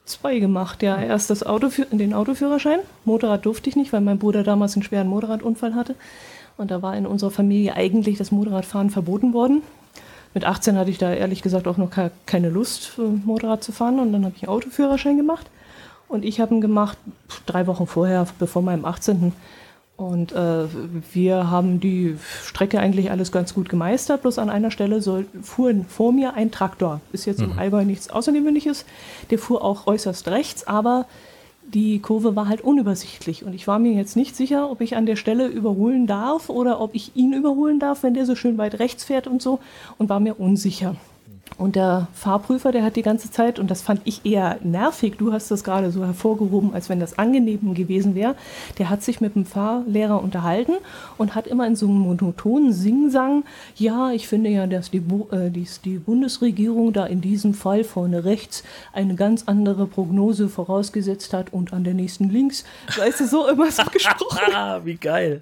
Zwei 0.06 0.40
gemacht, 0.40 0.84
ja. 0.84 0.98
Erst 1.02 1.30
das 1.30 1.44
Auto, 1.44 1.70
den 1.92 2.14
Autoführerschein. 2.14 2.80
Motorrad 3.04 3.46
durfte 3.46 3.70
ich 3.70 3.76
nicht, 3.76 3.92
weil 3.92 4.02
mein 4.02 4.20
Bruder 4.20 4.44
damals 4.44 4.76
einen 4.76 4.84
schweren 4.84 5.08
Motorradunfall 5.08 5.76
hatte. 5.76 5.96
Und 6.56 6.72
da 6.72 6.82
war 6.82 6.96
in 6.96 7.06
unserer 7.06 7.30
Familie 7.30 7.76
eigentlich 7.76 8.18
das 8.18 8.32
Motorradfahren 8.32 8.90
verboten 8.90 9.34
worden. 9.34 9.62
Mit 10.34 10.46
18 10.46 10.78
hatte 10.78 10.90
ich 10.90 10.98
da 10.98 11.14
ehrlich 11.14 11.42
gesagt 11.42 11.68
auch 11.68 11.78
noch 11.78 11.92
keine 12.26 12.50
Lust, 12.50 12.94
Motorrad 12.98 13.64
zu 13.64 13.72
fahren. 13.72 14.00
Und 14.00 14.14
dann 14.14 14.24
habe 14.24 14.34
ich 14.36 14.44
einen 14.44 14.50
Autoführerschein 14.50 15.18
gemacht. 15.18 15.48
Und 16.08 16.26
ich 16.26 16.40
habe 16.40 16.56
ihn 16.56 16.62
gemacht 16.62 16.98
drei 17.46 17.68
Wochen 17.68 17.88
vorher, 17.88 18.28
bevor 18.40 18.62
meinem 18.62 18.86
18. 18.86 19.34
Und 19.98 20.32
äh, 20.32 20.66
wir 21.12 21.50
haben 21.50 21.80
die 21.80 22.18
Strecke 22.44 22.80
eigentlich 22.80 23.10
alles 23.10 23.32
ganz 23.32 23.56
gut 23.56 23.68
gemeistert. 23.68 24.22
Bloß 24.22 24.38
an 24.38 24.52
einer 24.52 24.70
Stelle 24.70 25.02
soll, 25.02 25.26
fuhr 25.42 25.74
vor 25.88 26.14
mir 26.14 26.36
ein 26.36 26.52
Traktor. 26.52 27.02
Ist 27.12 27.26
jetzt 27.26 27.40
mhm. 27.40 27.52
im 27.52 27.60
Allgäu 27.60 27.84
nichts 27.84 28.10
Außergewöhnliches. 28.10 28.86
Der 29.32 29.40
fuhr 29.40 29.64
auch 29.64 29.88
äußerst 29.88 30.28
rechts, 30.28 30.68
aber 30.68 31.08
die 31.68 32.00
Kurve 32.00 32.36
war 32.36 32.48
halt 32.48 32.62
unübersichtlich 32.62 33.44
und 33.44 33.54
ich 33.54 33.68
war 33.68 33.78
mir 33.78 33.92
jetzt 33.92 34.16
nicht 34.16 34.38
sicher, 34.38 34.72
ob 34.72 34.80
ich 34.80 34.96
an 34.96 35.06
der 35.06 35.18
Stelle 35.18 35.48
überholen 35.48 36.08
darf 36.08 36.50
oder 36.50 36.80
ob 36.80 36.96
ich 36.96 37.16
ihn 37.16 37.34
überholen 37.34 37.80
darf, 37.80 38.04
wenn 38.04 38.14
der 38.14 38.26
so 38.26 38.36
schön 38.36 38.58
weit 38.58 38.80
rechts 38.80 39.04
fährt 39.04 39.28
und 39.28 39.42
so 39.42 39.60
und 39.98 40.08
war 40.08 40.22
mir 40.22 40.40
unsicher. 40.40 40.96
Und 41.58 41.76
der 41.76 42.08
Fahrprüfer, 42.14 42.72
der 42.72 42.84
hat 42.84 42.96
die 42.96 43.02
ganze 43.02 43.32
Zeit, 43.32 43.58
und 43.58 43.72
das 43.72 43.82
fand 43.82 44.02
ich 44.06 44.26
eher 44.26 44.60
nervig, 44.64 45.16
du 45.18 45.34
hast 45.34 45.50
das 45.50 45.64
gerade 45.64 45.92
so 45.92 46.06
hervorgehoben, 46.06 46.74
als 46.74 46.90
wenn 46.90 47.00
das 47.00 47.18
angenehm 47.18 47.74
gewesen 47.74 48.14
wäre, 48.14 48.36
der 48.78 48.90
hat 48.90 49.02
sich 49.02 49.22
mit 49.22 49.36
dem 49.36 49.46
Fahrlehrer 49.46 50.22
unterhalten 50.22 50.74
und 51.18 51.34
hat 51.34 51.48
immer 51.48 51.66
in 51.66 51.76
so 51.76 51.88
einem 51.88 52.00
monotonen 52.00 52.74
Singsang, 52.74 53.44
ja, 53.76 54.12
ich 54.12 54.28
finde 54.28 54.52
ja, 54.52 54.68
dass 54.68 54.92
die, 54.92 55.02
äh, 55.32 55.50
die, 55.50 55.68
die 55.84 55.98
Bundesregierung 55.98 56.94
da 56.94 57.06
in 57.06 57.22
diesem 57.22 57.54
Fall 57.54 57.84
vorne 57.84 58.24
rechts 58.24 58.64
eine 58.94 59.16
ganz 59.16 59.44
andere 59.48 59.88
Prognose 59.88 60.50
vorausgesetzt 60.50 61.34
hat 61.34 61.54
und 61.54 61.74
an 61.74 61.84
der 61.84 61.94
nächsten 61.96 62.30
links, 62.30 62.66
weißt 62.96 63.22
du, 63.22 63.28
so 63.28 63.48
immer 63.48 63.72
so 63.72 63.84
gesprochen. 63.92 64.86
Wie 64.86 64.96
geil. 64.96 65.42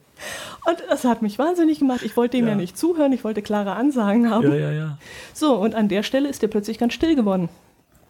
Und 0.65 0.77
das 0.89 1.03
hat 1.03 1.21
mich 1.21 1.37
wahnsinnig 1.37 1.79
gemacht. 1.79 2.01
Ich 2.03 2.17
wollte 2.17 2.37
ihm 2.37 2.45
ja. 2.45 2.51
ja. 2.51 2.57
nicht 2.57 2.77
zuhören, 2.77 3.13
ich 3.13 3.23
wollte 3.23 3.41
klare 3.41 3.73
Ansagen 3.73 4.29
haben. 4.29 4.51
Ja, 4.51 4.55
ja, 4.55 4.71
ja. 4.71 4.97
So, 5.33 5.55
und 5.55 5.75
an 5.75 5.87
der 5.87 6.03
Stelle 6.03 6.29
ist 6.29 6.41
er 6.43 6.49
plötzlich 6.49 6.77
ganz 6.77 6.93
still 6.93 7.15
geworden. 7.15 7.49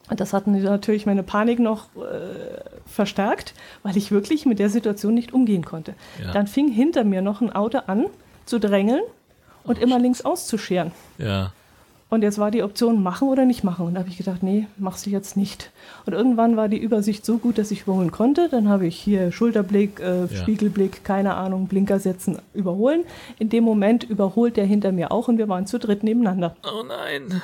Und 0.10 0.20
das 0.20 0.34
hat 0.34 0.46
natürlich 0.46 1.06
meine 1.06 1.24
Panik 1.24 1.60
noch 1.60 1.88
äh, 1.96 2.60
verstärkt, 2.86 3.56
weil 3.82 3.98
ich 3.98 4.12
wirklich 4.12 4.46
mit 4.46 4.60
der 4.60 4.70
Situation 4.70 5.16
nicht 5.16 5.34
umgehen 5.34 5.66
konnte. 5.66 5.96
Ja. 6.24 6.32
Dann 6.32 6.48
fing 6.48 6.72
hinter 6.72 7.04
mir 7.04 7.22
noch 7.22 7.42
ein 7.42 7.52
Auto 7.52 7.80
an 7.88 8.06
zu 8.46 8.60
drängeln 8.60 9.02
und 9.64 9.80
oh, 9.80 9.82
immer 9.82 9.98
links 9.98 10.24
auszuscheren. 10.24 10.92
Ja. 11.18 11.52
Und 12.08 12.22
jetzt 12.22 12.38
war 12.38 12.52
die 12.52 12.62
Option 12.62 13.02
machen 13.02 13.28
oder 13.28 13.46
nicht 13.46 13.64
machen. 13.64 13.88
Und 13.88 13.96
da 13.96 14.02
habe 14.02 14.10
ich 14.10 14.18
gedacht, 14.18 14.44
nee, 14.44 14.68
machst 14.78 15.06
du 15.06 15.10
jetzt 15.10 15.36
nicht. 15.36 15.72
Und 16.06 16.14
irgendwann 16.14 16.56
war 16.56 16.70
die 16.70 16.78
Übersicht 16.78 17.26
so 17.26 17.40
gut, 17.40 17.58
dass 17.58 17.72
ich 17.72 17.82
überholen 17.82 18.12
konnte. 18.12 18.48
Dann 18.50 18.70
habe 18.70 18.86
ich 18.86 18.96
hier 18.96 19.32
Schulterblick, 19.32 20.00
äh, 20.00 20.22
ja. 20.22 20.28
Spiegelblick, 20.28 21.04
keine 21.04 21.34
Ahnung, 21.34 21.68
Blinker 21.68 22.00
setzen, 22.00 22.40
überholen. 22.54 23.06
In 23.40 23.50
dem 23.50 23.64
Moment 23.64 24.04
überholt 24.04 24.56
der 24.56 24.66
hinter 24.66 24.92
mir 24.92 25.12
auch 25.12 25.28
und 25.28 25.40
wir 25.40 25.50
waren 25.50 25.66
zu 25.66 25.80
dritt 25.80 26.04
nebeneinander. 26.04 26.56
Oh 26.64 26.84
nein. 26.84 27.42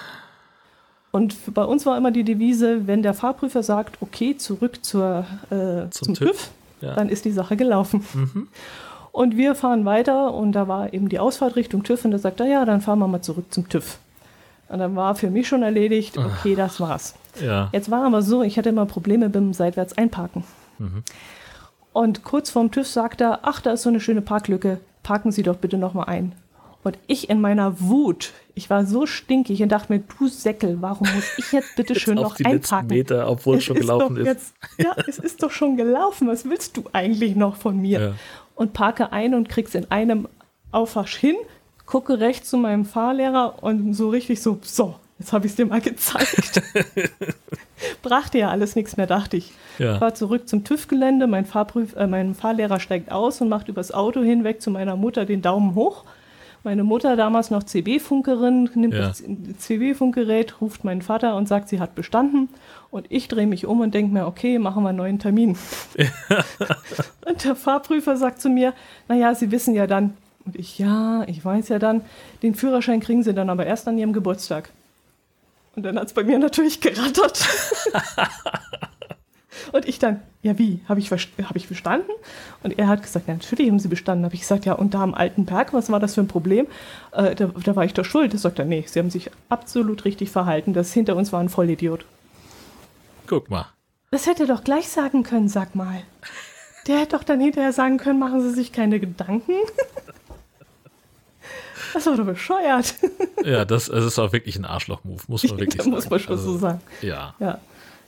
Und 1.12 1.53
bei 1.53 1.66
uns 1.66 1.86
war 1.86 1.97
immer 1.97 2.12
die 2.12 2.24
Devise, 2.24 2.88
wenn 2.88 3.01
der 3.03 3.14
Fahrprüfer 3.14 3.64
sagt, 3.64 3.97
okay, 4.01 4.38
zurück 4.38 4.86
zur, 4.86 5.26
äh, 5.49 5.89
zum, 5.89 5.89
zum 5.89 6.14
TÜV, 6.14 6.28
TÜV 6.28 6.51
ja. 6.82 6.95
dann 6.95 7.09
ist 7.09 7.26
die 7.26 7.32
Sache 7.32 7.57
gelaufen. 7.57 8.05
Mhm. 8.14 8.47
Und 9.12 9.36
wir 9.36 9.55
fahren 9.55 9.84
weiter 9.84 10.34
und 10.34 10.53
da 10.53 10.70
war 10.70 10.93
eben 10.93 11.09
die 11.09 11.20
Ausfahrt 11.20 11.57
Richtung 11.57 11.84
TÜV 11.84 12.05
und 12.05 12.12
da 12.12 12.18
sagt 12.18 12.39
er, 12.39 12.45
ja, 12.45 12.64
dann 12.64 12.80
fahren 12.80 12.99
wir 12.99 13.07
mal 13.07 13.22
zurück 13.22 13.45
zum 13.49 13.68
TÜV. 13.68 13.99
Und 14.72 14.80
dann 14.80 14.95
war 14.95 15.15
für 15.15 15.30
mich 15.30 15.49
schon 15.49 15.63
erledigt, 15.63 16.17
okay, 16.17 16.55
das 16.55 16.80
war's. 16.80 17.15
Ja. 17.43 17.69
Jetzt 17.74 17.91
war 17.91 18.05
aber 18.05 18.22
so, 18.22 18.41
ich 18.41 18.57
hatte 18.57 18.69
immer 18.69 18.86
Probleme 18.86 19.30
beim 19.30 19.53
seitwärts 19.53 19.97
einparken. 19.97 20.45
Mhm. 20.80 21.03
Und 21.91 22.24
kurz 22.24 22.49
vorm 22.49 22.72
TÜV 22.72 22.88
sagt 22.88 23.19
er, 23.19 23.39
ach, 23.43 23.59
da 23.59 23.74
ist 23.74 23.82
so 23.82 23.89
eine 23.89 23.99
schöne 23.99 24.22
Parklücke, 24.22 24.80
parken 25.03 25.34
Sie 25.34 25.43
doch 25.43 25.57
bitte 25.57 25.78
nochmal 25.78 26.05
ein. 26.07 26.34
Und 26.84 26.97
ich 27.07 27.30
in 27.30 27.41
meiner 27.41 27.82
Wut, 27.82 28.32
ich 28.55 28.69
war 28.69 28.86
so 28.86 29.05
stinkig 29.05 29.61
und 29.61 29.69
dachte 29.69 29.91
mir, 29.91 29.99
du 30.17 30.30
Säckel, 30.30 30.78
warum 30.80 31.07
muss 31.13 31.38
ich 31.38 31.51
jetzt 31.51 31.76
bitte 31.76 31.99
schön 31.99 32.17
jetzt 32.17 32.24
noch 32.24 32.36
die 32.36 32.45
einparken? 32.45 32.88
Meter, 32.88 33.30
obwohl 33.30 33.57
es 33.57 33.65
schon 33.65 33.76
gelaufen 33.76 34.15
ist. 34.17 34.26
Jetzt, 34.26 34.53
ja, 34.78 34.95
es 35.05 35.19
ist 35.19 35.43
doch 35.43 35.51
schon 35.51 35.76
gelaufen. 35.76 36.30
Was 36.30 36.45
willst 36.45 36.78
du 36.78 36.86
eigentlich 36.93 37.36
noch 37.36 37.57
von 37.57 37.80
mir? 37.80 37.99
Ja. 37.99 38.13
Und 38.55 38.72
parke 38.72 39.11
ein 39.11 39.36
und 39.36 39.49
krieg's 39.49 39.76
in 39.76 39.91
einem 39.91 40.30
Aufwasch 40.72 41.17
hin, 41.17 41.36
gucke 41.91 42.21
rechts 42.21 42.49
zu 42.49 42.57
meinem 42.57 42.85
Fahrlehrer 42.85 43.61
und 43.61 43.93
so 43.93 44.09
richtig 44.09 44.41
so, 44.41 44.59
so, 44.61 44.95
jetzt 45.19 45.33
habe 45.33 45.45
ich 45.45 45.51
es 45.51 45.55
dir 45.57 45.65
mal 45.65 45.81
gezeigt. 45.81 46.61
Brachte 48.01 48.37
ja 48.37 48.49
alles 48.49 48.77
nichts 48.77 48.95
mehr, 48.95 49.07
dachte 49.07 49.35
ich. 49.35 49.51
Ja. 49.77 49.97
Fahr 49.97 50.13
zurück 50.13 50.47
zum 50.47 50.63
TÜV-Gelände, 50.63 51.27
mein, 51.27 51.45
äh, 51.45 52.07
mein 52.07 52.33
Fahrlehrer 52.33 52.79
steigt 52.79 53.11
aus 53.11 53.41
und 53.41 53.49
macht 53.49 53.67
übers 53.67 53.91
Auto 53.91 54.21
hinweg 54.21 54.61
zu 54.61 54.71
meiner 54.71 54.95
Mutter 54.95 55.25
den 55.25 55.41
Daumen 55.41 55.75
hoch. 55.75 56.05
Meine 56.63 56.85
Mutter, 56.85 57.17
damals 57.17 57.51
noch 57.51 57.63
CB-Funkerin, 57.63 58.69
nimmt 58.73 58.93
ja. 58.93 59.07
das 59.09 59.21
CB-Funkgerät, 59.57 60.61
ruft 60.61 60.85
meinen 60.85 61.01
Vater 61.01 61.35
und 61.35 61.49
sagt, 61.49 61.67
sie 61.67 61.81
hat 61.81 61.93
bestanden. 61.93 62.47
Und 62.89 63.07
ich 63.09 63.27
drehe 63.27 63.47
mich 63.47 63.65
um 63.65 63.81
und 63.81 63.93
denke 63.93 64.13
mir, 64.13 64.27
okay, 64.27 64.59
machen 64.59 64.83
wir 64.83 64.89
einen 64.89 64.97
neuen 64.99 65.19
Termin. 65.19 65.57
und 67.25 67.43
der 67.43 67.55
Fahrprüfer 67.55 68.15
sagt 68.15 68.39
zu 68.39 68.49
mir, 68.49 68.73
naja, 69.09 69.35
Sie 69.35 69.51
wissen 69.51 69.75
ja 69.75 69.87
dann, 69.87 70.13
und 70.45 70.55
ich, 70.55 70.79
ja, 70.79 71.23
ich 71.27 71.43
weiß 71.43 71.69
ja 71.69 71.79
dann, 71.79 72.01
den 72.41 72.55
Führerschein 72.55 72.99
kriegen 72.99 73.23
sie 73.23 73.33
dann 73.33 73.49
aber 73.49 73.65
erst 73.65 73.87
an 73.87 73.97
ihrem 73.97 74.13
Geburtstag. 74.13 74.69
Und 75.75 75.83
dann 75.83 75.97
hat 75.97 76.07
es 76.07 76.13
bei 76.13 76.23
mir 76.23 76.37
natürlich 76.39 76.81
gerattert. 76.81 77.47
und 79.71 79.87
ich 79.87 79.99
dann, 79.99 80.21
ja 80.41 80.57
wie, 80.57 80.81
habe 80.89 80.99
ich, 80.99 81.11
hab 81.11 81.55
ich 81.55 81.67
bestanden? 81.67 82.11
Und 82.63 82.77
er 82.77 82.87
hat 82.87 83.03
gesagt, 83.03 83.27
ja 83.27 83.33
natürlich 83.33 83.69
haben 83.69 83.79
sie 83.79 83.87
bestanden. 83.87 84.25
Habe 84.25 84.35
ich 84.35 84.41
gesagt, 84.41 84.65
ja 84.65 84.73
und 84.73 84.93
da 84.93 85.01
am 85.01 85.13
alten 85.13 85.45
Berg, 85.45 85.73
was 85.73 85.89
war 85.89 85.99
das 85.99 86.15
für 86.15 86.21
ein 86.21 86.27
Problem? 86.27 86.67
Äh, 87.13 87.35
da, 87.35 87.45
da, 87.47 87.75
war 87.75 87.85
ich 87.85 87.93
doch 87.93 88.05
schuld. 88.05 88.33
Da 88.33 88.37
sagt 88.37 88.59
er, 88.59 88.65
nee, 88.65 88.83
sie 88.85 88.99
haben 88.99 89.09
sich 89.09 89.31
absolut 89.47 90.03
richtig 90.03 90.29
verhalten. 90.29 90.73
Das 90.73 90.91
hinter 90.91 91.15
uns 91.15 91.31
war 91.31 91.39
ein 91.39 91.49
Vollidiot. 91.49 92.05
Guck 93.27 93.49
mal. 93.49 93.67
Das 94.09 94.27
hätte 94.27 94.43
er 94.43 94.47
doch 94.47 94.65
gleich 94.65 94.89
sagen 94.89 95.23
können, 95.23 95.47
sag 95.47 95.73
mal. 95.73 96.01
Der 96.87 96.99
hätte 96.99 97.15
doch 97.15 97.23
dann 97.23 97.39
hinterher 97.39 97.71
sagen 97.71 97.97
können, 97.97 98.19
machen 98.19 98.41
Sie 98.41 98.51
sich 98.51 98.73
keine 98.73 98.99
Gedanken. 98.99 99.53
Das 101.93 102.05
war 102.05 102.15
doch 102.15 102.25
bescheuert. 102.25 102.95
Ja, 103.43 103.65
das, 103.65 103.88
das 103.88 104.05
ist 104.05 104.19
auch 104.19 104.34
wirklich 104.34 104.55
ein 104.57 104.65
Arschloch-Move, 104.65 105.21
muss 105.27 105.43
man 105.43 105.51
wirklich 105.59 105.82
sagen. 105.82 105.91
muss 105.91 106.09
man 106.09 106.19
schon 106.19 106.34
also, 106.34 106.53
so 106.53 106.57
sagen. 106.57 106.82
Ja. 107.01 107.34
ja. 107.39 107.59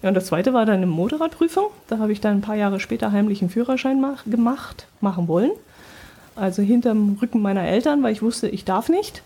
Ja, 0.02 0.10
und 0.10 0.16
das 0.16 0.26
zweite 0.26 0.54
war 0.54 0.66
dann 0.66 0.78
eine 0.78 0.86
Motorradprüfung. 0.86 1.68
Da 1.88 1.98
habe 1.98 2.12
ich 2.12 2.20
dann 2.20 2.38
ein 2.38 2.42
paar 2.42 2.56
Jahre 2.56 2.82
später 2.82 3.14
heimlich 3.14 3.42
einen 3.42 3.50
Führerschein 3.50 4.02
mach, 4.02 4.26
gemacht, 4.26 4.86
machen 5.00 5.30
wollen. 5.30 5.52
Also 6.36 6.62
hinterm 6.62 7.18
Rücken 7.22 7.42
meiner 7.42 7.64
Eltern, 7.64 8.04
weil 8.04 8.12
ich 8.12 8.22
wusste, 8.22 8.50
ich 8.50 8.66
darf 8.66 8.90
nicht. 8.90 9.24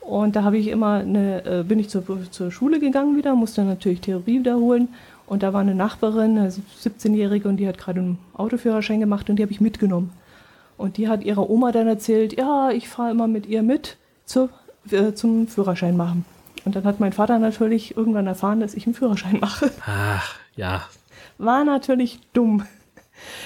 Und 0.00 0.36
da 0.36 0.44
habe 0.44 0.58
ich 0.58 0.68
immer 0.68 0.94
eine, 0.94 1.44
äh, 1.44 1.64
bin 1.64 1.80
ich 1.80 1.88
zur, 1.88 2.04
zur 2.30 2.52
Schule 2.52 2.78
gegangen 2.78 3.16
wieder, 3.16 3.34
musste 3.34 3.62
natürlich 3.62 4.00
Theorie 4.00 4.38
wiederholen. 4.38 4.88
Und 5.26 5.42
da 5.42 5.52
war 5.52 5.60
eine 5.60 5.74
Nachbarin, 5.74 6.38
eine 6.38 6.50
17-Jährige, 6.50 7.48
und 7.48 7.56
die 7.56 7.66
hat 7.66 7.78
gerade 7.78 8.00
einen 8.00 8.18
Autoführerschein 8.34 9.00
gemacht 9.00 9.28
und 9.30 9.36
die 9.36 9.42
habe 9.42 9.52
ich 9.52 9.60
mitgenommen. 9.60 10.12
Und 10.82 10.96
die 10.96 11.06
hat 11.08 11.22
ihrer 11.22 11.48
Oma 11.48 11.70
dann 11.70 11.86
erzählt, 11.86 12.36
ja, 12.36 12.70
ich 12.70 12.88
fahre 12.88 13.12
immer 13.12 13.28
mit 13.28 13.46
ihr 13.46 13.62
mit 13.62 13.98
zu, 14.24 14.50
äh, 14.90 15.12
zum 15.12 15.46
Führerschein 15.46 15.96
machen. 15.96 16.24
Und 16.64 16.74
dann 16.74 16.82
hat 16.82 16.98
mein 16.98 17.12
Vater 17.12 17.38
natürlich 17.38 17.96
irgendwann 17.96 18.26
erfahren, 18.26 18.58
dass 18.58 18.74
ich 18.74 18.86
einen 18.86 18.94
Führerschein 18.96 19.38
mache. 19.40 19.70
Ach, 19.86 20.34
ja. 20.56 20.82
War 21.38 21.64
natürlich 21.64 22.18
dumm. 22.32 22.66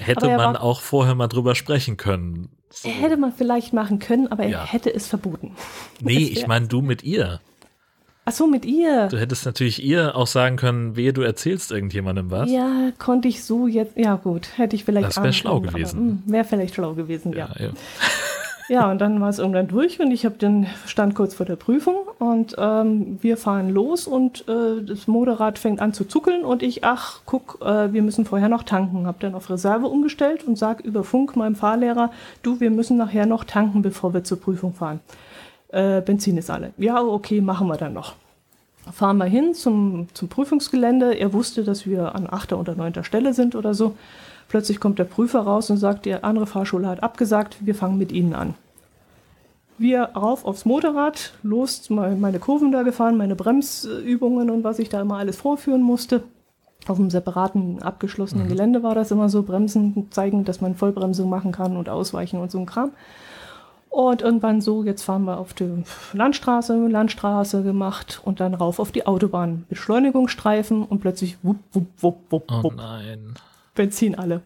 Hätte 0.02 0.28
man 0.28 0.54
war, 0.54 0.62
auch 0.62 0.80
vorher 0.80 1.14
mal 1.14 1.28
drüber 1.28 1.54
sprechen 1.54 1.98
können. 1.98 2.48
So. 2.70 2.88
Hätte 2.88 3.18
man 3.18 3.34
vielleicht 3.34 3.74
machen 3.74 3.98
können, 3.98 4.32
aber 4.32 4.44
er 4.44 4.64
hätte 4.64 4.92
es 4.92 5.06
verboten. 5.06 5.54
Nee, 6.00 6.16
ich 6.32 6.46
meine 6.46 6.68
du 6.68 6.80
mit 6.80 7.04
ihr. 7.04 7.40
Ach 8.28 8.32
so, 8.32 8.48
mit 8.48 8.64
ihr. 8.64 9.06
Du 9.06 9.18
hättest 9.18 9.46
natürlich 9.46 9.84
ihr 9.84 10.16
auch 10.16 10.26
sagen 10.26 10.56
können, 10.56 10.96
wehe, 10.96 11.12
du 11.12 11.22
erzählst 11.22 11.70
irgendjemandem 11.70 12.28
was. 12.28 12.50
Ja, 12.50 12.90
konnte 12.98 13.28
ich 13.28 13.44
so 13.44 13.68
jetzt. 13.68 13.96
Ja, 13.96 14.16
gut, 14.16 14.48
hätte 14.56 14.74
ich 14.74 14.84
vielleicht. 14.84 15.06
Das 15.06 15.22
wäre 15.22 15.32
schlau 15.32 15.60
gewesen. 15.60 16.22
Hm, 16.26 16.32
wäre 16.32 16.44
vielleicht 16.44 16.74
schlau 16.74 16.94
gewesen, 16.94 17.32
ja. 17.32 17.48
Ja, 17.56 17.66
ja. 17.66 17.70
ja 18.68 18.90
und 18.90 19.00
dann 19.00 19.20
war 19.20 19.28
es 19.28 19.38
irgendwann 19.38 19.68
durch 19.68 20.00
und 20.00 20.10
ich 20.10 20.24
habe 20.24 20.34
den 20.38 20.66
stand 20.86 21.14
kurz 21.14 21.34
vor 21.34 21.46
der 21.46 21.54
Prüfung 21.54 21.98
und 22.18 22.56
ähm, 22.58 23.18
wir 23.22 23.36
fahren 23.36 23.70
los 23.70 24.08
und 24.08 24.44
äh, 24.48 24.82
das 24.84 25.06
Motorrad 25.06 25.60
fängt 25.60 25.80
an 25.80 25.92
zu 25.92 26.04
zuckeln 26.04 26.44
und 26.44 26.64
ich, 26.64 26.82
ach, 26.82 27.20
guck, 27.26 27.60
äh, 27.62 27.92
wir 27.92 28.02
müssen 28.02 28.24
vorher 28.24 28.48
noch 28.48 28.64
tanken. 28.64 29.06
Habe 29.06 29.18
dann 29.20 29.36
auf 29.36 29.48
Reserve 29.50 29.86
umgestellt 29.86 30.42
und 30.42 30.58
sag 30.58 30.80
über 30.80 31.04
Funk 31.04 31.36
meinem 31.36 31.54
Fahrlehrer, 31.54 32.10
du, 32.42 32.58
wir 32.58 32.72
müssen 32.72 32.96
nachher 32.96 33.26
noch 33.26 33.44
tanken, 33.44 33.82
bevor 33.82 34.14
wir 34.14 34.24
zur 34.24 34.40
Prüfung 34.40 34.74
fahren 34.74 34.98
äh, 35.68 36.00
Benzin 36.00 36.36
ist 36.38 36.50
alle. 36.50 36.72
Ja, 36.78 37.02
okay, 37.02 37.40
machen 37.40 37.68
wir 37.68 37.76
dann 37.76 37.92
noch. 37.92 38.14
fahren 38.92 39.18
wir 39.18 39.26
hin 39.26 39.54
zum, 39.54 40.08
zum 40.14 40.28
Prüfungsgelände. 40.28 41.14
Er 41.14 41.32
wusste, 41.32 41.64
dass 41.64 41.86
wir 41.86 42.14
an 42.14 42.26
achter 42.28 42.58
oder 42.58 42.74
neunter 42.74 43.04
Stelle 43.04 43.34
sind 43.34 43.54
oder 43.54 43.74
so. 43.74 43.96
Plötzlich 44.48 44.78
kommt 44.78 44.98
der 44.98 45.04
Prüfer 45.04 45.40
raus 45.40 45.70
und 45.70 45.78
sagt, 45.78 46.06
die 46.06 46.14
andere 46.14 46.46
Fahrschule 46.46 46.86
hat 46.86 47.02
abgesagt, 47.02 47.56
wir 47.60 47.74
fangen 47.74 47.98
mit 47.98 48.12
Ihnen 48.12 48.32
an. 48.32 48.54
Wir 49.78 50.02
rauf 50.16 50.44
aufs 50.46 50.64
Motorrad, 50.64 51.34
los 51.42 51.90
meine 51.90 52.38
Kurven 52.38 52.72
da 52.72 52.82
gefahren, 52.82 53.16
meine 53.16 53.36
Bremsübungen 53.36 54.48
und 54.48 54.64
was 54.64 54.78
ich 54.78 54.88
da 54.88 55.02
immer 55.02 55.18
alles 55.18 55.36
vorführen 55.36 55.82
musste. 55.82 56.22
Auf 56.86 56.98
einem 56.98 57.10
separaten, 57.10 57.82
abgeschlossenen 57.82 58.44
mhm. 58.44 58.48
Gelände 58.48 58.82
war 58.82 58.94
das 58.94 59.10
immer 59.10 59.28
so, 59.28 59.42
Bremsen 59.42 60.08
zeigen, 60.12 60.44
dass 60.44 60.60
man 60.60 60.76
Vollbremsung 60.76 61.28
machen 61.28 61.52
kann 61.52 61.76
und 61.76 61.88
ausweichen 61.88 62.40
und 62.40 62.50
so 62.50 62.58
ein 62.58 62.66
Kram. 62.66 62.92
Und 63.88 64.20
irgendwann 64.20 64.60
so, 64.60 64.84
jetzt 64.84 65.02
fahren 65.02 65.24
wir 65.24 65.38
auf 65.38 65.54
die 65.54 65.84
Landstraße, 66.12 66.86
Landstraße 66.86 67.62
gemacht 67.62 68.20
und 68.24 68.40
dann 68.40 68.54
rauf 68.54 68.78
auf 68.78 68.92
die 68.92 69.06
Autobahn. 69.06 69.64
Beschleunigungsstreifen 69.68 70.84
und 70.84 71.00
plötzlich 71.00 71.38
wupp, 71.42 71.58
wupp, 71.72 71.86
wupp, 72.00 72.18
wupp, 72.30 72.44
oh 72.50 72.62
wupp. 72.64 72.76
nein. 72.76 73.34
Benzin 73.74 74.14
alle. 74.14 74.42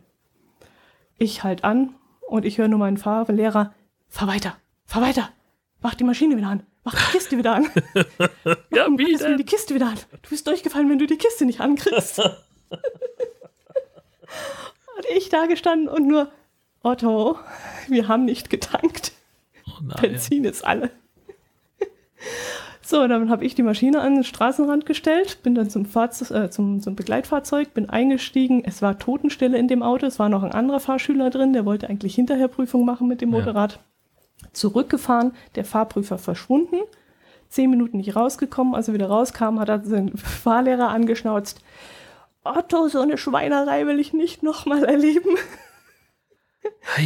Ich 1.19 1.43
halt 1.43 1.65
an 1.65 1.95
und 2.29 2.45
ich 2.45 2.59
höre 2.59 2.69
nur 2.69 2.79
meinen 2.79 2.97
Fahrlehrer, 2.97 3.75
fahr 4.09 4.29
weiter, 4.29 4.57
fahr 4.85 5.03
weiter, 5.03 5.29
mach 5.81 5.95
die 5.95 6.05
Maschine 6.05 6.37
wieder 6.37 6.49
an, 6.49 6.63
mach 6.85 6.95
die 6.95 7.13
Kiste 7.13 7.37
wieder 7.37 7.55
an. 7.55 7.65
ja, 8.73 8.87
wie 8.97 9.17
denn? 9.17 9.37
die 9.37 9.45
Kiste 9.45 9.75
wieder 9.75 9.89
an. 9.89 9.99
Du 10.23 10.31
bist 10.31 10.47
durchgefallen, 10.47 10.89
wenn 10.89 10.99
du 10.99 11.07
die 11.07 11.19
Kiste 11.19 11.45
nicht 11.45 11.61
ankriegst. 11.61 12.21
und 12.71 12.81
ich 15.15 15.29
da 15.29 15.47
gestanden 15.47 15.89
und 15.89 16.07
nur, 16.07 16.31
Otto, 16.83 17.39
wir 17.89 18.09
haben 18.09 18.25
nicht 18.25 18.51
getankt. 18.51 19.13
Benzin 19.81 20.45
ist 20.45 20.65
alle. 20.65 20.91
So, 22.91 23.07
dann 23.07 23.31
habe 23.31 23.45
ich 23.45 23.55
die 23.55 23.63
Maschine 23.63 24.01
an 24.01 24.17
den 24.17 24.25
Straßenrand 24.25 24.85
gestellt, 24.85 25.45
bin 25.45 25.55
dann 25.55 25.71
zum, 25.71 25.87
Fahrzeug, 25.87 26.31
äh, 26.33 26.51
zum, 26.51 26.81
zum 26.81 26.97
Begleitfahrzeug, 26.97 27.73
bin 27.73 27.89
eingestiegen. 27.89 28.65
Es 28.65 28.83
war 28.83 28.99
Totenstille 28.99 29.57
in 29.57 29.69
dem 29.69 29.85
Auto. 29.85 30.07
Es 30.07 30.19
war 30.19 30.29
noch 30.29 30.43
ein 30.43 30.51
anderer 30.51 30.81
Fahrschüler 30.81 31.31
drin, 31.31 31.53
der 31.53 31.65
wollte 31.65 31.89
eigentlich 31.89 32.17
hinterher 32.17 32.49
Prüfung 32.49 32.85
machen 32.85 33.07
mit 33.07 33.21
dem 33.21 33.31
Motorrad. 33.31 33.75
Ja. 33.75 34.49
Zurückgefahren, 34.53 35.35
der 35.55 35.65
Fahrprüfer 35.65 36.19
verschwunden. 36.19 36.79
Zehn 37.49 37.71
Minuten 37.71 37.99
nicht 37.99 38.17
rausgekommen. 38.17 38.75
Als 38.75 38.89
er 38.89 38.95
wieder 38.95 39.07
rauskam, 39.07 39.61
hat 39.61 39.69
er 39.69 39.85
seinen 39.85 40.17
Fahrlehrer 40.17 40.89
angeschnauzt. 40.89 41.63
Otto, 42.43 42.89
so 42.89 42.99
eine 42.99 43.19
Schweinerei 43.19 43.87
will 43.87 44.01
ich 44.01 44.13
nicht 44.13 44.43
nochmal 44.43 44.83
erleben. 44.85 45.37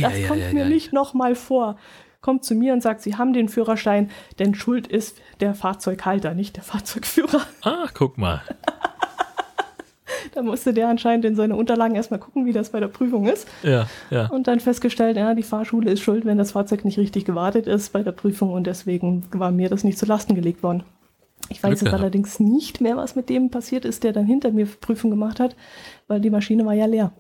Das 0.01 0.15
kommt 0.29 0.53
mir 0.55 0.65
nicht 0.65 0.95
nochmal 0.95 1.35
vor 1.35 1.77
kommt 2.25 2.43
zu 2.43 2.55
mir 2.55 2.73
und 2.73 2.83
sagt, 2.83 3.03
Sie 3.03 3.17
haben 3.17 3.35
den 3.35 3.51
Führerschein, 3.51 4.11
denn 4.39 4.55
Schuld 4.55 4.87
ist 4.87 5.19
der 5.41 5.55
Fahrzeughalter, 5.55 6.33
nicht 6.33 6.57
der 6.57 6.63
Fahrzeugführer. 6.63 7.43
Ach, 7.61 7.93
guck 7.93 8.17
mal. 8.17 8.41
da 10.35 10.41
musste 10.41 10.73
der 10.73 10.89
anscheinend 10.89 11.27
in 11.27 11.37
seine 11.37 11.55
Unterlagen 11.55 11.95
erstmal 11.95 12.19
gucken, 12.19 12.47
wie 12.47 12.55
das 12.55 12.71
bei 12.71 12.81
der 12.81 12.89
Prüfung 12.89 13.29
ist. 13.29 13.47
Ja, 13.63 13.89
ja. 14.09 14.29
Und 14.29 14.49
dann 14.49 14.59
festgestellt, 14.59 15.19
ja, 15.19 15.35
die 15.35 15.43
Fahrschule 15.43 15.91
ist 15.91 16.01
schuld, 16.01 16.25
wenn 16.25 16.39
das 16.39 16.53
Fahrzeug 16.53 16.87
nicht 16.87 16.97
richtig 16.97 17.27
gewartet 17.27 17.67
ist 17.67 17.93
bei 17.93 18.03
der 18.03 18.13
Prüfung 18.13 18.53
und 18.53 18.67
deswegen 18.67 19.27
war 19.33 19.51
mir 19.51 19.69
das 19.69 19.85
nicht 19.85 19.99
zu 19.99 20.07
Lasten 20.07 20.35
gelegt 20.35 20.63
worden. 20.63 20.83
Ich 21.51 21.63
weiß 21.63 21.83
jetzt 21.83 21.93
allerdings 21.93 22.41
nicht 22.41 22.81
mehr, 22.81 22.97
was 22.97 23.17
mit 23.17 23.29
dem 23.29 23.51
passiert 23.51 23.85
ist, 23.85 24.03
der 24.03 24.15
dann 24.15 24.25
hinter 24.25 24.51
mir 24.51 24.65
Prüfung 24.65 25.11
gemacht 25.11 25.41
hat, 25.41 25.57
weil 26.09 26.21
die 26.23 26.31
Maschine 26.31 26.65
war 26.65 26.73
ja 26.73 26.87
leer. 26.87 27.13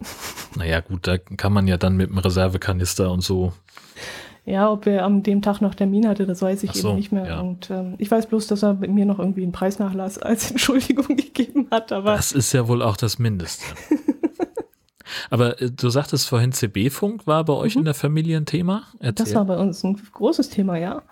Naja, 0.56 0.80
gut, 0.80 1.06
da 1.06 1.18
kann 1.18 1.52
man 1.52 1.68
ja 1.68 1.76
dann 1.76 1.96
mit 1.96 2.08
dem 2.08 2.16
Reservekanister 2.16 3.12
und 3.12 3.22
so 3.22 3.52
ja, 4.46 4.70
ob 4.70 4.86
er 4.86 5.04
am 5.04 5.22
dem 5.22 5.40
Tag 5.40 5.60
noch 5.60 5.74
Termin 5.74 6.06
hatte, 6.06 6.26
das 6.26 6.42
weiß 6.42 6.64
ich 6.64 6.72
so, 6.72 6.88
eben 6.88 6.96
nicht 6.96 7.12
mehr. 7.12 7.26
Ja. 7.26 7.40
Und 7.40 7.70
ähm, 7.70 7.94
ich 7.96 8.10
weiß 8.10 8.26
bloß, 8.26 8.46
dass 8.46 8.62
er 8.62 8.74
mir 8.74 9.06
noch 9.06 9.18
irgendwie 9.18 9.42
einen 9.42 9.52
Preisnachlass 9.52 10.18
als 10.18 10.50
Entschuldigung 10.50 11.06
gegeben 11.16 11.68
hat. 11.70 11.92
Aber 11.92 12.14
das 12.16 12.32
ist 12.32 12.52
ja 12.52 12.68
wohl 12.68 12.82
auch 12.82 12.96
das 12.96 13.18
Mindeste. 13.18 13.64
aber 15.30 15.60
äh, 15.62 15.70
du 15.70 15.88
sagtest 15.88 16.28
vorhin, 16.28 16.52
CB-Funk 16.52 17.26
war 17.26 17.44
bei 17.44 17.54
euch 17.54 17.74
mhm. 17.74 17.80
in 17.80 17.84
der 17.86 17.94
Familie 17.94 18.36
ein 18.36 18.46
Thema? 18.46 18.82
Erzähl. 19.00 19.24
Das 19.24 19.34
war 19.34 19.46
bei 19.46 19.56
uns 19.56 19.82
ein 19.82 19.98
großes 20.12 20.50
Thema, 20.50 20.76
ja. 20.76 21.02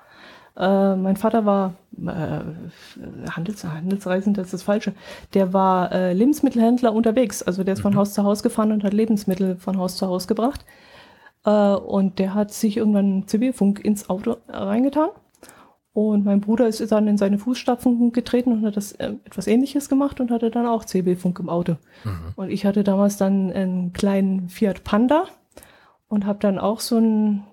Äh, 0.55 0.97
mein 0.97 1.17
Vater 1.17 1.47
war 1.47 1.73
äh, 1.97 3.31
Handels, 3.31 3.65
Handelsreisend, 3.65 4.37
das 4.37 4.47
ist 4.49 4.55
das 4.55 4.63
Falsche. 4.63 4.93
Der 5.33 5.55
war 5.55 5.91
äh, 5.93 6.13
Lebensmittelhändler 6.13 6.93
unterwegs. 6.93 7.43
Also 7.43 7.65
der 7.65 7.73
ist 7.73 7.81
von 7.81 7.95
mhm. 7.95 7.97
Haus 7.97 8.13
zu 8.13 8.25
Haus 8.25 8.43
gefahren 8.43 8.73
und 8.73 8.85
hat 8.85 8.93
Lebensmittel 8.93 9.57
von 9.57 9.79
Haus 9.79 9.97
zu 9.97 10.07
Haus 10.07 10.29
gebracht. 10.29 10.67
Äh, 11.45 11.75
und 11.75 12.19
der 12.19 12.35
hat 12.35 12.53
sich 12.53 12.77
irgendwann 12.77 13.27
CB-Funk 13.27 13.85
ins 13.85 14.09
Auto 14.09 14.37
reingetan. 14.49 15.11
Und 15.95 16.25
mein 16.25 16.41
Bruder 16.41 16.69
ist 16.69 16.81
dann 16.91 17.07
in 17.07 17.19
seine 17.19 17.39
Fußstapfen 17.39 18.13
getreten 18.13 18.53
und 18.53 18.65
hat 18.65 18.77
das 18.77 18.93
äh, 18.93 19.13
etwas 19.25 19.47
ähnliches 19.47 19.91
gemacht 19.91 20.21
und 20.21 20.31
hatte 20.31 20.51
dann 20.51 20.67
auch 20.67 20.85
CB-Funk 20.85 21.39
im 21.39 21.51
Auto. 21.51 21.77
Mhm. 22.05 22.33
Und 22.37 22.51
ich 22.51 22.65
hatte 22.65 22.83
damals 22.83 23.19
dann 23.19 23.53
einen 23.53 23.93
kleinen 23.93 24.49
Fiat 24.49 24.85
Panda 24.85 25.25
und 26.09 26.25
habe 26.25 26.39
dann 26.39 26.59
auch 26.59 26.81
so 26.81 26.97
ein 26.97 27.45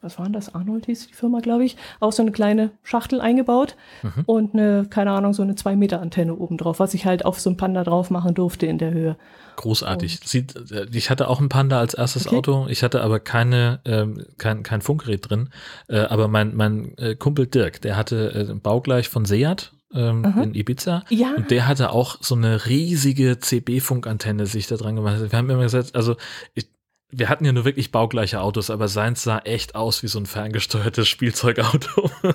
was 0.00 0.18
war 0.18 0.26
denn 0.26 0.32
das? 0.32 0.54
Arnold 0.54 0.86
hieß 0.86 1.08
die 1.08 1.14
Firma, 1.14 1.40
glaube 1.40 1.64
ich, 1.64 1.76
auch 1.98 2.12
so 2.12 2.22
eine 2.22 2.30
kleine 2.30 2.70
Schachtel 2.82 3.20
eingebaut 3.20 3.76
mhm. 4.02 4.22
und 4.26 4.54
eine, 4.54 4.86
keine 4.88 5.10
Ahnung, 5.10 5.32
so 5.32 5.42
eine 5.42 5.56
2 5.56 5.74
Meter 5.76 6.00
Antenne 6.00 6.36
oben 6.36 6.56
drauf, 6.56 6.78
was 6.78 6.94
ich 6.94 7.04
halt 7.04 7.24
auf 7.24 7.40
so 7.40 7.50
ein 7.50 7.56
Panda 7.56 7.82
drauf 7.82 8.10
machen 8.10 8.34
durfte 8.34 8.66
in 8.66 8.78
der 8.78 8.92
Höhe. 8.92 9.16
Großartig. 9.56 10.20
Sieht, 10.24 10.70
äh, 10.70 10.86
ich 10.92 11.10
hatte 11.10 11.28
auch 11.28 11.40
ein 11.40 11.48
Panda 11.48 11.80
als 11.80 11.94
erstes 11.94 12.26
okay. 12.26 12.36
Auto. 12.36 12.66
Ich 12.68 12.84
hatte 12.84 13.02
aber 13.02 13.18
keine, 13.18 13.80
ähm, 13.84 14.24
kein, 14.38 14.62
kein 14.62 14.82
Funkgerät 14.82 15.28
drin. 15.28 15.50
Äh, 15.88 15.98
aber 15.98 16.28
mein, 16.28 16.54
mein 16.54 16.96
äh, 16.98 17.16
Kumpel 17.16 17.46
Dirk, 17.46 17.80
der 17.80 17.96
hatte 17.96 18.48
äh, 18.50 18.54
baugleich 18.54 19.08
von 19.08 19.24
Seat 19.24 19.72
ähm, 19.92 20.24
in 20.42 20.54
Ibiza. 20.54 21.04
Ja. 21.08 21.34
Und 21.36 21.50
der 21.50 21.66
hatte 21.66 21.90
auch 21.90 22.18
so 22.20 22.36
eine 22.36 22.66
riesige 22.66 23.38
CB-Funkantenne 23.40 24.46
sich 24.46 24.68
da 24.68 24.76
dran 24.76 24.96
gemacht. 24.96 25.16
Wir 25.30 25.36
haben 25.36 25.50
immer 25.50 25.62
gesagt, 25.62 25.96
also 25.96 26.16
ich, 26.54 26.68
wir 27.10 27.28
hatten 27.28 27.44
ja 27.44 27.52
nur 27.52 27.64
wirklich 27.64 27.90
baugleiche 27.90 28.40
Autos, 28.40 28.70
aber 28.70 28.88
seins 28.88 29.22
sah 29.22 29.38
echt 29.38 29.74
aus 29.74 30.02
wie 30.02 30.08
so 30.08 30.18
ein 30.18 30.26
ferngesteuertes 30.26 31.08
Spielzeugauto. 31.08 32.10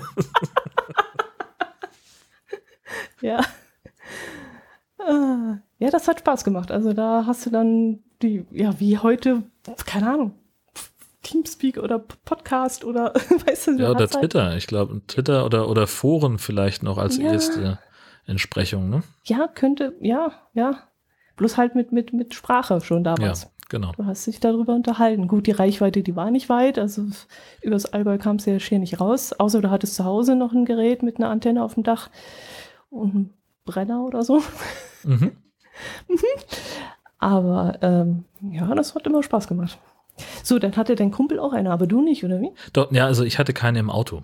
ja. 3.20 3.40
Ah, 4.98 5.58
ja, 5.78 5.90
das 5.90 6.08
hat 6.08 6.20
Spaß 6.20 6.44
gemacht. 6.44 6.72
Also 6.72 6.92
da 6.92 7.24
hast 7.26 7.46
du 7.46 7.50
dann 7.50 8.00
die, 8.22 8.44
ja, 8.50 8.78
wie 8.80 8.98
heute, 8.98 9.42
keine 9.86 10.10
Ahnung, 10.10 10.34
Teamspeak 11.22 11.78
oder 11.78 11.98
Podcast 11.98 12.84
oder 12.84 13.14
weißt 13.46 13.68
du, 13.68 13.78
Ja, 13.78 13.90
oder 13.90 14.08
Twitter. 14.08 14.46
Halt 14.46 14.58
ich 14.58 14.66
glaube, 14.66 15.02
Twitter 15.06 15.44
oder, 15.44 15.68
oder 15.68 15.86
Foren 15.86 16.38
vielleicht 16.38 16.82
noch 16.82 16.98
als 16.98 17.16
ja. 17.16 17.32
erste 17.32 17.78
Entsprechung, 18.26 18.90
ne? 18.90 19.02
Ja, 19.24 19.48
könnte, 19.48 19.94
ja, 20.00 20.32
ja. 20.52 20.88
Bloß 21.36 21.56
halt 21.56 21.74
mit, 21.74 21.92
mit, 21.92 22.12
mit 22.12 22.34
Sprache 22.34 22.80
schon 22.80 23.02
damals. 23.02 23.42
Ja. 23.42 23.48
Genau. 23.74 23.90
Du 23.96 24.06
hast 24.06 24.24
dich 24.28 24.38
darüber 24.38 24.72
unterhalten. 24.72 25.26
Gut, 25.26 25.48
die 25.48 25.50
Reichweite, 25.50 26.04
die 26.04 26.14
war 26.14 26.30
nicht 26.30 26.48
weit. 26.48 26.78
Also 26.78 27.06
übers 27.60 27.86
Allgäu 27.86 28.18
kam 28.18 28.36
es 28.36 28.44
ja 28.44 28.60
schier 28.60 28.78
nicht 28.78 29.00
raus. 29.00 29.32
Außer 29.32 29.60
du 29.62 29.68
hattest 29.68 29.96
zu 29.96 30.04
Hause 30.04 30.36
noch 30.36 30.52
ein 30.52 30.64
Gerät 30.64 31.02
mit 31.02 31.16
einer 31.16 31.28
Antenne 31.28 31.64
auf 31.64 31.74
dem 31.74 31.82
Dach 31.82 32.08
und 32.88 33.10
einem 33.10 33.30
Brenner 33.64 34.04
oder 34.04 34.22
so. 34.22 34.42
Mhm. 35.02 35.32
mhm. 36.08 36.18
Aber 37.18 37.78
ähm, 37.82 38.26
ja, 38.48 38.72
das 38.76 38.94
hat 38.94 39.08
immer 39.08 39.24
Spaß 39.24 39.48
gemacht. 39.48 39.76
So, 40.44 40.60
dann 40.60 40.76
hatte 40.76 40.94
dein 40.94 41.10
Kumpel 41.10 41.40
auch 41.40 41.52
eine, 41.52 41.72
aber 41.72 41.88
du 41.88 42.00
nicht, 42.00 42.24
oder 42.24 42.40
wie? 42.40 42.52
Doch, 42.72 42.92
ja, 42.92 43.06
also 43.06 43.24
ich 43.24 43.40
hatte 43.40 43.54
keine 43.54 43.80
im 43.80 43.90
Auto. 43.90 44.22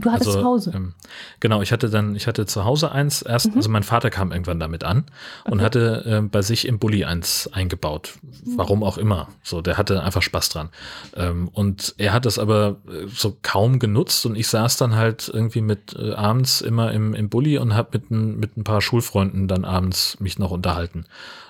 Du 0.00 0.10
hattest 0.10 0.28
also, 0.28 0.40
zu 0.40 0.44
Hause. 0.44 0.72
Ähm, 0.74 0.94
genau, 1.40 1.62
ich 1.62 1.72
hatte 1.72 1.88
dann, 1.90 2.14
ich 2.14 2.26
hatte 2.26 2.46
zu 2.46 2.64
Hause 2.64 2.92
eins 2.92 3.22
erst, 3.22 3.50
mhm. 3.50 3.56
also 3.56 3.70
mein 3.70 3.82
Vater 3.82 4.10
kam 4.10 4.32
irgendwann 4.32 4.60
damit 4.60 4.84
an 4.84 5.04
und 5.44 5.54
okay. 5.54 5.64
hatte 5.64 6.04
äh, 6.06 6.20
bei 6.20 6.42
sich 6.42 6.66
im 6.66 6.78
Bulli 6.78 7.04
eins 7.04 7.48
eingebaut. 7.52 8.14
Warum 8.56 8.82
auch 8.82 8.98
immer. 8.98 9.28
So, 9.42 9.62
der 9.62 9.78
hatte 9.78 10.02
einfach 10.02 10.22
Spaß 10.22 10.50
dran. 10.50 10.70
Ähm, 11.14 11.48
und 11.48 11.94
er 11.98 12.12
hat 12.12 12.26
das 12.26 12.38
aber 12.38 12.76
äh, 12.88 13.06
so 13.08 13.36
kaum 13.42 13.78
genutzt 13.78 14.26
und 14.26 14.36
ich 14.36 14.48
saß 14.48 14.76
dann 14.76 14.96
halt 14.96 15.30
irgendwie 15.32 15.60
mit 15.60 15.96
äh, 15.98 16.12
abends 16.12 16.60
immer 16.60 16.92
im, 16.92 17.14
im 17.14 17.28
Bulli 17.28 17.58
und 17.58 17.74
habe 17.74 17.98
mit, 17.98 18.10
mit 18.10 18.56
ein 18.56 18.64
paar 18.64 18.80
Schulfreunden 18.80 19.48
dann 19.48 19.64
abends 19.64 20.18
mich 20.20 20.38
noch 20.38 20.50
unterhalten. 20.50 21.06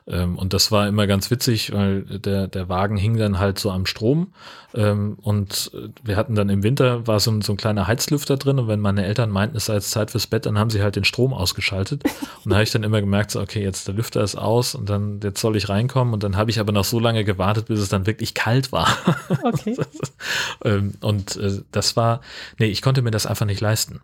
Ähm, 0.09 0.39
und 0.39 0.53
das 0.53 0.71
war 0.71 0.87
immer 0.87 1.07
ganz 1.07 1.31
witzig, 1.31 1.73
weil 1.73 2.03
der, 2.03 2.47
der 2.47 2.69
Wagen 2.69 2.97
hing 2.97 3.17
dann 3.17 3.39
halt 3.41 3.59
so 3.59 3.71
am 3.73 3.87
Strom. 3.87 4.33
Ähm, 4.73 5.19
und 5.21 5.73
wir 6.05 6.17
hatten 6.17 6.37
dann 6.37 6.49
im 6.49 6.63
Winter 6.63 7.07
war 7.09 7.19
so 7.19 7.33
ein, 7.33 7.43
so 7.43 7.53
ein 7.53 7.57
kleiner 7.57 7.89
Heizlüfter 7.89 8.37
drin. 8.37 8.61
Und 8.61 8.69
wenn 8.69 8.79
meine 8.79 9.05
Eltern 9.05 9.31
meinten, 9.31 9.57
es 9.57 9.67
sei 9.67 9.75
jetzt 9.75 9.91
Zeit 9.91 10.13
fürs 10.13 10.29
Bett, 10.29 10.47
dann 10.47 10.59
haben 10.59 10.71
sie 10.71 10.83
halt 10.83 10.95
den 10.95 11.05
Strom 11.05 11.33
ausgeschaltet. 11.33 12.05
Und 12.45 12.51
da 12.51 12.57
habe 12.57 12.65
ich 12.65 12.71
dann 12.71 12.85
immer 12.85 13.01
gemerkt, 13.01 13.33
so, 13.33 13.41
okay, 13.41 13.63
jetzt 13.63 13.89
der 13.89 13.95
Lüfter 13.95 14.23
ist 14.23 14.37
aus 14.37 14.77
und 14.77 14.89
dann 14.89 15.21
jetzt 15.23 15.41
soll 15.41 15.57
ich 15.57 15.69
reinkommen. 15.69 16.15
Und 16.15 16.23
dann 16.23 16.37
habe 16.37 16.51
ich 16.51 16.61
aber 16.61 16.73
noch 16.73 16.85
so 16.85 17.01
lange 17.01 17.25
gewartet, 17.25 17.67
bis 17.67 17.81
es 17.81 17.89
dann 17.89 18.07
wirklich 18.07 18.35
kalt 18.35 18.73
war. 18.73 18.89
Okay. 19.43 19.77
ähm, 20.65 20.95
und 21.01 21.37
äh, 21.37 21.61
das 21.71 21.97
war, 21.97 22.21
nee, 22.59 22.67
ich 22.67 22.83
konnte 22.83 23.03
mir 23.03 23.11
das 23.11 23.27
einfach 23.27 23.47
nicht 23.47 23.61
leisten. 23.61 24.01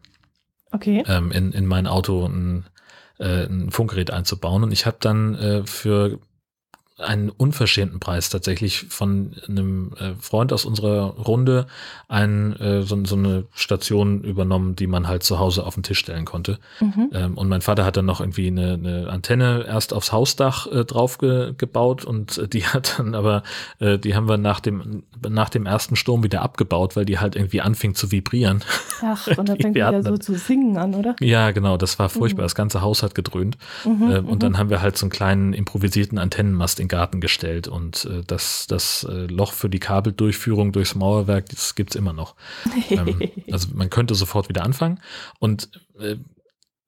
Okay. 0.73 1.05
Ähm, 1.07 1.31
in, 1.31 1.53
in 1.53 1.66
mein 1.66 1.87
Auto 1.87 2.27
ein 2.27 2.65
äh, 3.23 3.47
ein 3.47 3.70
Funkgerät 3.70 4.11
einzubauen. 4.11 4.65
Und 4.65 4.73
ich 4.73 4.85
habe 4.86 4.97
dann 5.01 5.35
äh, 5.36 5.66
für 5.66 6.19
einen 6.98 7.31
unverschämten 7.31 8.01
Preis 8.01 8.28
tatsächlich 8.28 8.86
von 8.89 9.35
einem 9.48 9.93
äh, 9.98 10.12
Freund 10.20 10.52
aus 10.52 10.64
unserer 10.64 11.14
Runde 11.16 11.66
ein, 12.09 12.55
äh, 12.60 12.82
so, 12.82 13.02
so, 13.05 13.16
eine 13.16 13.44
Station 13.55 14.23
übernommen, 14.23 14.77
die 14.77 14.86
man 14.86 15.09
halt 15.09 15.23
zu 15.23 15.39
Hause 15.39 15.64
auf 15.64 15.74
den 15.74 15.82
Tisch 15.82 15.98
stellen 15.98 16.24
konnte. 16.24 16.59
Mhm. 16.81 17.10
Ähm, 17.12 17.39
und 17.39 17.48
mein 17.48 17.62
Vater 17.62 17.85
hat 17.85 17.97
dann 17.97 18.05
noch 18.05 18.20
irgendwie 18.20 18.48
eine, 18.48 18.74
eine 18.74 19.09
Antenne 19.09 19.64
erst 19.66 19.93
aufs 19.94 20.12
Hausdach 20.12 20.66
äh, 20.66 20.85
drauf 20.85 21.19
ge, 21.19 21.55
gebaut 21.56 22.05
und 22.05 22.39
äh, 22.39 22.48
die 22.48 22.64
hat 22.66 22.98
dann 22.98 23.14
aber, 23.14 23.43
äh, 23.78 23.98
die 23.98 24.14
haben 24.14 24.28
wir 24.28 24.36
nach 24.36 24.60
dem, 24.60 25.05
nach 25.28 25.48
dem 25.48 25.66
ersten 25.66 25.97
Sturm 25.97 26.23
wieder 26.23 26.43
abgebaut, 26.43 26.94
weil 26.94 27.05
die 27.05 27.19
halt 27.19 27.36
irgendwie 27.36 27.60
anfing 27.62 27.94
zu 27.94 28.12
vibrieren. 28.12 28.62
Ach, 29.02 29.27
und 29.36 29.48
dann 29.48 29.59
fängt 29.59 29.74
wieder 29.74 30.02
so 30.02 30.19
zu 30.19 30.36
singen 30.36 30.77
an, 30.77 30.94
oder? 30.94 31.16
Ja, 31.20 31.51
genau, 31.52 31.77
das 31.77 31.98
war 31.98 32.09
furchtbar. 32.09 32.43
Mhm. 32.43 32.47
Das 32.47 32.55
ganze 32.55 32.82
Haus 32.82 33.02
hat 33.02 33.14
gedröhnt. 33.14 33.56
Mhm, 33.85 34.10
ähm, 34.10 34.28
und 34.28 34.43
dann 34.43 34.52
mhm. 34.52 34.59
haben 34.59 34.70
wir 34.70 34.82
halt 34.82 34.98
so 34.98 35.06
einen 35.06 35.10
kleinen 35.10 35.52
improvisierten 35.55 36.19
Antennenmast 36.19 36.81
in 36.83 36.89
Garten 36.89 37.21
gestellt 37.21 37.69
und 37.69 38.05
äh, 38.05 38.23
das, 38.27 38.67
das 38.67 39.05
äh, 39.05 39.27
Loch 39.27 39.53
für 39.53 39.71
die 39.71 39.81
Kabeldurchführung 39.81 40.73
durchs 40.73 40.95
Mauerwerk, 40.95 41.49
das 41.49 41.75
gibt's 41.75 41.97
immer 41.97 42.13
noch. 42.13 42.35
ähm, 42.91 43.31
also 43.51 43.69
man 43.75 43.89
könnte 43.89 44.15
sofort 44.15 44.49
wieder 44.49 44.65
anfangen 44.65 45.01
und 45.39 45.71
äh, 45.99 46.17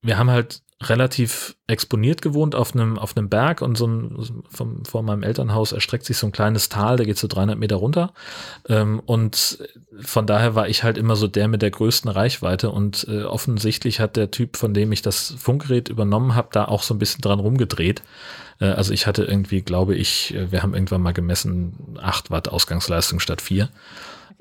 wir 0.02 0.18
haben 0.18 0.30
halt 0.30 0.60
relativ 0.82 1.56
exponiert 1.66 2.20
gewohnt 2.22 2.54
auf 2.54 2.74
einem, 2.74 2.98
auf 2.98 3.16
einem 3.16 3.28
Berg 3.28 3.62
und 3.62 3.76
so 3.76 3.86
ein, 3.86 4.42
vom, 4.50 4.84
vor 4.84 5.02
meinem 5.02 5.22
Elternhaus 5.22 5.72
erstreckt 5.72 6.04
sich 6.04 6.18
so 6.18 6.26
ein 6.26 6.32
kleines 6.32 6.68
Tal, 6.68 6.96
der 6.96 7.06
geht 7.06 7.18
so 7.18 7.26
300 7.26 7.58
Meter 7.58 7.76
runter. 7.76 8.12
Ähm, 8.68 9.00
und 9.06 9.58
von 10.00 10.26
daher 10.26 10.54
war 10.54 10.68
ich 10.68 10.82
halt 10.82 10.98
immer 10.98 11.16
so 11.16 11.26
der 11.26 11.48
mit 11.48 11.62
der 11.62 11.70
größten 11.70 12.10
Reichweite 12.10 12.70
und 12.70 13.06
äh, 13.08 13.22
offensichtlich 13.22 14.00
hat 14.00 14.16
der 14.16 14.30
Typ, 14.30 14.56
von 14.56 14.74
dem 14.74 14.92
ich 14.92 15.02
das 15.02 15.34
Funkgerät 15.38 15.88
übernommen 15.88 16.34
habe, 16.34 16.48
da 16.52 16.66
auch 16.66 16.82
so 16.82 16.94
ein 16.94 16.98
bisschen 16.98 17.22
dran 17.22 17.40
rumgedreht. 17.40 18.02
Äh, 18.60 18.66
also 18.66 18.92
ich 18.92 19.06
hatte 19.06 19.24
irgendwie, 19.24 19.62
glaube 19.62 19.94
ich, 19.94 20.34
äh, 20.34 20.52
wir 20.52 20.62
haben 20.62 20.74
irgendwann 20.74 21.02
mal 21.02 21.12
gemessen, 21.12 21.96
8 22.00 22.30
Watt 22.30 22.48
Ausgangsleistung 22.48 23.20
statt 23.20 23.40
4. 23.40 23.68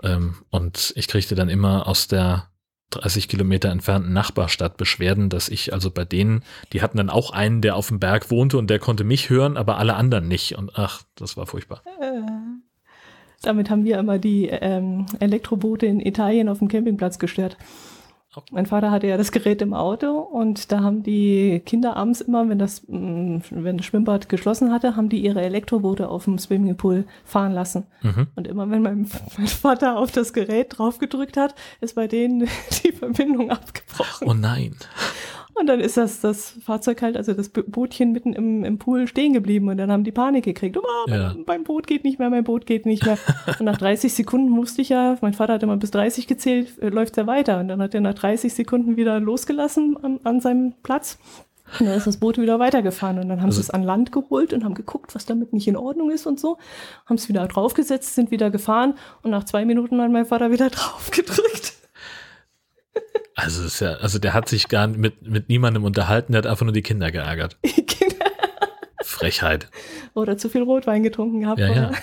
Ähm, 0.04 0.36
und 0.50 0.94
ich 0.96 1.08
kriegte 1.08 1.36
dann 1.36 1.50
immer 1.50 1.88
aus 1.88 2.08
der 2.08 2.48
30 2.92 3.28
Kilometer 3.28 3.70
entfernten 3.70 4.14
Nachbarstadt 4.14 4.78
Beschwerden, 4.78 5.30
dass 5.30 5.50
ich 5.50 5.74
also 5.74 5.90
bei 5.90 6.06
denen, 6.06 6.44
die 6.74 6.82
hatten 6.82 6.98
dann 6.98 7.10
auch 7.10 7.32
einen, 7.32 7.62
der 7.62 7.76
auf 7.76 7.88
dem 7.88 8.00
Berg 8.00 8.30
wohnte 8.30 8.58
und 8.58 8.70
der 8.70 8.80
konnte 8.80 9.04
mich 9.04 9.30
hören, 9.30 9.58
aber 9.58 9.78
alle 9.78 9.96
anderen 9.96 10.28
nicht. 10.28 10.58
Und 10.58 10.72
ach, 10.76 11.04
das 11.16 11.36
war 11.36 11.48
furchtbar. 11.48 11.82
Äh, 12.00 12.22
damit 13.42 13.70
haben 13.70 13.84
wir 13.84 13.98
immer 13.98 14.20
die 14.20 14.48
ähm, 14.48 15.06
Elektroboote 15.20 15.86
in 15.86 16.00
Italien 16.00 16.50
auf 16.50 16.60
dem 16.60 16.68
Campingplatz 16.68 17.20
gestört. 17.20 17.58
Mein 18.52 18.66
Vater 18.66 18.92
hatte 18.92 19.08
ja 19.08 19.18
das 19.18 19.32
Gerät 19.32 19.62
im 19.62 19.74
Auto 19.74 20.20
und 20.20 20.72
da 20.72 20.82
haben 20.82 21.04
die 21.04 21.62
Kinder 21.66 21.96
abends 21.96 22.22
immer, 22.22 22.48
wenn 22.50 22.60
das, 22.60 22.84
mm, 22.88 23.38
wenn 23.52 23.78
das 23.78 23.86
Schwimmbad 23.86 24.30
geschlossen 24.30 24.72
hatte, 24.72 24.96
haben 24.96 25.10
die 25.10 25.24
ihre 25.24 25.42
Elektroboote 25.42 26.10
auf 26.10 26.26
dem 26.26 26.40
Swimmingpool 26.40 27.06
fahren 27.26 27.52
lassen. 27.52 27.86
Mhm. 28.02 28.28
Und 28.36 28.48
immer 28.48 28.70
wenn 28.70 28.82
mein, 28.82 29.10
mein, 29.38 29.48
Vater 29.48 29.98
auf 29.98 30.12
das 30.12 30.34
Gerät 30.34 30.78
draufgedrückt 30.78 31.38
hat, 31.38 31.56
ist 31.82 31.96
bei 31.96 32.08
denen 32.08 32.48
die 32.84 32.92
Verbindung 32.92 33.52
abgebrochen. 33.52 34.28
Oh 34.28 34.34
nein. 34.34 34.76
Und 35.56 35.68
dann 35.68 35.80
ist 35.80 35.98
das, 35.98 36.20
das 36.20 36.56
Fahrzeug 36.66 37.02
halt, 37.02 37.16
also 37.16 37.34
das 37.34 37.50
Bootchen 37.50 38.12
mitten 38.12 38.34
im, 38.34 38.66
im 38.66 38.80
Pool 38.80 39.08
stehen 39.08 39.34
geblieben 39.34 39.70
und 39.70 39.78
dann 39.78 39.92
haben 39.92 40.04
die 40.04 40.12
Panik 40.12 40.46
gekriegt. 40.46 40.78
Oh, 40.78 41.10
ja. 41.10 41.36
mein, 41.46 41.64
Boot 41.64 41.86
geht 41.86 42.04
nicht 42.04 42.18
mehr, 42.18 42.30
mein 42.30 42.44
Boot 42.44 42.66
geht 42.66 42.86
nicht 42.86 43.06
mehr. 43.06 43.18
und 43.60 43.66
nach 43.66 43.78
30 43.78 44.14
Sekunden 44.14 44.50
musste 44.50 44.82
ich 44.82 44.90
ja, 44.90 45.18
mein 45.22 45.34
Vater 45.34 45.54
hat 45.54 45.64
immer 45.64 45.78
bis 45.78 45.92
30 45.92 46.28
gezählt, 46.28 46.82
äh, 46.82 46.90
läuft 46.90 47.18
er 47.18 47.28
weiter. 47.28 47.60
Und 47.60 47.68
dann 47.68 47.82
hat 47.82 47.94
er 47.94 48.02
nach 48.02 48.16
30 48.16 48.54
Sekunden 48.54 48.98
wieder 48.98 49.20
losgelassen 49.20 49.98
an, 50.02 50.20
an 50.24 50.42
seinem 50.42 50.74
Platz. 50.82 51.20
Und 51.80 51.88
dann 51.88 51.98
ist 51.98 52.08
das 52.08 52.18
Boot 52.18 52.38
wieder 52.38 52.60
weitergefahren 52.60 53.20
und 53.20 53.30
dann 53.30 53.40
haben 53.40 53.48
also, 53.48 53.62
sie 53.62 53.68
es 53.68 53.70
an 53.70 53.84
Land 53.84 54.12
geholt 54.12 54.54
und 54.54 54.64
haben 54.64 54.76
geguckt, 54.76 55.16
was 55.16 55.26
damit 55.26 55.54
nicht 55.54 55.68
in 55.68 55.78
Ordnung 55.78 56.12
ist 56.12 56.28
und 56.28 56.40
so. 56.40 56.58
Haben 57.06 57.16
es 57.16 57.30
wieder 57.30 57.48
draufgesetzt, 57.48 58.14
sind 58.14 58.32
wieder 58.32 58.52
gefahren 58.52 58.96
und 59.24 59.32
nach 59.32 59.46
zwei 59.46 59.66
Minuten 59.66 60.00
hat 60.02 60.12
mein 60.12 60.26
Vater 60.26 60.52
wieder 60.52 60.70
draufgedrückt. 60.72 61.74
Also 63.36 63.64
ist 63.64 63.80
ja, 63.80 63.94
also 63.94 64.20
der 64.20 64.34
hat 64.34 64.48
sich 64.48 64.68
gar 64.68 64.88
mit, 64.88 65.28
mit 65.28 65.50
niemandem 65.50 65.84
unterhalten, 65.84 66.34
der 66.34 66.40
hat 66.40 66.48
einfach 66.48 66.66
nur 66.66 66.74
die 66.74 66.84
Kinder 66.84 67.12
geärgert. 67.12 67.58
Frechheit. 69.04 69.70
Oder 70.14 70.38
zu 70.38 70.50
viel 70.50 70.64
Rotwein 70.64 71.04
getrunken 71.04 71.42
gehabt. 71.42 71.60
Ja, 71.60 71.72
ja. 71.72 71.92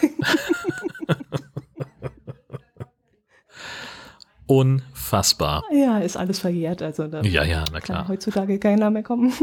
Unfassbar. 4.46 5.64
Ja, 5.70 5.98
ist 5.98 6.16
alles 6.16 6.38
verjährt. 6.40 6.82
Also 6.82 7.06
da 7.06 7.20
ja, 7.22 7.44
ja, 7.44 7.64
na 7.72 7.80
klar. 7.80 7.98
Kann 7.98 8.08
heutzutage 8.08 8.58
keiner 8.58 8.90
mehr 8.90 9.04
kommen. 9.04 9.32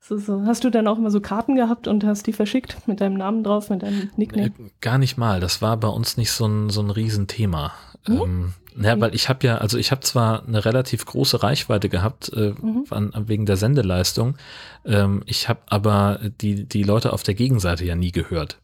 so, 0.00 0.16
so. 0.16 0.46
Hast 0.46 0.64
du 0.64 0.70
dann 0.70 0.86
auch 0.86 0.96
immer 0.96 1.10
so 1.10 1.20
Karten 1.20 1.56
gehabt 1.56 1.86
und 1.88 2.04
hast 2.04 2.26
die 2.26 2.32
verschickt 2.32 2.88
mit 2.88 3.02
deinem 3.02 3.18
Namen 3.18 3.44
drauf, 3.44 3.68
mit 3.68 3.82
deinem 3.82 4.08
Nickname? 4.16 4.46
Äh, 4.46 4.70
gar 4.80 4.96
nicht 4.96 5.18
mal. 5.18 5.40
Das 5.40 5.60
war 5.60 5.76
bei 5.76 5.88
uns 5.88 6.16
nicht 6.16 6.30
so 6.30 6.46
ein, 6.46 6.70
so 6.70 6.80
ein 6.80 6.88
Riesenthema. 6.88 7.74
Hm? 8.04 8.16
Ähm, 8.16 8.54
ja, 8.80 9.00
weil 9.00 9.14
ich 9.14 9.28
habe 9.28 9.46
ja, 9.46 9.58
also 9.58 9.78
ich 9.78 9.90
habe 9.90 10.02
zwar 10.02 10.46
eine 10.46 10.64
relativ 10.64 11.04
große 11.04 11.42
Reichweite 11.42 11.88
gehabt 11.88 12.30
äh, 12.34 12.54
mhm. 12.60 12.84
an, 12.90 13.12
wegen 13.28 13.46
der 13.46 13.56
Sendeleistung, 13.56 14.36
ähm, 14.84 15.22
ich 15.26 15.48
habe 15.48 15.60
aber 15.66 16.20
die, 16.40 16.66
die 16.66 16.82
Leute 16.82 17.12
auf 17.12 17.22
der 17.22 17.34
Gegenseite 17.34 17.84
ja 17.84 17.94
nie 17.94 18.12
gehört. 18.12 18.60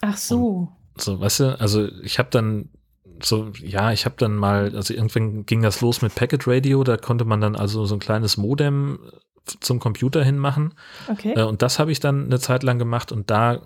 Ach 0.00 0.16
so. 0.16 0.68
Und 0.94 1.02
so, 1.02 1.20
weißt 1.20 1.40
du, 1.40 1.60
also 1.60 1.88
ich 2.02 2.18
habe 2.18 2.30
dann 2.30 2.68
so, 3.22 3.50
ja, 3.62 3.92
ich 3.92 4.04
habe 4.06 4.14
dann 4.18 4.36
mal, 4.36 4.74
also 4.74 4.94
irgendwann 4.94 5.44
ging 5.46 5.62
das 5.62 5.80
los 5.80 6.02
mit 6.02 6.14
Packet 6.14 6.46
Radio, 6.46 6.84
da 6.84 6.96
konnte 6.96 7.24
man 7.24 7.40
dann 7.40 7.56
also 7.56 7.84
so 7.84 7.94
ein 7.94 8.00
kleines 8.00 8.36
Modem 8.36 8.98
zum 9.60 9.80
Computer 9.80 10.22
hinmachen. 10.24 10.74
Okay. 11.08 11.34
Äh, 11.36 11.42
und 11.42 11.62
das 11.62 11.78
habe 11.78 11.92
ich 11.92 12.00
dann 12.00 12.26
eine 12.26 12.38
Zeit 12.38 12.62
lang 12.62 12.78
gemacht 12.78 13.12
und 13.12 13.30
da 13.30 13.60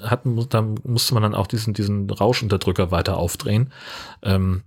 hatten, 0.00 0.48
da 0.48 0.62
musste 0.62 1.14
man 1.14 1.22
dann 1.22 1.34
auch 1.34 1.46
diesen, 1.46 1.74
diesen 1.74 2.10
Rauschunterdrücker 2.10 2.90
weiter 2.90 3.16
aufdrehen. 3.16 3.72
Ähm, 4.22 4.62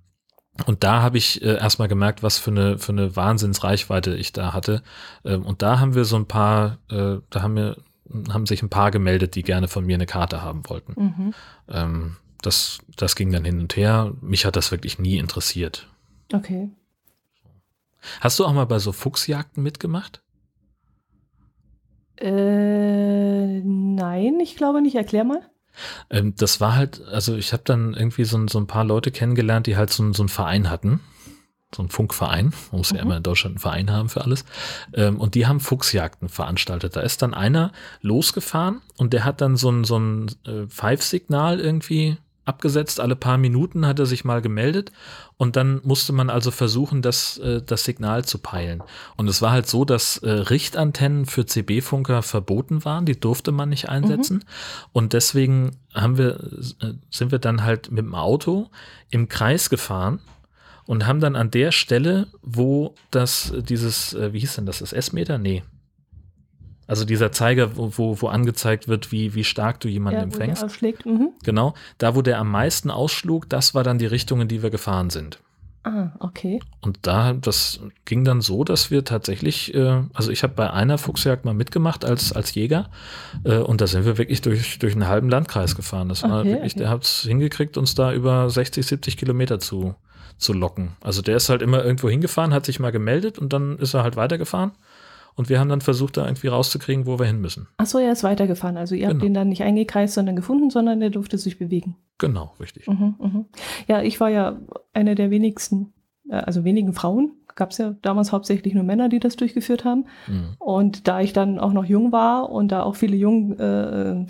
und 0.66 0.84
da 0.84 1.02
habe 1.02 1.18
ich 1.18 1.42
äh, 1.42 1.58
erstmal 1.58 1.88
gemerkt, 1.88 2.24
was 2.24 2.40
für 2.40 2.52
eine, 2.52 2.80
für 2.80 2.92
eine 2.92 3.16
Wahnsinnsreichweite 3.16 4.16
ich 4.16 4.34
da 4.34 4.54
hatte. 4.54 4.82
Ähm, 5.24 5.46
und 5.46 5.62
da 5.62 5.80
haben 5.80 5.94
wir 5.94 6.06
so 6.06 6.16
ein 6.16 6.26
paar, 6.26 6.80
äh, 6.90 7.18
da 7.30 7.42
haben 7.42 7.56
wir, 7.56 7.78
haben 8.30 8.46
sich 8.46 8.64
ein 8.64 8.70
paar 8.70 8.90
gemeldet, 8.90 9.36
die 9.36 9.44
gerne 9.44 9.68
von 9.68 9.86
mir 9.86 9.96
eine 9.96 10.06
Karte 10.06 10.42
haben 10.42 10.68
wollten. 10.68 10.94
Mhm. 10.96 11.34
Ähm, 11.68 12.16
das, 12.42 12.80
das 12.96 13.16
ging 13.16 13.32
dann 13.32 13.46
hin 13.46 13.60
und 13.60 13.76
her. 13.76 14.14
Mich 14.22 14.46
hat 14.46 14.56
das 14.56 14.72
wirklich 14.72 15.00
nie 15.00 15.18
interessiert. 15.18 15.88
Okay. 16.34 16.70
Hast 18.22 18.40
du 18.40 18.46
auch 18.46 18.54
mal 18.54 18.66
bei 18.66 18.80
so 18.80 18.92
Fuchsjagden 18.92 19.62
mitgemacht? 19.62 20.22
Äh, 22.20 23.62
nein, 23.62 24.40
ich 24.40 24.56
glaube 24.56 24.82
nicht. 24.82 24.96
Erklär 24.96 25.24
mal. 25.24 25.42
Ähm, 26.10 26.34
das 26.38 26.60
war 26.60 26.76
halt, 26.76 27.02
also 27.08 27.36
ich 27.36 27.54
habe 27.54 27.64
dann 27.66 27.94
irgendwie 27.94 28.26
so, 28.26 28.48
so, 28.48 28.60
ein 28.60 28.68
paar 28.68 28.84
Leute 28.84 29.12
kennengelernt, 29.12 29.68
die 29.68 29.78
halt 29.78 29.92
so, 29.92 30.12
so 30.14 30.24
einen 30.24 30.30
Verein 30.30 30.70
hatten. 30.70 31.02
So 31.76 31.84
ein 31.84 31.90
Funkverein. 31.90 32.54
Man 32.72 32.80
muss 32.80 32.92
mhm. 32.92 32.98
ja 32.98 33.04
immer 33.04 33.18
in 33.18 33.24
Deutschland 33.24 33.56
einen 33.56 33.60
Verein 33.60 33.92
haben 33.92 34.10
für 34.10 34.24
alles. 34.24 34.46
Ähm, 34.94 35.20
und 35.20 35.36
die 35.36 35.48
haben 35.48 35.60
Fuchsjagden 35.60 36.30
veranstaltet. 36.30 36.96
Da 36.96 37.02
ist 37.02 37.22
dann 37.22 37.34
einer 37.34 37.74
losgefahren 38.02 38.82
und 38.98 39.14
der 39.14 39.26
hat 39.26 39.42
dann 39.42 39.58
so 39.58 39.70
ein, 39.70 39.84
so 39.84 40.00
ein 40.00 40.28
äh, 40.46 40.68
Pfeifsignal 40.68 41.60
irgendwie 41.60 42.18
abgesetzt. 42.48 43.00
Alle 43.00 43.16
paar 43.16 43.38
Minuten 43.38 43.86
hat 43.86 44.00
er 44.00 44.06
sich 44.06 44.26
mal 44.26 44.42
gemeldet 44.42 44.92
und 45.38 45.56
dann 45.56 45.82
musste 45.84 46.14
man 46.14 46.30
also 46.30 46.52
versuchen, 46.52 47.02
das, 47.02 47.38
äh, 47.38 47.62
das 47.62 47.84
Signal 47.84 48.26
zu 48.26 48.40
peilen. 48.40 48.82
Und 49.16 49.28
es 49.28 49.42
war 49.42 49.52
halt 49.52 49.68
so, 49.68 49.86
dass 49.86 50.18
äh, 50.18 50.30
Richtantennen 50.30 51.26
für 51.26 51.46
CB-Funker 51.46 52.24
verboten 52.24 52.86
waren, 52.86 53.06
die 53.06 53.20
durfte 53.20 53.52
man 53.52 53.70
nicht 53.70 53.90
einsetzen. 53.90 54.38
Mhm. 54.38 54.90
Und 54.94 55.14
deswegen 55.14 55.78
haben 55.94 56.18
wir, 56.18 56.40
äh, 56.82 56.94
sind 57.10 57.32
wir 57.32 57.40
dann 57.40 57.64
halt 57.64 57.92
mit 57.92 58.06
dem 58.06 58.16
Auto 58.16 58.70
im 59.10 59.30
Kreis 59.30 59.70
gefahren 59.70 60.20
und 60.86 61.06
haben 61.06 61.20
dann 61.20 61.36
an 61.36 61.52
der 61.52 61.72
Stelle, 61.72 62.28
wo 62.42 62.96
das, 63.12 63.54
dieses, 63.58 64.16
wie 64.16 64.40
hieß 64.40 64.56
denn 64.56 64.66
das, 64.66 64.80
das 64.80 64.94
S-Meter? 64.94 65.38
Nee, 65.38 65.64
also 66.88 67.06
dieser 67.06 67.32
Zeiger, 67.32 67.76
wo, 67.76 68.22
wo, 68.22 68.28
angezeigt 68.28 68.88
wird, 68.88 69.12
wie, 69.12 69.36
wie 69.36 69.44
stark 69.44 69.80
du 69.82 69.90
jemanden 69.90 70.20
ja, 70.20 70.24
empfängst. 70.24 70.82
Mhm. 71.06 71.32
Genau. 71.44 71.74
Da, 71.98 72.16
wo 72.16 72.22
der 72.22 72.40
am 72.40 72.50
meisten 72.50 72.90
ausschlug, 72.90 73.50
das 73.50 73.76
war 73.76 73.84
dann 73.84 73.98
die 73.98 74.06
Richtung, 74.06 74.42
in 74.42 74.48
die 74.48 74.64
wir 74.64 74.70
gefahren 74.70 75.10
sind. 75.10 75.40
Ah, 75.88 76.12
okay. 76.20 76.60
Und 76.82 77.00
da, 77.04 77.34
das 77.34 77.80
ging 78.04 78.26
dann 78.26 78.42
so, 78.42 78.66
dass 78.66 78.92
wir 78.92 79.06
tatsächlich, 79.06 79.74
äh, 79.74 80.02
also 80.14 80.32
ich 80.32 80.44
habe 80.44 80.54
bei 80.54 80.70
einer 80.70 80.98
Fuchsjagd 80.98 81.46
mal 81.46 81.54
mitgemacht 81.54 82.04
als, 82.04 82.34
als 82.34 82.54
Jäger 82.56 82.90
äh, 83.46 83.58
und 83.58 83.80
da 83.80 83.88
sind 83.88 84.06
wir 84.06 84.18
wirklich 84.18 84.42
durch, 84.42 84.80
durch 84.80 84.94
einen 84.94 85.08
halben 85.08 85.30
Landkreis 85.30 85.76
gefahren. 85.76 86.10
Das 86.10 86.24
war 86.24 86.42
okay, 86.42 86.52
wirklich, 86.52 86.74
okay. 86.74 86.80
der 86.80 86.90
hat 86.90 87.04
es 87.04 87.22
hingekriegt, 87.22 87.78
uns 87.78 87.96
da 87.96 88.12
über 88.12 88.50
60, 88.50 88.86
70 88.86 89.16
Kilometer 89.16 89.60
zu, 89.60 89.96
zu 90.38 90.52
locken. 90.52 90.98
Also 91.00 91.22
der 91.22 91.38
ist 91.38 91.48
halt 91.48 91.62
immer 91.62 91.86
irgendwo 91.86 92.10
hingefahren, 92.10 92.54
hat 92.54 92.66
sich 92.66 92.80
mal 92.82 92.92
gemeldet 92.92 93.40
und 93.40 93.54
dann 93.54 93.78
ist 93.78 93.94
er 93.94 94.04
halt 94.04 94.18
weitergefahren. 94.18 94.72
Und 95.38 95.50
wir 95.50 95.60
haben 95.60 95.70
dann 95.70 95.82
versucht, 95.82 96.18
da 96.18 96.26
irgendwie 96.26 96.48
rauszukriegen, 96.48 97.06
wo 97.06 97.20
wir 97.20 97.28
hin 97.28 97.40
müssen. 97.40 97.68
Achso, 97.78 98.00
er 98.00 98.12
ist 98.12 98.24
weitergefahren. 98.24 98.76
Also 98.76 98.96
ihr 98.96 99.02
genau. 99.02 99.14
habt 99.14 99.24
ihn 99.24 99.34
dann 99.36 99.50
nicht 99.50 99.62
eingekreist, 99.62 100.16
sondern 100.16 100.36
gefunden, 100.36 100.72
sondern 100.72 101.00
er 101.02 101.12
durfte 101.12 101.38
sich 101.38 101.60
bewegen. 101.60 101.96
Genau, 102.18 102.56
richtig. 102.60 102.88
Mhm, 102.88 103.16
mh. 103.20 103.46
Ja, 103.88 104.02
ich 104.02 104.20
war 104.20 104.30
ja 104.30 104.60
eine 104.94 105.14
der 105.14 105.30
wenigsten, 105.30 105.94
äh, 106.28 106.38
also 106.38 106.64
wenigen 106.64 106.94
Frauen, 106.94 107.34
gab 107.56 107.72
es 107.72 107.78
ja 107.78 107.96
damals 108.02 108.32
hauptsächlich 108.32 108.74
nur 108.74 108.84
Männer, 108.84 109.10
die 109.10 109.20
das 109.20 109.36
durchgeführt 109.36 109.86
haben. 109.86 110.06
Mhm. 110.28 110.56
Und 110.58 111.08
da 111.08 111.22
ich 111.22 111.34
dann 111.34 111.60
auch 111.60 111.74
noch 111.74 111.86
jung 111.86 112.12
war 112.12 112.50
und 112.50 112.72
da 112.72 112.84
auch 112.84 112.96
viele 112.96 113.16
jung, 113.16 113.60
äh, 113.60 114.26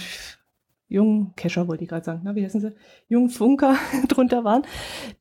jungen 0.90 1.34
Kescher 1.36 1.68
wollte 1.68 1.84
ich 1.84 1.90
gerade 1.90 2.06
sagen, 2.06 2.22
na, 2.24 2.36
wie 2.36 2.46
heißen 2.46 2.62
sie? 2.62 2.74
Jungen 3.10 3.30
Funker 3.30 3.76
drunter 4.08 4.44
waren, 4.44 4.64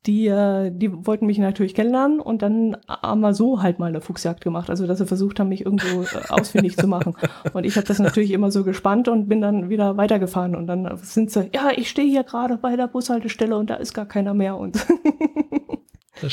die, 0.05 0.27
äh, 0.27 0.71
die 0.73 1.05
wollten 1.05 1.25
mich 1.25 1.37
natürlich 1.39 1.75
kennenlernen 1.75 2.19
und 2.21 2.41
dann 2.41 2.77
haben 2.87 3.21
wir 3.21 3.33
so 3.33 3.61
halt 3.61 3.79
mal 3.79 3.87
eine 3.87 4.01
Fuchsjagd 4.01 4.41
gemacht. 4.41 4.69
Also 4.69 4.87
dass 4.87 4.99
sie 4.99 5.05
versucht 5.05 5.39
haben, 5.39 5.49
mich 5.49 5.65
irgendwo 5.65 6.03
äh, 6.03 6.29
ausfindig 6.29 6.77
zu 6.77 6.87
machen. 6.87 7.15
Und 7.53 7.65
ich 7.65 7.75
habe 7.75 7.87
das 7.87 7.99
natürlich 7.99 8.31
immer 8.31 8.51
so 8.51 8.63
gespannt 8.63 9.07
und 9.07 9.27
bin 9.27 9.41
dann 9.41 9.69
wieder 9.69 9.97
weitergefahren. 9.97 10.55
Und 10.55 10.67
dann 10.67 10.97
sind 10.97 11.31
sie, 11.31 11.49
ja, 11.53 11.71
ich 11.75 11.89
stehe 11.89 12.09
hier 12.09 12.23
gerade 12.23 12.57
bei 12.57 12.75
der 12.75 12.87
Bushaltestelle 12.87 13.57
und 13.57 13.69
da 13.69 13.75
ist 13.75 13.93
gar 13.93 14.05
keiner 14.05 14.33
mehr. 14.33 14.57
Und 14.57 14.77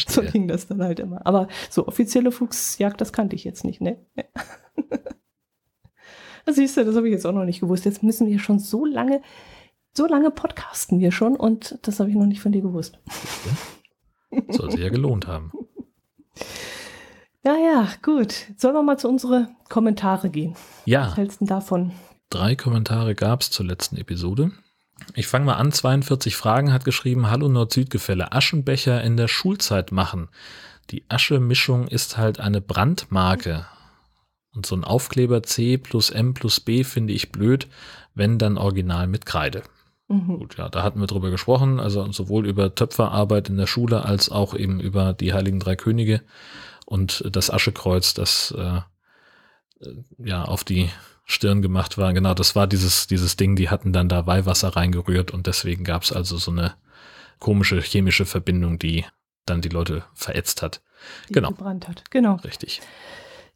so 0.07 0.23
ging 0.23 0.47
das 0.47 0.69
dann 0.69 0.83
halt 0.83 1.01
immer. 1.01 1.27
Aber 1.27 1.49
so 1.71 1.89
offizielle 1.89 2.31
Fuchsjagd, 2.31 3.01
das 3.01 3.13
kannte 3.13 3.35
ich 3.35 3.45
jetzt 3.45 3.65
nicht, 3.65 3.81
ne? 3.81 3.99
Siehst 6.47 6.77
du, 6.77 6.85
das 6.85 6.97
habe 6.97 7.09
ich 7.09 7.13
jetzt 7.13 7.27
auch 7.27 7.33
noch 7.33 7.45
nicht 7.45 7.61
gewusst. 7.61 7.85
Jetzt 7.85 8.03
müssen 8.03 8.27
wir 8.27 8.39
schon 8.39 8.59
so 8.59 8.85
lange, 8.85 9.23
so 9.93 10.07
lange 10.07 10.31
podcasten 10.31 11.01
wir 11.01 11.13
schon 11.13 11.37
und 11.37 11.79
das 11.83 12.01
habe 12.01 12.11
ich 12.11 12.17
noch 12.17 12.27
nicht 12.27 12.41
von 12.41 12.53
dir 12.53 12.63
gewusst. 12.63 12.99
Soll 14.49 14.71
sich 14.71 14.81
ja 14.81 14.91
gelohnt 14.91 15.27
haben. 15.27 15.53
Ja, 17.47 17.57
ja, 17.57 17.89
gut. 18.01 18.47
Sollen 18.57 18.75
wir 18.75 18.83
mal 18.83 18.99
zu 18.99 19.07
unseren 19.07 19.55
Kommentare 19.69 20.31
gehen? 20.31 20.55
Ja. 20.87 21.09
Was 21.09 21.17
hältst 21.19 21.41
du 21.43 21.45
davon? 21.45 21.93
Drei 22.31 22.57
Kommentare 22.57 23.15
gab 23.15 23.43
es 23.43 23.51
zur 23.51 23.67
letzten 23.67 23.99
Episode. 23.99 24.53
Ich 25.15 25.27
fange 25.27 25.45
mal 25.45 25.57
an. 25.57 25.71
42 25.71 26.37
Fragen 26.37 26.73
hat 26.73 26.87
geschrieben: 26.87 27.31
Hallo 27.31 27.49
Nord-Süd-Gefälle. 27.49 28.33
Aschenbecher 28.33 29.03
in 29.05 29.19
der 29.19 29.29
Schulzeit 29.29 29.93
machen. 29.93 30.29
Die 30.91 31.05
Aschemischung 31.11 31.87
ist 31.87 32.17
halt 32.17 32.41
eine 32.41 32.63
Brandmarke. 32.63 33.67
Und 34.55 34.67
so 34.67 34.77
ein 34.77 34.85
Aufkleber 34.85 35.43
C 35.43 35.79
plus 35.79 36.11
M 36.11 36.35
plus 36.35 36.61
B 36.61 36.85
finde 36.85 37.13
ich 37.13 37.33
blöd, 37.33 37.69
wenn 38.15 38.39
dann 38.39 38.57
original 38.57 39.07
mit 39.07 39.27
Kreide. 39.27 39.63
Mhm. 40.09 40.39
Gut, 40.39 40.59
ja, 40.59 40.69
da 40.69 40.83
hatten 40.83 41.01
wir 41.01 41.07
drüber 41.07 41.31
gesprochen, 41.31 41.81
also 41.81 42.11
sowohl 42.13 42.47
über 42.47 42.75
Töpferarbeit 42.75 43.49
in 43.49 43.57
der 43.57 43.67
Schule 43.67 44.05
als 44.05 44.31
auch 44.31 44.55
eben 44.55 44.81
über 44.81 45.13
die 45.13 45.33
Heiligen 45.33 45.61
Drei 45.61 45.77
Könige 45.77 46.21
und 46.85 47.25
das 47.31 47.51
Aschekreuz, 47.51 48.15
das 48.15 48.55
äh, 48.57 48.81
ja 50.19 50.45
auf 50.45 50.65
die 50.65 50.91
Stirn 51.25 51.63
gemacht 51.63 51.97
war. 51.97 52.13
Genau, 52.13 52.35
das 52.35 52.55
war 52.55 52.67
dieses, 52.67 53.07
dieses 53.07 53.37
Ding, 53.37 53.57
die 53.57 53.71
hatten 53.71 53.93
dann 53.93 54.09
da 54.09 54.27
Weihwasser 54.27 54.77
reingerührt 54.77 55.31
und 55.31 55.47
deswegen 55.47 55.85
gab 55.85 56.03
es 56.03 56.13
also 56.13 56.37
so 56.37 56.51
eine 56.51 56.75
komische 57.39 57.81
chemische 57.81 58.27
Verbindung, 58.27 58.79
die 58.79 59.05
dann 59.47 59.63
die 59.63 59.71
Leute 59.71 60.05
verätzt 60.15 60.63
hat. 60.63 60.83
Die 61.29 61.35
genau. 61.35 61.51
gebrannt 61.51 61.89
hat. 61.89 62.05
Genau. 62.11 62.37
Richtig. 62.37 62.81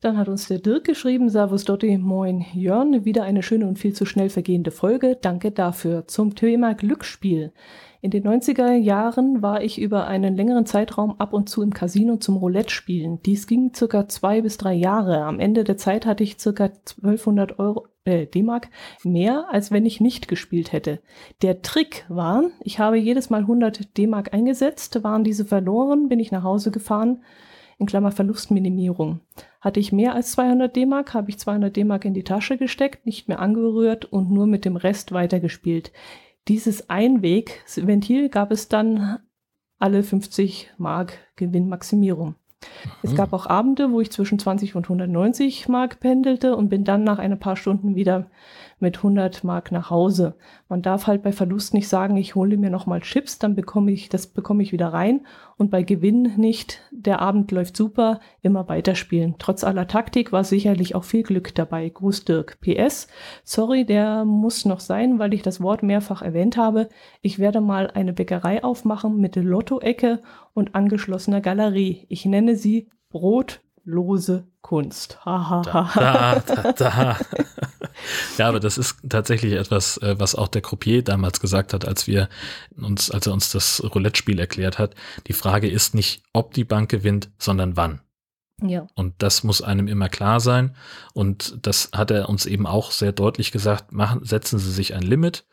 Dann 0.01 0.17
hat 0.17 0.29
uns 0.29 0.47
der 0.47 0.61
Dirk 0.61 0.85
geschrieben, 0.85 1.29
Servus 1.29 1.65
Dotti, 1.65 1.99
moin 1.99 2.45
Jörn, 2.53 3.05
wieder 3.05 3.25
eine 3.25 3.43
schöne 3.43 3.67
und 3.67 3.81
viel 3.81 3.95
zu 3.95 4.07
schnell 4.07 4.31
vergehende 4.31 4.71
Folge, 4.71 5.19
danke 5.21 5.51
dafür. 5.51 6.07
Zum 6.07 6.37
Thema 6.37 6.75
Glücksspiel. 6.75 7.53
In 8.01 8.13
den 8.13 8.23
90er 8.23 8.75
Jahren 8.75 9.43
war 9.43 9.61
ich 9.61 9.81
über 9.81 10.07
einen 10.07 10.37
längeren 10.37 10.67
Zeitraum 10.67 11.19
ab 11.19 11.33
und 11.33 11.49
zu 11.49 11.63
im 11.63 11.75
Casino 11.75 12.17
zum 12.19 12.37
Roulette 12.37 12.71
spielen. 12.71 13.21
Dies 13.23 13.49
ging 13.49 13.75
circa 13.75 14.07
zwei 14.07 14.41
bis 14.41 14.57
drei 14.57 14.75
Jahre. 14.75 15.25
Am 15.25 15.41
Ende 15.41 15.65
der 15.65 15.77
Zeit 15.77 16.07
hatte 16.07 16.23
ich 16.23 16.39
circa 16.39 16.67
1200 16.67 17.59
Euro, 17.59 17.89
äh, 18.05 18.27
D-Mark 18.27 18.69
mehr, 19.03 19.47
als 19.51 19.73
wenn 19.73 19.85
ich 19.85 20.01
nicht 20.01 20.29
gespielt 20.29 20.71
hätte. 20.71 21.01
Der 21.43 21.61
Trick 21.63 22.05
war, 22.09 22.45
ich 22.61 22.79
habe 22.79 22.99
jedes 22.99 23.31
Mal 23.31 23.41
100 23.41 23.99
D-Mark 23.99 24.33
eingesetzt, 24.33 25.03
waren 25.03 25.25
diese 25.25 25.45
verloren, 25.45 26.09
bin 26.09 26.21
ich 26.21 26.31
nach 26.31 26.45
Hause 26.45 26.71
gefahren, 26.71 27.25
in 27.79 27.87
Klammer 27.87 28.11
Verlustminimierung. 28.11 29.21
Hatte 29.61 29.81
ich 29.81 29.93
mehr 29.93 30.15
als 30.15 30.33
200 30.33 30.75
D-Mark, 30.75 31.15
habe 31.15 31.31
ich 31.31 31.39
200 31.39 31.75
D-Mark 31.75 32.05
in 32.05 32.15
die 32.15 32.25
Tasche 32.25 32.59
gesteckt, 32.59 33.07
nicht 33.07 33.29
mehr 33.29 33.39
angerührt 33.39 34.05
und 34.05 34.31
nur 34.31 34.47
mit 34.47 34.65
dem 34.65 34.77
Rest 34.77 35.13
weitergespielt. 35.13 35.93
Dieses 36.49 36.91
Einwegventil 36.91 38.29
gab 38.29 38.51
es 38.51 38.69
dann 38.69 39.19
alle 39.79 40.03
50 40.03 40.71
Mark 40.77 41.19
Gewinnmaximierung. 41.37 42.35
Es 43.03 43.15
gab 43.15 43.33
auch 43.33 43.47
Abende, 43.47 43.93
wo 43.93 44.01
ich 44.01 44.11
zwischen 44.11 44.39
20 44.39 44.75
und 44.75 44.85
190 44.85 45.69
Mark 45.69 46.01
pendelte 46.01 46.57
und 46.57 46.69
bin 46.69 46.85
dann 46.85 47.05
nach 47.05 47.19
ein 47.19 47.39
paar 47.39 47.57
Stunden 47.57 47.95
wieder 47.95 48.31
mit 48.81 48.99
100 48.99 49.45
Mark 49.45 49.73
nach 49.73 49.91
Hause. 49.91 50.35
Man 50.69 50.83
darf 50.83 51.07
halt 51.07 51.23
bei 51.23 51.33
Verlust 51.33 51.75
nicht 51.75 51.89
sagen, 51.89 52.17
ich 52.17 52.35
hole 52.35 52.57
mir 52.57 52.71
nochmal 52.71 53.01
Chips, 53.01 53.39
dann 53.39 53.55
bekomme 53.55 53.91
ich, 53.93 54.09
das 54.09 54.27
bekomme 54.27 54.63
ich 54.63 54.73
wieder 54.73 54.93
rein. 54.93 55.27
Und 55.57 55.71
bei 55.71 55.83
Gewinn 55.83 56.35
nicht, 56.37 56.81
der 56.91 57.21
Abend 57.21 57.51
läuft 57.51 57.77
super, 57.77 58.21
immer 58.43 58.69
weiterspielen. 58.69 59.37
Trotz 59.39 59.65
aller 59.65 59.89
Taktik 59.89 60.33
war 60.33 60.45
sicherlich 60.45 60.95
auch 60.95 61.05
viel 61.05 61.23
Glück 61.23 61.55
dabei. 61.55 61.89
Gruß 61.89 62.25
Dirk. 62.25 62.59
PS, 62.61 63.09
sorry, 63.45 63.85
der 63.85 64.25
muss 64.25 64.65
noch 64.65 64.81
sein, 64.81 65.19
weil 65.19 65.35
ich 65.35 65.43
das 65.43 65.61
Wort 65.61 65.83
mehrfach 65.83 66.23
erwähnt 66.23 66.57
habe. 66.57 66.89
Ich 67.23 67.39
werde 67.39 67.61
mal 67.61 67.91
eine 67.91 68.13
Bäckerei 68.13 68.63
aufmachen 68.63 69.19
mit 69.19 69.37
Lotto-Ecke 69.37 70.21
und 70.55 70.75
angeschlossener 70.75 71.41
Galerie. 71.41 72.07
Ich 72.09 72.25
nenne 72.25 72.57
sie 72.57 72.89
Brotlose 73.11 74.47
Kunst. 74.61 75.25
Ha, 75.25 75.63
da, 75.65 75.91
da, 75.95 76.41
da, 76.41 76.73
da. 76.73 77.17
Ja, 78.37 78.49
aber 78.49 78.61
das 78.61 78.79
ist 78.79 78.97
tatsächlich 79.09 79.55
etwas, 79.55 79.97
äh, 79.99 80.17
was 80.19 80.35
auch 80.35 80.49
der 80.49 80.63
Croupier 80.63 81.03
damals 81.03 81.41
gesagt 81.41 81.73
hat, 81.73 81.87
als 81.87 82.07
wir 82.07 82.29
uns, 82.77 83.11
als 83.11 83.27
er 83.27 83.33
uns 83.33 83.51
das 83.51 83.83
Roulette-Spiel 83.83 84.39
erklärt 84.39 84.79
hat. 84.79 84.95
Die 85.27 85.33
Frage 85.33 85.69
ist 85.69 85.95
nicht, 85.95 86.23
ob 86.33 86.55
die 86.55 86.65
Bank 86.65 86.91
gewinnt, 86.91 87.31
sondern 87.39 87.77
wann. 87.77 88.01
Ja. 88.63 88.89
Und 88.95 89.15
das 89.19 89.45
muss 89.45 89.63
einem 89.63 89.87
immer 89.87 90.09
klar 90.09 90.41
sein. 90.41 90.75
Und 91.15 91.59
das 91.63 91.91
hat 91.93 92.11
er 92.11 92.29
uns 92.29 92.47
eben 92.47 92.67
auch 92.67 92.91
sehr 92.91 93.13
deutlich 93.13 93.53
gesagt. 93.53 93.93
Machen, 93.93 94.25
setzen 94.25 94.59
Sie 94.59 94.73
sich 94.73 94.95
ein 94.95 95.03
Limit, 95.03 95.45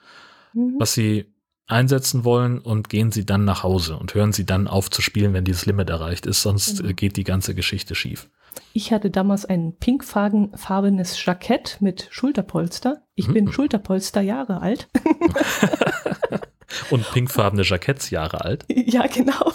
mhm. 0.54 0.76
was 0.80 0.94
Sie 0.94 1.32
einsetzen 1.68 2.24
wollen 2.24 2.60
und 2.60 2.90
gehen 2.90 3.12
Sie 3.12 3.26
dann 3.26 3.46
nach 3.46 3.64
Hause 3.64 3.98
und 3.98 4.14
hören 4.14 4.34
Sie 4.34 4.46
dann 4.46 4.68
auf 4.68 4.90
zu 4.90 5.02
spielen, 5.02 5.34
wenn 5.34 5.46
dieses 5.46 5.66
Limit 5.66 5.90
erreicht 5.90 6.26
ist, 6.26 6.42
sonst 6.42 6.84
mhm. 6.84 6.96
geht 6.96 7.18
die 7.18 7.24
ganze 7.24 7.56
Geschichte 7.56 7.96
schief. 7.96 8.30
Ich 8.73 8.91
hatte 8.91 9.10
damals 9.10 9.45
ein 9.45 9.76
pinkfarbenes 9.77 11.23
Jackett 11.23 11.77
mit 11.80 12.07
Schulterpolster. 12.11 13.03
Ich 13.15 13.27
mhm. 13.27 13.34
bin 13.34 13.52
Schulterpolster 13.52 14.22
Jahre 14.22 14.61
alt. 14.61 14.90
Und 16.90 17.10
pinkfarbene 17.11 17.64
Jacketts 17.64 18.10
Jahre 18.10 18.44
alt. 18.44 18.65
Ja, 18.68 19.07
genau. 19.07 19.52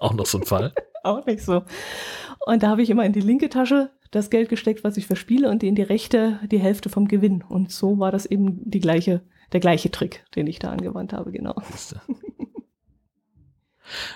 Auch 0.00 0.14
noch 0.14 0.26
so 0.26 0.38
ein 0.38 0.46
Fall. 0.46 0.72
Auch 1.04 1.24
nicht 1.26 1.42
so. 1.42 1.62
Und 2.46 2.62
da 2.62 2.68
habe 2.68 2.82
ich 2.82 2.90
immer 2.90 3.04
in 3.04 3.12
die 3.12 3.20
linke 3.20 3.48
Tasche 3.48 3.90
das 4.10 4.30
Geld 4.30 4.48
gesteckt, 4.48 4.84
was 4.84 4.96
ich 4.96 5.06
verspiele, 5.06 5.50
und 5.50 5.62
in 5.62 5.74
die 5.74 5.82
rechte 5.82 6.40
die 6.50 6.58
Hälfte 6.58 6.88
vom 6.88 7.08
Gewinn. 7.08 7.42
Und 7.42 7.70
so 7.70 7.98
war 7.98 8.10
das 8.10 8.26
eben 8.26 8.60
die 8.68 8.80
gleiche, 8.80 9.22
der 9.52 9.60
gleiche 9.60 9.90
Trick, 9.90 10.24
den 10.34 10.46
ich 10.46 10.58
da 10.58 10.70
angewandt 10.70 11.12
habe, 11.12 11.32
genau. 11.32 11.54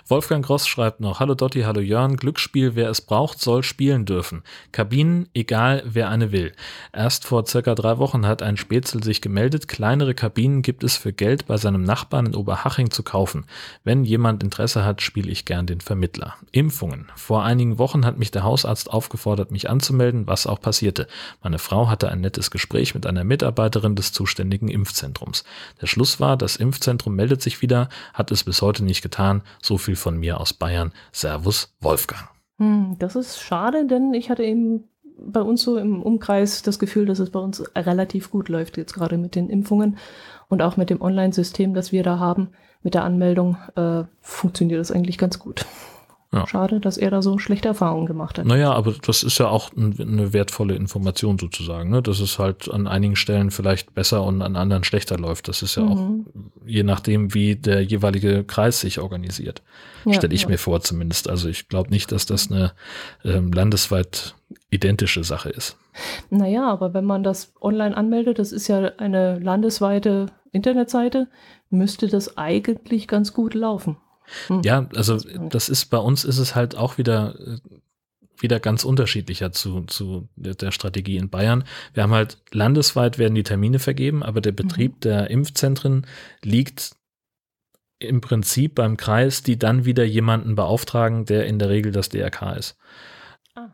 Wolfgang 0.06 0.44
Gross 0.44 0.66
schreibt 0.66 1.00
noch, 1.00 1.20
Hallo 1.20 1.34
Dotti, 1.34 1.62
hallo 1.62 1.80
Jörn, 1.80 2.16
Glücksspiel, 2.16 2.74
wer 2.74 2.90
es 2.90 3.00
braucht, 3.00 3.40
soll 3.40 3.62
spielen 3.62 4.04
dürfen. 4.04 4.42
Kabinen, 4.72 5.28
egal 5.34 5.82
wer 5.84 6.08
eine 6.08 6.32
will. 6.32 6.52
Erst 6.92 7.24
vor 7.24 7.46
circa 7.46 7.74
drei 7.74 7.98
Wochen 7.98 8.26
hat 8.26 8.42
ein 8.42 8.56
Spätzl 8.56 9.02
sich 9.02 9.20
gemeldet, 9.20 9.68
kleinere 9.68 10.14
Kabinen 10.14 10.62
gibt 10.62 10.84
es 10.84 10.96
für 10.96 11.12
Geld 11.12 11.46
bei 11.46 11.56
seinem 11.56 11.82
Nachbarn 11.82 12.26
in 12.26 12.34
Oberhaching 12.34 12.90
zu 12.90 13.02
kaufen. 13.02 13.46
Wenn 13.84 14.04
jemand 14.04 14.42
Interesse 14.42 14.84
hat, 14.84 15.02
spiele 15.02 15.30
ich 15.30 15.44
gern 15.44 15.66
den 15.66 15.80
Vermittler. 15.80 16.36
Impfungen. 16.52 17.06
Vor 17.16 17.44
einigen 17.44 17.78
Wochen 17.78 18.04
hat 18.04 18.18
mich 18.18 18.30
der 18.30 18.42
Hausarzt 18.42 18.90
aufgefordert, 18.90 19.50
mich 19.50 19.70
anzumelden, 19.70 20.26
was 20.26 20.46
auch 20.46 20.60
passierte. 20.60 21.06
Meine 21.42 21.58
Frau 21.58 21.88
hatte 21.88 22.10
ein 22.10 22.20
nettes 22.20 22.50
Gespräch 22.50 22.94
mit 22.94 23.06
einer 23.06 23.24
Mitarbeiterin 23.24 23.96
des 23.96 24.12
zuständigen 24.12 24.68
Impfzentrums. 24.68 25.44
Der 25.80 25.86
Schluss 25.86 26.20
war, 26.20 26.36
das 26.36 26.56
Impfzentrum 26.56 27.14
meldet 27.14 27.42
sich 27.42 27.62
wieder, 27.62 27.88
hat 28.14 28.30
es 28.30 28.44
bis 28.44 28.62
heute 28.62 28.84
nicht 28.84 29.02
getan, 29.02 29.42
so 29.62 29.78
viel 29.78 29.96
von 29.96 30.18
mir 30.18 30.40
aus 30.40 30.52
Bayern. 30.52 30.92
Servus, 31.12 31.74
Wolfgang. 31.80 32.28
Hm, 32.58 32.96
das 32.98 33.16
ist 33.16 33.40
schade, 33.40 33.86
denn 33.86 34.14
ich 34.14 34.30
hatte 34.30 34.44
eben 34.44 34.84
bei 35.18 35.42
uns 35.42 35.62
so 35.62 35.76
im 35.76 36.02
Umkreis 36.02 36.62
das 36.62 36.78
Gefühl, 36.78 37.06
dass 37.06 37.18
es 37.18 37.30
bei 37.30 37.40
uns 37.40 37.62
relativ 37.76 38.30
gut 38.30 38.48
läuft, 38.48 38.76
jetzt 38.76 38.94
gerade 38.94 39.18
mit 39.18 39.34
den 39.34 39.50
Impfungen 39.50 39.98
und 40.48 40.62
auch 40.62 40.76
mit 40.76 40.90
dem 40.90 41.00
Online-System, 41.00 41.74
das 41.74 41.92
wir 41.92 42.02
da 42.02 42.18
haben, 42.18 42.48
mit 42.82 42.94
der 42.94 43.04
Anmeldung, 43.04 43.56
äh, 43.76 44.04
funktioniert 44.20 44.80
das 44.80 44.90
eigentlich 44.90 45.18
ganz 45.18 45.38
gut. 45.38 45.66
Ja. 46.32 46.46
Schade, 46.46 46.78
dass 46.78 46.96
er 46.96 47.10
da 47.10 47.22
so 47.22 47.38
schlechte 47.38 47.66
Erfahrungen 47.66 48.06
gemacht 48.06 48.38
hat. 48.38 48.46
Naja, 48.46 48.72
aber 48.72 48.94
das 49.04 49.24
ist 49.24 49.38
ja 49.38 49.48
auch 49.48 49.72
eine 49.76 50.32
wertvolle 50.32 50.76
Information 50.76 51.40
sozusagen, 51.40 51.90
ne? 51.90 52.02
dass 52.02 52.20
es 52.20 52.38
halt 52.38 52.70
an 52.70 52.86
einigen 52.86 53.16
Stellen 53.16 53.50
vielleicht 53.50 53.94
besser 53.94 54.22
und 54.22 54.40
an 54.40 54.54
anderen 54.54 54.84
schlechter 54.84 55.18
läuft. 55.18 55.48
Das 55.48 55.62
ist 55.62 55.74
ja 55.74 55.82
mhm. 55.82 55.90
auch 55.90 56.40
je 56.64 56.84
nachdem, 56.84 57.34
wie 57.34 57.56
der 57.56 57.82
jeweilige 57.82 58.44
Kreis 58.44 58.80
sich 58.80 59.00
organisiert. 59.00 59.62
Ja, 60.04 60.14
Stelle 60.14 60.32
ich 60.32 60.42
ja. 60.42 60.50
mir 60.50 60.58
vor 60.58 60.80
zumindest. 60.82 61.28
Also 61.28 61.48
ich 61.48 61.68
glaube 61.68 61.90
nicht, 61.90 62.12
dass 62.12 62.26
das 62.26 62.48
eine 62.48 62.72
ähm, 63.24 63.50
landesweit 63.50 64.36
identische 64.70 65.24
Sache 65.24 65.50
ist. 65.50 65.76
Naja, 66.30 66.70
aber 66.70 66.94
wenn 66.94 67.04
man 67.04 67.24
das 67.24 67.52
online 67.60 67.96
anmeldet, 67.96 68.38
das 68.38 68.52
ist 68.52 68.68
ja 68.68 68.92
eine 68.98 69.40
landesweite 69.40 70.26
Internetseite, 70.52 71.26
müsste 71.70 72.06
das 72.06 72.36
eigentlich 72.36 73.08
ganz 73.08 73.32
gut 73.32 73.54
laufen. 73.54 73.96
Hm. 74.46 74.62
Ja, 74.64 74.88
also 74.94 75.18
das 75.48 75.68
ist 75.68 75.86
bei 75.86 75.98
uns 75.98 76.24
ist 76.24 76.38
es 76.38 76.54
halt 76.54 76.76
auch 76.76 76.98
wieder 76.98 77.34
äh, 77.38 77.58
wieder 78.42 78.60
ganz 78.60 78.84
unterschiedlicher 78.84 79.52
zu, 79.52 79.82
zu 79.82 80.28
der 80.36 80.72
Strategie 80.72 81.16
in 81.16 81.28
Bayern. 81.28 81.64
Wir 81.94 82.02
haben 82.02 82.12
halt 82.12 82.38
landesweit 82.52 83.18
werden 83.18 83.34
die 83.34 83.42
Termine 83.42 83.78
vergeben, 83.78 84.22
aber 84.22 84.40
der 84.40 84.52
Betrieb 84.52 84.96
mhm. 84.96 85.00
der 85.00 85.30
Impfzentren 85.30 86.06
liegt 86.42 86.92
im 87.98 88.20
Prinzip 88.20 88.74
beim 88.76 88.96
Kreis, 88.96 89.42
die 89.42 89.58
dann 89.58 89.84
wieder 89.84 90.04
jemanden 90.04 90.54
beauftragen, 90.54 91.26
der 91.26 91.46
in 91.46 91.58
der 91.58 91.68
Regel 91.68 91.92
das 91.92 92.08
DRK 92.08 92.52
ist. 92.52 92.76
Ah. 93.54 93.68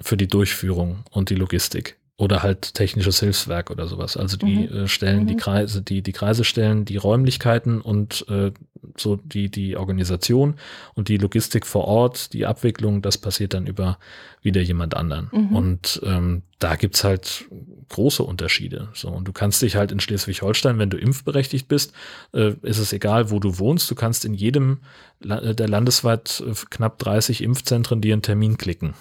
Für 0.00 0.16
die 0.16 0.28
Durchführung 0.28 1.04
und 1.10 1.28
die 1.28 1.34
Logistik 1.34 1.98
oder 2.16 2.42
halt 2.42 2.74
technisches 2.74 3.20
Hilfswerk 3.20 3.70
oder 3.70 3.86
sowas. 3.86 4.16
Also 4.16 4.36
die 4.36 4.68
mhm. 4.68 4.84
äh, 4.84 4.88
stellen 4.88 5.22
mhm. 5.22 5.26
die 5.28 5.36
Kreise, 5.36 5.82
die, 5.82 6.02
die 6.02 6.12
Kreise 6.12 6.44
stellen 6.44 6.84
die 6.84 6.96
Räumlichkeiten 6.96 7.80
und 7.80 8.26
äh, 8.28 8.52
so 8.96 9.16
die, 9.16 9.50
die 9.50 9.76
Organisation 9.76 10.56
und 10.94 11.08
die 11.08 11.16
Logistik 11.16 11.66
vor 11.66 11.86
Ort, 11.86 12.32
die 12.32 12.46
Abwicklung, 12.46 13.02
das 13.02 13.18
passiert 13.18 13.54
dann 13.54 13.66
über 13.66 13.98
wieder 14.42 14.60
jemand 14.60 14.96
anderen. 14.96 15.28
Mhm. 15.32 15.56
Und 15.56 16.00
ähm, 16.04 16.42
da 16.58 16.76
gibt's 16.76 17.04
halt 17.04 17.46
große 17.88 18.22
Unterschiede. 18.22 18.88
So, 18.94 19.08
und 19.08 19.26
du 19.26 19.32
kannst 19.32 19.62
dich 19.62 19.76
halt 19.76 19.92
in 19.92 20.00
Schleswig-Holstein, 20.00 20.78
wenn 20.78 20.90
du 20.90 20.96
impfberechtigt 20.96 21.68
bist, 21.68 21.92
äh, 22.32 22.54
ist 22.62 22.78
es 22.78 22.92
egal, 22.92 23.30
wo 23.30 23.40
du 23.40 23.58
wohnst, 23.58 23.90
du 23.90 23.94
kannst 23.94 24.24
in 24.24 24.34
jedem 24.34 24.78
der 25.20 25.68
landesweit 25.68 26.42
äh, 26.46 26.52
knapp 26.70 26.98
30 26.98 27.42
Impfzentren 27.42 28.00
dir 28.00 28.14
einen 28.14 28.22
Termin 28.22 28.58
klicken. 28.58 28.94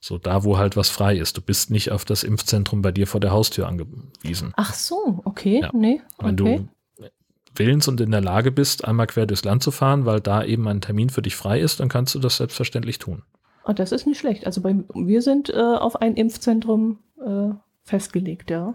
So 0.00 0.16
da, 0.16 0.44
wo 0.44 0.56
halt 0.56 0.76
was 0.76 0.88
frei 0.88 1.16
ist. 1.16 1.36
Du 1.36 1.42
bist 1.42 1.70
nicht 1.70 1.90
auf 1.92 2.06
das 2.06 2.22
Impfzentrum 2.22 2.80
bei 2.80 2.90
dir 2.90 3.06
vor 3.06 3.20
der 3.20 3.32
Haustür 3.32 3.68
angewiesen. 3.68 4.52
Ach 4.56 4.72
so, 4.72 5.20
okay, 5.24 5.60
ja. 5.60 5.70
nee. 5.74 6.00
Wenn 6.18 6.40
okay. 6.40 6.56
du 6.56 6.68
willens 7.60 7.86
und 7.86 8.00
in 8.00 8.10
der 8.10 8.22
Lage 8.22 8.50
bist, 8.50 8.84
einmal 8.84 9.06
quer 9.06 9.26
durchs 9.26 9.44
Land 9.44 9.62
zu 9.62 9.70
fahren, 9.70 10.06
weil 10.06 10.20
da 10.20 10.42
eben 10.42 10.66
ein 10.66 10.80
Termin 10.80 11.10
für 11.10 11.22
dich 11.22 11.36
frei 11.36 11.60
ist, 11.60 11.78
dann 11.78 11.88
kannst 11.88 12.14
du 12.14 12.18
das 12.18 12.38
selbstverständlich 12.38 12.98
tun. 12.98 13.22
Oh, 13.64 13.72
das 13.72 13.92
ist 13.92 14.06
nicht 14.06 14.18
schlecht. 14.18 14.46
Also 14.46 14.62
bei, 14.62 14.74
wir 14.94 15.22
sind 15.22 15.50
äh, 15.50 15.58
auf 15.60 16.00
ein 16.00 16.16
Impfzentrum 16.16 16.98
äh, 17.24 17.50
festgelegt, 17.84 18.50
ja. 18.50 18.74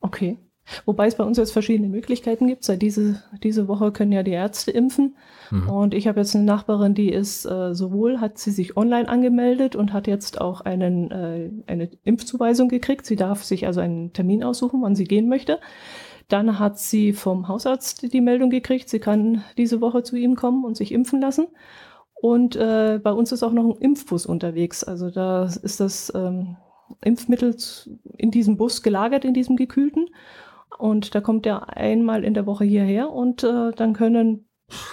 Okay. 0.00 0.36
Wobei 0.84 1.06
es 1.06 1.16
bei 1.16 1.24
uns 1.24 1.38
jetzt 1.38 1.52
verschiedene 1.52 1.88
Möglichkeiten 1.88 2.46
gibt. 2.46 2.64
Seit 2.64 2.82
diese, 2.82 3.22
diese 3.42 3.66
Woche 3.66 3.92
können 3.92 4.12
ja 4.12 4.22
die 4.22 4.32
Ärzte 4.32 4.70
impfen. 4.70 5.16
Mhm. 5.50 5.68
Und 5.68 5.94
ich 5.94 6.06
habe 6.06 6.20
jetzt 6.20 6.34
eine 6.34 6.44
Nachbarin, 6.44 6.94
die 6.94 7.10
ist 7.10 7.44
äh, 7.44 7.74
sowohl, 7.74 8.20
hat 8.20 8.38
sie 8.38 8.52
sich 8.52 8.76
online 8.76 9.08
angemeldet 9.08 9.74
und 9.76 9.92
hat 9.92 10.06
jetzt 10.06 10.40
auch 10.40 10.60
einen, 10.60 11.10
äh, 11.10 11.50
eine 11.66 11.90
Impfzuweisung 12.04 12.68
gekriegt. 12.68 13.06
Sie 13.06 13.16
darf 13.16 13.42
sich 13.42 13.66
also 13.66 13.80
einen 13.80 14.12
Termin 14.12 14.44
aussuchen, 14.44 14.82
wann 14.82 14.94
sie 14.94 15.04
gehen 15.04 15.28
möchte. 15.28 15.58
Dann 16.32 16.58
hat 16.58 16.78
sie 16.78 17.12
vom 17.12 17.46
Hausarzt 17.46 18.10
die 18.10 18.20
Meldung 18.22 18.48
gekriegt, 18.48 18.88
sie 18.88 19.00
kann 19.00 19.44
diese 19.58 19.82
Woche 19.82 20.02
zu 20.02 20.16
ihm 20.16 20.34
kommen 20.34 20.64
und 20.64 20.78
sich 20.78 20.90
impfen 20.90 21.20
lassen. 21.20 21.48
Und 22.14 22.56
äh, 22.56 22.98
bei 23.02 23.12
uns 23.12 23.32
ist 23.32 23.42
auch 23.42 23.52
noch 23.52 23.64
ein 23.64 23.82
Impfbus 23.82 24.24
unterwegs. 24.24 24.82
Also 24.82 25.10
da 25.10 25.44
ist 25.44 25.78
das 25.78 26.10
ähm, 26.14 26.56
Impfmittel 27.04 27.54
in 28.16 28.30
diesem 28.30 28.56
Bus 28.56 28.82
gelagert, 28.82 29.26
in 29.26 29.34
diesem 29.34 29.56
gekühlten. 29.56 30.08
Und 30.78 31.14
da 31.14 31.20
kommt 31.20 31.44
er 31.44 31.76
einmal 31.76 32.24
in 32.24 32.32
der 32.32 32.46
Woche 32.46 32.64
hierher 32.64 33.10
und 33.10 33.44
äh, 33.44 33.72
dann 33.72 33.92
können 33.92 34.48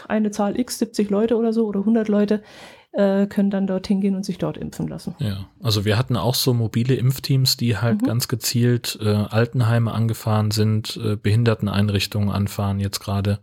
eine 0.10 0.32
Zahl 0.32 0.60
X, 0.60 0.80
70 0.80 1.10
Leute 1.10 1.38
oder 1.38 1.54
so 1.54 1.68
oder 1.68 1.80
100 1.80 2.10
Leute, 2.10 2.44
äh, 2.92 3.28
können 3.28 3.50
dann 3.50 3.68
dorthin 3.68 4.02
gehen 4.02 4.16
und 4.16 4.26
sich 4.26 4.38
dort 4.38 4.58
impfen 4.58 4.88
lassen. 4.88 5.16
Ja, 5.20 5.48
also 5.62 5.86
wir 5.86 5.98
hatten 5.98 6.18
auch 6.18 6.36
so 6.36 6.54
mobile 6.54 6.96
Impfteams, 6.96 7.58
die 7.58 7.78
halt 7.78 8.02
mhm. 8.02 8.06
ganz 8.06 8.28
gezielt 8.28 8.98
äh, 9.02 9.10
Altenheime 9.10 9.92
angefahren 9.92 10.52
sind, 10.52 10.98
äh, 10.98 11.16
Behinderteneinrichtungen 11.16 12.30
anfahren 12.30 12.80
jetzt 12.80 13.00
gerade. 13.00 13.40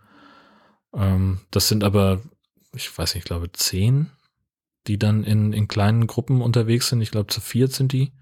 Ähm, 0.94 1.40
das 1.50 1.68
sind 1.68 1.84
aber, 1.84 2.20
ich 2.74 2.96
weiß 2.96 3.14
nicht, 3.14 3.22
ich 3.22 3.26
glaube 3.26 3.52
zehn, 3.52 4.10
die 4.86 4.98
dann 4.98 5.24
in, 5.24 5.52
in 5.52 5.68
kleinen 5.68 6.06
Gruppen 6.06 6.42
unterwegs 6.42 6.88
sind. 6.88 7.00
Ich 7.00 7.10
glaube 7.10 7.28
zu 7.28 7.40
viert 7.40 7.72
sind 7.72 7.92
die. 7.92 8.12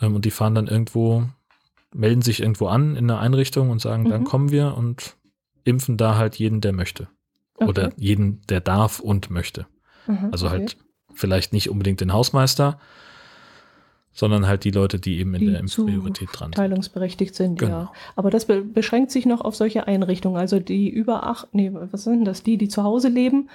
Ähm, 0.00 0.14
und 0.14 0.24
die 0.24 0.30
fahren 0.30 0.54
dann 0.54 0.66
irgendwo 0.66 1.28
melden 1.94 2.22
sich 2.22 2.40
irgendwo 2.40 2.68
an 2.68 2.96
in 2.96 3.10
einer 3.10 3.20
Einrichtung 3.20 3.70
und 3.70 3.80
sagen, 3.80 4.04
mhm. 4.04 4.08
dann 4.08 4.24
kommen 4.24 4.50
wir 4.50 4.76
und 4.76 5.16
impfen 5.64 5.96
da 5.96 6.16
halt 6.16 6.36
jeden, 6.36 6.60
der 6.60 6.72
möchte. 6.72 7.08
Okay. 7.54 7.68
Oder 7.68 7.92
jeden, 7.96 8.40
der 8.48 8.60
darf 8.60 8.98
und 9.00 9.30
möchte. 9.30 9.66
Mhm, 10.06 10.28
also 10.30 10.50
halt 10.50 10.76
okay. 10.76 10.84
vielleicht 11.14 11.52
nicht 11.52 11.70
unbedingt 11.70 12.00
den 12.00 12.12
Hausmeister, 12.12 12.78
sondern 14.12 14.46
halt 14.46 14.64
die 14.64 14.70
Leute, 14.70 14.98
die 14.98 15.18
eben 15.18 15.34
in 15.34 15.40
die 15.40 15.50
der 15.50 15.60
Impfpriorität 15.60 16.28
dran 16.32 16.48
sind. 16.48 16.56
Teilungsberechtigt 16.56 17.34
sind, 17.34 17.58
genau. 17.58 17.72
ja. 17.72 17.92
Aber 18.14 18.30
das 18.30 18.44
be 18.44 18.62
beschränkt 18.62 19.10
sich 19.10 19.26
noch 19.26 19.40
auf 19.40 19.56
solche 19.56 19.86
Einrichtungen. 19.86 20.36
Also 20.36 20.60
die 20.60 20.90
über 20.90 21.26
acht, 21.26 21.48
nee, 21.52 21.70
was 21.72 22.04
sind 22.04 22.24
das? 22.24 22.42
Die, 22.42 22.58
die 22.58 22.68
zu 22.68 22.82
Hause 22.82 23.08
leben 23.08 23.48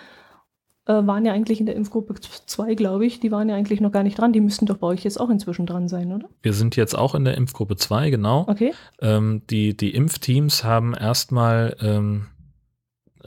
äh, 0.88 1.06
waren 1.06 1.26
ja 1.26 1.34
eigentlich 1.34 1.60
in 1.60 1.66
der 1.66 1.76
Impfgruppe 1.76 2.16
2, 2.16 2.76
glaube 2.76 3.06
ich. 3.06 3.20
Die 3.20 3.32
waren 3.32 3.50
ja 3.50 3.56
eigentlich 3.56 3.82
noch 3.82 3.92
gar 3.92 4.04
nicht 4.04 4.18
dran. 4.18 4.34
Die 4.34 4.42
müssten 4.42 4.66
doch 4.66 4.78
bei 4.78 4.88
euch 4.88 5.04
jetzt 5.04 5.20
auch 5.20 5.30
inzwischen 5.30 5.66
dran 5.66 5.88
sein, 5.88 6.12
oder? 6.12 6.28
Wir 6.42 6.54
sind 6.54 6.76
jetzt 6.76 6.98
auch 6.98 7.14
in 7.14 7.26
der 7.26 7.36
Impfgruppe 7.36 7.76
2, 7.76 8.10
genau. 8.10 8.46
Okay. 8.48 8.74
Ähm, 9.02 9.42
die, 9.50 9.76
die 9.76 9.94
Impfteams 9.94 10.64
haben 10.64 10.94
erstmal, 10.94 11.76
ähm, 11.82 12.28
äh, 12.28 12.37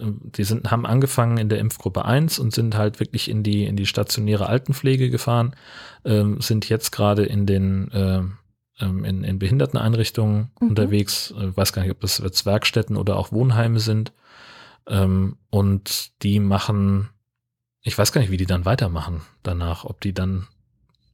die 0.00 0.44
sind, 0.44 0.70
haben 0.70 0.86
angefangen 0.86 1.38
in 1.38 1.48
der 1.48 1.58
Impfgruppe 1.58 2.04
1 2.04 2.38
und 2.38 2.52
sind 2.52 2.76
halt 2.76 3.00
wirklich 3.00 3.30
in 3.30 3.42
die, 3.42 3.64
in 3.64 3.76
die 3.76 3.86
stationäre 3.86 4.46
Altenpflege 4.46 5.10
gefahren, 5.10 5.54
ähm, 6.04 6.40
sind 6.40 6.68
jetzt 6.68 6.90
gerade 6.90 7.24
in 7.24 7.46
den, 7.46 7.90
äh, 7.92 8.22
in, 8.80 9.24
in 9.24 9.38
Behinderteneinrichtungen 9.38 10.50
mhm. 10.60 10.68
unterwegs. 10.68 11.34
Ich 11.38 11.56
weiß 11.56 11.72
gar 11.72 11.82
nicht, 11.82 11.90
ob 11.90 12.00
das 12.00 12.18
jetzt 12.18 12.46
Werkstätten 12.46 12.96
oder 12.96 13.16
auch 13.16 13.32
Wohnheime 13.32 13.78
sind. 13.78 14.12
Ähm, 14.86 15.36
und 15.50 16.22
die 16.22 16.40
machen 16.40 17.10
ich 17.82 17.96
weiß 17.96 18.12
gar 18.12 18.20
nicht, 18.20 18.30
wie 18.30 18.36
die 18.36 18.46
dann 18.46 18.64
weitermachen 18.64 19.22
danach, 19.42 19.84
ob 19.84 20.00
die 20.00 20.12
dann, 20.12 20.46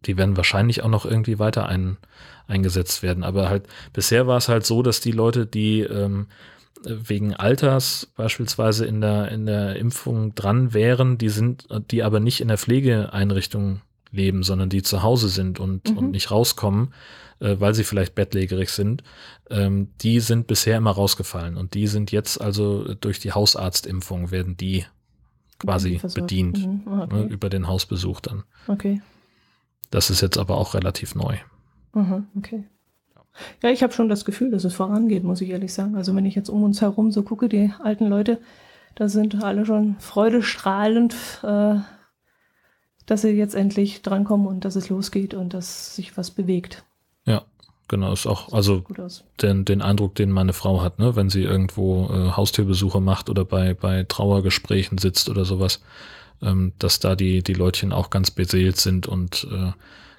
die 0.04 0.16
werden 0.16 0.36
wahrscheinlich 0.36 0.82
auch 0.82 0.88
noch 0.88 1.04
irgendwie 1.04 1.38
weiter 1.38 1.66
ein, 1.66 1.96
eingesetzt 2.48 3.02
werden. 3.02 3.24
Aber 3.24 3.48
halt, 3.48 3.66
bisher 3.92 4.26
war 4.26 4.38
es 4.38 4.48
halt 4.48 4.66
so, 4.66 4.82
dass 4.82 5.00
die 5.00 5.12
Leute, 5.12 5.46
die 5.46 5.80
ähm, 5.80 6.26
wegen 6.82 7.34
Alters 7.34 8.12
beispielsweise 8.16 8.86
in 8.86 9.00
der, 9.00 9.30
in 9.30 9.46
der 9.46 9.76
Impfung 9.76 10.34
dran 10.34 10.74
wären, 10.74 11.18
die 11.18 11.28
sind, 11.28 11.66
die 11.90 12.02
aber 12.02 12.20
nicht 12.20 12.40
in 12.40 12.48
der 12.48 12.58
Pflegeeinrichtung 12.58 13.80
leben, 14.10 14.42
sondern 14.42 14.68
die 14.68 14.82
zu 14.82 15.02
Hause 15.02 15.28
sind 15.28 15.60
und, 15.60 15.90
mhm. 15.90 15.98
und 15.98 16.10
nicht 16.10 16.30
rauskommen, 16.30 16.94
äh, 17.40 17.56
weil 17.58 17.74
sie 17.74 17.84
vielleicht 17.84 18.14
bettlägerig 18.14 18.70
sind, 18.70 19.02
ähm, 19.50 19.88
die 20.00 20.20
sind 20.20 20.46
bisher 20.46 20.76
immer 20.76 20.92
rausgefallen. 20.92 21.56
Und 21.56 21.74
die 21.74 21.86
sind 21.86 22.12
jetzt 22.12 22.40
also 22.40 22.94
durch 22.94 23.18
die 23.18 23.32
Hausarztimpfung 23.32 24.30
werden 24.30 24.56
die 24.56 24.84
quasi 25.58 26.00
bedient 26.14 26.66
mhm. 26.66 26.82
Ah, 26.86 27.04
okay. 27.04 27.14
ne, 27.14 27.22
über 27.24 27.48
den 27.48 27.66
Hausbesuch 27.66 28.20
dann. 28.20 28.44
Okay. 28.66 29.00
Das 29.90 30.10
ist 30.10 30.20
jetzt 30.20 30.38
aber 30.38 30.56
auch 30.56 30.74
relativ 30.74 31.14
neu. 31.14 31.36
Mhm, 31.94 32.26
okay. 32.36 32.64
Ja, 33.62 33.70
ich 33.70 33.82
habe 33.82 33.92
schon 33.92 34.08
das 34.08 34.24
Gefühl, 34.24 34.50
dass 34.50 34.64
es 34.64 34.74
vorangeht, 34.74 35.24
muss 35.24 35.40
ich 35.40 35.50
ehrlich 35.50 35.72
sagen. 35.72 35.96
Also 35.96 36.14
wenn 36.14 36.26
ich 36.26 36.34
jetzt 36.34 36.48
um 36.48 36.62
uns 36.62 36.80
herum 36.80 37.10
so 37.12 37.22
gucke, 37.22 37.48
die 37.48 37.72
alten 37.82 38.06
Leute, 38.06 38.38
da 38.94 39.08
sind 39.08 39.42
alle 39.42 39.66
schon 39.66 39.96
freudestrahlend, 39.98 41.14
äh, 41.42 41.76
dass 43.06 43.22
sie 43.22 43.30
jetzt 43.30 43.54
endlich 43.54 44.02
drankommen 44.02 44.46
und 44.46 44.64
dass 44.64 44.76
es 44.76 44.88
losgeht 44.88 45.34
und 45.34 45.54
dass 45.54 45.94
sich 45.96 46.16
was 46.16 46.30
bewegt. 46.30 46.84
Ja, 47.24 47.42
Genau, 47.88 48.12
ist 48.12 48.26
auch, 48.26 48.52
also 48.52 48.82
den, 49.40 49.64
den 49.64 49.80
Eindruck, 49.80 50.16
den 50.16 50.32
meine 50.32 50.52
Frau 50.52 50.82
hat, 50.82 50.98
ne, 50.98 51.14
wenn 51.14 51.30
sie 51.30 51.42
irgendwo 51.42 52.06
äh, 52.06 52.32
Haustürbesuche 52.32 53.00
macht 53.00 53.30
oder 53.30 53.44
bei, 53.44 53.74
bei 53.74 54.02
Trauergesprächen 54.02 54.98
sitzt 54.98 55.28
oder 55.28 55.44
sowas, 55.44 55.80
ähm, 56.42 56.72
dass 56.80 56.98
da 56.98 57.14
die, 57.14 57.44
die 57.44 57.54
Leutchen 57.54 57.92
auch 57.92 58.10
ganz 58.10 58.32
beseelt 58.32 58.76
sind 58.78 59.06
und 59.06 59.46
äh, 59.52 59.70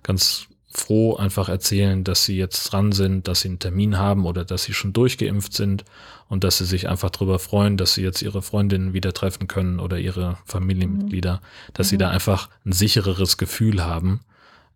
ganz 0.01 0.47
froh 0.79 1.15
einfach 1.15 1.49
erzählen, 1.49 2.03
dass 2.03 2.25
sie 2.25 2.37
jetzt 2.37 2.71
dran 2.71 2.91
sind, 2.91 3.27
dass 3.27 3.41
sie 3.41 3.49
einen 3.49 3.59
Termin 3.59 3.97
haben 3.97 4.25
oder 4.25 4.45
dass 4.45 4.63
sie 4.63 4.73
schon 4.73 4.93
durchgeimpft 4.93 5.53
sind 5.53 5.85
und 6.29 6.43
dass 6.43 6.57
sie 6.57 6.65
sich 6.65 6.87
einfach 6.89 7.09
darüber 7.09 7.39
freuen, 7.39 7.77
dass 7.77 7.93
sie 7.93 8.03
jetzt 8.03 8.21
ihre 8.21 8.41
Freundinnen 8.41 8.93
wieder 8.93 9.13
treffen 9.13 9.47
können 9.47 9.79
oder 9.79 9.97
ihre 9.97 10.37
Familienmitglieder, 10.45 11.41
dass 11.73 11.87
mhm. 11.87 11.89
sie 11.89 11.97
da 11.97 12.09
einfach 12.09 12.49
ein 12.65 12.73
sichereres 12.73 13.37
Gefühl 13.37 13.83
haben 13.83 14.21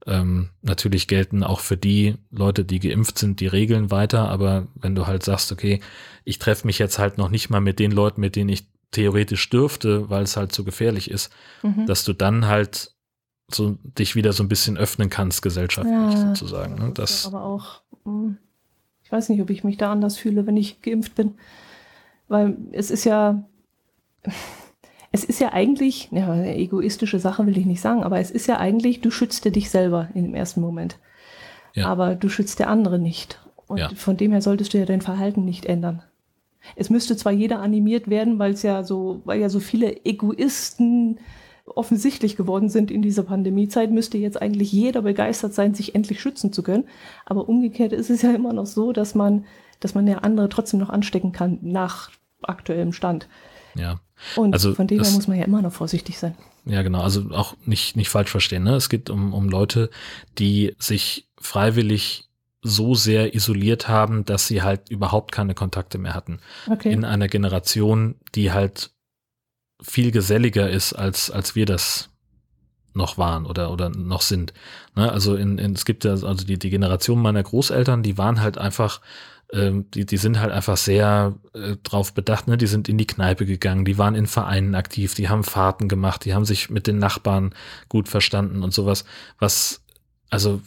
ähm, 0.07 0.49
natürlich 0.61 1.07
gelten 1.07 1.43
auch 1.43 1.59
für 1.59 1.77
die 1.77 2.15
Leute, 2.31 2.65
die 2.65 2.79
geimpft 2.79 3.19
sind, 3.19 3.39
die 3.39 3.47
Regeln 3.47 3.91
weiter, 3.91 4.29
aber 4.29 4.67
wenn 4.75 4.95
du 4.95 5.05
halt 5.05 5.23
sagst, 5.23 5.51
okay, 5.51 5.79
ich 6.23 6.39
treffe 6.39 6.65
mich 6.65 6.79
jetzt 6.79 6.97
halt 6.97 7.17
noch 7.17 7.29
nicht 7.29 7.49
mal 7.49 7.61
mit 7.61 7.79
den 7.79 7.91
Leuten, 7.91 8.21
mit 8.21 8.35
denen 8.35 8.49
ich 8.49 8.65
theoretisch 8.91 9.49
dürfte, 9.49 10.09
weil 10.09 10.23
es 10.23 10.37
halt 10.37 10.53
so 10.53 10.63
gefährlich 10.63 11.09
ist, 11.09 11.31
mhm. 11.61 11.85
dass 11.85 12.03
du 12.03 12.13
dann 12.13 12.47
halt 12.47 12.93
so 13.55 13.77
dich 13.97 14.15
wieder 14.15 14.33
so 14.33 14.43
ein 14.43 14.49
bisschen 14.49 14.77
öffnen 14.77 15.09
kannst 15.09 15.41
gesellschaftlich 15.41 15.93
ja, 15.93 16.27
sozusagen. 16.27 16.75
Ne? 16.75 16.91
Das 16.93 17.25
aber 17.25 17.43
auch, 17.43 17.81
hm, 18.05 18.37
ich 19.03 19.11
weiß 19.11 19.29
nicht, 19.29 19.41
ob 19.41 19.49
ich 19.49 19.63
mich 19.63 19.77
da 19.77 19.91
anders 19.91 20.17
fühle, 20.17 20.45
wenn 20.47 20.57
ich 20.57 20.81
geimpft 20.81 21.15
bin, 21.15 21.35
weil 22.27 22.57
es 22.71 22.91
ist 22.91 23.03
ja 23.03 23.43
es 25.11 25.23
ist 25.23 25.39
ja 25.39 25.51
eigentlich, 25.53 26.09
ja, 26.11 26.31
eine 26.31 26.55
egoistische 26.55 27.19
Sache 27.19 27.45
will 27.45 27.57
ich 27.57 27.65
nicht 27.65 27.81
sagen, 27.81 28.03
aber 28.03 28.19
es 28.19 28.31
ist 28.31 28.47
ja 28.47 28.57
eigentlich, 28.57 29.01
du 29.01 29.11
schützt 29.11 29.43
dich 29.43 29.69
selber 29.69 30.09
in 30.13 30.23
dem 30.23 30.35
ersten 30.35 30.61
Moment. 30.61 30.97
Ja. 31.73 31.87
Aber 31.87 32.15
du 32.15 32.29
schützt 32.29 32.59
der 32.59 32.69
andere 32.69 32.99
nicht. 32.99 33.39
Und 33.67 33.77
ja. 33.77 33.89
von 33.89 34.17
dem 34.17 34.31
her 34.31 34.41
solltest 34.41 34.73
du 34.73 34.77
ja 34.77 34.85
dein 34.85 35.01
Verhalten 35.01 35.45
nicht 35.45 35.65
ändern. 35.65 36.03
Es 36.75 36.89
müsste 36.89 37.17
zwar 37.17 37.31
jeder 37.31 37.59
animiert 37.59 38.09
werden, 38.09 38.39
weil 38.39 38.53
es 38.53 38.61
ja 38.61 38.83
so, 38.83 39.21
weil 39.25 39.39
ja 39.39 39.49
so 39.49 39.59
viele 39.59 40.05
Egoisten 40.05 41.19
offensichtlich 41.65 42.35
geworden 42.35 42.69
sind 42.69 42.91
in 42.91 43.01
dieser 43.01 43.23
Pandemiezeit, 43.23 43.91
müsste 43.91 44.17
jetzt 44.17 44.41
eigentlich 44.41 44.71
jeder 44.71 45.01
begeistert 45.01 45.53
sein, 45.53 45.73
sich 45.73 45.95
endlich 45.95 46.21
schützen 46.21 46.51
zu 46.51 46.63
können. 46.63 46.85
Aber 47.25 47.47
umgekehrt 47.47 47.93
ist 47.93 48.09
es 48.09 48.21
ja 48.21 48.33
immer 48.33 48.53
noch 48.53 48.65
so, 48.65 48.91
dass 48.91 49.15
man, 49.15 49.45
dass 49.79 49.95
man 49.95 50.07
ja 50.07 50.19
andere 50.19 50.49
trotzdem 50.49 50.79
noch 50.79 50.89
anstecken 50.89 51.31
kann 51.31 51.59
nach 51.61 52.11
aktuellem 52.41 52.93
Stand. 52.93 53.27
Ja. 53.75 53.99
Und 54.35 54.53
also 54.53 54.73
von 54.73 54.87
dem 54.87 55.01
her 55.01 55.11
muss 55.11 55.27
man 55.27 55.37
ja 55.37 55.45
immer 55.45 55.61
noch 55.61 55.71
vorsichtig 55.71 56.17
sein. 56.17 56.35
Ja, 56.65 56.81
genau. 56.83 57.01
Also 57.01 57.31
auch 57.31 57.55
nicht, 57.65 57.95
nicht 57.95 58.09
falsch 58.09 58.29
verstehen. 58.29 58.63
Ne? 58.63 58.75
Es 58.75 58.89
geht 58.89 59.09
um, 59.09 59.33
um 59.33 59.49
Leute, 59.49 59.89
die 60.37 60.75
sich 60.77 61.27
freiwillig 61.39 62.29
so 62.61 62.93
sehr 62.93 63.33
isoliert 63.33 63.87
haben, 63.87 64.23
dass 64.25 64.47
sie 64.47 64.61
halt 64.61 64.89
überhaupt 64.89 65.31
keine 65.31 65.55
Kontakte 65.55 65.97
mehr 65.97 66.13
hatten. 66.13 66.39
Okay. 66.69 66.91
In 66.91 67.05
einer 67.05 67.27
Generation, 67.27 68.15
die 68.35 68.51
halt 68.51 68.91
viel 69.81 70.11
geselliger 70.11 70.69
ist, 70.69 70.93
als, 70.93 71.31
als 71.31 71.55
wir 71.55 71.65
das 71.65 72.09
noch 72.93 73.17
waren 73.17 73.45
oder, 73.45 73.71
oder 73.71 73.89
noch 73.89 74.21
sind. 74.21 74.53
Ne? 74.95 75.11
Also 75.11 75.35
in, 75.35 75.57
in, 75.57 75.73
es 75.73 75.85
gibt 75.85 76.03
ja, 76.03 76.11
also 76.11 76.45
die, 76.45 76.59
die 76.59 76.69
Generation 76.69 77.21
meiner 77.21 77.43
Großeltern, 77.43 78.03
die 78.03 78.17
waren 78.17 78.41
halt 78.41 78.57
einfach, 78.57 79.01
ähm, 79.53 79.89
die, 79.91 80.05
die 80.05 80.17
sind 80.17 80.39
halt 80.39 80.51
einfach 80.51 80.77
sehr 80.77 81.35
äh, 81.53 81.77
drauf 81.83 82.13
bedacht, 82.13 82.47
ne? 82.47 82.57
Die 82.57 82.67
sind 82.67 82.89
in 82.89 82.97
die 82.97 83.07
Kneipe 83.07 83.45
gegangen, 83.45 83.85
die 83.85 83.97
waren 83.97 84.15
in 84.15 84.27
Vereinen 84.27 84.75
aktiv, 84.75 85.13
die 85.13 85.29
haben 85.29 85.43
Fahrten 85.43 85.87
gemacht, 85.87 86.25
die 86.25 86.33
haben 86.33 86.45
sich 86.45 86.69
mit 86.69 86.87
den 86.87 86.99
Nachbarn 86.99 87.53
gut 87.89 88.07
verstanden 88.07 88.63
und 88.63 88.73
sowas, 88.73 89.05
was 89.39 89.83
also 90.29 90.61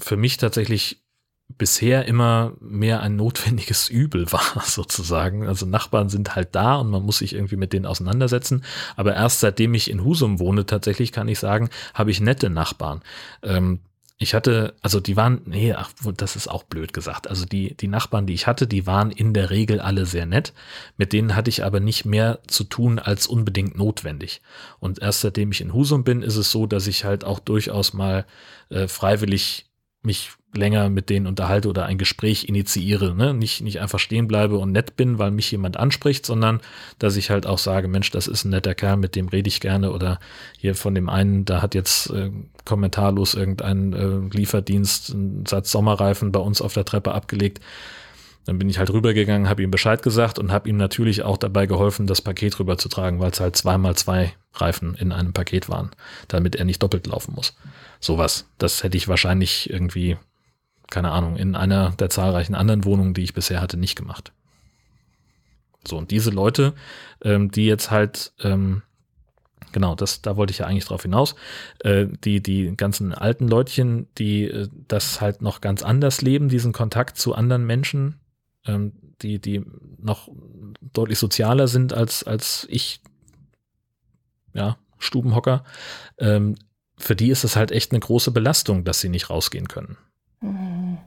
für 0.00 0.16
mich 0.16 0.38
tatsächlich 0.38 1.03
bisher 1.48 2.06
immer 2.06 2.54
mehr 2.60 3.00
ein 3.00 3.16
notwendiges 3.16 3.88
Übel 3.90 4.30
war, 4.32 4.62
sozusagen. 4.64 5.46
Also 5.46 5.66
Nachbarn 5.66 6.08
sind 6.08 6.34
halt 6.34 6.54
da 6.54 6.76
und 6.76 6.90
man 6.90 7.02
muss 7.02 7.18
sich 7.18 7.34
irgendwie 7.34 7.56
mit 7.56 7.72
denen 7.72 7.86
auseinandersetzen. 7.86 8.64
Aber 8.96 9.14
erst 9.14 9.40
seitdem 9.40 9.74
ich 9.74 9.90
in 9.90 10.04
Husum 10.04 10.38
wohne, 10.38 10.66
tatsächlich 10.66 11.12
kann 11.12 11.28
ich 11.28 11.38
sagen, 11.38 11.70
habe 11.94 12.10
ich 12.10 12.20
nette 12.20 12.50
Nachbarn. 12.50 13.02
Ähm, 13.42 13.80
ich 14.16 14.32
hatte, 14.32 14.74
also 14.80 15.00
die 15.00 15.16
waren, 15.16 15.42
nee, 15.44 15.72
ach, 15.72 15.90
das 16.16 16.36
ist 16.36 16.48
auch 16.48 16.62
blöd 16.62 16.92
gesagt. 16.92 17.28
Also 17.28 17.46
die, 17.46 17.76
die 17.76 17.88
Nachbarn, 17.88 18.26
die 18.26 18.34
ich 18.34 18.46
hatte, 18.46 18.68
die 18.68 18.86
waren 18.86 19.10
in 19.10 19.34
der 19.34 19.50
Regel 19.50 19.80
alle 19.80 20.06
sehr 20.06 20.24
nett. 20.24 20.52
Mit 20.96 21.12
denen 21.12 21.34
hatte 21.34 21.50
ich 21.50 21.64
aber 21.64 21.80
nicht 21.80 22.04
mehr 22.04 22.38
zu 22.46 22.62
tun 22.62 23.00
als 23.00 23.26
unbedingt 23.26 23.76
notwendig. 23.76 24.40
Und 24.78 25.02
erst 25.02 25.22
seitdem 25.22 25.50
ich 25.50 25.60
in 25.60 25.74
Husum 25.74 26.04
bin, 26.04 26.22
ist 26.22 26.36
es 26.36 26.52
so, 26.52 26.66
dass 26.66 26.86
ich 26.86 27.04
halt 27.04 27.24
auch 27.24 27.40
durchaus 27.40 27.92
mal 27.92 28.24
äh, 28.70 28.86
freiwillig 28.86 29.66
mich 30.04 30.32
länger 30.56 30.88
mit 30.88 31.10
denen 31.10 31.26
unterhalte 31.26 31.68
oder 31.68 31.86
ein 31.86 31.98
Gespräch 31.98 32.44
initiiere. 32.48 33.14
Ne? 33.14 33.34
Nicht, 33.34 33.60
nicht 33.60 33.80
einfach 33.80 33.98
stehen 33.98 34.28
bleibe 34.28 34.56
und 34.58 34.72
nett 34.72 34.96
bin, 34.96 35.18
weil 35.18 35.30
mich 35.30 35.50
jemand 35.50 35.76
anspricht, 35.76 36.24
sondern 36.24 36.60
dass 36.98 37.16
ich 37.16 37.30
halt 37.30 37.46
auch 37.46 37.58
sage, 37.58 37.88
Mensch, 37.88 38.10
das 38.10 38.26
ist 38.26 38.44
ein 38.44 38.50
netter 38.50 38.74
Kerl, 38.74 38.96
mit 38.96 39.16
dem 39.16 39.28
rede 39.28 39.48
ich 39.48 39.60
gerne. 39.60 39.92
Oder 39.92 40.18
hier 40.58 40.74
von 40.74 40.94
dem 40.94 41.08
einen, 41.08 41.44
da 41.44 41.62
hat 41.62 41.74
jetzt 41.74 42.10
äh, 42.10 42.30
kommentarlos 42.64 43.34
irgendein 43.34 43.92
äh, 43.92 44.36
Lieferdienst 44.36 45.12
einen 45.12 45.46
Satz 45.46 45.70
Sommerreifen 45.70 46.32
bei 46.32 46.40
uns 46.40 46.62
auf 46.62 46.74
der 46.74 46.84
Treppe 46.84 47.12
abgelegt. 47.12 47.60
Dann 48.46 48.58
bin 48.58 48.68
ich 48.68 48.78
halt 48.78 48.90
rübergegangen, 48.90 49.48
habe 49.48 49.62
ihm 49.62 49.70
Bescheid 49.70 50.02
gesagt 50.02 50.38
und 50.38 50.52
habe 50.52 50.68
ihm 50.68 50.76
natürlich 50.76 51.22
auch 51.22 51.38
dabei 51.38 51.66
geholfen, 51.66 52.06
das 52.06 52.20
Paket 52.20 52.58
rüberzutragen, 52.58 53.18
weil 53.18 53.30
es 53.30 53.40
halt 53.40 53.56
zweimal 53.56 53.96
zwei 53.96 54.34
Reifen 54.52 54.94
in 54.94 55.12
einem 55.12 55.32
Paket 55.32 55.68
waren, 55.68 55.90
damit 56.28 56.54
er 56.54 56.66
nicht 56.66 56.82
doppelt 56.82 57.06
laufen 57.06 57.34
muss. 57.34 57.56
Sowas. 58.04 58.50
Das 58.58 58.82
hätte 58.82 58.96
ich 58.96 59.08
wahrscheinlich 59.08 59.70
irgendwie 59.70 60.18
keine 60.90 61.10
Ahnung, 61.10 61.36
in 61.36 61.56
einer 61.56 61.90
der 61.90 62.10
zahlreichen 62.10 62.54
anderen 62.54 62.84
Wohnungen, 62.84 63.14
die 63.14 63.22
ich 63.22 63.34
bisher 63.34 63.60
hatte, 63.60 63.76
nicht 63.76 63.96
gemacht. 63.96 64.32
So, 65.86 65.98
und 65.98 66.10
diese 66.10 66.30
Leute, 66.30 66.74
ähm, 67.22 67.50
die 67.50 67.66
jetzt 67.66 67.90
halt, 67.90 68.32
ähm, 68.40 68.82
genau, 69.72 69.94
das, 69.94 70.22
da 70.22 70.36
wollte 70.36 70.52
ich 70.52 70.58
ja 70.58 70.66
eigentlich 70.66 70.84
drauf 70.84 71.02
hinaus, 71.02 71.34
äh, 71.80 72.06
die, 72.24 72.42
die 72.42 72.76
ganzen 72.76 73.12
alten 73.12 73.48
Leutchen, 73.48 74.06
die 74.16 74.44
äh, 74.44 74.68
das 74.88 75.20
halt 75.20 75.42
noch 75.42 75.60
ganz 75.60 75.82
anders 75.82 76.22
leben, 76.22 76.48
diesen 76.48 76.72
Kontakt 76.72 77.18
zu 77.18 77.34
anderen 77.34 77.66
Menschen, 77.66 78.20
ähm, 78.66 78.92
die, 79.20 79.40
die 79.40 79.64
noch 79.98 80.28
deutlich 80.80 81.18
sozialer 81.18 81.68
sind 81.68 81.92
als, 81.92 82.22
als 82.24 82.66
ich, 82.70 83.00
ja, 84.52 84.78
Stubenhocker, 84.98 85.64
ähm, 86.18 86.54
für 86.96 87.16
die 87.16 87.30
ist 87.30 87.44
es 87.44 87.56
halt 87.56 87.72
echt 87.72 87.92
eine 87.92 88.00
große 88.00 88.30
Belastung, 88.30 88.84
dass 88.84 89.00
sie 89.00 89.08
nicht 89.08 89.30
rausgehen 89.30 89.68
können. 89.68 89.96
Mhm. 90.40 90.98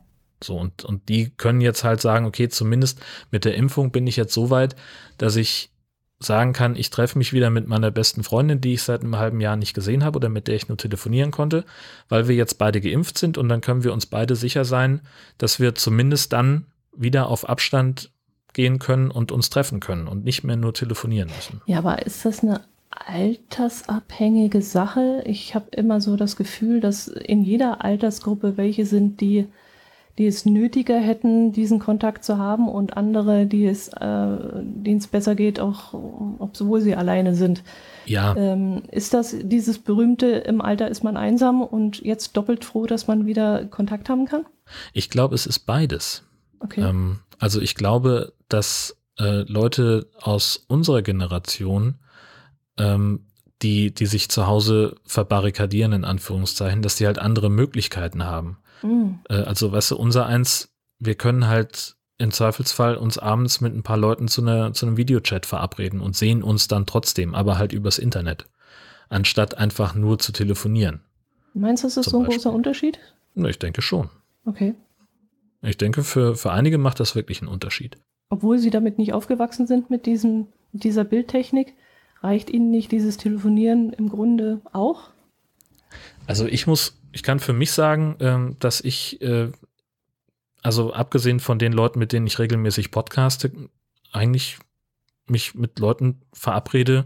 So, 0.44 0.58
und, 0.58 0.86
und 0.86 1.10
die 1.10 1.32
können 1.32 1.62
jetzt 1.62 1.84
halt 1.84 2.02
sagen, 2.02 2.26
okay, 2.26 2.48
zumindest 2.50 3.00
mit 3.32 3.46
der 3.46 3.56
Impfung 3.56 3.92
bin 3.92 4.06
ich 4.06 4.18
jetzt 4.18 4.34
so 4.34 4.50
weit, 4.50 4.76
dass 5.18 5.36
ich 5.36 5.72
sagen 6.20 6.54
kann, 6.54 6.76
ich 6.76 6.90
treffe 6.90 7.18
mich 7.18 7.34
wieder 7.34 7.50
mit 7.50 7.68
meiner 7.68 7.92
besten 7.92 8.24
Freundin, 8.24 8.60
die 8.60 8.74
ich 8.74 8.84
seit 8.84 9.02
einem 9.02 9.18
halben 9.18 9.40
Jahr 9.40 9.56
nicht 9.56 9.74
gesehen 9.74 10.04
habe 10.04 10.18
oder 10.18 10.30
mit 10.30 10.48
der 10.48 10.56
ich 10.56 10.68
nur 10.68 10.78
telefonieren 10.78 11.32
konnte, 11.32 11.64
weil 12.10 12.28
wir 12.28 12.36
jetzt 12.36 12.58
beide 12.58 12.82
geimpft 12.82 13.18
sind 13.18 13.38
und 13.38 13.50
dann 13.50 13.62
können 13.62 13.84
wir 13.84 13.94
uns 13.94 14.08
beide 14.08 14.36
sicher 14.36 14.66
sein, 14.66 15.02
dass 15.38 15.60
wir 15.60 15.76
zumindest 15.76 16.34
dann 16.34 16.66
wieder 16.96 17.28
auf 17.28 17.48
Abstand 17.48 18.12
gehen 18.54 18.80
können 18.80 19.12
und 19.12 19.32
uns 19.32 19.52
treffen 19.52 19.80
können 19.80 20.08
und 20.08 20.24
nicht 20.24 20.44
mehr 20.44 20.56
nur 20.56 20.74
telefonieren 20.74 21.30
müssen. 21.36 21.62
Ja, 21.68 21.78
aber 21.80 22.04
ist 22.04 22.26
das 22.26 22.42
eine 22.42 22.62
altersabhängige 22.90 24.62
Sache. 24.62 25.24
Ich 25.26 25.56
habe 25.56 25.68
immer 25.72 26.02
so 26.02 26.16
das 26.16 26.36
Gefühl, 26.36 26.80
dass 26.80 27.08
in 27.08 27.44
jeder 27.44 27.84
Altersgruppe 27.84 28.58
welche 28.58 28.86
sind, 28.86 29.22
die, 29.22 29.48
die 30.18 30.26
es 30.26 30.46
nötiger 30.46 30.98
hätten, 30.98 31.52
diesen 31.52 31.80
Kontakt 31.80 32.24
zu 32.24 32.38
haben 32.38 32.68
und 32.68 32.98
andere, 32.98 33.46
die 33.46 33.66
es, 33.66 33.90
äh, 33.90 34.38
denen 34.62 34.98
es 34.98 35.08
besser 35.08 35.36
geht, 35.36 35.60
auch 35.60 35.94
obwohl 35.94 36.82
sie 36.82 36.96
alleine 36.96 37.36
sind. 37.36 37.64
Ja. 38.06 38.36
Ähm, 38.36 38.84
ist 38.92 39.14
das 39.14 39.36
dieses 39.42 39.80
berühmte, 39.80 40.28
im 40.28 40.62
Alter 40.62 40.88
ist 40.88 41.04
man 41.04 41.18
einsam 41.18 41.62
und 41.62 42.02
jetzt 42.02 42.36
doppelt 42.36 42.66
froh, 42.66 42.88
dass 42.88 43.08
man 43.08 43.26
wieder 43.26 43.66
Kontakt 43.66 44.10
haben 44.10 44.26
kann? 44.26 44.46
Ich 44.94 45.10
glaube, 45.10 45.36
es 45.36 45.46
ist 45.46 45.60
beides. 45.60 46.24
Okay. 46.60 46.82
Ähm, 46.82 47.20
also 47.40 47.62
ich 47.62 47.76
glaube, 47.76 48.34
dass 48.50 48.98
äh, 49.20 49.44
Leute 49.48 50.08
aus 50.22 50.66
unserer 50.68 51.02
Generation 51.02 51.96
ähm, 52.78 53.26
die, 53.62 53.94
die 53.94 54.06
sich 54.06 54.30
zu 54.30 54.48
Hause 54.48 54.96
verbarrikadieren, 55.06 55.94
in 55.94 56.06
Anführungszeichen, 56.06 56.82
dass 56.82 56.96
die 56.96 57.08
halt 57.08 57.20
andere 57.20 57.50
Möglichkeiten 57.50 58.24
haben. 58.24 58.58
Mhm. 58.84 59.20
Äh, 59.30 59.36
also, 59.36 59.72
weißt 59.72 59.92
du, 59.92 59.98
unser 59.98 60.26
eins, 60.26 60.70
wir 61.00 61.16
können 61.16 61.48
halt 61.48 61.96
im 62.20 62.32
Zweifelsfall 62.32 62.96
uns 62.96 63.18
abends 63.18 63.62
mit 63.62 63.76
ein 63.76 63.84
paar 63.84 63.98
Leuten 63.98 64.28
zu, 64.28 64.42
einer, 64.42 64.74
zu 64.74 64.86
einem 64.86 64.98
Videochat 64.98 65.46
verabreden 65.46 66.00
und 66.02 66.16
sehen 66.16 66.44
uns 66.44 66.68
dann 66.68 66.86
trotzdem, 66.86 67.36
aber 67.36 67.58
halt 67.58 67.74
übers 67.74 68.00
Internet, 68.00 68.48
anstatt 69.10 69.58
einfach 69.58 69.94
nur 69.94 70.18
zu 70.20 70.32
telefonieren. 70.32 71.02
Meinst 71.54 71.84
du, 71.84 71.88
das 71.88 71.98
ist 71.98 72.10
so 72.10 72.18
ein 72.18 72.24
Beispiel. 72.24 72.38
großer 72.38 72.54
Unterschied? 72.54 73.00
Ich 73.36 73.60
denke 73.60 73.82
schon. 73.82 74.10
Okay. 74.46 74.76
Ich 75.62 75.78
denke, 75.78 76.04
für, 76.04 76.36
für 76.36 76.52
einige 76.52 76.78
macht 76.78 77.00
das 77.00 77.16
wirklich 77.16 77.42
einen 77.42 77.52
Unterschied. 77.52 77.98
Obwohl 78.30 78.60
sie 78.60 78.70
damit 78.70 78.98
nicht 78.98 79.14
aufgewachsen 79.14 79.68
sind 79.68 79.90
mit 79.90 80.06
diesem, 80.06 80.48
dieser 80.72 81.04
Bildtechnik, 81.04 81.76
Reicht 82.22 82.50
Ihnen 82.50 82.72
nicht 82.72 82.92
dieses 82.92 83.18
Telefonieren 83.18 83.94
im 83.94 84.10
Grunde 84.10 84.62
auch? 84.74 85.10
Also 86.26 86.46
ich 86.46 86.68
muss, 86.68 87.00
ich 87.12 87.24
kann 87.24 87.40
für 87.40 87.54
mich 87.54 87.72
sagen, 87.72 88.16
ähm, 88.20 88.56
dass 88.60 88.82
ich, 88.82 89.22
äh, 89.22 89.52
also 90.62 90.94
abgesehen 90.94 91.40
von 91.40 91.60
den 91.60 91.72
Leuten, 91.72 92.00
mit 92.00 92.12
denen 92.12 92.28
ich 92.28 92.40
regelmäßig 92.40 92.92
podcaste, 92.92 93.52
eigentlich 94.12 94.58
mich 95.28 95.56
mit 95.56 95.80
Leuten 95.80 96.22
verabrede. 96.34 97.06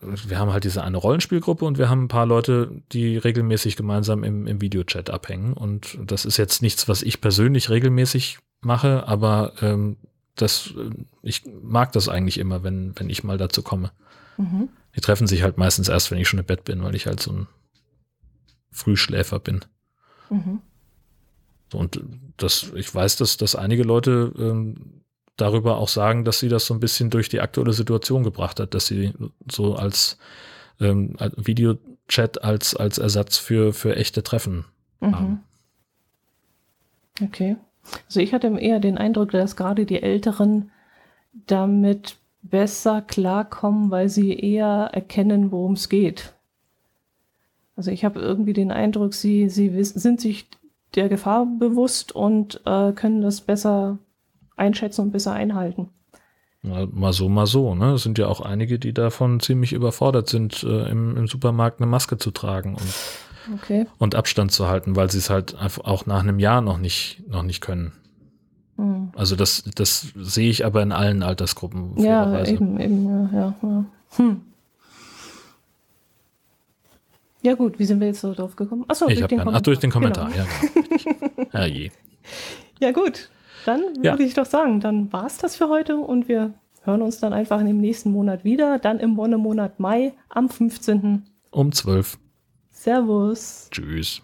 Wir 0.00 0.38
haben 0.38 0.52
halt 0.52 0.64
diese 0.64 0.82
eine 0.82 0.96
Rollenspielgruppe 0.96 1.64
und 1.64 1.78
wir 1.78 1.88
haben 1.88 2.04
ein 2.04 2.08
paar 2.08 2.26
Leute, 2.26 2.82
die 2.92 3.16
regelmäßig 3.16 3.76
gemeinsam 3.76 4.24
im, 4.24 4.46
im 4.46 4.60
Videochat 4.60 5.10
abhängen. 5.10 5.52
Und 5.52 5.98
das 6.04 6.24
ist 6.24 6.38
jetzt 6.38 6.60
nichts, 6.60 6.88
was 6.88 7.02
ich 7.02 7.20
persönlich 7.20 7.70
regelmäßig 7.70 8.38
mache, 8.60 9.06
aber 9.06 9.52
ähm, 9.60 9.96
das, 10.36 10.74
äh, 10.76 10.90
ich 11.22 11.44
mag 11.62 11.92
das 11.92 12.08
eigentlich 12.08 12.38
immer, 12.38 12.62
wenn, 12.62 12.92
wenn 12.98 13.10
ich 13.10 13.24
mal 13.24 13.38
dazu 13.38 13.62
komme. 13.62 13.92
Mhm. 14.36 14.68
Die 14.96 15.00
treffen 15.00 15.26
sich 15.26 15.42
halt 15.42 15.58
meistens 15.58 15.88
erst, 15.88 16.10
wenn 16.10 16.18
ich 16.18 16.28
schon 16.28 16.38
im 16.38 16.46
Bett 16.46 16.64
bin, 16.64 16.82
weil 16.82 16.94
ich 16.94 17.06
halt 17.06 17.20
so 17.20 17.32
ein 17.32 17.46
Frühschläfer 18.70 19.38
bin. 19.38 19.64
Mhm. 20.30 20.60
Und 21.72 22.02
das, 22.36 22.72
ich 22.74 22.94
weiß, 22.94 23.16
dass, 23.16 23.36
dass 23.36 23.56
einige 23.56 23.82
Leute 23.82 24.32
ähm, 24.36 25.02
darüber 25.36 25.78
auch 25.78 25.88
sagen, 25.88 26.24
dass 26.24 26.40
sie 26.40 26.48
das 26.48 26.66
so 26.66 26.74
ein 26.74 26.80
bisschen 26.80 27.10
durch 27.10 27.28
die 27.28 27.40
aktuelle 27.40 27.72
Situation 27.72 28.22
gebracht 28.22 28.60
hat, 28.60 28.74
dass 28.74 28.86
sie 28.86 29.14
so 29.50 29.74
als, 29.74 30.18
ähm, 30.80 31.14
als 31.18 31.34
Videochat 31.36 32.42
als, 32.44 32.76
als 32.76 32.98
Ersatz 32.98 33.38
für, 33.38 33.72
für 33.72 33.96
echte 33.96 34.22
Treffen 34.22 34.66
mhm. 35.00 35.16
haben. 35.16 35.44
Okay. 37.20 37.56
Also 38.06 38.20
ich 38.20 38.32
hatte 38.32 38.48
eher 38.58 38.80
den 38.80 38.98
Eindruck, 38.98 39.30
dass 39.32 39.56
gerade 39.56 39.86
die 39.86 40.02
Älteren 40.02 40.70
damit 41.46 42.16
besser 42.42 43.02
klarkommen, 43.02 43.90
weil 43.90 44.08
sie 44.08 44.34
eher 44.34 44.90
erkennen, 44.92 45.52
worum 45.52 45.74
es 45.74 45.88
geht. 45.88 46.34
Also 47.76 47.90
ich 47.90 48.04
habe 48.04 48.20
irgendwie 48.20 48.52
den 48.52 48.70
Eindruck, 48.70 49.14
sie, 49.14 49.48
sie 49.48 49.82
sind 49.84 50.20
sich 50.20 50.46
der 50.94 51.08
Gefahr 51.08 51.46
bewusst 51.46 52.12
und 52.12 52.60
äh, 52.66 52.92
können 52.92 53.22
das 53.22 53.40
besser 53.40 53.98
einschätzen 54.56 55.02
und 55.02 55.10
besser 55.12 55.32
einhalten. 55.32 55.88
Mal, 56.60 56.86
mal 56.86 57.12
so, 57.12 57.28
mal 57.28 57.46
so. 57.46 57.74
Ne? 57.74 57.92
Es 57.94 58.02
sind 58.02 58.18
ja 58.18 58.28
auch 58.28 58.40
einige, 58.40 58.78
die 58.78 58.92
davon 58.92 59.40
ziemlich 59.40 59.72
überfordert 59.72 60.28
sind, 60.28 60.62
äh, 60.62 60.90
im, 60.90 61.16
im 61.16 61.26
Supermarkt 61.26 61.80
eine 61.80 61.90
Maske 61.90 62.18
zu 62.18 62.30
tragen 62.30 62.74
und, 62.74 62.94
Okay. 63.54 63.86
und 63.98 64.14
Abstand 64.14 64.52
zu 64.52 64.68
halten, 64.68 64.94
weil 64.96 65.10
sie 65.10 65.18
es 65.18 65.30
halt 65.30 65.56
auch 65.84 66.06
nach 66.06 66.20
einem 66.20 66.38
Jahr 66.38 66.60
noch 66.60 66.78
nicht, 66.78 67.22
noch 67.28 67.42
nicht 67.42 67.60
können. 67.60 67.92
Hm. 68.76 69.10
Also 69.16 69.36
das, 69.36 69.64
das 69.74 70.12
sehe 70.16 70.48
ich 70.50 70.64
aber 70.64 70.82
in 70.82 70.92
allen 70.92 71.22
Altersgruppen. 71.22 71.98
Ja, 72.02 72.44
eben, 72.44 72.78
eben, 72.80 73.06
ja, 73.06 73.38
ja. 73.38 73.54
ja. 73.62 73.84
Hm. 74.16 74.40
Ja 77.42 77.54
gut, 77.54 77.78
wie 77.78 77.84
sind 77.84 78.00
wir 78.00 78.06
jetzt 78.06 78.20
so 78.20 78.32
drauf 78.34 78.54
gekommen? 78.54 78.84
Achso, 78.88 79.08
Ich 79.08 79.22
habe 79.22 79.36
keinen. 79.36 79.48
Ach, 79.54 79.60
durch 79.60 79.80
den 79.80 79.90
Kommentar, 79.90 80.30
Genau. 80.30 80.44
ja, 80.44 80.46
genau. 80.72 80.86
richtig. 80.92 81.52
Herrje. 81.52 81.90
Ja 82.80 82.92
gut, 82.92 83.30
dann 83.66 83.82
Ja. 84.02 84.12
würde 84.12 84.22
ich 84.24 84.34
doch 84.34 84.46
sagen, 84.46 84.80
dann 84.80 85.12
war 85.12 85.26
es 85.26 85.38
das 85.38 85.56
für 85.56 85.68
heute 85.68 85.96
und 85.96 86.28
wir 86.28 86.54
hören 86.84 87.02
uns 87.02 87.18
dann 87.18 87.32
einfach 87.32 87.60
im 87.60 87.78
nächsten 87.78 88.12
Monat 88.12 88.44
wieder, 88.44 88.78
dann 88.78 89.00
im 89.00 89.16
Wonnemonat 89.16 89.80
Mai 89.80 90.12
am 90.28 90.48
15. 90.48 91.24
Um 91.50 91.72
zwölf. 91.72 92.18
Servus. 92.82 93.68
Tschüss. 93.70 94.22